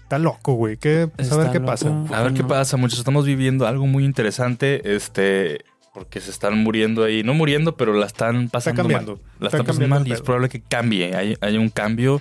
Está 0.04 0.20
loco, 0.20 0.54
güey. 0.54 0.76
¿Qué? 0.76 1.08
Pues 1.14 1.32
a 1.32 1.36
ver 1.36 1.50
qué 1.50 1.58
loco. 1.58 1.66
pasa. 1.66 2.04
A 2.12 2.22
ver 2.22 2.32
qué 2.34 2.44
pasa, 2.44 2.76
muchachos. 2.76 3.00
Estamos 3.00 3.26
viviendo 3.26 3.66
algo 3.66 3.88
muy 3.88 4.04
interesante. 4.04 4.94
Este, 4.94 5.64
porque 5.94 6.20
se 6.20 6.30
están 6.30 6.58
muriendo 6.58 7.04
ahí. 7.04 7.22
No 7.22 7.34
muriendo, 7.34 7.76
pero 7.76 7.92
la 7.94 8.06
están 8.06 8.48
pasando 8.48 8.82
cambiando. 8.82 9.16
mal. 9.16 9.22
La 9.40 9.46
Está 9.46 9.56
están 9.58 9.66
pasando 9.66 9.80
cambiando 9.82 9.94
mal 10.00 10.08
y 10.08 10.12
es 10.12 10.22
probable 10.22 10.48
que 10.48 10.60
cambie. 10.62 11.14
Hay, 11.16 11.36
hay 11.40 11.56
un 11.56 11.68
cambio, 11.68 12.20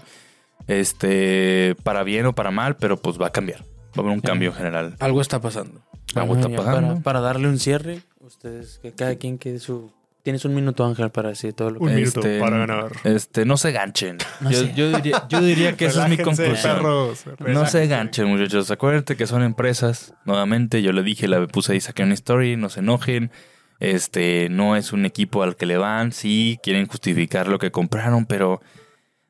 este, 0.68 1.76
para 1.84 2.04
bien 2.04 2.26
o 2.26 2.34
para 2.34 2.52
mal, 2.52 2.76
pero 2.78 2.98
pues 2.98 3.20
va 3.20 3.28
a 3.28 3.32
cambiar. 3.32 3.60
Va 3.62 3.98
a 3.98 4.00
haber 4.02 4.12
un 4.14 4.22
cambio 4.22 4.54
general. 4.54 4.96
Algo 5.00 5.22
está 5.22 5.42
pasando. 5.42 5.82
Algo 6.16 6.36
Bueno, 6.36 6.50
está 6.50 6.64
pasando. 6.64 6.88
Para, 6.90 7.02
para 7.02 7.20
darle 7.22 7.48
un 7.48 7.60
cierre, 7.60 8.02
ustedes, 8.20 8.80
que 8.82 8.92
cada 8.92 9.16
quien 9.16 9.38
quede 9.38 9.60
su. 9.60 9.92
Tienes 10.22 10.44
un 10.46 10.54
minuto, 10.54 10.86
Ángel, 10.86 11.10
para 11.12 11.30
decir 11.30 11.54
todo 11.54 11.72
lo 11.72 11.80
que. 11.80 11.86
Un 11.86 11.96
minuto 11.96 12.20
Este, 12.20 12.40
para 12.40 12.58
ganar. 12.58 12.92
Este, 13.04 13.46
no 13.46 13.58
se 13.58 13.72
ganchen. 13.72 14.18
No 14.42 14.52
yo, 14.52 14.64
yo 14.76 14.92
diría, 14.92 15.26
yo 15.30 15.42
diría 15.42 15.76
que 15.78 15.86
esa 15.86 16.04
es 16.04 16.10
mi 16.10 16.18
conclusión. 16.18 16.78
perros. 16.78 17.24
No 17.48 17.66
se 17.66 17.88
ganchen, 17.88 18.28
muchachos. 18.28 18.70
Acuérdense 18.70 19.16
que 19.16 19.26
son 19.26 19.44
empresas. 19.44 20.14
Nuevamente, 20.26 20.82
yo 20.82 20.92
le 20.92 21.04
dije, 21.04 21.28
la 21.28 21.48
puse 21.48 21.72
ahí, 21.74 21.82
saqué 21.82 22.04
una 22.04 22.14
story, 22.16 22.58
no 22.58 22.70
se 22.70 22.82
enojen. 22.82 23.32
Este, 23.80 24.50
no 24.50 24.76
es 24.76 24.92
un 24.94 25.06
equipo 25.06 25.44
al 25.44 25.56
que 25.56 25.66
le 25.66 25.78
van. 25.78 26.12
Sí, 26.12 26.60
quieren 26.64 26.88
justificar 26.88 27.48
lo 27.48 27.60
que 27.60 27.72
compraron, 27.72 28.26
pero 28.26 28.62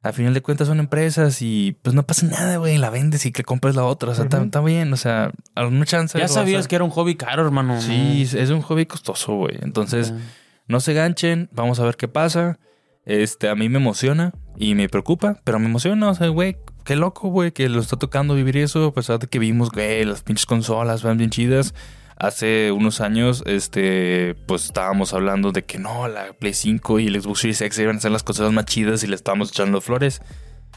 a 0.01 0.11
final 0.13 0.33
de 0.33 0.41
cuentas 0.41 0.67
son 0.67 0.79
empresas 0.79 1.41
y 1.41 1.75
pues 1.81 1.93
no 1.93 2.03
pasa 2.03 2.25
nada, 2.25 2.57
güey. 2.57 2.77
La 2.77 2.89
vendes 2.89 3.25
y 3.25 3.31
que 3.31 3.43
compres 3.43 3.75
la 3.75 3.83
otra. 3.83 4.09
O 4.11 4.15
sea, 4.15 4.25
está, 4.25 4.61
bien. 4.61 4.91
O 4.93 4.97
sea, 4.97 5.31
alguna 5.55 5.85
chance. 5.85 6.17
Ya 6.17 6.25
a- 6.25 6.29
sabías 6.29 6.67
que 6.67 6.75
era 6.75 6.83
un 6.85 6.89
hobby 6.91 7.15
caro, 7.15 7.45
hermano. 7.45 7.79
Sí, 7.81 8.23
es 8.33 8.49
un 8.49 8.61
hobby 8.61 8.85
costoso, 8.85 9.33
güey. 9.35 9.57
Entonces, 9.61 10.13
no 10.67 10.79
se 10.79 10.93
ganchen. 10.93 11.49
Vamos 11.51 11.79
a 11.79 11.85
ver 11.85 11.95
qué 11.95 12.07
pasa. 12.07 12.57
Este, 13.05 13.49
a 13.49 13.55
mí 13.55 13.69
me 13.69 13.77
emociona 13.77 14.33
y 14.57 14.75
me 14.75 14.87
preocupa, 14.89 15.39
pero 15.43 15.59
me 15.59 15.65
emociona. 15.65 16.09
O 16.09 16.13
sea, 16.15 16.27
güey, 16.29 16.57
qué 16.85 16.95
loco, 16.95 17.29
güey, 17.29 17.51
que 17.51 17.67
lo 17.69 17.79
está 17.81 17.97
tocando 17.97 18.33
vivir 18.35 18.57
eso. 18.57 18.85
A 18.87 18.93
pesar 18.93 19.19
de 19.19 19.27
que 19.27 19.37
vimos, 19.39 19.69
güey, 19.71 20.05
las 20.05 20.21
pinches 20.23 20.45
consolas 20.45 21.03
van 21.03 21.17
bien 21.17 21.29
chidas. 21.29 21.73
Hace 22.19 22.71
unos 22.73 22.99
años, 22.99 23.43
este, 23.45 24.35
pues 24.45 24.65
estábamos 24.65 25.13
hablando 25.13 25.51
de 25.53 25.63
que 25.63 25.77
no, 25.79 26.07
la 26.09 26.33
Play 26.33 26.53
5 26.53 26.99
y 26.99 27.07
el 27.07 27.21
Xbox 27.21 27.39
Series 27.39 27.61
X 27.61 27.79
iban 27.79 27.95
a 27.95 27.99
ser 28.01 28.11
las 28.11 28.23
cosas 28.23 28.51
más 28.51 28.65
chidas 28.65 29.03
y 29.03 29.07
le 29.07 29.15
estábamos 29.15 29.51
echando 29.51 29.79
flores. 29.79 30.21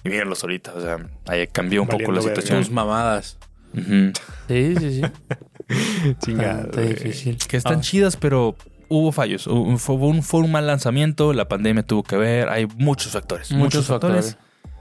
Y 0.04 0.08
mírenlos 0.10 0.42
ahorita, 0.44 0.72
o 0.74 0.80
sea, 0.80 0.98
ahí 1.26 1.46
cambió 1.48 1.82
un 1.82 1.88
poco 1.88 2.12
la 2.12 2.20
verga. 2.20 2.36
situación. 2.36 2.60
Tus 2.60 2.70
mamadas. 2.70 3.38
Ujú. 3.74 4.12
Sí, 4.48 4.74
sí, 4.78 5.00
sí. 5.00 6.14
Chingada. 6.24 6.62
Está 6.62 6.80
difícil. 6.82 7.36
Que 7.48 7.56
están 7.56 7.78
Ah. 7.78 7.80
chidas, 7.80 8.16
pero 8.16 8.54
hubo 8.88 9.10
fallos. 9.12 9.46
Hubo- 9.46 9.76
Fue 9.78 9.96
un, 9.96 10.22
fue 10.22 10.40
un 10.40 10.52
mal 10.52 10.66
lanzamiento, 10.66 11.32
la 11.32 11.48
pandemia 11.48 11.82
tuvo 11.82 12.02
que 12.04 12.16
ver, 12.16 12.48
hay 12.50 12.66
muchos 12.76 13.12
factores. 13.12 13.50
Muchos 13.50 13.86
factores. 13.86 14.36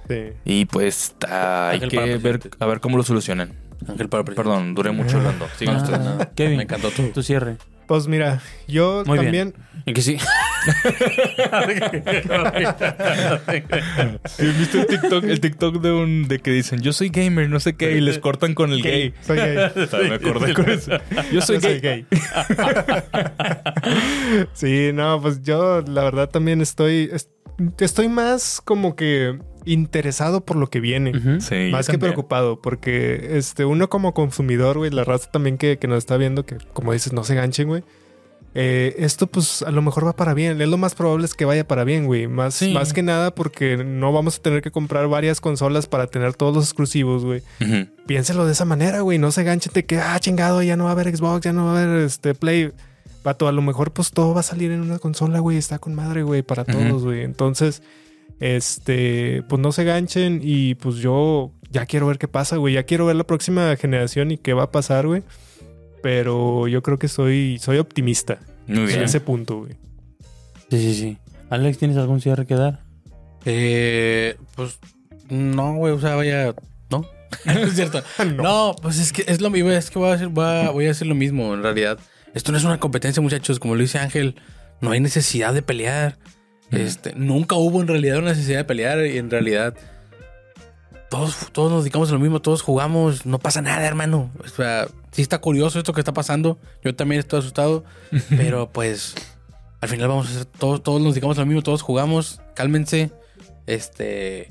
Sí. 0.08 0.34
Y 0.46 0.66
pues 0.66 1.16
ah, 1.28 1.70
hay 1.72 1.80
que 1.88 2.18
ver, 2.18 2.40
a 2.60 2.66
ver 2.66 2.80
cómo 2.82 2.98
lo 2.98 3.04
solucionan. 3.04 3.54
Ángel 3.88 4.10
para 4.10 4.24
presidente. 4.24 4.50
Perdón, 4.50 4.76
duré 4.76 4.92
mucho 4.92 5.18
hablando. 5.18 5.48
Sigan 5.58 5.76
Ah, 5.76 5.80
ustedes. 5.82 6.00
nada. 6.00 6.32
Kevin, 6.36 6.58
Me 6.58 6.64
encantó 6.64 6.90
tu. 6.92 7.04
tu 7.10 7.24
cierre. 7.24 7.58
Pues 7.88 8.08
mira, 8.08 8.42
yo 8.68 9.04
Muy 9.06 9.18
también. 9.18 9.54
¿En 9.86 9.94
que 9.94 10.02
sí? 10.02 10.18
¿Viste 14.60 14.80
el 14.80 14.88
TikTok, 14.88 15.24
el 15.26 15.40
TikTok 15.40 15.82
de 15.82 15.92
un 15.92 16.28
de 16.28 16.40
que 16.40 16.52
dicen 16.52 16.82
yo 16.82 16.94
soy 16.94 17.10
gamer, 17.10 17.50
no 17.50 17.60
sé 17.60 17.76
qué, 17.76 17.92
y 17.98 18.02
les 18.02 18.20
cortan 18.20 18.54
con 18.54 18.72
el 18.72 18.82
gay? 18.82 19.14
Soy 19.22 19.38
gay. 19.38 19.58
Me 20.10 20.16
acordé 20.16 20.54
con 20.54 20.70
eso. 20.70 20.92
Yo 21.32 21.42
soy 21.42 21.56
Yo 21.58 21.62
soy 21.62 21.80
gay. 21.80 21.82
gay. 21.82 22.06
sí, 24.54 24.92
no, 24.94 25.22
pues 25.22 25.42
yo 25.44 25.82
la 25.82 26.04
verdad 26.04 26.30
también 26.30 26.62
estoy. 26.62 27.10
es- 27.12 27.30
Estoy 27.80 28.08
más 28.08 28.60
como 28.64 28.96
que 28.96 29.38
interesado 29.66 30.42
por 30.42 30.58
lo 30.58 30.68
que 30.70 30.80
viene. 30.80 31.12
Sí, 31.42 31.70
Más 31.72 31.86
que 31.88 31.94
también. 31.94 32.00
preocupado, 32.00 32.62
porque 32.62 33.38
este, 33.38 33.66
uno 33.66 33.90
como 33.90 34.14
consumidor, 34.14 34.78
güey, 34.78 34.92
la 34.92 35.04
raza 35.04 35.30
también 35.32 35.58
que, 35.58 35.78
que 35.78 35.88
nos 35.88 36.00
está 36.00 36.18
viendo, 36.18 36.46
que 36.46 36.58
como 36.74 36.94
dices, 36.94 37.14
no 37.14 37.24
se 37.24 37.36
ganchen, 37.36 37.68
güey. 37.68 37.84
Eh, 38.54 38.96
esto 39.00 39.28
pues 39.28 39.62
a 39.62 39.72
lo 39.72 39.82
mejor 39.82 40.06
va 40.06 40.14
para 40.14 40.34
bien. 40.34 40.60
Es 40.62 40.68
lo 40.68 40.78
más 40.78 40.94
probable 40.94 41.24
es 41.26 41.36
que 41.36 41.46
vaya 41.46 41.66
para 41.66 41.86
bien, 41.86 42.06
güey. 42.06 42.28
Más, 42.28 42.54
Sí. 42.56 42.74
más 42.74 42.92
que 42.92 43.02
nada 43.02 43.34
porque 43.34 43.78
no 43.78 44.12
vamos 44.12 44.38
a 44.38 44.42
tener 44.42 44.62
que 44.62 44.72
comprar 44.72 45.08
varias 45.08 45.40
consolas 45.40 45.88
para 45.88 46.08
tener 46.08 46.34
todos 46.34 46.54
los 46.56 46.66
exclusivos, 46.66 47.24
güey. 47.24 47.42
Piénselo 48.08 48.46
de 48.46 48.52
esa 48.52 48.66
manera, 48.66 49.00
güey. 49.02 49.20
No 49.20 49.32
se 49.32 49.44
ganchen 49.46 49.72
de 49.74 49.86
que, 49.86 50.00
ah, 50.00 50.20
chingado, 50.20 50.62
ya 50.64 50.76
no 50.76 50.84
va 50.84 50.90
a 50.90 50.94
haber 50.94 51.16
Xbox, 51.16 51.46
ya 51.46 51.54
no 51.54 51.66
va 51.66 51.80
a 51.80 51.84
haber 51.84 52.02
este 52.02 52.36
Play. 52.36 52.72
Vato, 53.24 53.48
a 53.48 53.52
lo 53.54 53.62
mejor 53.62 53.92
pues 53.94 54.12
todo 54.12 54.34
va 54.34 54.40
a 54.42 54.44
salir 54.44 54.72
en 54.72 54.82
una 54.82 55.00
consola, 55.00 55.40
güey. 55.40 55.56
Está 55.56 55.80
con 55.80 55.94
madre, 55.94 56.24
güey, 56.24 56.42
para 56.42 56.66
todos, 56.66 57.04
güey. 57.06 57.22
Entonces, 57.22 57.82
este, 58.42 59.44
pues 59.48 59.62
no 59.62 59.72
se 59.72 59.84
ganchen 59.84 60.42
y 60.44 60.74
pues 60.76 60.96
yo 60.96 61.54
ya 61.70 61.86
quiero 61.86 62.08
ver 62.08 62.18
qué 62.18 62.28
pasa, 62.28 62.58
güey. 62.58 62.74
Ya 62.74 62.84
quiero 62.84 63.06
ver 63.06 63.16
la 63.16 63.24
próxima 63.24 63.76
generación 63.78 64.32
y 64.32 64.38
qué 64.38 64.54
va 64.54 64.64
a 64.64 64.72
pasar, 64.72 65.06
güey. 65.08 65.24
Pero 66.02 66.68
yo 66.68 66.82
creo 66.82 66.98
que 66.98 67.08
soy, 67.08 67.60
soy 67.62 67.78
optimista 67.78 68.40
Muy 68.66 68.80
en 68.80 68.86
bien. 68.88 69.04
ese 69.04 69.22
punto, 69.22 69.60
güey. 69.60 69.74
Sí, 70.72 70.80
sí, 70.80 70.94
sí. 70.96 71.18
Alex, 71.52 71.78
¿tienes 71.78 71.98
algún 71.98 72.20
cierre 72.20 72.48
que 72.48 72.56
dar? 72.56 72.80
Eh, 73.46 74.36
pues 74.56 74.80
no, 75.30 75.76
güey, 75.76 75.94
o 75.94 76.00
sea, 76.00 76.16
vaya, 76.16 76.56
no. 76.90 77.06
No 77.46 77.52
es 77.52 77.76
cierto. 77.76 78.02
no. 78.36 78.76
pues 78.82 78.98
es 78.98 79.14
que 79.14 79.24
es 79.28 79.40
lo 79.40 79.52
mismo, 79.52 79.70
es 79.70 79.92
que 79.92 80.00
voy 80.00 80.10
a 80.10 80.14
hacer, 80.14 80.30
voy 80.30 80.46
a, 80.46 80.72
voy 80.72 80.88
a 80.88 80.92
hacer 80.92 81.06
lo 81.06 81.16
mismo 81.16 81.54
en 81.54 81.62
realidad. 81.62 82.00
Esto 82.34 82.52
no 82.52 82.58
es 82.58 82.64
una 82.64 82.80
competencia, 82.80 83.22
muchachos, 83.22 83.60
como 83.60 83.76
lo 83.76 83.82
dice 83.82 84.00
Ángel, 84.00 84.36
no 84.80 84.90
hay 84.92 85.00
necesidad 85.00 85.54
de 85.54 85.62
pelear. 85.62 86.18
Este, 86.72 87.14
nunca 87.16 87.56
hubo 87.56 87.82
en 87.82 87.88
realidad 87.88 88.20
una 88.20 88.30
necesidad 88.30 88.60
de 88.60 88.64
pelear 88.64 89.06
y 89.06 89.18
en 89.18 89.30
realidad 89.30 89.76
todos, 91.10 91.50
todos 91.52 91.70
nos 91.72 91.84
dedicamos 91.84 92.10
a 92.10 92.14
lo 92.14 92.20
mismo, 92.20 92.42
todos 92.42 92.62
jugamos, 92.62 93.26
no 93.26 93.40
pasa 93.40 93.62
nada, 93.62 93.86
hermano. 93.86 94.32
O 94.44 94.48
sea, 94.48 94.88
sí 95.12 95.22
está 95.22 95.40
curioso 95.40 95.78
esto 95.78 95.94
que 95.94 96.00
está 96.00 96.14
pasando. 96.14 96.58
Yo 96.84 96.96
también 96.96 97.20
estoy 97.20 97.40
asustado, 97.40 97.84
pero 98.30 98.72
pues 98.72 99.16
al 99.82 99.90
final 99.90 100.08
vamos 100.08 100.28
a 100.28 100.32
hacer 100.32 100.46
todos, 100.46 100.82
todos 100.82 101.02
nos 101.02 101.14
dedicamos 101.14 101.38
a 101.38 101.42
lo 101.42 101.48
mismo, 101.48 101.62
todos 101.62 101.82
jugamos, 101.82 102.40
cálmense. 102.56 103.12
Este, 103.68 104.50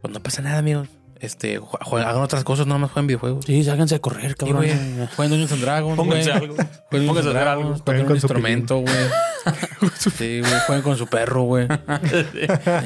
pues 0.00 0.12
no 0.12 0.22
pasa 0.22 0.40
nada, 0.40 0.58
amigos. 0.58 0.88
Este, 1.20 1.60
hagan 1.90 2.16
otras 2.22 2.44
cosas, 2.44 2.66
no 2.66 2.78
más 2.78 2.90
jueguen 2.92 3.08
videojuegos. 3.08 3.44
Sí, 3.44 3.64
sáquense 3.64 3.96
a 3.96 3.98
correr, 3.98 4.30
Sí, 4.30 4.36
cabrón. 4.36 4.56
güey. 4.58 4.70
Jueguen 5.16 5.30
Dungeons 5.30 5.52
and 5.52 5.62
Dragons, 5.62 5.96
güey. 5.96 6.08
Pónganse 6.08 6.32
algo. 6.32 6.54
Jueguen 6.54 6.78
Pónganse 6.90 7.06
Dungeons 7.06 7.26
a 7.26 7.52
algo. 7.52 7.62
Dragons, 7.64 7.82
Jueguen 7.82 7.84
toquen 7.84 8.00
un 8.00 8.06
con 8.06 8.20
su 8.20 8.26
instrumento, 8.26 8.76
güey. 8.78 8.94
Sí, 10.16 10.40
güey. 10.40 10.52
Jueguen 10.66 10.82
con 10.82 10.96
su 10.96 11.06
perro, 11.06 11.42
güey. 11.42 11.66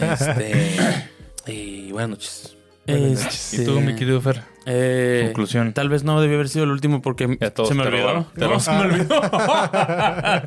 Este. 0.01 0.77
Y 1.47 1.93
buenas 1.93 2.11
noches. 2.11 2.57
Este, 2.87 3.63
¿Y 3.63 3.65
tú, 3.65 3.81
mi 3.81 3.95
querido 3.95 4.21
Fer? 4.21 4.43
eh, 4.67 5.23
Conclusión. 5.27 5.73
Tal 5.73 5.89
vez 5.89 6.03
no 6.03 6.21
debió 6.21 6.37
haber 6.37 6.49
sido 6.49 6.65
el 6.65 6.71
último 6.73 7.01
porque 7.01 7.37
Ya 7.41 7.51
todos 7.51 7.69
se 7.69 7.75
me 7.75 7.83
olvidó. 7.85 8.27
te 8.35 8.47
No, 8.49 8.59
se 8.61 8.73
me 8.73 8.81
olvidó. 8.81 9.21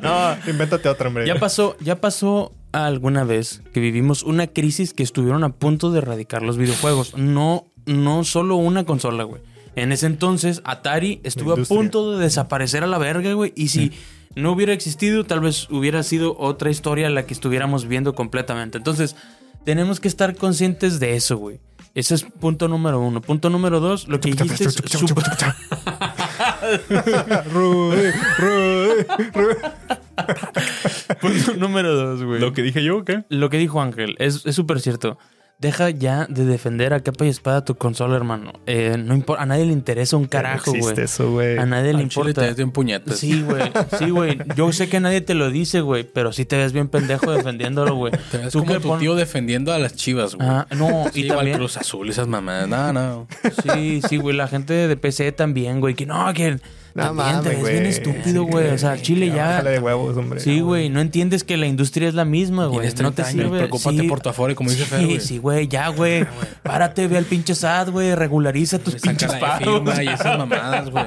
no, 0.02 0.36
Invéntate 0.50 0.88
otra, 0.88 1.08
hombre. 1.08 1.26
ya 1.26 1.36
pasó, 1.36 1.76
ya 1.80 1.96
pasó 2.00 2.52
alguna 2.72 3.24
vez 3.24 3.62
que 3.72 3.80
vivimos 3.80 4.22
una 4.22 4.46
crisis 4.48 4.92
que 4.92 5.02
estuvieron 5.02 5.44
a 5.44 5.50
punto 5.50 5.90
de 5.92 5.98
erradicar 5.98 6.42
los 6.42 6.58
videojuegos. 6.58 7.16
No, 7.16 7.72
no 7.86 8.24
solo 8.24 8.56
una 8.56 8.84
consola, 8.84 9.24
güey. 9.24 9.40
En 9.74 9.92
ese 9.92 10.06
entonces, 10.06 10.62
Atari 10.64 11.20
estuvo 11.22 11.52
a 11.52 11.56
punto 11.68 12.12
de 12.12 12.24
desaparecer 12.24 12.82
a 12.82 12.86
la 12.86 12.98
verga, 12.98 13.32
güey. 13.34 13.52
Y 13.56 13.68
si 13.68 13.92
no 14.34 14.52
hubiera 14.52 14.72
existido, 14.72 15.24
tal 15.24 15.40
vez 15.40 15.68
hubiera 15.70 16.02
sido 16.02 16.36
otra 16.38 16.70
historia 16.70 17.10
la 17.10 17.26
que 17.26 17.34
estuviéramos 17.34 17.86
viendo 17.86 18.14
completamente. 18.14 18.78
Entonces, 18.78 19.16
tenemos 19.64 20.00
que 20.00 20.08
estar 20.08 20.34
conscientes 20.36 20.98
de 21.00 21.14
eso, 21.16 21.36
güey. 21.36 21.60
Ese 21.94 22.14
es 22.14 22.22
punto 22.24 22.68
número 22.68 23.00
uno. 23.00 23.20
Punto 23.22 23.48
número 23.50 23.80
dos, 23.80 24.06
lo 24.08 24.20
que 24.20 24.30
dijiste 24.30 24.64
es 24.64 24.74
súper- 24.74 25.24
Rudy, 27.52 28.10
Rudy, 28.38 29.04
Rudy. 29.32 29.56
Punto 31.20 31.54
número 31.54 31.94
dos, 31.94 32.22
güey. 32.22 32.40
¿Lo 32.40 32.52
que 32.52 32.62
dije 32.62 32.82
yo 32.82 32.98
o 32.98 33.04
qué? 33.04 33.24
Lo 33.28 33.50
que 33.50 33.58
dijo 33.58 33.80
Ángel 33.80 34.14
es 34.18 34.44
es 34.46 34.54
súper 34.54 34.80
cierto. 34.80 35.18
Deja 35.58 35.88
ya 35.88 36.26
de 36.28 36.44
defender 36.44 36.92
a 36.92 37.00
capa 37.00 37.24
y 37.24 37.30
espada 37.30 37.64
tu 37.64 37.76
consola, 37.76 38.14
hermano. 38.14 38.52
Eh, 38.66 38.96
no 38.98 39.14
importa, 39.14 39.42
a 39.42 39.46
nadie 39.46 39.64
le 39.64 39.72
interesa 39.72 40.18
un 40.18 40.26
carajo, 40.26 40.70
No 40.74 40.80
güey. 40.80 41.00
eso, 41.00 41.30
güey. 41.32 41.56
A 41.56 41.64
nadie 41.64 41.94
le 41.94 42.00
Al 42.02 42.08
chile 42.10 42.30
importa. 42.30 42.40
te 42.42 42.46
ves 42.48 42.56
bien 42.56 42.72
puñetas. 42.72 43.16
Sí, 43.18 43.40
güey. 43.40 43.62
Sí, 43.98 44.10
güey. 44.10 44.38
Yo 44.54 44.70
sé 44.72 44.90
que 44.90 45.00
nadie 45.00 45.22
te 45.22 45.32
lo 45.34 45.48
dice, 45.50 45.80
güey, 45.80 46.04
pero 46.04 46.34
sí 46.34 46.44
te 46.44 46.58
ves 46.58 46.74
bien 46.74 46.88
pendejo 46.88 47.32
defendiéndolo, 47.32 47.94
güey. 47.94 48.12
Te 48.30 48.36
ves 48.36 48.52
Tú 48.52 48.58
como 48.60 48.74
que 48.74 48.80
tu 48.80 48.88
pon- 48.88 48.98
tío 48.98 49.14
defendiendo 49.14 49.72
a 49.72 49.78
las 49.78 49.94
chivas, 49.96 50.34
güey. 50.34 50.46
Ah, 50.46 50.66
no, 50.76 51.06
Sí, 51.14 51.20
y 51.22 51.24
igual 51.24 51.38
también. 51.38 51.56
Cruz 51.56 51.78
Azul, 51.78 52.10
esas 52.10 52.28
mamadas. 52.28 52.68
No, 52.68 52.92
no. 52.92 53.26
Sí, 53.72 54.02
sí, 54.06 54.18
güey. 54.18 54.36
La 54.36 54.48
gente 54.48 54.74
de 54.74 54.96
PC 54.98 55.32
también, 55.32 55.80
güey. 55.80 55.94
Que 55.94 56.04
no, 56.04 56.34
que 56.34 56.58
No 56.96 57.14
mames, 57.14 57.60
güey. 57.60 57.72
bien 57.74 57.86
estúpido, 57.86 58.44
Sí, 58.44 58.50
güey. 58.50 58.68
O 58.70 58.78
sea, 58.78 58.96
Chile 59.00 59.28
ya. 59.34 59.62
De 59.62 59.78
huevos, 59.78 60.16
hombre. 60.16 60.40
Sí, 60.40 60.60
güey. 60.60 60.88
No 60.88 61.00
entiendes 61.00 61.44
que 61.44 61.56
la 61.56 61.66
industria 61.66 62.08
es 62.08 62.14
la 62.14 62.24
misma, 62.24 62.66
güey. 62.66 62.88
No 62.88 62.94
30 62.94 63.10
te 63.14 63.22
años, 63.22 63.32
sirve. 63.44 63.58
preocúpate 63.58 63.98
Sí. 64.00 64.08
por 64.08 64.20
tu 64.20 64.28
afore, 64.30 64.54
como 64.54 64.70
dice 64.70 64.84
Sí, 64.84 64.90
Fer, 64.90 65.04
güey. 65.06 65.20
sí, 65.20 65.38
güey, 65.38 65.68
ya, 65.68 65.88
güey. 65.88 66.26
Párate, 66.62 67.06
ve 67.08 67.18
al 67.18 67.24
pinche 67.24 67.54
SAT, 67.54 67.90
güey. 67.90 68.14
Regulariza 68.14 68.78
tus 68.78 68.94
pinches 68.96 69.30
la 69.32 69.38
pagos. 69.38 69.68
E-firma 69.82 70.02
y 70.02 70.08
esas 70.08 70.38
mamadas, 70.38 70.90
güey. 70.90 71.04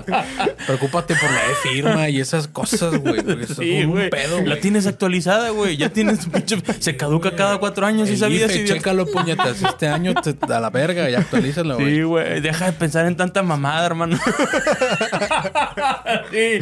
Preocúpate 0.65 1.15
por 1.15 1.29
la 1.31 1.41
E-firma 1.51 2.09
y 2.09 2.19
esas 2.19 2.47
cosas, 2.47 2.97
güey. 2.99 3.21
Sí, 3.47 3.73
es 3.77 3.85
un 3.85 3.91
güey. 3.91 4.09
La 4.45 4.59
tienes 4.59 4.85
actualizada, 4.87 5.49
güey. 5.49 5.75
Ya 5.77 5.89
tienes 5.89 6.19
tu 6.19 6.29
pinche. 6.29 6.57
Se 6.79 6.95
caduca 6.97 7.35
cada 7.35 7.57
cuatro 7.57 7.85
años, 7.85 8.09
¿sí 8.09 8.17
sabías? 8.17 8.53
Idiota? 8.55 8.73
chécalo, 8.75 9.05
puñetas. 9.07 9.61
Este 9.63 9.87
año 9.87 10.13
te, 10.13 10.35
a 10.53 10.59
la 10.59 10.69
verga, 10.69 11.09
ya 11.09 11.19
actualízalo, 11.19 11.75
güey. 11.77 11.95
Sí, 11.95 12.01
güey. 12.03 12.41
Deja 12.41 12.65
de 12.67 12.73
pensar 12.73 13.05
en 13.07 13.15
tanta 13.17 13.41
mamada, 13.43 13.85
hermano. 13.85 14.19
sí. 16.32 16.59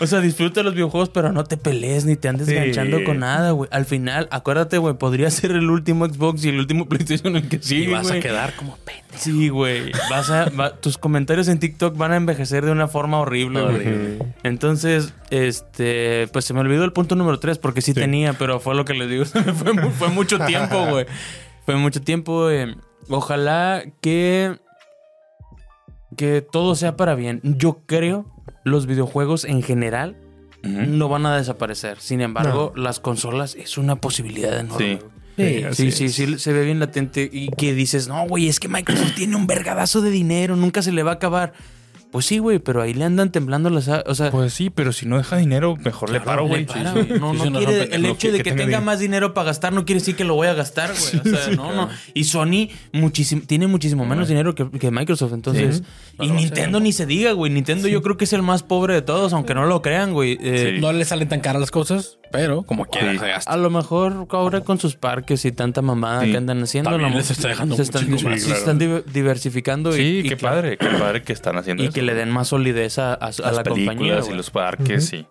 O 0.00 0.06
sea, 0.06 0.20
disfruta 0.20 0.62
los 0.62 0.74
videojuegos, 0.74 1.08
pero 1.10 1.32
no 1.32 1.44
te 1.44 1.56
pelees 1.56 2.04
ni 2.04 2.16
te 2.16 2.28
andes 2.28 2.46
Sí. 2.48 2.54
ganchando 2.54 3.02
con 3.04 3.18
nada, 3.20 3.50
güey. 3.52 3.68
Al 3.72 3.84
final, 3.84 4.28
acuérdate, 4.30 4.78
güey, 4.78 4.94
podría 4.94 5.30
ser 5.30 5.50
el 5.52 5.70
último 5.70 6.06
Xbox 6.06 6.44
y 6.44 6.48
el 6.50 6.58
último 6.58 6.86
PlayStation 6.88 7.36
en 7.36 7.42
el 7.44 7.48
que 7.48 7.56
y 7.56 7.62
sigue, 7.62 7.92
vas 7.92 8.10
a 8.10 8.20
quedar 8.20 8.54
como 8.54 8.76
pendejo. 8.78 9.06
Sí, 9.16 9.48
güey. 9.48 9.92
Vas 10.10 10.30
a, 10.30 10.50
va- 10.50 10.76
tus 10.76 10.98
comentarios 10.98 11.48
en 11.48 11.58
TikTok 11.58 11.96
van 11.96 12.12
a 12.12 12.16
envejecer 12.16 12.64
de 12.64 12.70
una 12.72 12.88
forma 12.88 13.18
horrible, 13.18 13.62
güey. 13.62 14.18
Entonces, 14.44 15.12
este, 15.30 16.28
pues 16.32 16.44
se 16.44 16.54
me 16.54 16.60
olvidó 16.60 16.84
el 16.84 16.92
punto 16.92 17.16
número 17.16 17.38
3 17.40 17.58
porque 17.58 17.80
sí, 17.80 17.94
tenía, 17.94 18.34
pero 18.34 18.60
fue 18.60 18.74
lo 18.74 18.84
que 18.84 18.94
les 18.94 19.08
digo. 19.08 19.24
fue 19.98 20.08
mucho 20.08 20.38
tiempo, 20.40 20.86
güey. 20.86 21.06
Fue 21.66 21.76
mucho 21.76 22.00
tiempo. 22.00 22.50
eh. 22.50 22.74
Ojalá 23.08 23.82
que 24.00 24.56
que 26.16 26.40
todo 26.42 26.74
sea 26.74 26.96
para 26.96 27.14
bien. 27.14 27.40
Yo 27.42 27.82
creo 27.86 28.26
los 28.68 28.86
videojuegos 28.86 29.44
en 29.44 29.62
general 29.62 30.16
no 30.62 31.08
van 31.08 31.24
a 31.26 31.36
desaparecer. 31.36 32.00
Sin 32.00 32.20
embargo, 32.20 32.72
las 32.76 33.00
consolas 33.00 33.54
es 33.54 33.78
una 33.78 33.96
posibilidad 33.96 34.58
enorme. 34.58 34.98
Sí. 35.00 35.06
Sí, 35.38 35.64
sí, 35.72 35.92
sí, 35.92 36.08
sí, 36.08 36.38
se 36.38 36.52
ve 36.52 36.64
bien 36.64 36.80
latente 36.80 37.30
y 37.32 37.48
que 37.50 37.72
dices, 37.72 38.08
no, 38.08 38.26
güey, 38.26 38.48
es 38.48 38.58
que 38.58 38.66
Microsoft 38.66 39.14
tiene 39.14 39.36
un 39.36 39.46
vergadazo 39.46 40.00
de 40.00 40.10
dinero, 40.10 40.56
nunca 40.56 40.82
se 40.82 40.90
le 40.90 41.04
va 41.04 41.12
a 41.12 41.14
acabar. 41.14 41.52
Pues 42.10 42.24
sí, 42.24 42.38
güey, 42.38 42.58
pero 42.58 42.80
ahí 42.80 42.94
le 42.94 43.04
andan 43.04 43.30
temblando 43.32 43.68
las... 43.68 43.88
O 43.88 44.14
sea, 44.14 44.30
Pues 44.30 44.54
sí, 44.54 44.70
pero 44.70 44.92
si 44.92 45.06
no 45.06 45.18
deja 45.18 45.36
dinero, 45.36 45.76
mejor 45.76 46.10
le 46.10 46.20
paro, 46.20 46.46
güey. 46.46 46.66
sí, 46.66 46.72
sí. 46.74 47.12
No, 47.18 47.34
Sí, 47.34 47.50
no 47.50 47.58
quiere, 47.58 47.88
no, 47.88 47.94
el 47.94 48.06
hecho 48.06 48.32
de 48.32 48.38
que 48.38 48.50
que, 48.50 48.52
tenga 48.52 48.80
más 48.80 48.98
dinero 48.98 49.34
para 49.34 49.46
gastar 49.46 49.72
no 49.72 49.84
quiere 49.84 50.00
decir 50.00 50.16
que 50.16 50.24
lo 50.24 50.34
voy 50.34 50.46
a 50.46 50.54
gastar, 50.54 50.90
güey. 50.90 51.34
O 51.34 51.38
sea, 51.38 51.54
no, 51.54 51.74
no. 51.74 51.88
Y 52.14 52.24
Sony 52.24 52.68
muchísimo, 52.92 53.42
tiene 53.46 53.66
muchísimo 53.66 54.06
menos 54.06 54.28
dinero 54.28 54.54
que, 54.54 54.70
que 54.70 54.90
Microsoft, 54.90 55.32
entonces. 55.34 55.82
Y 56.20 56.30
Nintendo 56.30 56.80
ni 56.80 56.92
se 56.92 57.06
diga, 57.06 57.32
güey. 57.32 57.52
Nintendo 57.52 57.88
yo 57.88 58.02
creo 58.02 58.16
que 58.16 58.24
es 58.24 58.32
el 58.32 58.42
más 58.42 58.62
pobre 58.62 58.94
de 58.94 59.02
todos, 59.02 59.32
aunque 59.32 59.54
no 59.54 59.66
lo 59.66 59.82
crean, 59.82 60.12
güey. 60.12 60.38
Eh, 60.40 60.74
Sí. 60.74 60.80
No 60.80 60.92
le 60.92 61.04
salen 61.04 61.28
tan 61.28 61.40
caras 61.40 61.60
las 61.60 61.70
cosas, 61.70 62.18
pero 62.30 62.62
como 62.62 62.84
quiera 62.86 63.12
Sí. 63.12 63.18
se 63.18 63.28
gasta. 63.28 63.50
A 63.52 63.56
lo 63.56 63.70
mejor 63.70 64.26
ahora 64.30 64.60
con 64.62 64.78
sus 64.78 64.96
parques 64.96 65.44
y 65.44 65.52
tanta 65.52 65.82
mamada 65.82 66.22
Sí. 66.24 66.30
que 66.32 66.36
andan 66.36 66.62
haciendo, 66.62 66.90
También 66.90 67.10
a 67.10 67.12
lo 67.12 67.18
les 67.18 67.30
está 67.30 67.48
dejando 67.48 67.76
se 67.76 67.82
están, 67.82 68.10
más. 68.10 68.20
se 68.42 68.52
están 68.52 68.78
diver- 68.78 69.04
diversificando. 69.04 69.90
y- 69.96 69.98
Sí, 69.98 70.18
y 70.18 70.22
qué 70.24 70.28
que- 70.30 70.36
padre, 70.36 70.76
qué 70.78 70.86
padre 70.86 71.22
que 71.22 71.32
están 71.32 71.56
haciendo 71.58 71.82
Y 71.82 71.86
eso. 71.86 71.94
que 71.94 72.02
le 72.02 72.14
den 72.14 72.30
más 72.30 72.48
solidez 72.48 72.98
a, 72.98 73.12
a- 73.14 73.16
a 73.16 73.28
las 73.28 73.38
la 73.40 73.62
películas 73.62 73.96
compañía. 73.96 74.20
y 74.32 74.36
los 74.36 74.50
parques, 74.50 75.06
sí. 75.06 75.26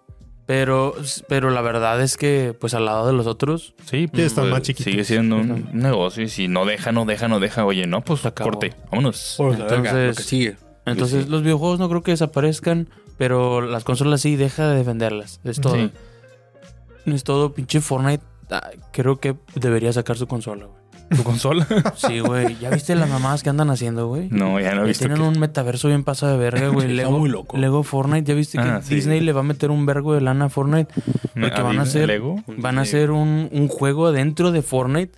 Pero, 0.45 0.95
pero 1.27 1.49
la 1.49 1.59
verdad 1.61 2.01
es 2.01 2.15
que, 2.15 2.55
pues 2.57 2.73
al 2.73 2.85
lado 2.85 3.05
de 3.05 3.11
los 3.11 3.27
otros, 3.27 3.73
Sí, 3.83 4.07
pues, 4.07 4.23
están 4.27 4.49
más 4.49 4.61
chiquitos. 4.61 4.91
Sigue 4.91 5.03
siendo 5.03 5.35
un 5.35 5.69
negocio 5.73 6.23
y 6.23 6.29
si 6.29 6.47
no 6.47 6.65
deja, 6.65 6.93
no 6.93 7.03
deja, 7.03 7.27
no 7.27 7.41
deja. 7.41 7.65
Oye, 7.65 7.85
no, 7.85 8.01
pues 8.01 8.25
acabó. 8.25 8.51
corte, 8.51 8.73
vámonos. 8.89 9.35
La 9.39 9.45
verga, 9.49 9.75
Entonces- 9.75 10.07
lo 10.09 10.15
que 10.15 10.23
sigue. 10.23 10.55
Entonces 10.85 11.25
sí. 11.25 11.29
los 11.29 11.41
videojuegos 11.43 11.79
no 11.79 11.89
creo 11.89 12.01
que 12.01 12.11
desaparezcan, 12.11 12.87
pero 13.17 13.59
las 13.59 13.83
consolas 13.83 14.21
sí, 14.21 14.37
deja 14.37 14.69
de 14.69 14.77
defenderlas. 14.77 15.41
Es 15.43 15.59
todo. 15.59 15.75
Sí. 15.75 15.91
Es 17.07 17.23
todo. 17.23 17.53
Pinche 17.53 17.81
Fortnite 17.81 18.23
ah, 18.51 18.69
creo 18.91 19.19
que 19.19 19.35
debería 19.55 19.91
sacar 19.93 20.17
su 20.17 20.27
consola, 20.27 20.65
güey. 20.65 20.77
¿Tu 21.15 21.23
consola? 21.23 21.65
Sí, 21.95 22.19
güey. 22.19 22.57
¿Ya 22.59 22.69
viste 22.69 22.93
las 22.95 23.09
mamadas 23.09 23.41
que 23.41 23.49
andan 23.49 23.69
haciendo, 23.69 24.07
güey? 24.07 24.27
no, 24.29 24.59
ya 24.59 24.75
no 24.75 24.81
he 24.81 24.83
Que 24.83 24.87
visto. 24.89 25.05
tienen 25.05 25.21
que- 25.21 25.27
un 25.27 25.39
metaverso 25.39 25.87
bien 25.87 26.03
pasado 26.03 26.33
de 26.33 26.37
verga, 26.37 26.67
güey. 26.67 26.87
Está 26.91 27.03
Lego, 27.03 27.17
muy 27.19 27.29
loco. 27.29 27.57
Lego 27.57 27.83
Fortnite. 27.83 28.27
¿Ya 28.27 28.35
viste 28.35 28.57
que 28.57 28.63
Ah, 28.67 28.81
sí. 28.83 28.95
Disney 28.95 29.21
le 29.21 29.31
va 29.31 29.39
a 29.39 29.43
meter 29.43 29.71
un 29.71 29.85
vergo 29.85 30.13
de 30.13 30.19
lana 30.21 30.45
a 30.45 30.49
Fortnite? 30.49 30.93
Porque 31.33 31.55
¿A 31.55 31.63
van 31.63 31.79
a 31.79 31.83
hacer, 31.83 32.07
Lego? 32.07 32.43
van 32.57 32.77
a 32.77 32.81
hacer 32.81 33.11
un, 33.11 33.47
un 33.53 33.67
juego 33.69 34.11
dentro 34.11 34.51
de 34.51 34.61
Fortnite. 34.61 35.17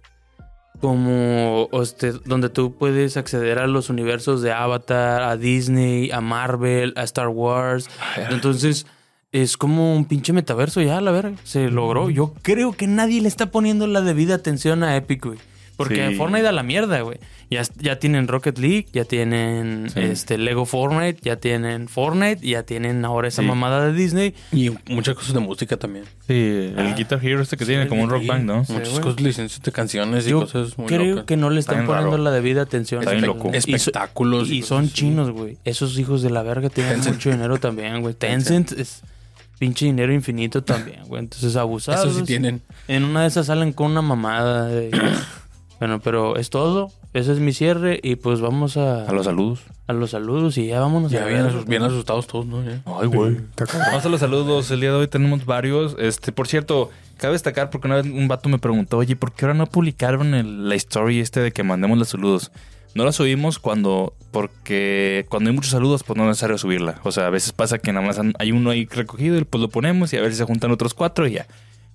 Como 0.79 1.67
este, 1.73 2.13
donde 2.13 2.47
tú 2.49 2.77
puedes 2.77 3.17
acceder 3.17 3.59
a 3.59 3.67
los 3.67 3.89
universos 3.89 4.41
de 4.41 4.53
Avatar, 4.53 5.23
a 5.23 5.35
Disney, 5.35 6.09
a 6.11 6.21
Marvel, 6.21 6.93
a 6.95 7.03
Star 7.03 7.27
Wars. 7.27 7.89
Entonces, 8.29 8.85
es 9.31 9.57
como 9.57 9.95
un 9.95 10.05
pinche 10.05 10.33
metaverso 10.33 10.81
ya, 10.81 10.99
la 11.01 11.11
verga. 11.11 11.35
Se 11.43 11.69
logró. 11.69 12.09
Yo 12.09 12.33
creo 12.41 12.71
que 12.73 12.87
nadie 12.87 13.21
le 13.21 13.27
está 13.27 13.51
poniendo 13.51 13.85
la 13.87 14.01
debida 14.01 14.35
atención 14.35 14.83
a 14.83 14.95
Epic, 14.95 15.25
güey. 15.25 15.37
Porque 15.77 16.09
Sí. 16.09 16.15
Fortnite 16.15 16.43
da 16.43 16.51
la 16.51 16.61
mierda, 16.63 16.99
güey. 16.99 17.19
Ya, 17.49 17.61
ya 17.79 17.97
tienen 17.99 18.27
Rocket 18.27 18.57
League, 18.57 18.87
ya 18.91 19.05
tienen 19.05 19.89
Sí. 19.93 19.99
este 20.01 20.37
Lego 20.37 20.65
Fortnite, 20.65 21.19
ya 21.23 21.37
tienen 21.37 21.87
Fortnite, 21.87 22.45
ya 22.45 22.63
tienen 22.63 23.05
ahora 23.05 23.29
esa 23.29 23.43
Sí. 23.43 23.47
mamada 23.47 23.85
de 23.85 23.93
Disney. 23.93 24.35
Y 24.51 24.71
muchas 24.89 25.15
cosas 25.15 25.33
de 25.35 25.39
música 25.39 25.77
también. 25.77 26.03
Sí, 26.27 26.73
el 26.75 26.95
Guitar 26.95 27.25
Hero 27.25 27.41
este 27.41 27.55
que 27.55 27.65
tiene 27.65 27.87
como 27.87 28.03
un 28.03 28.09
rock 28.09 28.25
band, 28.25 28.43
¿no? 28.43 28.65
Sí, 28.65 28.73
Muchas 28.73 28.99
cosas, 28.99 29.21
licencias 29.21 29.61
de 29.61 29.71
canciones 29.71 30.27
y 30.27 30.31
Yo 30.31 30.41
cosas 30.41 30.77
muy 30.77 30.87
creo 30.87 31.05
locas. 31.11 31.25
que 31.27 31.37
no 31.37 31.49
le 31.49 31.61
Está 31.61 31.71
están 31.73 31.87
poniendo 31.87 32.11
raro. 32.11 32.23
la 32.23 32.31
debida 32.31 32.61
atención. 32.63 32.99
Está 33.01 33.13
bien 33.13 33.25
loco. 33.27 33.49
Espectáculos. 33.53 34.49
Y, 34.51 34.63
son 34.63 34.89
chinos, 34.91 35.31
güey. 35.31 35.57
Esos 35.63 35.97
hijos 35.97 36.21
de 36.21 36.29
la 36.29 36.43
verga 36.43 36.69
tienen 36.69 36.95
Tencent. 36.95 37.15
mucho 37.15 37.29
dinero 37.31 37.57
también, 37.57 38.01
güey. 38.01 38.13
Tencent 38.15 38.73
es 38.73 39.01
pinche 39.59 39.85
dinero 39.85 40.11
infinito 40.13 40.63
también, 40.63 41.03
güey. 41.07 41.21
Entonces 41.21 41.55
abusados. 41.55 42.05
Eso 42.09 42.19
sí 42.19 42.25
tienen. 42.25 42.61
En 42.87 43.03
una 43.03 43.21
de 43.21 43.27
esas 43.27 43.45
salen 43.47 43.73
con 43.73 43.91
una 43.91 44.01
mamada. 44.01 44.65
de- 44.67 44.89
bueno, 45.79 45.99
pero 45.99 46.37
es 46.37 46.49
todo. 46.49 46.91
Ese 47.13 47.31
es 47.33 47.39
mi 47.39 47.53
cierre 47.53 47.99
y 48.03 48.15
pues 48.17 48.39
vamos 48.39 48.77
a, 48.77 49.05
A 49.07 49.13
los 49.13 49.25
saludos. 49.25 49.61
a 49.87 49.93
los 49.93 50.11
saludos 50.11 50.57
y 50.59 50.67
ya 50.67 50.79
vámonos. 50.79 51.11
Ya 51.11 51.25
bien, 51.25 51.43
verga. 51.43 51.59
asus- 51.59 51.65
bien 51.65 51.81
asustados 51.83 52.27
todos, 52.27 52.45
¿no? 52.45 52.63
Ya. 52.63 52.81
Ay, 52.85 53.07
güey. 53.07 53.37
Vamos 53.87 54.05
a 54.05 54.09
los 54.09 54.19
saludos. 54.19 54.69
El 54.71 54.79
día 54.81 54.91
de 54.91 54.95
hoy 54.97 55.07
tenemos 55.07 55.43
varios. 55.45 55.95
Este, 55.99 56.31
por 56.31 56.47
cierto, 56.47 56.91
cabe 57.17 57.33
destacar 57.33 57.71
porque 57.71 57.87
una 57.87 57.95
vez 57.97 58.05
un 58.05 58.27
vato 58.27 58.47
me 58.47 58.59
preguntó, 58.59 58.97
oye, 58.99 59.15
¿por 59.15 59.31
qué 59.33 59.45
ahora 59.45 59.55
no 59.57 59.65
publicaron 59.65 60.35
el- 60.35 60.69
la 60.69 60.75
story 60.75 61.19
este 61.19 61.39
de 61.39 61.51
que 61.51 61.63
mandemos 61.63 61.97
los 61.97 62.09
saludos? 62.09 62.51
No 62.95 63.05
la 63.05 63.11
subimos 63.11 63.59
cuando, 63.59 64.13
porque 64.31 65.25
cuando 65.29 65.49
hay 65.49 65.55
muchos 65.55 65.71
saludos, 65.71 66.03
pues 66.03 66.17
no 66.17 66.23
es 66.23 66.29
necesario 66.29 66.57
subirla. 66.57 66.99
O 67.03 67.11
sea, 67.11 67.27
a 67.27 67.29
veces 67.29 67.51
pasa 67.53 67.77
que 67.77 67.93
nada 67.93 68.05
más 68.05 68.17
han- 68.19 68.33
hay 68.39 68.51
uno 68.51 68.71
ahí 68.71 68.85
recogido 68.89 69.37
y 69.37 69.43
pues 69.43 69.61
lo 69.61 69.69
ponemos 69.69 70.11
y 70.13 70.17
a 70.17 70.21
ver 70.21 70.31
si 70.31 70.37
se 70.39 70.43
juntan 70.45 70.71
otros 70.71 70.93
cuatro 70.93 71.27
y 71.27 71.33
ya. 71.33 71.47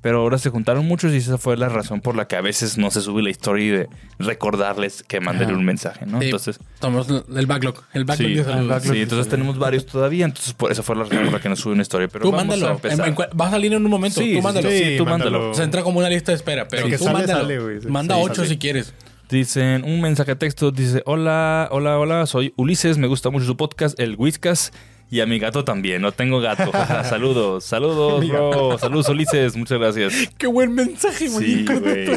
Pero 0.02 0.20
ahora 0.20 0.36
se 0.36 0.50
juntaron 0.50 0.84
muchos 0.86 1.14
y 1.14 1.16
esa 1.16 1.38
fue 1.38 1.56
la 1.56 1.70
razón 1.70 2.02
por 2.02 2.14
la 2.14 2.26
que 2.28 2.36
a 2.36 2.42
veces 2.42 2.76
no 2.76 2.90
se 2.90 3.00
sube 3.00 3.22
la 3.22 3.30
story 3.30 3.68
de 3.68 3.88
recordarles 4.18 5.02
que 5.02 5.18
manden 5.20 5.54
un 5.54 5.64
mensaje, 5.64 6.04
¿no? 6.06 6.18
Sí, 6.20 6.26
Entonces, 6.26 6.58
Tomamos 6.78 7.08
el 7.34 7.46
backlog. 7.46 7.82
El 7.94 8.04
backlog 8.04 8.28
sí, 8.28 8.34
de 8.34 8.44
saludos. 8.44 8.82
sí, 8.82 9.00
entonces 9.00 9.28
tenemos 9.28 9.58
varios 9.58 9.86
todavía, 9.86 10.26
entonces 10.26 10.52
por 10.52 10.70
eso 10.70 10.82
fue 10.82 10.96
la 10.96 11.04
razón 11.04 11.24
por 11.24 11.32
la 11.32 11.40
que 11.40 11.48
no 11.48 11.56
sube 11.56 11.72
una 11.72 11.82
story. 11.82 12.08
Pero 12.08 12.22
Tú 12.24 12.30
vamos 12.32 12.46
mándalo. 12.48 12.72
a 12.72 12.74
empezar. 12.74 13.08
En- 13.08 13.14
en 13.14 13.40
va 13.40 13.46
a 13.46 13.50
salir 13.50 13.72
en 13.72 13.82
un 13.84 13.90
momento. 13.90 14.20
Sí, 14.20 14.32
tú 14.32 14.36
sí, 14.36 14.42
mándalo. 14.42 14.70
sí, 14.70 14.78
Sí, 14.78 14.94
tú 14.98 15.04
mándalo. 15.06 15.30
mándalo. 15.30 15.50
O 15.50 15.54
sea, 15.54 15.64
entra 15.64 15.82
como 15.82 15.98
una 16.00 16.10
lista 16.10 16.32
de 16.32 16.36
espera, 16.36 16.68
pero 16.68 16.84
El 16.84 16.90
que 16.90 16.98
tú 16.98 17.04
sale, 17.04 17.18
mándalo. 17.18 17.40
sale, 17.40 17.58
güey. 17.60 17.80
Manda 17.88 18.14
Sí, 18.16 18.20
ocho 18.22 18.34
sale. 18.36 18.48
si 18.48 18.58
quieres. 18.58 18.92
Dicen 19.34 19.82
un 19.82 20.00
mensaje 20.00 20.30
de 20.30 20.36
texto, 20.36 20.70
dice, 20.70 21.02
hola, 21.06 21.68
hola, 21.72 21.98
hola, 21.98 22.24
soy 22.24 22.54
Ulises, 22.56 22.98
me 22.98 23.08
gusta 23.08 23.30
mucho 23.30 23.44
su 23.44 23.56
podcast, 23.56 23.98
el 23.98 24.14
Whiskas, 24.14 24.70
y 25.10 25.18
a 25.22 25.26
mi 25.26 25.40
gato 25.40 25.64
también, 25.64 26.02
no 26.02 26.12
tengo 26.12 26.38
gato. 26.38 26.70
jaja, 26.70 27.02
saludos, 27.10 27.64
saludos, 27.64 28.24
bro, 28.28 28.78
saludos 28.78 29.08
Ulises, 29.08 29.56
muchas 29.56 29.80
gracias. 29.80 30.30
Qué 30.38 30.46
buen 30.46 30.72
mensaje, 30.72 31.28
Sí, 31.28 31.66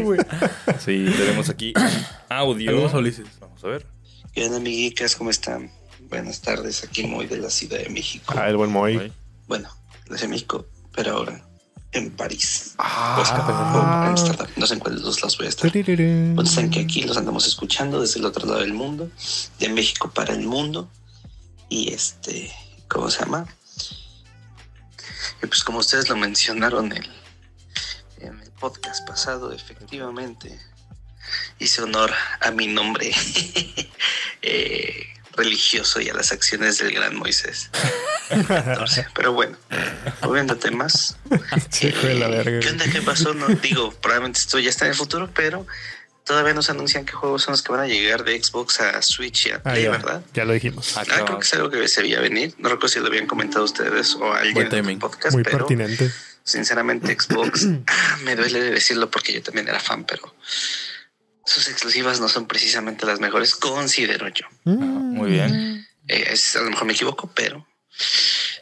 güey. 0.03 0.19
Sí, 0.77 1.07
tenemos 1.17 1.49
aquí 1.49 1.73
audio. 2.29 2.69
Saludos, 2.69 2.93
Ulises. 2.93 3.27
Vamos 3.41 3.63
a 3.63 3.67
ver. 3.67 3.87
¿Qué 4.31 4.45
onda, 4.45 4.57
amiguitas? 4.57 5.15
¿Cómo 5.15 5.31
están? 5.31 5.71
Buenas 6.11 6.41
tardes, 6.41 6.83
aquí 6.83 7.03
muy 7.07 7.25
de 7.25 7.37
la 7.37 7.49
Ciudad 7.49 7.79
de 7.79 7.89
México. 7.89 8.31
Ah, 8.37 8.47
el 8.47 8.57
buen 8.57 8.69
Moy. 8.69 9.11
Bueno, 9.47 9.69
la 10.01 10.17
Ciudad 10.17 10.21
de 10.21 10.27
México, 10.27 10.67
pero 10.95 11.13
ahora 11.13 11.46
en 11.97 12.11
París. 12.11 12.75
Ah. 12.77 13.17
Oscar, 13.19 14.07
Amsterdam. 14.07 14.47
No 14.55 14.65
sé 14.67 14.75
en 14.75 14.79
cuál 14.79 14.95
de 14.95 15.01
los 15.01 15.15
dos 15.15 15.21
lados 15.21 15.37
voy 15.37 15.47
a 15.47 15.49
estar. 15.49 15.71
Pues 15.71 16.59
que 16.71 16.79
aquí 16.79 17.03
los 17.03 17.17
andamos 17.17 17.47
escuchando 17.47 18.01
desde 18.01 18.19
el 18.19 18.25
otro 18.25 18.47
lado 18.47 18.61
del 18.61 18.73
mundo, 18.73 19.09
de 19.59 19.69
México 19.69 20.11
para 20.11 20.33
el 20.33 20.45
mundo. 20.45 20.89
Y 21.69 21.93
este, 21.93 22.51
¿cómo 22.87 23.09
se 23.09 23.19
llama? 23.19 23.45
Y 25.43 25.47
pues 25.47 25.63
como 25.63 25.79
ustedes 25.79 26.09
lo 26.09 26.15
mencionaron 26.15 26.91
el, 26.91 27.09
en 28.19 28.39
el 28.39 28.51
podcast 28.51 29.07
pasado, 29.07 29.51
efectivamente, 29.51 30.59
hice 31.59 31.83
honor 31.83 32.11
a 32.41 32.51
mi 32.51 32.67
nombre 32.67 33.11
eh, 34.41 35.05
religioso 35.37 36.01
y 36.01 36.09
a 36.09 36.13
las 36.13 36.31
acciones 36.33 36.77
del 36.79 36.91
gran 36.91 37.15
Moisés. 37.15 37.69
14. 38.29 39.07
Pero 39.13 39.31
bueno, 39.33 39.57
volviendo 40.21 40.53
a 40.53 40.57
temas. 40.57 41.15
Sí, 41.69 41.91
la 41.91 42.27
verga. 42.27 42.59
¿Qué 42.59 42.69
onda? 42.69 42.85
¿Qué 42.91 43.01
pasó? 43.01 43.33
No 43.33 43.47
digo, 43.47 43.91
probablemente 43.93 44.39
esto 44.39 44.59
ya 44.59 44.69
está 44.69 44.85
en 44.85 44.91
el 44.91 44.97
futuro, 44.97 45.29
pero 45.33 45.65
todavía 46.25 46.53
nos 46.53 46.69
anuncian 46.69 47.05
qué 47.05 47.13
juegos 47.13 47.43
son 47.43 47.53
los 47.53 47.61
que 47.61 47.71
van 47.71 47.81
a 47.81 47.87
llegar 47.87 48.23
de 48.25 48.41
Xbox 48.41 48.81
a 48.81 49.01
Switch 49.01 49.45
y 49.47 49.51
a 49.51 49.55
Ah, 49.57 49.71
Play, 49.71 49.83
ya, 49.83 49.91
¿verdad? 49.91 50.21
ya 50.33 50.43
lo 50.43 50.53
dijimos. 50.53 50.97
Ah, 50.97 51.03
creo 51.05 51.39
que 51.39 51.45
es 51.45 51.53
algo 51.53 51.69
que 51.69 51.87
se 51.87 52.01
veía 52.01 52.19
venir. 52.19 52.53
No 52.57 52.67
recuerdo 52.69 52.89
si 52.89 52.99
lo 52.99 53.07
habían 53.07 53.27
comentado 53.27 53.63
ustedes 53.63 54.15
o 54.15 54.33
alguien 54.33 54.67
en 54.73 54.89
el 54.89 54.97
podcast, 54.97 55.33
Muy 55.35 55.43
pero 55.43 55.59
pertinente. 55.59 56.11
sinceramente 56.43 57.15
Xbox 57.17 57.67
ah, 57.87 58.17
me 58.23 58.35
duele 58.35 58.59
decirlo 58.71 59.09
porque 59.09 59.33
yo 59.33 59.41
también 59.43 59.67
era 59.69 59.79
fan, 59.79 60.03
pero 60.05 60.33
sus 61.67 61.73
exclusivas 61.73 62.19
no 62.21 62.27
son 62.29 62.47
precisamente 62.47 63.05
las 63.05 63.19
mejores, 63.19 63.55
considero 63.55 64.27
yo. 64.29 64.45
Muy 64.65 65.31
bien, 65.31 65.85
Eh, 66.07 66.23
es- 66.31 66.55
a 66.55 66.61
lo 66.61 66.69
mejor 66.69 66.87
me 66.87 66.93
equivoco, 66.93 67.29
pero 67.35 67.67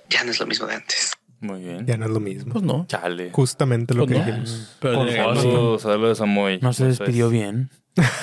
ya 0.10 0.24
no 0.24 0.32
es 0.32 0.40
lo 0.40 0.46
mismo 0.48 0.66
de 0.66 0.76
antes. 0.76 1.12
muy 1.42 1.62
bien. 1.62 1.86
Ya 1.86 1.96
no 1.98 2.06
es 2.06 2.12
lo 2.12 2.20
mismo. 2.20 2.54
Pues 2.54 2.64
no. 2.64 2.86
Chale. 2.88 3.30
Justamente 3.32 3.94
lo 3.94 4.08
Pues 4.08 4.14
que 4.18 4.20
no. 4.20 4.26
dijimos. 4.26 4.76
Pero 4.80 5.02
a 6.22 6.26
Moy. 6.26 6.58
No 6.60 6.74
se 6.74 6.86
despidió 6.86 7.30
bien. 7.30 7.70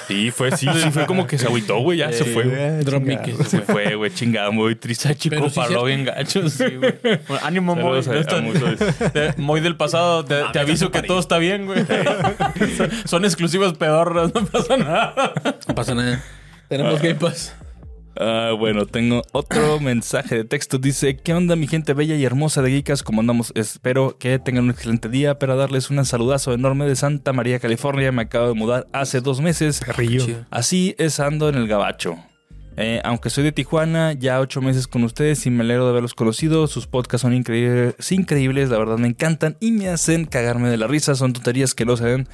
Sí, 0.06 0.30
fue, 0.30 0.54
sí, 0.56 0.66
sí, 0.82 0.90
fue 0.90 1.06
como 1.06 1.26
que 1.26 1.38
se 1.38 1.46
agüitó, 1.46 1.78
güey, 1.78 1.98
ya 1.98 2.12
se 2.12 2.24
fue. 2.24 2.44
güey. 2.44 2.56
Eh, 2.58 2.82
Drop. 2.84 3.02
Se 3.46 3.60
fue, 3.62 3.94
güey, 3.94 4.12
chingada, 4.12 4.50
muy 4.50 4.74
triste. 4.74 5.14
Chico 5.14 5.48
paró 5.54 5.84
bien 5.84 6.04
gacho. 6.04 6.48
Sí, 6.50 6.64
güey. 6.76 6.94
Bueno, 7.26 7.44
ánimo, 7.46 7.74
Moy. 7.74 8.02
Moy. 9.38 9.60
Del 9.62 9.76
pasado, 9.76 10.24
te, 10.24 10.42
te 10.52 10.58
aviso 10.58 10.90
que 10.90 11.02
todo 11.02 11.20
está 11.20 11.38
bien, 11.38 11.66
güey. 11.66 11.84
Son- 12.76 12.90
Son 13.06 13.24
exclusivas 13.24 13.72
pedorras, 13.74 14.34
no 14.34 14.44
pasa 14.44 14.76
nada. 14.76 15.32
No 15.66 15.74
pasa 15.74 15.94
nada. 15.94 16.22
Tenemos 16.68 17.00
Game 17.00 17.14
Pass. 17.14 17.54
Ah, 18.16 18.52
bueno, 18.58 18.86
tengo 18.86 19.22
otro 19.32 19.80
mensaje 19.80 20.36
de 20.36 20.44
texto. 20.44 20.78
Dice, 20.78 21.16
¿qué 21.16 21.34
onda 21.34 21.56
mi 21.56 21.66
gente 21.66 21.94
bella 21.94 22.14
y 22.14 22.24
hermosa 22.24 22.62
de 22.62 22.70
Geekas? 22.70 23.02
¿Cómo 23.02 23.20
andamos? 23.20 23.52
Espero 23.54 24.16
que 24.18 24.38
tengan 24.38 24.64
un 24.64 24.70
excelente 24.70 25.08
día 25.08 25.38
para 25.38 25.54
darles 25.54 25.90
un 25.90 26.04
saludazo 26.04 26.52
enorme 26.52 26.86
de 26.86 26.96
Santa 26.96 27.32
María, 27.32 27.58
California. 27.58 28.12
Me 28.12 28.22
acabo 28.22 28.48
de 28.48 28.54
mudar 28.54 28.86
hace 28.92 29.20
dos 29.20 29.40
meses. 29.40 29.80
Carrillo. 29.80 30.24
Así 30.50 30.94
es 30.98 31.20
ando 31.20 31.48
en 31.48 31.54
el 31.54 31.68
gabacho. 31.68 32.18
Eh, 32.76 33.00
aunque 33.04 33.28
soy 33.28 33.44
de 33.44 33.52
Tijuana, 33.52 34.14
ya 34.14 34.40
ocho 34.40 34.62
meses 34.62 34.86
con 34.86 35.04
ustedes 35.04 35.44
y 35.44 35.50
me 35.50 35.62
alegro 35.62 35.84
de 35.84 35.90
haberlos 35.90 36.14
conocido. 36.14 36.66
Sus 36.66 36.86
podcasts 36.86 37.22
son 37.22 37.34
increíbles, 37.34 37.94
increíbles, 38.10 38.70
la 38.70 38.78
verdad 38.78 38.96
me 38.96 39.08
encantan 39.08 39.56
y 39.60 39.72
me 39.72 39.88
hacen 39.88 40.24
cagarme 40.24 40.70
de 40.70 40.78
la 40.78 40.86
risa. 40.86 41.14
Son 41.14 41.32
tonterías 41.32 41.74
que 41.74 41.84
lo 41.84 41.96
saben. 41.96 42.28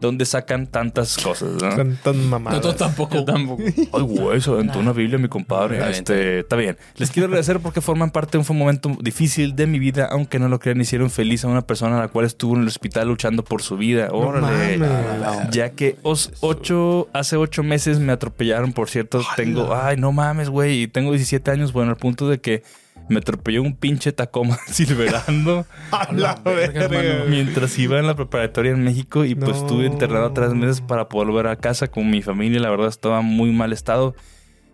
Dónde 0.00 0.24
sacan 0.24 0.66
tantas 0.66 1.16
cosas, 1.16 1.50
¿no? 1.62 1.68
Tantas 1.68 2.16
mamadas. 2.16 2.62
No, 2.62 2.70
tú 2.70 2.76
tampoco. 2.76 3.14
Yo 3.14 3.24
tampoco. 3.24 3.62
Ay, 3.92 4.02
güey, 4.02 4.40
se 4.40 4.50
aventó 4.50 4.78
una 4.78 4.92
Biblia 4.92 5.18
mi 5.18 5.28
compadre. 5.28 5.76
Está 5.76 5.86
bien, 5.86 5.98
Este, 5.98 6.38
está 6.40 6.56
bien. 6.56 6.76
Les 6.96 7.10
quiero 7.10 7.26
agradecer 7.26 7.60
porque 7.60 7.80
forman 7.80 8.10
parte 8.10 8.38
de 8.38 8.44
un 8.48 8.58
momento 8.58 8.96
difícil 9.00 9.56
de 9.56 9.66
mi 9.66 9.78
vida, 9.78 10.08
aunque 10.10 10.38
no 10.38 10.48
lo 10.48 10.58
crean, 10.58 10.80
hicieron 10.80 11.10
feliz 11.10 11.44
a 11.44 11.48
una 11.48 11.62
persona 11.62 11.98
a 11.98 12.00
la 12.00 12.08
cual 12.08 12.26
estuvo 12.26 12.54
en 12.54 12.62
el 12.62 12.68
hospital 12.68 13.08
luchando 13.08 13.44
por 13.44 13.62
su 13.62 13.76
vida. 13.76 14.08
Órale. 14.10 14.78
mames. 14.78 15.50
ya 15.50 15.70
que 15.70 15.96
os 16.02 16.32
ocho, 16.40 17.08
hace 17.12 17.36
ocho 17.36 17.62
meses 17.62 17.98
me 17.98 18.12
atropellaron, 18.12 18.72
por 18.72 18.90
cierto. 18.90 19.22
Tengo, 19.36 19.74
ay, 19.74 19.96
no 19.96 20.12
mames, 20.12 20.50
güey. 20.50 20.82
Y 20.82 20.88
tengo 20.88 21.10
17 21.10 21.50
años, 21.50 21.72
bueno, 21.72 21.90
al 21.90 21.96
punto 21.96 22.28
de 22.28 22.38
que 22.40 22.62
me 23.08 23.18
atropelló 23.18 23.62
un 23.62 23.76
pinche 23.76 24.12
Tacoma 24.12 24.58
Silverando. 24.66 25.66
A 25.90 26.12
la 26.12 26.34
verga. 26.44 26.88
Mientras 27.28 27.78
iba 27.78 27.98
en 27.98 28.06
la 28.06 28.14
preparatoria 28.16 28.72
en 28.72 28.82
México 28.82 29.24
y 29.24 29.34
pues 29.34 29.50
No. 29.50 29.56
estuve 29.56 29.86
internado 29.86 30.32
tres 30.32 30.54
meses 30.54 30.80
para 30.80 31.08
poder 31.08 31.28
volver 31.28 31.46
a 31.48 31.56
casa 31.56 31.88
con 31.88 32.10
mi 32.10 32.22
familia. 32.22 32.60
La 32.60 32.70
verdad 32.70 32.88
estaba 32.88 33.20
muy 33.20 33.52
mal 33.52 33.72
estado. 33.72 34.14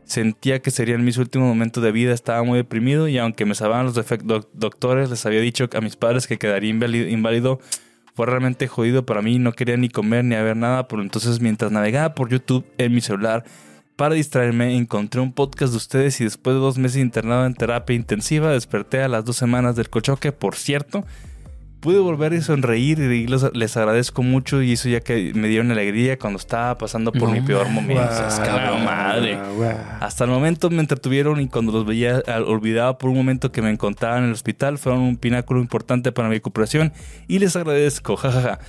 Sentía 0.04 0.60
que 0.60 0.70
serían 0.72 1.04
mis 1.04 1.18
últimos 1.18 1.46
momentos 1.48 1.82
de 1.84 1.92
vida. 1.92 2.12
Estaba 2.12 2.42
muy 2.42 2.56
deprimido 2.58 3.06
y 3.06 3.18
aunque 3.18 3.44
me 3.44 3.54
salvaban 3.54 3.86
los 3.86 3.94
doc- 3.94 4.48
doctores, 4.52 5.08
les 5.10 5.24
había 5.24 5.40
dicho 5.40 5.68
a 5.72 5.80
mis 5.80 5.96
padres 5.96 6.26
que 6.26 6.36
quedaría 6.38 6.70
inválido. 6.70 7.08
inválido. 7.08 7.60
Fue 8.16 8.26
realmente 8.26 8.66
jodido 8.66 9.06
para 9.06 9.22
mí. 9.22 9.38
No 9.38 9.52
quería 9.52 9.76
ni 9.76 9.88
comer 9.88 10.24
ni 10.24 10.34
ver 10.34 10.56
nada. 10.56 10.88
Pero 10.88 11.02
entonces 11.02 11.40
mientras 11.40 11.70
navegaba 11.70 12.14
por 12.14 12.28
YouTube 12.28 12.64
en 12.76 12.92
mi 12.92 13.00
celular 13.00 13.44
para 14.00 14.14
distraerme, 14.14 14.74
encontré 14.78 15.20
un 15.20 15.30
podcast 15.34 15.72
de 15.72 15.76
ustedes 15.76 16.22
y 16.22 16.24
después 16.24 16.56
de 16.56 16.60
dos 16.60 16.78
meses 16.78 17.02
internado 17.02 17.44
en 17.44 17.52
terapia 17.52 17.94
intensiva, 17.94 18.50
desperté 18.50 19.02
a 19.02 19.08
las 19.08 19.26
dos 19.26 19.36
semanas 19.36 19.76
del 19.76 19.90
cochoque, 19.90 20.32
por 20.32 20.54
cierto. 20.54 21.04
Pude 21.80 21.98
volver 21.98 22.32
y 22.32 22.40
sonreír 22.40 22.98
y 22.98 23.26
los- 23.26 23.54
les 23.54 23.76
agradezco 23.76 24.22
mucho 24.22 24.62
y 24.62 24.72
eso 24.72 24.88
ya 24.88 25.00
que 25.00 25.32
me 25.34 25.48
dieron 25.48 25.70
alegría 25.70 26.18
cuando 26.18 26.38
estaba 26.38 26.78
pasando 26.78 27.12
por 27.12 27.28
No 27.28 27.34
mi 27.34 27.42
peor 27.42 27.68
momento. 27.68 28.02
Es 28.26 28.40
cabrón, 28.40 28.86
madre. 28.86 29.38
Hasta 30.00 30.24
el 30.24 30.30
momento 30.30 30.70
me 30.70 30.80
entretuvieron 30.80 31.38
y 31.38 31.48
cuando 31.48 31.70
los 31.72 31.84
veía 31.84 32.22
olvidaba 32.46 32.96
por 32.96 33.10
un 33.10 33.16
momento 33.18 33.52
que 33.52 33.60
me 33.60 33.68
encontraba 33.70 34.16
en 34.16 34.24
el 34.24 34.32
hospital, 34.32 34.78
fueron 34.78 35.02
un 35.02 35.16
pináculo 35.18 35.60
importante 35.60 36.10
para 36.10 36.28
mi 36.28 36.36
recuperación 36.36 36.94
y 37.28 37.38
les 37.38 37.54
agradezco, 37.54 38.16
jajaja. 38.16 38.60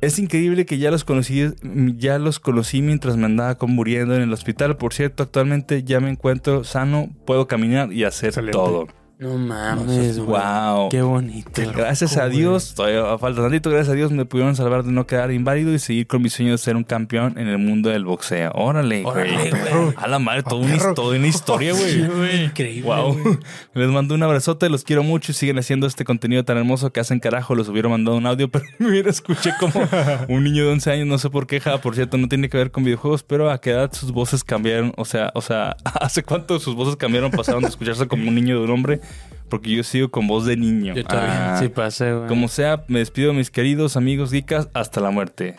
Es 0.00 0.18
increíble 0.18 0.64
que 0.64 0.78
ya 0.78 0.90
los 0.90 1.04
conocí, 1.04 1.52
ya 1.96 2.18
los 2.18 2.38
conocí 2.38 2.82
mientras 2.82 3.16
me 3.16 3.26
andaba 3.26 3.56
muriendo 3.66 4.14
en 4.14 4.22
el 4.22 4.32
hospital. 4.32 4.76
Por 4.76 4.94
cierto, 4.94 5.24
actualmente 5.24 5.82
ya 5.82 5.98
me 5.98 6.08
encuentro 6.08 6.62
sano, 6.62 7.10
puedo 7.26 7.48
caminar 7.48 7.92
y 7.92 8.04
hacer 8.04 8.28
Excelente. 8.28 8.52
todo. 8.52 8.86
No 9.18 9.36
mames. 9.36 10.16
Wow. 10.20 10.90
Qué 10.90 11.02
bonito. 11.02 11.50
Gracias 11.74 12.16
a 12.16 12.28
Dios, 12.28 12.74
todavía 12.76 13.18
falta 13.18 13.42
tantito, 13.42 13.68
gracias 13.68 13.88
a 13.88 13.94
Dios 13.94 14.12
me 14.12 14.24
pudieron 14.24 14.54
salvar 14.54 14.84
de 14.84 14.92
no 14.92 15.08
quedar 15.08 15.32
inválido 15.32 15.74
y 15.74 15.80
seguir 15.80 16.06
con 16.06 16.22
mi 16.22 16.28
sueño 16.28 16.52
de 16.52 16.58
ser 16.58 16.76
un 16.76 16.84
campeón 16.84 17.36
en 17.36 17.48
el 17.48 17.58
mundo 17.58 17.90
del 17.90 18.04
boxeo. 18.04 18.52
Órale, 18.54 19.04
Órale, 19.04 19.50
güey. 19.50 19.50
güey. 19.50 19.94
A 19.96 20.06
la 20.06 20.20
madre, 20.20 20.44
toda 20.44 20.64
una, 20.64 20.94
toda 20.94 21.16
una 21.16 21.26
historia, 21.26 21.72
güey. 21.72 22.44
Increíble. 22.44 22.88
Wow. 22.88 23.18
güey. 23.20 23.38
Les 23.74 23.88
mando 23.88 24.14
un 24.14 24.22
abrazote, 24.22 24.68
los 24.68 24.84
quiero 24.84 25.02
mucho 25.02 25.32
y 25.32 25.34
siguen 25.34 25.58
haciendo 25.58 25.88
este 25.88 26.04
contenido 26.04 26.44
tan 26.44 26.56
hermoso 26.56 26.92
que 26.92 27.00
hacen 27.00 27.18
carajo. 27.18 27.56
Les 27.56 27.68
hubiera 27.68 27.88
mandado 27.88 28.16
un 28.16 28.26
audio, 28.26 28.48
pero 28.52 28.66
me 28.78 28.86
hubiera 28.88 29.10
escuché 29.10 29.52
como 29.58 29.82
un 30.28 30.44
niño 30.44 30.62
de 30.62 30.70
11 30.70 30.92
años, 30.92 31.06
no 31.08 31.18
sé 31.18 31.28
por 31.28 31.48
qué, 31.48 31.58
ja, 31.58 31.80
por 31.80 31.96
cierto, 31.96 32.18
no 32.18 32.28
tiene 32.28 32.48
que 32.48 32.56
ver 32.56 32.70
con 32.70 32.84
videojuegos, 32.84 33.24
pero 33.24 33.50
a 33.50 33.60
qué 33.60 33.70
edad 33.70 33.92
sus 33.92 34.12
voces 34.12 34.44
cambiaron, 34.44 34.92
o 34.96 35.04
sea, 35.04 35.32
o 35.34 35.42
sea, 35.42 35.76
hace 36.00 36.22
cuánto 36.22 36.60
sus 36.60 36.76
voces 36.76 36.94
cambiaron, 36.94 37.32
pasaron 37.32 37.62
de 37.62 37.68
escucharse 37.68 38.06
como 38.06 38.28
un 38.28 38.36
niño 38.36 38.58
de 38.58 38.64
un 38.64 38.70
hombre, 38.70 39.00
porque 39.48 39.70
yo 39.70 39.82
sigo 39.82 40.10
con 40.10 40.26
voz 40.26 40.44
de 40.44 40.56
niño. 40.56 40.94
Yo 40.94 41.04
también. 41.04 41.32
Ah, 41.32 41.56
Sí 41.60 41.68
pasa, 41.68 42.12
güey. 42.12 42.28
como 42.28 42.48
sea, 42.48 42.84
me 42.88 42.98
despido 42.98 43.32
mis 43.32 43.50
queridos 43.50 43.96
amigos 43.96 44.30
geekas 44.30 44.68
hasta 44.74 45.00
la 45.00 45.10
muerte. 45.10 45.56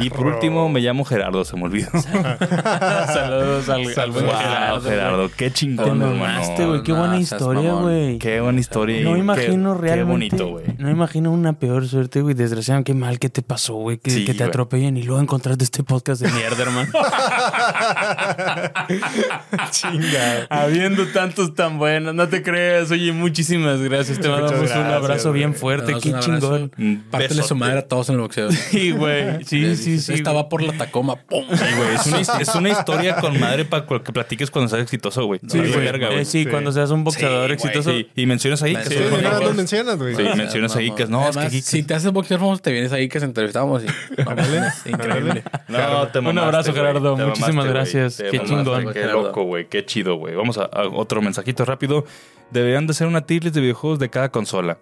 Y 0.00 0.10
por 0.10 0.26
último, 0.26 0.68
me 0.68 0.80
llamo 0.80 1.04
Gerardo, 1.04 1.44
se 1.44 1.56
me 1.56 1.64
olvidó. 1.64 1.88
Saludos 1.92 3.68
al, 3.68 3.98
al 3.98 4.10
buen 4.10 4.26
Wow, 4.26 4.80
Gerardo. 4.82 5.30
Qué 5.36 5.50
Te 5.50 5.54
chingón, 5.54 6.02
hermano. 6.02 6.42
güey. 6.66 6.82
Qué 6.82 6.92
buena 6.92 7.18
historia, 7.18 7.72
güey. 7.72 8.18
Qué 8.18 8.40
buena 8.40 8.60
historia. 8.60 9.00
No 9.02 9.16
imagino 9.16 9.74
qué, 9.76 9.82
realmente. 9.86 10.36
Qué 10.36 10.42
bonito, 10.42 10.48
güey. 10.64 10.76
No 10.78 10.90
imagino 10.90 11.30
una 11.30 11.52
peor 11.54 11.86
suerte, 11.86 12.20
güey. 12.20 12.34
Desgraciadamente, 12.34 12.92
qué 12.92 12.98
mal 12.98 13.18
que 13.18 13.28
te 13.28 13.42
pasó, 13.42 13.74
güey. 13.74 13.98
Que, 13.98 14.10
Sí, 14.10 14.24
que 14.24 14.32
te 14.32 14.38
güey. 14.38 14.48
atropellen 14.48 14.96
y 14.96 15.02
luego 15.04 15.20
encontraste 15.20 15.62
este 15.64 15.82
podcast 15.84 16.20
de 16.22 16.30
mierda, 16.32 16.62
hermano. 16.62 16.90
Chinga. 19.70 20.46
Habiendo 20.50 21.06
tantos 21.08 21.54
tan 21.54 21.78
buenos, 21.78 22.14
no 22.14 22.28
te 22.28 22.42
creas. 22.42 22.90
Oye, 22.90 23.12
muchísimas 23.12 23.80
gracias. 23.80 24.18
Te 24.18 24.28
mandamos 24.28 24.70
un 24.70 24.76
abrazo 24.86 25.32
bien 25.32 25.54
fuerte. 25.54 25.94
Te 25.94 26.00
Qué 26.00 26.14
chingón. 26.20 26.70
Un 26.78 27.04
Pártele 27.10 27.42
su 27.42 27.54
madre 27.54 27.78
a 27.80 27.86
todos 27.86 28.08
en 28.08 28.16
el 28.16 28.20
boxeo. 28.22 28.50
Sí, 28.50 28.90
güey. 28.92 29.44
Sí, 29.44 29.75
sí, 29.76 30.00
sí. 30.00 30.14
Esta 30.14 30.30
güey. 30.30 30.42
va 30.42 30.48
por 30.48 30.62
la 30.62 30.72
Tacoma. 30.72 31.16
¡Pum! 31.16 31.44
Sí, 31.50 31.64
güey. 31.76 31.94
Es 31.94 32.06
una, 32.06 32.40
es 32.40 32.54
una 32.54 32.68
historia 32.70 33.16
con 33.16 33.38
madre 33.38 33.64
para 33.64 33.86
que 33.86 34.12
platiques 34.12 34.50
cuando 34.50 34.68
seas 34.68 34.82
exitoso, 34.82 35.24
güey. 35.26 35.40
Sí, 35.46 35.58
Vale 35.58 35.70
güey. 35.72 35.84
verga, 35.84 36.06
güey. 36.08 36.20
Eh, 36.20 36.24
sí, 36.24 36.44
Sí. 36.44 36.50
cuando 36.50 36.72
seas 36.72 36.90
un 36.90 37.04
boxeador 37.04 37.48
Sí, 37.48 37.54
exitoso. 37.54 37.90
Y 38.14 38.26
mencionas 38.26 38.62
ahí 38.62 38.74
que 38.76 39.22
nada 39.22 39.40
lo 39.40 39.54
mencionas, 39.54 39.96
güey. 39.98 40.14
Sí, 40.14 40.22
mencionas 40.36 40.76
ahí 40.76 40.90
que 40.92 41.06
no, 41.06 41.28
es 41.28 41.36
que 41.36 41.62
Si 41.62 41.82
te 41.82 41.94
haces 41.94 42.12
boxeador 42.12 42.40
famoso, 42.40 42.62
te 42.62 42.72
vienes 42.72 42.92
ahí 42.92 43.08
que 43.08 43.18
se 43.20 43.26
entrevistamos 43.26 43.82
y. 43.84 43.86
Increíble. 44.90 45.42
No, 45.68 46.08
te 46.08 46.18
Un 46.20 46.38
abrazo. 46.38 46.72
Gerardo. 46.72 47.16
Muchísimas 47.16 47.66
gracias. 47.66 48.22
Qué 48.30 48.40
chingón. 48.40 48.92
Qué 48.92 49.04
loco, 49.06 49.44
güey. 49.44 49.68
Qué 49.68 49.84
chido, 49.84 50.16
güey. 50.16 50.34
Vamos 50.34 50.58
a, 50.58 50.64
a 50.64 50.88
otro 50.88 51.22
mensajito 51.22 51.64
rápido. 51.64 52.04
Deberían 52.50 52.86
de 52.86 52.94
ser 52.94 53.06
una 53.06 53.22
tier 53.26 53.42
list 53.44 53.54
de 53.54 53.60
videojuegos 53.60 53.98
de 53.98 54.08
cada 54.08 54.30
consola. 54.30 54.78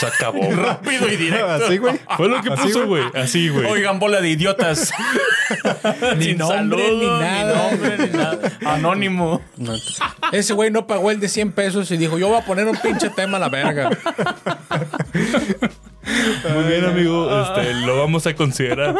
Se 0.00 0.06
acabó. 0.06 0.50
Rápido 0.54 1.06
y 1.10 1.16
directo. 1.16 1.46
Así, 1.50 1.78
güey. 1.78 2.00
Fue 2.16 2.28
lo 2.28 2.40
que 2.40 2.50
Así, 2.52 2.62
puso, 2.62 2.86
güey. 2.86 3.08
güey. 3.08 3.22
Así, 3.22 3.48
güey. 3.50 3.66
Oigan, 3.66 3.98
bola 3.98 4.20
de 4.20 4.30
idiotas. 4.30 4.90
Ni 6.16 6.24
Sin 6.26 6.38
nombre, 6.38 6.56
saludo, 6.86 6.98
ni 6.98 7.06
nada. 7.06 7.70
Ni 7.70 7.78
nombre, 7.78 7.98
ni 7.98 8.16
nada. 8.16 8.52
Anónimo. 8.64 9.42
No, 9.56 9.74
ese 10.32 10.54
güey 10.54 10.70
no 10.70 10.86
pagó 10.86 11.10
el 11.10 11.20
de 11.20 11.28
100 11.28 11.52
pesos 11.52 11.90
y 11.90 11.96
dijo: 11.96 12.18
Yo 12.18 12.28
voy 12.28 12.38
a 12.38 12.44
poner 12.44 12.66
un 12.66 12.76
pinche 12.76 13.10
tema 13.10 13.36
a 13.36 13.40
la 13.40 13.48
verga. 13.48 13.90
Muy 16.54 16.64
bien, 16.64 16.84
amigo. 16.84 17.28
Este, 17.42 17.74
lo 17.74 17.98
vamos 17.98 18.26
a 18.26 18.34
considerar. 18.34 18.94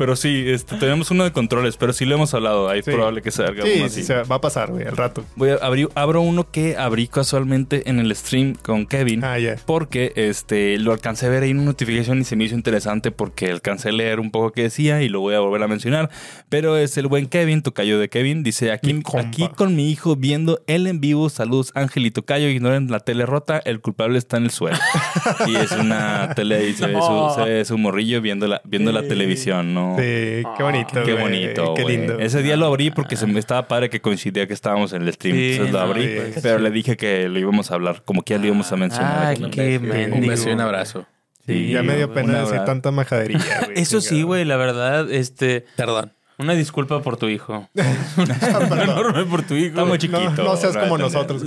Pero 0.00 0.16
sí, 0.16 0.44
este, 0.46 0.76
tenemos 0.78 1.10
uno 1.10 1.24
de 1.24 1.30
controles, 1.32 1.76
pero 1.76 1.92
sí 1.92 2.06
lo 2.06 2.14
hemos 2.14 2.32
hablado. 2.32 2.70
Ahí 2.70 2.78
es 2.78 2.86
Sí. 2.86 2.90
probable 2.90 3.20
que 3.20 3.30
salga 3.30 3.62
Sí, 3.64 3.72
uno 3.76 3.88
sí, 3.90 4.00
así. 4.00 4.02
se 4.04 4.14
va 4.22 4.36
a 4.36 4.40
pasar, 4.40 4.70
güey, 4.70 4.86
al 4.86 4.96
rato. 4.96 5.24
Voy 5.36 5.50
a 5.50 5.56
abrir, 5.56 5.88
abro 5.94 6.22
uno 6.22 6.50
que 6.50 6.76
abrí 6.78 7.06
casualmente 7.06 7.88
en 7.90 7.98
el 7.98 8.16
stream 8.16 8.54
con 8.54 8.86
Kevin. 8.86 9.22
Ah, 9.22 9.38
ya. 9.38 9.56
Porque 9.66 10.12
este, 10.16 10.78
lo 10.78 10.92
alcancé 10.92 11.26
a 11.26 11.28
ver 11.28 11.42
ahí 11.42 11.50
en 11.50 11.58
una 11.58 11.66
notificación 11.66 12.18
y 12.20 12.24
se 12.24 12.34
me 12.34 12.44
hizo 12.44 12.54
interesante 12.54 13.10
porque 13.10 13.50
alcancé 13.50 13.90
a 13.90 13.92
leer 13.92 14.20
un 14.20 14.30
poco 14.30 14.52
qué 14.52 14.62
decía 14.62 15.02
y 15.02 15.10
lo 15.10 15.20
voy 15.20 15.34
a 15.34 15.40
volver 15.40 15.62
a 15.62 15.68
mencionar. 15.68 16.08
Pero 16.48 16.78
es 16.78 16.96
el 16.96 17.06
buen 17.06 17.26
Kevin, 17.26 17.60
tocayo 17.62 17.98
de 17.98 18.08
Kevin. 18.08 18.42
Dice, 18.42 18.72
aquí, 18.72 19.02
aquí 19.18 19.48
con 19.54 19.76
mi 19.76 19.90
hijo 19.90 20.16
viendo 20.16 20.62
el 20.66 20.86
en 20.86 21.00
vivo. 21.02 21.28
Saludos 21.28 21.72
Ángel 21.74 22.06
y 22.06 22.10
tocayo. 22.10 22.48
Ignoren 22.48 22.90
la 22.90 23.00
tele 23.00 23.26
rota. 23.26 23.60
El 23.64 23.80
culpable 23.82 24.16
está 24.16 24.38
en 24.38 24.44
el 24.44 24.50
suelo. 24.50 24.78
y 25.46 25.56
es 25.56 25.72
una 25.72 26.32
tele 26.34 26.68
y 26.70 26.72
se 26.72 26.86
ve 26.86 26.94
su, 27.00 27.32
se 27.36 27.42
ve 27.44 27.64
su 27.66 27.76
morrillo 27.76 28.20
viendo 28.22 28.46
la, 28.46 28.62
viendo 28.64 28.92
la 28.92 29.02
televisión, 29.02 29.74
¿no? 29.74 29.89
Sí, 29.96 30.42
qué 30.56 30.62
bonito, 30.62 31.02
Qué 31.04 31.14
bonito, 31.14 31.74
Qué 31.74 31.84
lindo. 31.84 32.18
Ese 32.18 32.42
día 32.42 32.56
lo 32.56 32.66
abrí 32.66 32.90
porque 32.90 33.16
se 33.16 33.26
me 33.26 33.38
estaba 33.38 33.66
padre 33.68 33.90
que 33.90 34.00
coincidía 34.00 34.46
que 34.46 34.54
estábamos 34.54 34.92
en 34.92 35.02
el 35.02 35.12
stream. 35.12 35.36
Sí, 35.36 35.50
Entonces 35.52 35.72
lo 35.72 35.80
abrí, 35.80 36.06
pues, 36.16 36.40
pero 36.42 36.58
le 36.58 36.70
dije 36.70 36.96
que 36.96 37.28
lo 37.28 37.38
íbamos 37.38 37.70
a 37.70 37.74
hablar, 37.74 38.02
como 38.04 38.22
que 38.22 38.34
ya 38.34 38.38
lo 38.40 38.46
íbamos 38.46 38.70
a 38.72 38.76
mencionar. 38.76 39.26
Ay, 39.26 39.36
aquí. 39.36 39.50
qué 39.50 39.76
Un 39.78 39.88
mendigo. 39.88 40.28
beso 40.28 40.48
y 40.48 40.52
un 40.52 40.60
abrazo. 40.60 41.06
Sí, 41.46 41.70
ya 41.72 41.82
me 41.82 41.96
dio 41.96 42.12
pena 42.12 42.40
decir 42.42 42.60
tanta 42.64 42.90
majadería, 42.90 43.38
güey. 43.64 43.78
Eso 43.78 44.00
sí, 44.00 44.22
güey, 44.22 44.44
la 44.44 44.56
verdad, 44.56 45.10
este, 45.10 45.64
Perdón. 45.76 46.12
Una 46.40 46.54
disculpa 46.54 47.02
por 47.02 47.16
tu 47.16 47.28
hijo. 47.28 47.68
Una 48.16 48.82
enorme 48.82 49.24
por 49.24 49.42
tu 49.42 49.54
hijo. 49.54 49.68
Está 49.68 49.84
muy 49.84 49.98
chiquito. 49.98 50.30
No, 50.36 50.44
no 50.44 50.56
seas 50.56 50.76
como 50.76 50.98
nosotros. 50.98 51.42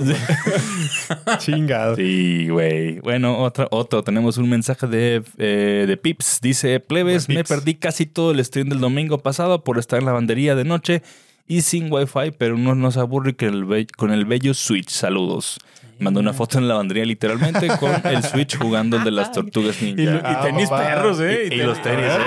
Chingado. 1.38 1.96
Sí, 1.96 2.48
güey. 2.48 3.00
Bueno, 3.00 3.38
otra, 3.38 3.68
otro. 3.70 4.02
Tenemos 4.02 4.38
un 4.38 4.48
mensaje 4.48 4.86
de, 4.86 5.22
eh, 5.38 5.84
de 5.86 5.96
Pips. 5.96 6.40
Dice, 6.40 6.80
plebes, 6.80 7.28
me 7.28 7.44
perdí 7.44 7.74
casi 7.74 8.06
todo 8.06 8.30
el 8.30 8.44
stream 8.44 8.68
del 8.68 8.80
domingo 8.80 9.18
pasado 9.18 9.64
por 9.64 9.78
estar 9.78 9.98
en 9.98 10.06
la 10.06 10.12
bandería 10.12 10.54
de 10.54 10.64
noche 10.64 11.02
y 11.46 11.60
sin 11.62 11.92
wifi, 11.92 12.30
pero 12.38 12.56
no 12.56 12.74
nos 12.74 12.96
aburre 12.96 13.36
que 13.36 13.46
el 13.46 13.86
con 13.96 14.12
el 14.12 14.24
bello 14.24 14.54
Switch. 14.54 14.90
Saludos. 14.90 15.58
Mandó 16.00 16.20
una 16.20 16.32
foto 16.32 16.58
en 16.58 16.66
la 16.66 16.74
lavandería 16.74 17.04
literalmente 17.04 17.68
con 17.78 17.90
el 18.04 18.22
Switch 18.24 18.58
jugando 18.58 18.96
el 18.98 19.04
de 19.04 19.10
las 19.12 19.30
tortugas 19.32 19.80
ninja. 19.80 20.02
Y, 20.02 20.06
Ah, 20.24 20.40
tenis 20.42 20.68
perros, 20.68 21.20
¿eh? 21.20 21.48
Y- 21.50 21.54
y 21.54 21.58
los 21.58 21.80
tenis, 21.82 22.06
¿eh? 22.06 22.18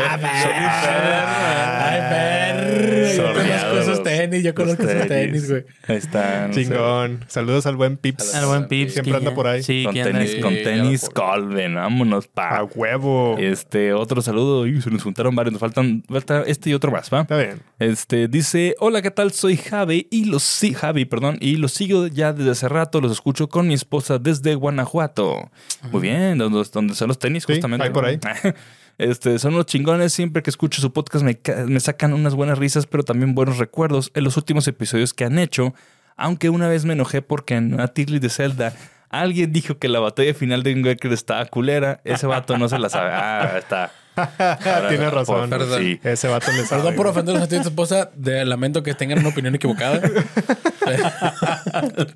Ay, 1.80 2.00
perro. 2.10 2.97
Yo 3.34 3.34
conozco 3.44 3.80
esos 3.80 4.04
tenis, 4.04 4.44
yo 4.44 4.56
conozco 4.56 4.84
esos 4.84 5.08
tenis, 5.08 5.50
güey. 5.50 5.66
Ahí 5.88 5.98
están. 5.98 6.52
Chingón. 6.52 7.26
Saludos 7.28 7.66
al 7.66 7.76
buen 7.76 7.98
Pips. 7.98 8.36
Al 8.36 8.46
buen 8.46 8.68
Pips. 8.68 8.94
Siempre 8.94 9.16
anda 9.16 9.34
por 9.34 9.48
ahí. 9.48 9.64
Sí, 9.64 9.84
Con 9.86 9.94
tenis, 9.94 10.36
con 10.42 10.54
tenis 10.54 11.10
Colvin. 11.14 11.76
Vámonos, 11.76 12.26
A 12.26 12.30
pa. 12.34 12.64
huevo. 12.64 13.36
Este, 13.40 13.94
otro 13.94 14.22
saludo. 14.22 14.62
Uy, 14.62 14.82
se 14.82 14.90
nos 14.90 15.04
juntaron 15.04 15.36
varios. 15.36 15.54
Nos 15.54 15.60
faltan, 15.60 16.04
falta 16.10 16.44
este 16.48 16.70
y 16.70 16.74
otro 16.74 16.92
más, 16.92 17.10
¿va? 17.14 17.22
Está 17.22 17.38
bien. 17.38 17.62
Este 17.80 18.28
dice: 18.28 18.76
Hola, 18.80 19.02
¿qué 19.02 19.12
tal? 19.12 19.32
Soy 19.32 19.58
Javi 19.58 20.08
y 20.12 20.26
los 20.26 20.44
sí, 20.44 20.74
Javi, 20.74 21.06
perdón, 21.06 21.38
y 21.42 21.56
los 21.58 21.72
sigo 21.74 22.08
ya 22.08 22.34
desde 22.34 22.52
hace 22.52 22.70
rato. 22.70 23.02
Los 23.02 23.12
escucho 23.12 23.48
con 23.50 23.68
mi 23.68 23.74
esposa 23.74 24.18
desde 24.20 24.56
Guanajuato. 24.56 25.52
Muy 25.92 26.02
bien, 26.02 26.38
donde, 26.38 26.64
donde 26.72 26.96
son 26.96 27.08
los 27.08 27.20
tenis, 27.20 27.44
Sí, 27.48 27.54
justamente. 27.54 27.86
ahí 27.86 27.92
por 27.92 28.06
ahí. 28.06 28.20
Este, 28.98 29.38
son 29.40 29.54
unos 29.54 29.68
chingones. 29.68 30.14
Siempre 30.14 30.42
que 30.44 30.50
escucho 30.50 30.82
su 30.82 30.92
podcast 30.92 31.24
me, 31.24 31.40
me 31.68 31.80
sacan 31.80 32.14
unas 32.14 32.36
buenas 32.36 32.58
risas, 32.58 32.88
pero 32.88 33.04
también 33.04 33.36
buenos 33.36 33.58
recuerdos 33.58 34.12
en 34.16 34.24
los 34.24 34.38
últimos 34.38 34.68
episodios 34.68 35.14
que 35.14 35.26
han 35.26 35.38
hecho. 35.40 35.74
Aunque 36.16 36.50
una 36.50 36.68
vez 36.68 36.86
me 36.86 36.94
enojé 36.94 37.22
porque 37.22 37.56
en 37.56 37.74
una 37.74 37.90
tier 37.90 38.20
de 38.20 38.30
Zelda 38.30 38.74
alguien 39.10 39.52
dijo 39.52 39.78
que 39.78 39.88
la 39.88 40.00
batalla 40.00 40.34
final 40.34 40.64
de 40.64 40.72
Inglaterra 40.72 41.14
estaba 41.14 41.46
culera. 41.46 42.02
Ese 42.04 42.28
vato 42.28 42.58
no 42.58 42.68
se 42.70 42.80
la 42.80 42.90
sabe. 42.90 43.12
Ah, 43.14 43.56
está. 43.58 43.92
Tienes 44.90 45.12
razón. 45.14 45.50
Por- 45.50 45.60
Perdón. 45.60 45.80
sí. 45.82 46.00
Ese 46.04 46.28
vato 46.28 46.52
le 46.52 46.66
sabe. 46.66 46.82
Perdón 46.82 46.96
por 46.96 47.06
güey. 47.08 47.12
ofender 47.12 47.36
a 47.36 47.40
los 47.40 47.50
de 47.50 47.60
tu 47.60 47.68
esposa. 47.70 48.10
De 48.16 48.44
lamento 48.46 48.84
que 48.84 48.94
tengan 48.94 49.20
una 49.20 49.30
opinión 49.30 49.56
equivocada. 49.56 50.02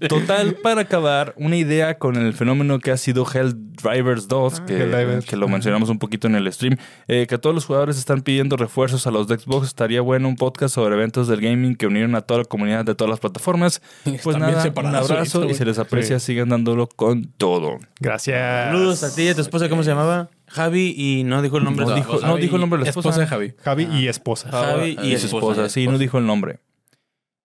Total, 0.08 0.56
para 0.56 0.82
acabar, 0.82 1.34
una 1.38 1.56
idea 1.58 1.98
con 1.98 2.16
el 2.16 2.34
fenómeno 2.34 2.80
que 2.80 2.92
ha 2.92 2.98
sido 2.98 3.26
Helldivers 3.26 4.28
2, 4.28 4.54
Ah, 4.62 4.66
que, 4.66 4.78
Helldivers. 4.84 5.26
que 5.26 5.36
lo 5.36 5.48
mencionamos 5.48 5.90
un 5.90 6.00
poquito 6.00 6.28
en 6.28 6.36
el 6.36 6.52
stream, 6.52 6.78
eh, 7.08 7.28
que 7.28 7.38
todos 7.38 7.54
los 7.54 7.66
jugadores 7.66 7.98
están 7.98 8.22
pidiendo 8.22 8.56
refuerzos 8.58 9.06
a 9.08 9.12
los 9.12 9.28
de 9.28 9.38
Xbox. 9.38 9.68
Estaría 9.68 10.02
bueno 10.02 10.28
un 10.28 10.36
podcast 10.36 10.76
sobre 10.76 10.96
eventos 10.96 11.28
del 11.28 11.42
gaming 11.42 11.76
que 11.76 11.88
unieron 11.88 12.16
a 12.16 12.22
toda 12.22 12.40
la 12.40 12.46
comunidad 12.46 12.86
de 12.86 12.96
todas 12.96 13.10
las 13.10 13.20
plataformas. 13.20 13.82
Pues 14.24 14.38
nada, 14.38 14.72
un 14.76 14.96
abrazo 14.96 15.46
y 15.50 15.54
se 15.56 15.66
les 15.66 15.80
aprecia, 15.80 16.20
sigan 16.20 16.50
dándolo 16.50 16.88
con 16.88 17.26
todo. 17.38 17.80
Gracias. 18.00 18.66
Saludos 18.68 19.04
a 19.04 19.14
ti 19.16 19.24
y 19.24 19.30
a 19.30 19.36
tu 19.36 19.42
esposa, 19.42 19.68
¿cómo 19.68 19.84
se 19.84 19.90
llamaba? 19.90 20.30
Javi 20.52 20.94
y 20.98 21.24
no 21.24 21.42
dijo 21.42 21.58
el 21.58 21.64
nombre. 21.64 21.86
No 21.86 21.96
dijo- 21.96 22.10
esposa. 22.16 22.28
no 22.28 22.38
dijo 22.38 22.56
el 22.56 22.62
nombre 22.62 22.80
de 22.80 22.84
la 22.86 22.90
esposa. 22.90 23.10
esposa. 23.10 23.22
de 23.22 23.28
Javi. 23.28 23.54
Javi 23.64 23.88
y 24.00 24.08
esposa. 24.08 24.52
Javi 24.52 24.98
y, 25.02 25.14
Y 25.14 25.18
su 25.18 25.28
esposa, 25.28 25.70
sí, 25.70 25.88
no 25.88 25.98
dijo 25.98 26.18
el 26.18 26.26
nombre. 26.26 26.60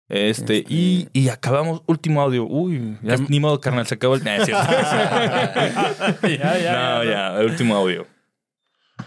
Este, 0.08 0.64
y, 0.68 1.08
y 1.12 1.28
acabamos, 1.30 1.82
último 1.86 2.20
audio. 2.22 2.44
Uy, 2.44 2.96
ya, 3.02 3.16
ni 3.28 3.40
modo, 3.40 3.60
carnal, 3.60 3.86
se 3.88 3.94
acabó 3.96 4.14
el. 4.14 4.22
Nah, 4.22 4.36
es 4.36 4.44
cierto. 4.44 4.64
ya, 6.22 6.58
ya, 6.58 6.72
no, 6.94 7.04
ya, 7.04 7.40
el 7.40 7.46
último 7.46 7.74
audio. 7.76 8.06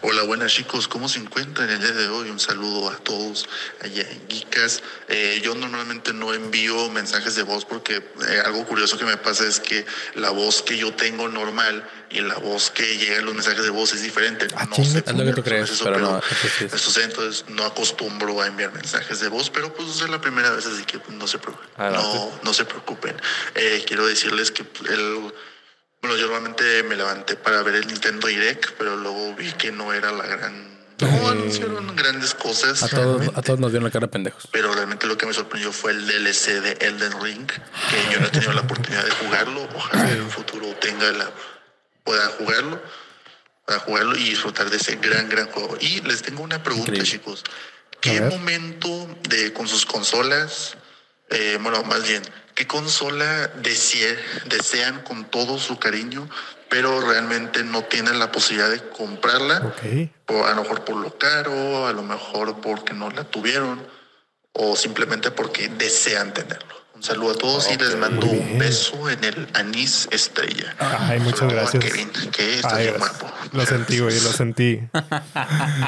Hola, 0.02 0.22
buenas 0.22 0.52
chicos, 0.52 0.88
¿cómo 0.88 1.10
se 1.10 1.18
encuentran 1.18 1.68
el 1.68 1.78
día 1.78 1.92
de 1.92 2.08
hoy? 2.08 2.30
Un 2.30 2.40
saludo 2.40 2.88
a 2.88 2.96
todos 2.96 3.46
allá 3.82 4.02
en 4.10 4.28
Geekas. 4.28 4.82
Eh, 5.08 5.40
yo 5.44 5.54
normalmente 5.54 6.14
no 6.14 6.32
envío 6.32 6.88
mensajes 6.88 7.34
de 7.34 7.42
voz 7.42 7.66
porque 7.66 7.96
eh, 7.96 8.42
algo 8.46 8.64
curioso 8.64 8.96
que 8.96 9.04
me 9.04 9.18
pasa 9.18 9.46
es 9.46 9.60
que 9.60 9.84
la 10.14 10.30
voz 10.30 10.62
que 10.62 10.78
yo 10.78 10.94
tengo 10.94 11.28
normal 11.28 11.86
y 12.08 12.20
la 12.20 12.36
voz 12.36 12.70
que 12.70 12.96
llega 12.96 13.18
en 13.18 13.26
los 13.26 13.34
mensajes 13.34 13.62
de 13.62 13.70
voz 13.70 13.92
es 13.92 14.02
diferente. 14.02 14.46
Ah, 14.56 14.64
no 14.64 14.76
sé 14.76 15.02
Es 15.04 15.12
lo 15.12 15.18
que 15.18 15.24
por 15.24 15.34
tú 15.34 15.42
qué 15.42 15.50
crees, 15.50 15.70
eso, 15.70 15.84
pero 15.84 15.98
no. 15.98 16.18
Eso 16.18 16.48
sí 16.58 16.64
es. 16.64 16.72
eso 16.72 16.90
sí, 16.90 17.00
entonces 17.02 17.44
no 17.48 17.64
acostumbro 17.64 18.40
a 18.40 18.46
enviar 18.46 18.72
mensajes 18.72 19.20
de 19.20 19.28
voz, 19.28 19.50
pero 19.50 19.74
pues 19.74 20.00
es 20.00 20.08
la 20.08 20.20
primera 20.20 20.50
vez, 20.50 20.64
así 20.64 20.82
que 20.84 20.98
no 21.10 21.26
se 21.26 21.38
preocupen. 21.38 21.68
No, 21.78 22.40
no 22.42 22.54
se 22.54 22.64
preocupen. 22.64 23.16
Eh, 23.54 23.84
quiero 23.86 24.06
decirles 24.06 24.50
que 24.50 24.62
el, 24.88 25.32
bueno, 26.00 26.16
yo 26.16 26.26
normalmente 26.26 26.82
me 26.84 26.96
levanté 26.96 27.36
para 27.36 27.62
ver 27.62 27.76
el 27.76 27.86
Nintendo 27.86 28.28
Direct, 28.28 28.72
pero 28.78 28.96
luego 28.96 29.34
vi 29.34 29.52
que 29.52 29.72
no 29.72 29.92
era 29.92 30.12
la 30.12 30.26
gran... 30.26 30.80
No 31.00 31.28
anunciaron 31.30 31.96
grandes 31.96 32.34
cosas. 32.34 32.82
A 32.82 32.88
todos, 32.88 33.28
a 33.34 33.40
todos 33.40 33.58
nos 33.58 33.70
dieron 33.70 33.84
la 33.84 33.90
cara 33.90 34.06
de 34.06 34.12
pendejos. 34.12 34.48
Pero 34.52 34.74
realmente 34.74 35.06
lo 35.06 35.16
que 35.16 35.24
me 35.24 35.32
sorprendió 35.32 35.72
fue 35.72 35.92
el 35.92 36.06
DLC 36.06 36.60
de 36.60 36.72
Elden 36.72 37.22
Ring, 37.22 37.46
que 37.46 38.12
yo 38.12 38.20
no 38.20 38.26
he 38.26 38.30
tenido 38.30 38.52
la 38.52 38.60
oportunidad 38.60 39.04
de 39.04 39.10
jugarlo. 39.12 39.66
Ojalá 39.74 40.10
en 40.10 40.20
un 40.20 40.30
futuro 40.30 40.66
tenga 40.78 41.10
la 41.12 41.30
pueda 42.04 42.26
jugarlo, 42.38 42.82
para 43.64 43.78
jugarlo 43.78 44.16
y 44.16 44.24
disfrutar 44.24 44.68
de 44.68 44.76
ese 44.76 44.96
gran, 44.96 45.30
gran 45.30 45.46
juego. 45.46 45.78
Y 45.80 46.02
les 46.02 46.20
tengo 46.20 46.42
una 46.42 46.62
pregunta, 46.62 46.90
Increíble. 46.90 47.10
chicos. 47.10 47.44
¿Qué 48.00 48.20
momento 48.20 49.08
de 49.28 49.52
con 49.52 49.68
sus 49.68 49.86
consolas, 49.86 50.76
eh, 51.30 51.58
bueno, 51.60 51.82
más 51.84 52.06
bien, 52.06 52.22
qué 52.54 52.66
consola 52.66 53.48
desean 53.48 55.02
con 55.02 55.24
todo 55.24 55.58
su 55.58 55.78
cariño, 55.78 56.28
pero 56.68 57.00
realmente 57.00 57.64
no 57.64 57.82
tienen 57.82 58.18
la 58.18 58.30
posibilidad 58.30 58.70
de 58.70 58.88
comprarla? 58.90 59.74
O 60.26 60.44
a 60.44 60.54
lo 60.54 60.62
mejor 60.62 60.84
por 60.84 60.96
lo 60.96 61.18
caro, 61.18 61.86
a 61.86 61.92
lo 61.92 62.02
mejor 62.02 62.60
porque 62.60 62.94
no 62.94 63.10
la 63.10 63.24
tuvieron 63.24 63.86
o 64.52 64.76
simplemente 64.76 65.30
porque 65.30 65.68
desean 65.68 66.32
tenerlo. 66.32 66.79
Un 67.00 67.04
saludo 67.06 67.30
a 67.30 67.34
todos 67.34 67.66
y 67.72 67.78
les 67.78 67.96
mando 67.96 68.26
un 68.26 68.58
beso 68.58 69.08
en 69.08 69.24
el 69.24 69.46
anís 69.54 70.06
estrella. 70.10 70.76
Ay, 70.78 71.18
muchas 71.20 71.44
a 71.44 71.46
gracias. 71.46 71.82
Kevin, 71.82 72.08
que 72.30 72.60
Ay. 72.62 72.90
Lo 73.52 73.64
sentí, 73.64 74.00
güey, 74.00 74.14
lo 74.20 74.30
sentí. 74.34 74.80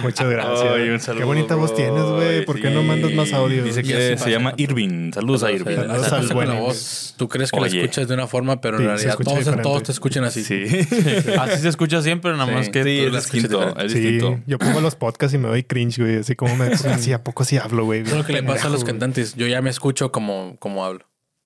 Muchas 0.02 0.26
gracias. 0.30 0.72
Ay, 0.74 0.89
un 0.89 1.01
saludo, 1.01 1.18
Qué 1.20 1.24
bonita 1.26 1.55
voz 1.55 1.72
bro. 1.74 1.76
tienes, 1.76 2.05
güey. 2.05 2.44
¿Por 2.47 2.59
qué 2.62 2.70
no 2.70 2.82
mandas 2.82 3.12
más 3.12 3.30
audio? 3.34 3.62
Dice 3.62 3.82
que 3.82 3.93
se 3.93 4.14
pasa. 4.16 4.30
llama 4.30 4.55
Irving. 4.56 5.12
Saludos 5.12 5.43
a 5.43 5.52
Irving. 5.52 5.76
Saludos 5.76 6.34
la 6.34 6.44
Inés. 6.47 6.59
voz. 6.60 7.14
Tú 7.18 7.28
crees 7.28 7.51
que 7.51 7.60
Oye. 7.60 7.76
la 7.76 7.82
escuchas 7.82 8.09
de 8.09 8.14
una 8.14 8.26
forma, 8.26 8.62
pero 8.62 8.78
Sí, 8.78 8.84
en 8.84 8.89
realidad 8.89 9.16
todos, 9.22 9.62
todos 9.62 9.82
te 9.82 9.93
escuchan 9.93 10.24
así. 10.24 10.43
Sí. 10.43 10.64
Así 11.39 11.60
se 11.60 11.68
escucha 11.68 12.01
siempre, 12.01 12.32
nada 12.32 12.47
más 12.47 12.64
Sí. 12.66 12.72
que 12.72 12.84
Sí, 12.84 13.01
tú 13.10 13.16
es 13.18 13.22
distinto. 13.30 13.78
Es 13.78 13.93
distinto. 13.93 14.40
yo 14.47 14.59
pongo 14.59 14.80
los 14.80 14.94
podcasts 14.97 15.34
y 15.34 15.39
me 15.39 15.48
doy 15.48 15.62
cringe, 15.62 15.98
güey. 15.98 16.16
Así 16.20 16.36
como 16.36 16.56
me 16.56 16.64
así 16.72 17.12
a 17.12 17.22
poco 17.22 17.44
sí 17.44 17.59
hablo, 17.59 17.84
güey. 17.84 18.01
Es 18.01 18.12
lo 18.12 18.24
que 18.24 18.32
le 18.32 18.43
pasa 18.43 18.68
a 18.68 18.70
los 18.70 18.82
cantantes. 18.82 19.34
Yo 19.36 19.47
ya 19.47 19.60
me 19.60 19.68
escucho 19.68 20.10
como, 20.10 20.56
como 20.59 20.86
hablo. 20.86 21.01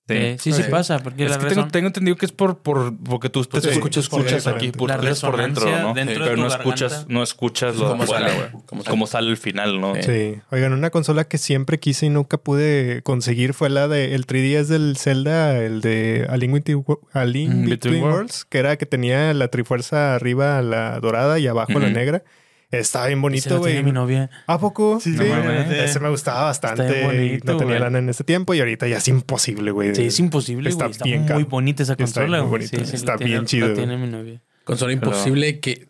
Sí, 0.07 0.35
sí, 0.39 0.53
sí 0.53 0.63
Sí. 0.63 0.69
pasa, 0.71 0.99
porque 0.99 1.25
Es 1.25 1.31
la 1.31 1.37
que 1.37 1.47
tengo, 1.47 1.55
razón... 1.61 1.71
tengo 1.71 1.87
entendido 1.87 2.15
que 2.15 2.25
es 2.25 2.31
por, 2.31 2.59
por 2.59 2.95
porque 2.97 3.29
tú 3.29 3.43
te 3.43 3.57
escuchas, 3.57 4.05
escuchas 4.05 4.47
aquí, 4.47 4.71
por, 4.71 4.89
La 4.89 4.95
es 5.09 5.19
por 5.19 5.35
dentro, 5.35 5.65
resonancia 5.65 5.81
¿no? 5.87 5.93
dentro 5.93 6.23
Pero 6.23 6.35
de 6.35 6.41
no 6.41 6.47
escuchas, 6.47 6.91
garganta. 6.91 7.13
no 7.13 7.23
escuchas 7.23 7.75
lo 7.75 7.87
Cómo 7.89 8.07
sale, 8.07 8.31
cómo 8.65 8.83
Cómo 8.85 9.05
sale. 9.07 9.25
sale. 9.25 9.29
al 9.31 9.37
final, 9.37 9.81
¿no? 9.81 9.95
Sí. 9.95 10.01
Sí. 10.03 10.35
Oigan, 10.51 10.71
una 10.73 10.89
consola 10.91 11.25
que 11.25 11.37
siempre 11.37 11.79
quise 11.79 12.05
y 12.05 12.09
nunca 12.09 12.37
pude 12.37 13.01
conseguir 13.03 13.53
fue 13.53 13.69
la 13.69 13.87
de 13.89 14.15
el 14.15 14.25
3DS 14.25 14.67
del 14.67 14.95
Zelda, 14.97 15.57
el 15.57 15.81
de 15.81 16.25
A 16.29 16.37
Link 16.37 16.53
Between, 16.53 16.85
A 17.13 17.25
Link 17.25 17.51
Mm, 17.53 17.69
Between 17.69 18.03
Worlds, 18.03 18.45
que 18.45 18.59
era 18.59 18.77
que 18.77 18.85
tenía 18.85 19.33
la 19.33 19.49
trifuerza 19.49 20.15
arriba 20.15 20.61
la 20.61 20.99
dorada 21.01 21.37
y 21.39 21.47
abajo 21.47 21.79
la 21.79 21.89
negra. 21.89 22.23
Estaba 22.71 23.07
bien 23.07 23.21
bonito, 23.21 23.59
güey. 23.59 23.81
mi 23.83 23.91
novia. 23.93 24.29
¿A 24.45 24.59
poco? 24.59 24.99
Sí, 24.99 25.13
Sí, 25.13 25.17
no 25.19 25.51
ese 25.61 25.99
me 26.01 26.09
gustaba 26.09 26.43
bastante. 26.43 26.83
Está 26.83 26.93
bien 26.93 27.05
bonito, 27.07 27.51
no 27.53 27.57
tenía 27.59 27.73
güey. 27.75 27.79
lana 27.79 27.99
en 27.99 28.09
ese 28.09 28.23
tiempo 28.25 28.53
y 28.53 28.59
ahorita 28.59 28.87
ya 28.87 28.97
es 28.97 29.07
imposible, 29.07 29.71
güey. 29.71 29.95
Sí, 29.95 30.03
es 30.07 30.19
imposible, 30.19 30.69
Está 30.69 30.85
güey. 30.85 30.91
Está, 30.91 31.05
bien 31.05 31.25
muy 31.25 31.43
bonita 31.43 31.83
esa 31.83 31.95
consola, 31.95 32.27
muy 32.27 32.49
güey. 32.49 32.49
bonita. 32.49 32.77
Sí, 32.79 32.85
sí, 32.85 32.95
Está 32.97 33.13
la 33.13 33.17
tiene- 33.19 33.31
bien 33.33 33.45
chido, 33.45 33.67
La 33.69 33.73
tiene 33.73 33.95
güey. 33.97 34.05
mi 34.05 34.11
novia. 34.11 34.41
Consola 34.65 34.91
imposible 34.91 35.61
que, 35.61 35.87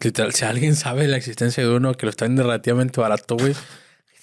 literal, 0.00 0.32
si 0.32 0.44
alguien 0.44 0.76
sabe 0.76 1.08
la 1.08 1.16
existencia 1.16 1.64
de 1.64 1.70
uno 1.74 1.94
que 1.94 2.06
lo 2.06 2.10
está 2.10 2.24
vendiendo 2.24 2.44
relativamente 2.50 3.00
barato, 3.00 3.36
güey, 3.36 3.52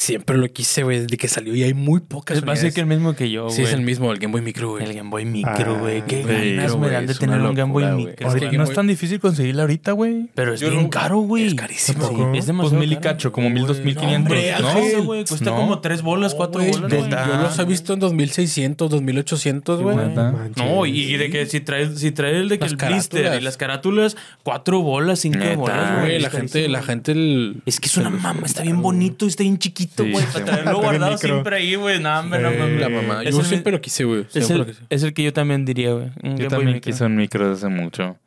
siempre 0.02 0.38
lo 0.38 0.48
quise, 0.48 0.84
güey, 0.84 1.02
desde 1.02 1.18
que 1.18 1.28
salió 1.28 1.54
y 1.54 1.62
hay 1.64 1.74
muy 1.74 2.00
pocas 2.00 2.38
Es 2.38 2.46
básicamente 2.46 2.80
unidades. 2.82 2.92
el 2.94 2.98
mismo 2.98 3.16
que 3.16 3.30
yo, 3.30 3.44
güey. 3.44 3.56
Sí, 3.56 3.62
es 3.64 3.74
el 3.74 3.82
mismo, 3.82 4.12
el 4.14 4.18
Game 4.18 4.32
Boy 4.32 4.42
Micro, 4.42 4.70
güey. 4.70 4.86
El 4.86 4.94
Game 4.94 5.10
Boy 5.10 5.26
Micro, 5.26 5.76
Ah, 5.76 5.80
güey. 5.80 6.06
Qué 6.06 6.24
güey, 6.24 6.56
ganas 6.56 6.72
me 6.72 6.78
güey, 6.80 6.92
dan 6.92 7.06
de 7.06 7.16
tener 7.16 7.40
una 7.40 7.50
un 7.50 7.56
Game 7.56 7.74
Boy 7.74 7.84
locura, 7.84 7.96
güey. 8.02 8.06
Micro. 8.12 8.28
Es 8.28 8.34
que 8.34 8.40
güey. 8.40 8.52
Game 8.52 8.58
no 8.60 8.64
Boy- 8.64 8.72
es 8.72 8.76
tan 8.76 8.88
difícil 8.88 9.20
conseguirla 9.20 9.62
ahorita, 9.64 9.92
güey. 9.92 10.30
Pero 10.34 10.54
es 10.54 10.62
Yo 10.62 10.70
bien 10.72 10.84
lo- 10.84 10.90
caro, 10.90 11.18
güey. 11.20 11.48
Es 11.48 11.54
carísimo, 11.54 12.08
Sí, 12.08 12.16
güey. 12.16 12.38
Es 12.40 12.46
demasiado 12.48 12.78
Pues 12.80 12.88
mil 12.90 12.98
y 12.98 13.02
cacho, 13.02 13.32
como 13.34 13.50
mil, 13.50 13.68
dos 13.68 13.82
mil 13.84 13.96
quinientos, 13.98 14.36
¿no? 14.62 15.04
Güey. 15.04 15.26
Cuesta 15.26 15.52
No. 15.52 15.56
como 15.58 15.80
tres 15.80 16.02
bolas, 16.02 16.34
cuatro 16.34 16.62
Güey, 16.62 16.72
bolas. 16.72 16.92
yo, 16.92 16.98
güey. 17.00 17.44
los 17.44 17.60
he 17.60 17.66
visto 17.66 17.94
en 17.94 18.00
2600, 18.00 18.90
2800, 18.90 19.82
güey. 19.82 19.98
neta. 19.98 20.32
Manches. 20.32 20.64
No, 20.66 20.86
y, 20.86 21.18
de 21.18 21.30
que 21.30 21.46
si 21.46 21.60
trae, 21.60 21.94
si 21.98 22.12
trae 22.12 22.38
el 22.38 22.48
de 22.48 22.58
que 22.58 22.70
Las 22.70 22.72
el 22.72 22.78
blister 22.78 23.20
carátulas. 23.24 23.42
y 23.42 23.44
las 23.44 23.58
carátulas, 23.58 24.18
cuatro 24.44 24.82
bolas, 24.82 25.20
cinco 25.20 25.40
bolas, 25.58 25.92
güey. 25.98 26.06
Güey, 26.10 26.20
la 26.22 26.30
gente, 26.30 26.70
la 26.70 26.80
güey. 26.80 26.88
gente, 26.88 27.12
el... 27.12 27.62
Es 27.66 27.80
que 27.82 27.88
es 27.88 27.98
una 27.98 28.10
mamá, 28.10 28.44
está 28.46 28.64
bien 28.64 28.82
bonito, 28.82 29.28
está 29.28 29.44
bien 29.44 29.58
chiquito, 29.60 29.89
Sí, 29.95 30.11
güey. 30.11 30.26
sí. 30.26 30.40
para 30.40 30.61
bien 30.61 30.74
guardado 30.76 31.11
micro. 31.14 31.30
siempre 31.30 31.56
ahí, 31.57 31.76
güey. 31.76 31.99
No, 31.99 32.20
hombre, 32.20 32.41
no 32.41 32.52
mames. 32.52 32.80
La 32.82 32.90
mamá. 32.90 33.24
Es 33.24 33.34
Yo 33.36 33.41
el- 33.41 33.45
siempre 33.48 33.72
lo 33.72 33.82
quise, 33.82 34.03
güey. 34.06 34.22
Es 34.22 34.32
Siempre 34.32 34.53
el, 34.53 34.60
lo 34.60 34.66
quise. 34.68 34.82
es 34.90 35.03
el 35.03 35.14
que 35.14 35.24
yo 35.24 35.34
también 35.34 35.66
diría, 35.66 35.91
güey. 35.94 36.10
Yo 36.38 36.48
también 36.48 36.74
Micro. 36.76 36.82
quise 36.91 37.03
un 37.06 37.16
micro 37.16 37.49
desde 37.49 37.68
hace 37.68 37.76
mucho. 37.76 38.18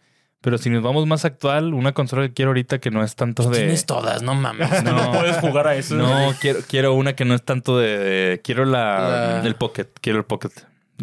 Pero 0.40 0.58
si 0.58 0.70
nos 0.70 0.82
vamos 0.82 1.06
más 1.06 1.24
actual, 1.24 1.72
una 1.72 1.92
consola 1.92 2.26
que 2.26 2.34
quiero 2.34 2.50
ahorita 2.50 2.80
que 2.80 2.90
no 2.90 3.04
es 3.04 3.14
tanto 3.14 3.48
de... 3.48 3.58
Tienes 3.58 3.86
todas, 3.86 4.22
no 4.22 4.34
mames. 4.34 4.68
No, 4.82 4.90
No. 4.92 5.12
puedes 5.12 5.36
jugar 5.36 5.68
a 5.68 5.76
eso. 5.76 5.94
No, 5.94 6.34
quiero, 6.40 6.58
quiero 6.68 6.94
una 6.94 7.14
que 7.14 7.24
no 7.24 7.34
es 7.34 7.44
tanto 7.44 7.78
de... 7.78 7.96
de- 7.98 8.40
quiero 8.42 8.64
la, 8.64 9.38
La- 9.40 9.46
el 9.46 9.54
Pocket. 9.54 9.86
Quiero 10.00 10.18
el 10.18 10.24
Pocket. 10.24 10.50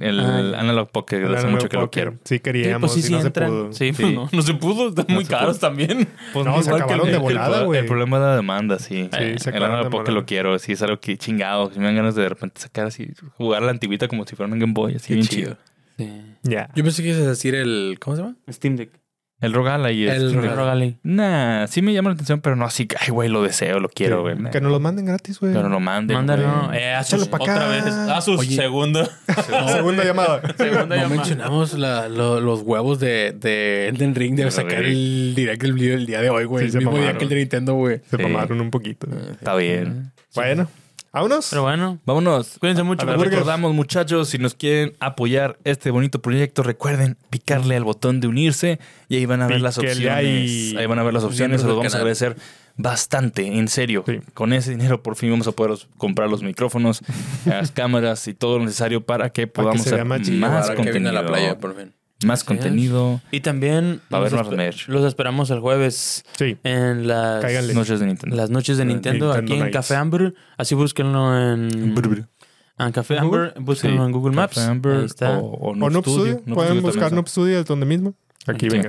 El 0.02 0.20
Ah. 0.20 0.60
Analog 0.60 0.90
Pocket. 0.92 1.18
El 1.18 1.26
hace 1.26 1.38
Analog 1.48 1.52
mucho 1.52 1.70
que 1.70 1.78
lo 1.78 1.90
quiero. 1.92 2.12
Sí, 2.24 2.36
Sí, 2.36 2.40
queríamos 2.40 2.80
pues 2.82 2.94
sí, 2.94 3.00
y 3.00 3.04
sí 3.04 3.12
no 3.14 3.22
se 3.22 3.32
pudo. 3.32 3.74
Sí, 3.74 3.94
Sí. 3.94 4.02
pues 4.02 4.14
no, 4.16 4.30
no 4.32 4.42
se 4.42 4.54
pudo. 4.54 4.90
Están 4.90 5.06
muy 5.10 5.26
caros 5.26 5.58
pudo. 5.58 5.68
también. 5.70 6.08
Pues 6.34 6.46
No, 6.46 6.62
se 6.64 6.70
acabaron 6.72 7.02
el- 7.08 7.12
de 7.12 7.18
el- 7.18 7.20
volada, 7.24 7.60
el, 7.60 7.66
güey. 7.66 7.86
problema 7.86 8.20
de 8.20 8.26
la 8.26 8.36
demanda, 8.36 8.80
sí. 8.80 9.10
Sí, 9.12 9.40
se 9.40 9.50
el 9.50 9.64
Analog 9.64 9.90
Pocket 9.90 10.12
lo 10.12 10.26
quiero. 10.26 10.58
Sí, 10.60 10.72
es 10.74 10.82
algo 10.82 11.00
que 11.00 11.18
chingado. 11.18 11.72
Sí 11.72 11.80
me 11.80 11.86
dan 11.86 11.96
ganas 11.96 12.16
de 12.16 12.24
de 12.24 12.30
repente 12.30 12.60
sacar 12.62 12.88
así, 12.88 13.08
jugar 13.38 13.62
a 13.64 13.66
la 13.66 13.72
antigüita 13.72 14.08
como 14.08 14.26
si 14.26 14.36
fuera 14.36 14.52
un 14.52 14.60
Game 14.60 14.74
Boy. 14.74 14.96
Así 14.96 15.08
Qué 15.10 15.14
bien 15.16 15.28
chido. 15.28 15.58
chido. 15.98 16.08
Ya. 16.44 16.70
Yo 16.76 16.84
pensé 16.84 17.04
que 17.04 17.10
ibas 17.10 17.22
a 17.22 17.30
decir 17.30 17.56
el... 17.56 17.98
¿Cómo 18.00 18.16
se 18.16 18.22
llama? 18.22 18.36
Steam 18.50 18.76
Deck. 18.78 18.92
El 19.41 19.53
Rogala 19.53 19.91
y 19.91 20.06
El 20.06 20.28
este- 20.28 20.36
Rogala. 20.36 20.56
Rogale. 20.56 20.99
Nah, 21.03 21.66
sí 21.68 21.82
me 21.82 21.94
llama 21.94 22.10
la 22.10 22.16
atención, 22.16 22.41
pero 22.41 22.56
no 22.57 22.66
así 22.66 22.88
que, 22.88 22.98
ay, 22.99 23.07
güey, 23.10 23.30
lo 23.30 23.41
deseo, 23.41 23.80
lo 23.80 23.88
quiero, 23.88 24.22
güey. 24.22 24.36
Que 24.52 24.60
nos 24.60 24.72
los 24.72 24.82
manden 24.82 25.06
gratis, 25.06 25.40
güey. 25.40 25.53
Pero 25.53 25.70
no 25.70 25.80
manden. 25.80 26.18
Mándalo. 26.18 26.74
Eh, 26.74 26.94
Asus, 26.94 27.22
Échalo 27.22 27.32
pa' 27.32 27.38
otra 27.44 27.56
acá. 27.56 27.68
vez. 27.68 27.86
Asus, 27.86 28.40
Oye. 28.40 28.56
segundo. 28.56 29.07
Segunda 29.72 30.03
llamada. 30.03 30.41
Segunda 30.57 30.86
No 30.88 30.95
llamada. 30.95 31.07
mencionamos 31.10 31.74
la- 31.78 32.10
lo- 32.10 32.41
los 32.41 32.61
huevos 32.64 32.99
de, 32.99 33.32
de 33.40 33.88
Elden 33.88 34.14
Ring 34.16 34.36
de 34.36 34.44
Pero, 34.44 34.52
sacar 34.52 34.84
el 34.84 35.34
direct 35.36 35.61
del 35.61 35.74
video 35.74 35.95
el 35.95 36.06
día 36.06 36.22
de 36.22 36.30
hoy, 36.30 36.44
güey. 36.44 36.70
Sí, 36.70 36.78
el 36.78 36.84
mismo 36.86 36.98
día 36.99 37.18
que 37.18 37.24
el 37.24 37.30
de 37.30 37.36
Nintendo, 37.38 37.74
güey. 37.76 38.02
Se 38.10 38.18
Sí. 38.18 38.24
mamaron 38.24 38.60
un 38.60 38.72
poquito. 38.72 39.07
Está 39.32 39.56
bien. 39.56 40.11
Bueno, 40.36 40.68
vámonos. 41.11 41.48
Pero 41.49 41.64
bueno, 41.64 41.99
Vámonos. 42.06 42.57
cuídense 42.60 42.84
mucho. 42.84 43.06
Burger. 43.06 43.30
recordamos, 43.31 43.73
muchachos, 43.73 44.30
si 44.30 44.38
nos 44.38 44.53
quieren 44.56 44.95
apoyar 44.99 45.57
este 45.64 45.91
bonito 45.91 46.22
proyecto, 46.22 46.64
recuerden 46.64 47.18
picarle 47.30 47.76
al 47.76 47.84
botón 47.84 48.19
de 48.19 48.27
unirse 48.27 48.80
y 49.07 49.18
ahí 49.18 49.26
van 49.26 49.41
a 49.41 49.48
ver 49.48 49.61
las 49.61 49.77
opciones. 49.77 50.07
ahí. 50.10 50.76
Ahí 50.77 50.86
van 50.86 50.99
a 50.99 51.03
ver 51.03 51.14
las 51.14 51.23
opciones, 51.23 51.61
se 51.61 51.68
los 51.68 51.77
vamos 51.77 51.94
a 51.94 51.98
agradecer 51.98 52.36
bastante, 52.77 53.45
en 53.45 53.68
serio. 53.68 54.03
Sí. 54.07 54.19
Con 54.34 54.53
ese 54.53 54.72
dinero 54.72 55.03
por 55.03 55.15
fin 55.15 55.31
vamos 55.31 55.48
a 55.48 55.52
poder 55.52 55.77
comprar 55.98 56.30
los 56.30 56.41
micrófonos, 56.44 57.02
las 57.45 57.72
cámaras 57.72 58.27
y 58.27 58.34
todo 58.34 58.57
lo 58.60 58.65
necesario 58.65 59.06
para 59.06 59.31
que 59.31 59.48
Para 59.48 59.64
que 59.72 59.77
podamos 59.77 59.81
se 59.84 59.95
hacer 59.95 60.06
más 60.06 60.22
más, 60.30 60.69
que 60.69 60.76
viene 60.76 60.91
contenido. 60.91 61.10
a 61.10 61.14
la 61.22 61.26
playa, 61.27 61.57
por 61.60 61.76
fin. 61.76 61.94
Más 62.26 62.44
contenido. 62.44 63.22
Y 63.32 63.40
también 63.40 64.02
Va 64.14 64.18
a 64.18 64.22
haber 64.22 64.34
los, 64.34 64.48
más 64.48 64.56
merch. 64.56 64.88
los 64.90 65.06
esperamos 65.06 65.50
el 65.52 65.60
jueves 65.60 66.26
Sí. 66.38 66.58
en 66.64 67.08
las, 67.08 67.41
Cáiganle. 67.41 67.74
Noches 67.74 68.00
de 68.00 68.06
Nintendo. 68.08 68.36
las 68.36 68.50
noches 68.50 68.78
de 68.78 68.84
En 68.84 68.90
Nintendo, 68.90 69.28
Nintendo 69.28 69.44
aquí 69.46 69.54
en 69.54 69.60
Nights. 69.60 69.74
Café 69.78 69.96
Amber. 69.96 70.34
Así 70.58 70.76
búsquenlo 70.76 71.38
en, 71.40 71.70
en 71.74 72.91
Café 72.91 73.16
¿En 73.18 73.24
Google? 73.26 73.48
Amber. 73.48 73.62
Búsquenlo 73.64 74.02
Sí. 74.02 74.06
en 74.06 74.12
Google 74.12 74.36
Maps. 74.36 74.56
Café 74.56 74.68
Amber 74.70 74.98
Ahí 74.98 75.06
está. 75.06 75.38
O, 75.40 75.46
o 75.46 75.70
O 75.72 75.76
Noob 75.76 76.02
Studio. 76.04 76.38
Studio. 76.40 76.56
Pueden 76.56 76.72
Studio 76.74 76.82
buscar 76.82 77.12
Noob 77.14 77.28
Studio 77.30 77.64
donde 77.64 77.86
mismo. 77.86 78.14
Aquí, 78.48 78.70
Sí. 78.70 78.82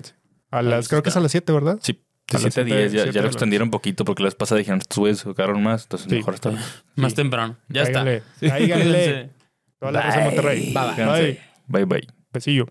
A 0.50 0.62
las, 0.62 0.88
creo 0.88 1.02
que 1.02 1.10
es 1.10 1.16
a 1.16 1.20
las 1.20 1.30
7, 1.30 1.52
¿verdad? 1.52 1.78
Sí. 1.82 1.92
De 1.92 2.34
las 2.34 2.42
7 2.42 2.60
a 2.60 2.64
siete- 2.64 2.78
10. 2.90 2.92
Ya, 2.92 3.10
ya 3.12 3.22
lo 3.22 3.28
extendieron 3.28 3.66
un 3.66 3.70
poquito 3.70 4.04
porque 4.04 4.22
la 4.24 4.28
vez 4.28 4.34
pasada 4.34 4.58
dijeron 4.58 4.80
estos 4.80 5.22
jugaron 5.22 5.62
más. 5.62 5.82
Entonces 5.84 6.08
Sí. 6.10 6.16
mejor 6.16 6.34
está. 6.34 6.50
Más 6.96 7.14
temprano. 7.14 7.56
Ya 7.68 7.84
Cáiganle. 7.84 8.16
está. 8.40 8.48
Cáiganle. 8.48 9.30
Toda 9.78 9.92
la 9.92 10.00
raza 10.02 10.20
Monterrey. 10.20 10.72
Fíjense. 10.74 11.40
Bye 11.68 11.84
bye. 11.84 12.08
Besillo. 12.32 12.66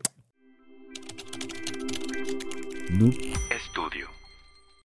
Noob 2.89 3.28